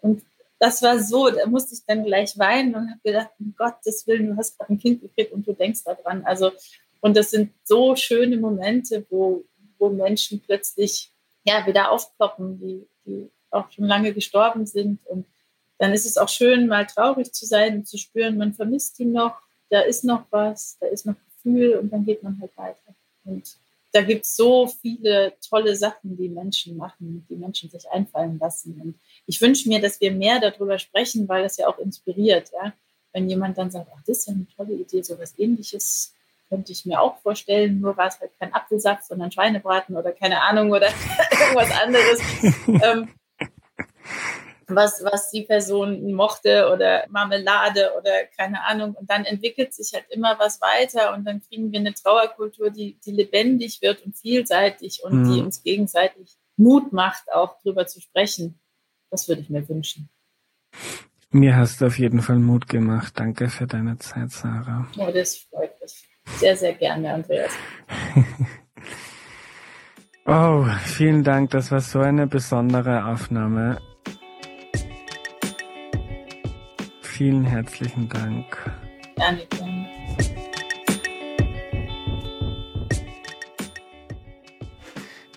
Und 0.00 0.22
das 0.58 0.82
war 0.82 0.98
so, 0.98 1.28
da 1.28 1.46
musste 1.46 1.74
ich 1.74 1.84
dann 1.86 2.04
gleich 2.04 2.38
weinen 2.38 2.74
und 2.74 2.90
habe 2.90 3.00
gedacht, 3.02 3.30
um 3.38 3.54
Gottes 3.56 4.06
Willen, 4.06 4.28
du 4.28 4.36
hast 4.36 4.58
gerade 4.58 4.72
ein 4.72 4.78
Kind 4.78 5.02
gekriegt 5.02 5.32
und 5.32 5.46
du 5.46 5.52
denkst 5.52 5.84
daran. 5.84 6.24
Also 6.24 6.52
und 7.04 7.18
das 7.18 7.32
sind 7.32 7.52
so 7.64 7.94
schöne 7.96 8.38
Momente, 8.38 9.04
wo, 9.10 9.44
wo 9.78 9.90
Menschen 9.90 10.40
plötzlich 10.40 11.12
ja, 11.44 11.66
wieder 11.66 11.90
aufploppen, 11.90 12.58
die, 12.58 12.86
die 13.04 13.28
auch 13.50 13.70
schon 13.70 13.84
lange 13.84 14.14
gestorben 14.14 14.64
sind. 14.64 15.00
Und 15.04 15.26
dann 15.76 15.92
ist 15.92 16.06
es 16.06 16.16
auch 16.16 16.30
schön, 16.30 16.66
mal 16.66 16.86
traurig 16.86 17.30
zu 17.30 17.44
sein 17.44 17.74
und 17.76 17.86
zu 17.86 17.98
spüren, 17.98 18.38
man 18.38 18.54
vermisst 18.54 18.98
ihn 19.00 19.12
noch, 19.12 19.34
da 19.68 19.82
ist 19.82 20.04
noch 20.04 20.24
was, 20.30 20.78
da 20.80 20.86
ist 20.86 21.04
noch 21.04 21.16
Gefühl 21.26 21.76
und 21.76 21.92
dann 21.92 22.06
geht 22.06 22.22
man 22.22 22.40
halt 22.40 22.56
weiter. 22.56 22.94
Und 23.26 23.58
da 23.92 24.00
gibt 24.00 24.24
es 24.24 24.34
so 24.34 24.66
viele 24.66 25.34
tolle 25.46 25.76
Sachen, 25.76 26.16
die 26.16 26.30
Menschen 26.30 26.78
machen, 26.78 27.26
die 27.28 27.36
Menschen 27.36 27.68
sich 27.68 27.86
einfallen 27.90 28.38
lassen. 28.38 28.80
Und 28.82 28.94
ich 29.26 29.42
wünsche 29.42 29.68
mir, 29.68 29.82
dass 29.82 30.00
wir 30.00 30.10
mehr 30.10 30.40
darüber 30.40 30.78
sprechen, 30.78 31.28
weil 31.28 31.42
das 31.42 31.58
ja 31.58 31.68
auch 31.68 31.78
inspiriert. 31.78 32.50
Ja? 32.54 32.72
Wenn 33.12 33.28
jemand 33.28 33.58
dann 33.58 33.70
sagt, 33.70 33.90
ach, 33.94 34.02
das 34.06 34.20
ist 34.20 34.28
ja 34.28 34.32
eine 34.32 34.46
tolle 34.56 34.72
Idee, 34.72 35.02
so 35.02 35.18
was 35.18 35.38
ähnliches 35.38 36.13
könnte 36.54 36.70
ich 36.70 36.86
mir 36.86 37.00
auch 37.00 37.18
vorstellen, 37.18 37.80
nur 37.80 37.96
war 37.96 38.06
es 38.06 38.20
halt 38.20 38.30
kein 38.38 38.54
Apfelsaft, 38.54 39.04
sondern 39.04 39.32
Schweinebraten 39.32 39.96
oder 39.96 40.12
keine 40.12 40.40
Ahnung 40.42 40.70
oder 40.70 40.86
irgendwas 41.40 41.70
anderes. 41.82 42.20
ähm, 42.82 43.08
was, 44.68 45.02
was 45.04 45.30
die 45.30 45.42
Person 45.42 46.12
mochte 46.12 46.70
oder 46.72 47.04
Marmelade 47.08 47.92
oder 47.98 48.24
keine 48.36 48.64
Ahnung. 48.64 48.94
Und 48.94 49.10
dann 49.10 49.24
entwickelt 49.24 49.74
sich 49.74 49.92
halt 49.92 50.06
immer 50.10 50.38
was 50.38 50.60
weiter 50.60 51.12
und 51.12 51.24
dann 51.24 51.42
kriegen 51.42 51.72
wir 51.72 51.80
eine 51.80 51.92
Trauerkultur, 51.92 52.70
die, 52.70 52.98
die 53.04 53.10
lebendig 53.10 53.82
wird 53.82 54.04
und 54.06 54.16
vielseitig 54.16 55.02
und 55.02 55.22
mhm. 55.22 55.32
die 55.32 55.40
uns 55.40 55.62
gegenseitig 55.62 56.36
Mut 56.56 56.92
macht, 56.92 57.32
auch 57.32 57.60
drüber 57.62 57.86
zu 57.86 58.00
sprechen. 58.00 58.60
Das 59.10 59.28
würde 59.28 59.42
ich 59.42 59.50
mir 59.50 59.68
wünschen. 59.68 60.08
Mir 61.30 61.56
hast 61.56 61.80
du 61.80 61.86
auf 61.86 61.98
jeden 61.98 62.22
Fall 62.22 62.38
Mut 62.38 62.68
gemacht. 62.68 63.14
Danke 63.16 63.48
für 63.48 63.66
deine 63.66 63.98
Zeit, 63.98 64.30
Sarah. 64.30 64.86
Ja, 64.94 65.10
das 65.10 65.36
freut 65.50 65.80
mich. 65.80 66.08
Sehr, 66.26 66.56
sehr 66.56 66.74
gerne, 66.74 67.14
Andreas. 67.14 67.52
oh, 70.26 70.64
vielen 70.84 71.22
Dank. 71.22 71.50
Das 71.50 71.70
war 71.70 71.80
so 71.80 72.00
eine 72.00 72.26
besondere 72.26 73.04
Aufnahme. 73.04 73.78
Vielen 77.02 77.44
herzlichen 77.44 78.08
Dank. 78.08 78.70
Gerne, 79.16 79.46
gerne. 79.46 79.73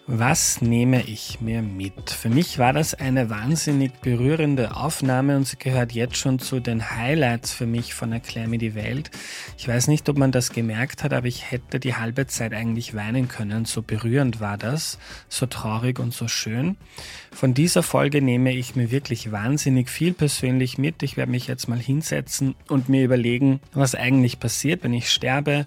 Was 0.09 0.61
nehme 0.61 1.03
ich 1.03 1.41
mir 1.41 1.61
mit? 1.61 2.11
Für 2.11 2.29
mich 2.29 2.59
war 2.59 2.71
das 2.71 2.93
eine 2.93 3.29
wahnsinnig 3.29 3.91
berührende 3.99 4.77
Aufnahme 4.77 5.35
und 5.35 5.45
sie 5.45 5.57
gehört 5.57 5.91
jetzt 5.91 6.15
schon 6.15 6.39
zu 6.39 6.61
den 6.61 6.91
Highlights 6.91 7.51
für 7.51 7.65
mich 7.65 7.93
von 7.93 8.13
Erklär 8.13 8.47
mir 8.47 8.57
die 8.57 8.73
Welt. 8.73 9.11
Ich 9.57 9.67
weiß 9.67 9.89
nicht, 9.89 10.07
ob 10.07 10.17
man 10.17 10.31
das 10.31 10.53
gemerkt 10.53 11.03
hat, 11.03 11.11
aber 11.11 11.27
ich 11.27 11.51
hätte 11.51 11.81
die 11.81 11.95
halbe 11.95 12.25
Zeit 12.25 12.53
eigentlich 12.53 12.95
weinen 12.95 13.27
können. 13.27 13.65
So 13.65 13.81
berührend 13.81 14.39
war 14.39 14.57
das, 14.57 14.97
so 15.27 15.45
traurig 15.45 15.99
und 15.99 16.13
so 16.13 16.29
schön. 16.29 16.77
Von 17.33 17.53
dieser 17.53 17.83
Folge 17.83 18.21
nehme 18.21 18.53
ich 18.53 18.77
mir 18.77 18.91
wirklich 18.91 19.33
wahnsinnig 19.33 19.89
viel 19.89 20.13
persönlich 20.13 20.77
mit. 20.77 21.03
Ich 21.03 21.17
werde 21.17 21.31
mich 21.31 21.47
jetzt 21.47 21.67
mal 21.67 21.79
hinsetzen 21.79 22.55
und 22.69 22.87
mir 22.87 23.03
überlegen, 23.03 23.59
was 23.73 23.93
eigentlich 23.93 24.39
passiert, 24.39 24.85
wenn 24.85 24.93
ich 24.93 25.11
sterbe 25.11 25.65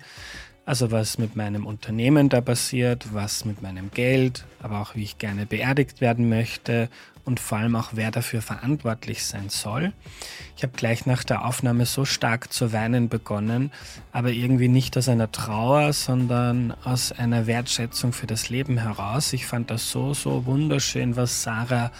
also 0.70 0.92
was 0.92 1.18
mit 1.18 1.34
meinem 1.34 1.66
Unternehmen 1.66 2.28
da 2.28 2.40
passiert, 2.40 3.12
was 3.12 3.44
mit 3.44 3.60
meinem 3.60 3.90
Geld, 3.90 4.44
aber 4.62 4.80
auch 4.80 4.94
wie 4.94 5.02
ich 5.02 5.18
gerne 5.18 5.44
beerdigt 5.44 6.00
werden 6.00 6.28
möchte 6.28 6.88
und 7.24 7.40
vor 7.40 7.58
allem 7.58 7.74
auch 7.74 7.88
wer 7.94 8.12
dafür 8.12 8.40
verantwortlich 8.40 9.24
sein 9.24 9.48
soll. 9.48 9.92
Ich 10.56 10.62
habe 10.62 10.72
gleich 10.76 11.06
nach 11.06 11.24
der 11.24 11.44
Aufnahme 11.44 11.86
so 11.86 12.04
stark 12.04 12.52
zu 12.52 12.72
weinen 12.72 13.08
begonnen, 13.08 13.72
aber 14.12 14.30
irgendwie 14.30 14.68
nicht 14.68 14.96
aus 14.96 15.08
einer 15.08 15.32
Trauer, 15.32 15.92
sondern 15.92 16.72
aus 16.84 17.10
einer 17.10 17.48
Wertschätzung 17.48 18.12
für 18.12 18.28
das 18.28 18.48
Leben 18.48 18.78
heraus. 18.78 19.32
Ich 19.32 19.46
fand 19.46 19.72
das 19.72 19.90
so, 19.90 20.14
so 20.14 20.46
wunderschön, 20.46 21.16
was 21.16 21.42
Sarah 21.42 21.90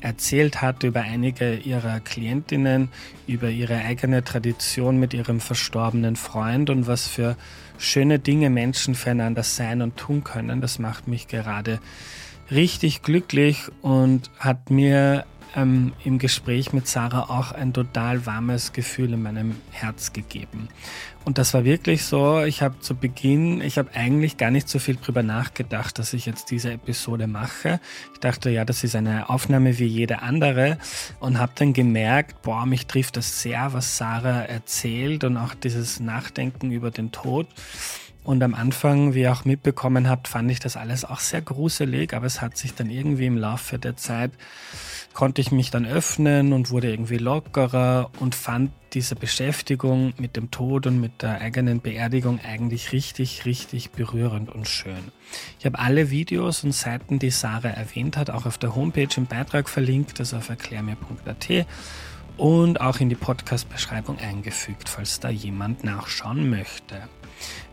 erzählt 0.00 0.62
hat 0.62 0.82
über 0.82 1.02
einige 1.02 1.54
ihrer 1.54 2.00
Klientinnen, 2.00 2.88
über 3.28 3.50
ihre 3.50 3.76
eigene 3.76 4.24
Tradition 4.24 4.98
mit 4.98 5.14
ihrem 5.14 5.38
verstorbenen 5.38 6.16
Freund 6.16 6.70
und 6.70 6.88
was 6.88 7.06
für 7.06 7.36
schöne 7.80 8.18
Dinge 8.18 8.50
Menschen 8.50 8.94
füreinander 8.94 9.42
sein 9.42 9.82
und 9.82 9.96
tun 9.96 10.22
können. 10.22 10.60
Das 10.60 10.78
macht 10.78 11.08
mich 11.08 11.26
gerade 11.28 11.80
richtig 12.50 13.02
glücklich 13.02 13.64
und 13.82 14.30
hat 14.38 14.70
mir 14.70 15.24
ähm, 15.56 15.92
im 16.04 16.18
Gespräch 16.18 16.72
mit 16.72 16.86
Sarah 16.86 17.30
auch 17.30 17.52
ein 17.52 17.72
total 17.72 18.26
warmes 18.26 18.72
Gefühl 18.72 19.12
in 19.12 19.22
meinem 19.22 19.56
Herz 19.70 20.12
gegeben. 20.12 20.68
Und 21.24 21.36
das 21.36 21.52
war 21.52 21.64
wirklich 21.64 22.04
so, 22.04 22.42
ich 22.42 22.62
habe 22.62 22.80
zu 22.80 22.94
Beginn, 22.94 23.60
ich 23.60 23.76
habe 23.76 23.94
eigentlich 23.94 24.38
gar 24.38 24.50
nicht 24.50 24.68
so 24.68 24.78
viel 24.78 24.96
drüber 24.96 25.22
nachgedacht, 25.22 25.98
dass 25.98 26.14
ich 26.14 26.24
jetzt 26.24 26.50
diese 26.50 26.72
Episode 26.72 27.26
mache. 27.26 27.78
Ich 28.14 28.20
dachte, 28.20 28.48
ja, 28.50 28.64
das 28.64 28.84
ist 28.84 28.96
eine 28.96 29.28
Aufnahme 29.28 29.78
wie 29.78 29.86
jede 29.86 30.22
andere 30.22 30.78
und 31.18 31.38
habe 31.38 31.52
dann 31.56 31.72
gemerkt, 31.74 32.40
boah, 32.42 32.64
mich 32.64 32.86
trifft 32.86 33.16
das 33.16 33.42
sehr, 33.42 33.72
was 33.72 33.98
Sarah 33.98 34.42
erzählt 34.42 35.24
und 35.24 35.36
auch 35.36 35.54
dieses 35.54 36.00
Nachdenken 36.00 36.70
über 36.70 36.90
den 36.90 37.12
Tod. 37.12 37.46
Und 38.22 38.42
am 38.42 38.54
Anfang, 38.54 39.14
wie 39.14 39.22
ihr 39.22 39.32
auch 39.32 39.44
mitbekommen 39.44 40.08
habt, 40.08 40.28
fand 40.28 40.50
ich 40.50 40.60
das 40.60 40.76
alles 40.76 41.04
auch 41.04 41.20
sehr 41.20 41.40
gruselig, 41.40 42.12
aber 42.12 42.26
es 42.26 42.40
hat 42.40 42.56
sich 42.56 42.74
dann 42.74 42.90
irgendwie 42.90 43.26
im 43.26 43.38
Laufe 43.38 43.78
der 43.78 43.96
Zeit 43.96 44.32
konnte 45.12 45.40
ich 45.40 45.50
mich 45.50 45.70
dann 45.70 45.86
öffnen 45.86 46.52
und 46.52 46.70
wurde 46.70 46.90
irgendwie 46.90 47.18
lockerer 47.18 48.10
und 48.20 48.34
fand 48.34 48.70
diese 48.92 49.16
Beschäftigung 49.16 50.14
mit 50.18 50.36
dem 50.36 50.50
Tod 50.50 50.86
und 50.86 51.00
mit 51.00 51.22
der 51.22 51.40
eigenen 51.40 51.80
Beerdigung 51.80 52.40
eigentlich 52.40 52.92
richtig, 52.92 53.44
richtig 53.44 53.90
berührend 53.90 54.50
und 54.50 54.66
schön. 54.66 55.12
Ich 55.58 55.66
habe 55.66 55.78
alle 55.78 56.10
Videos 56.10 56.64
und 56.64 56.72
Seiten, 56.72 57.18
die 57.18 57.30
Sarah 57.30 57.68
erwähnt 57.68 58.16
hat, 58.16 58.30
auch 58.30 58.46
auf 58.46 58.58
der 58.58 58.74
Homepage 58.74 59.08
im 59.16 59.26
Beitrag 59.26 59.68
verlinkt, 59.68 60.18
also 60.20 60.36
auf 60.36 60.48
erklärmir.at 60.48 61.66
und 62.36 62.80
auch 62.80 63.00
in 63.00 63.08
die 63.08 63.16
Podcast-Beschreibung 63.16 64.18
eingefügt, 64.18 64.88
falls 64.88 65.20
da 65.20 65.28
jemand 65.28 65.84
nachschauen 65.84 66.50
möchte. 66.50 67.02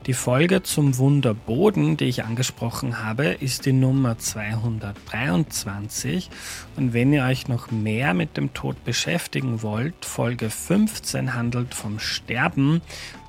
Die 0.08 0.14
Folge 0.14 0.64
zum 0.64 0.97
Wunderboden, 0.97 1.97
die 1.97 2.05
ich 2.05 2.24
angesprochen 2.24 3.03
habe, 3.03 3.26
ist 3.26 3.66
die 3.66 3.74
Nummer 3.74 4.18
223. 4.18 6.30
Und 6.78 6.93
wenn 6.93 7.12
ihr 7.12 7.26
euch 7.26 7.49
noch 7.49 7.72
mehr 7.72 8.14
mit 8.14 8.38
dem 8.38 8.53
Tod 8.53 8.82
beschäftigen 8.86 9.62
wollt, 9.64 10.05
Folge 10.05 10.49
15 10.49 11.34
handelt 11.34 11.76
vom 11.76 11.99
Sterben. 11.99 12.80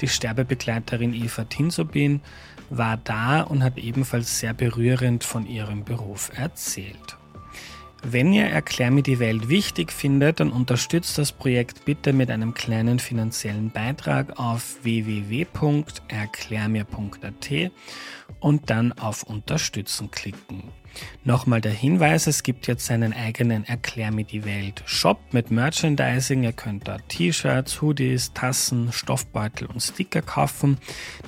Die 0.00 0.06
Sterbebegleiterin 0.06 1.14
Eva 1.14 1.42
Tinsobin 1.42 2.20
war 2.70 2.96
da 2.96 3.40
und 3.40 3.64
hat 3.64 3.76
ebenfalls 3.76 4.38
sehr 4.38 4.54
berührend 4.54 5.24
von 5.24 5.48
ihrem 5.48 5.84
Beruf 5.84 6.30
erzählt. 6.36 7.17
Wenn 8.02 8.32
ihr 8.32 8.46
Erklär 8.46 8.92
mir 8.92 9.02
die 9.02 9.18
Welt 9.18 9.48
wichtig 9.48 9.90
findet, 9.92 10.38
dann 10.40 10.50
unterstützt 10.50 11.18
das 11.18 11.32
Projekt 11.32 11.84
bitte 11.84 12.12
mit 12.12 12.30
einem 12.30 12.54
kleinen 12.54 13.00
finanziellen 13.00 13.70
Beitrag 13.70 14.38
auf 14.38 14.76
www.erklärmir.at 14.82 17.72
und 18.40 18.70
dann 18.70 18.92
auf 18.92 19.24
Unterstützen 19.24 20.12
klicken. 20.12 20.62
Nochmal 21.24 21.60
der 21.60 21.72
Hinweis, 21.72 22.26
es 22.26 22.42
gibt 22.42 22.66
jetzt 22.66 22.90
einen 22.90 23.12
eigenen 23.12 23.64
Erklär 23.64 24.10
mir 24.10 24.24
die 24.24 24.44
Welt 24.44 24.82
Shop 24.86 25.18
mit 25.32 25.50
Merchandising. 25.50 26.44
Ihr 26.44 26.52
könnt 26.52 26.88
dort 26.88 27.08
T-Shirts, 27.08 27.82
Hoodies, 27.82 28.32
Tassen, 28.32 28.92
Stoffbeutel 28.92 29.66
und 29.66 29.80
Sticker 29.80 30.22
kaufen. 30.22 30.78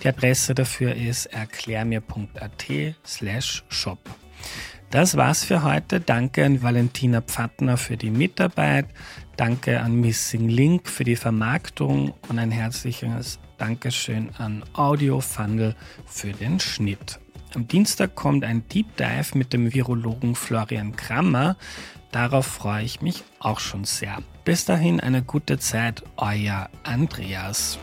Die 0.03 0.09
Adresse 0.09 0.55
dafür 0.55 0.95
ist 0.95 1.27
erklärmir.at 1.27 2.67
slash 3.05 3.65
shop. 3.69 3.99
Das 4.91 5.17
war's 5.17 5.45
für 5.45 5.63
heute. 5.63 6.01
Danke 6.01 6.45
an 6.45 6.63
Valentina 6.63 7.21
Pfattner 7.21 7.77
für 7.77 7.97
die 7.97 8.11
Mitarbeit. 8.11 8.87
Danke 9.37 9.81
an 9.81 10.01
Missing 10.01 10.49
Link 10.49 10.89
für 10.89 11.05
die 11.05 11.15
Vermarktung 11.15 12.13
und 12.29 12.41
ein 12.41 12.51
herzliches 12.51 13.39
Dankeschön 13.57 14.31
an 14.39 14.65
Audio 14.73 15.21
Funnel 15.21 15.77
für 16.07 16.33
den 16.33 16.59
Schnitt. 16.59 17.21
Am 17.55 17.69
Dienstag 17.69 18.17
kommt 18.17 18.43
ein 18.43 18.67
Deep 18.67 18.97
Dive 18.97 19.39
mit 19.39 19.53
dem 19.53 19.73
Virologen 19.73 20.35
Florian 20.35 20.97
Krammer. 20.97 21.57
Darauf 22.11 22.47
freue 22.47 22.83
ich 22.85 23.01
mich 23.01 23.23
auch 23.39 23.61
schon 23.61 23.85
sehr. 23.85 24.19
Bis 24.45 24.65
dahin 24.65 24.99
eine 24.99 25.23
gute 25.23 25.61
Zeit, 25.61 26.03
euer 26.17 26.69
Andreas. 26.83 27.79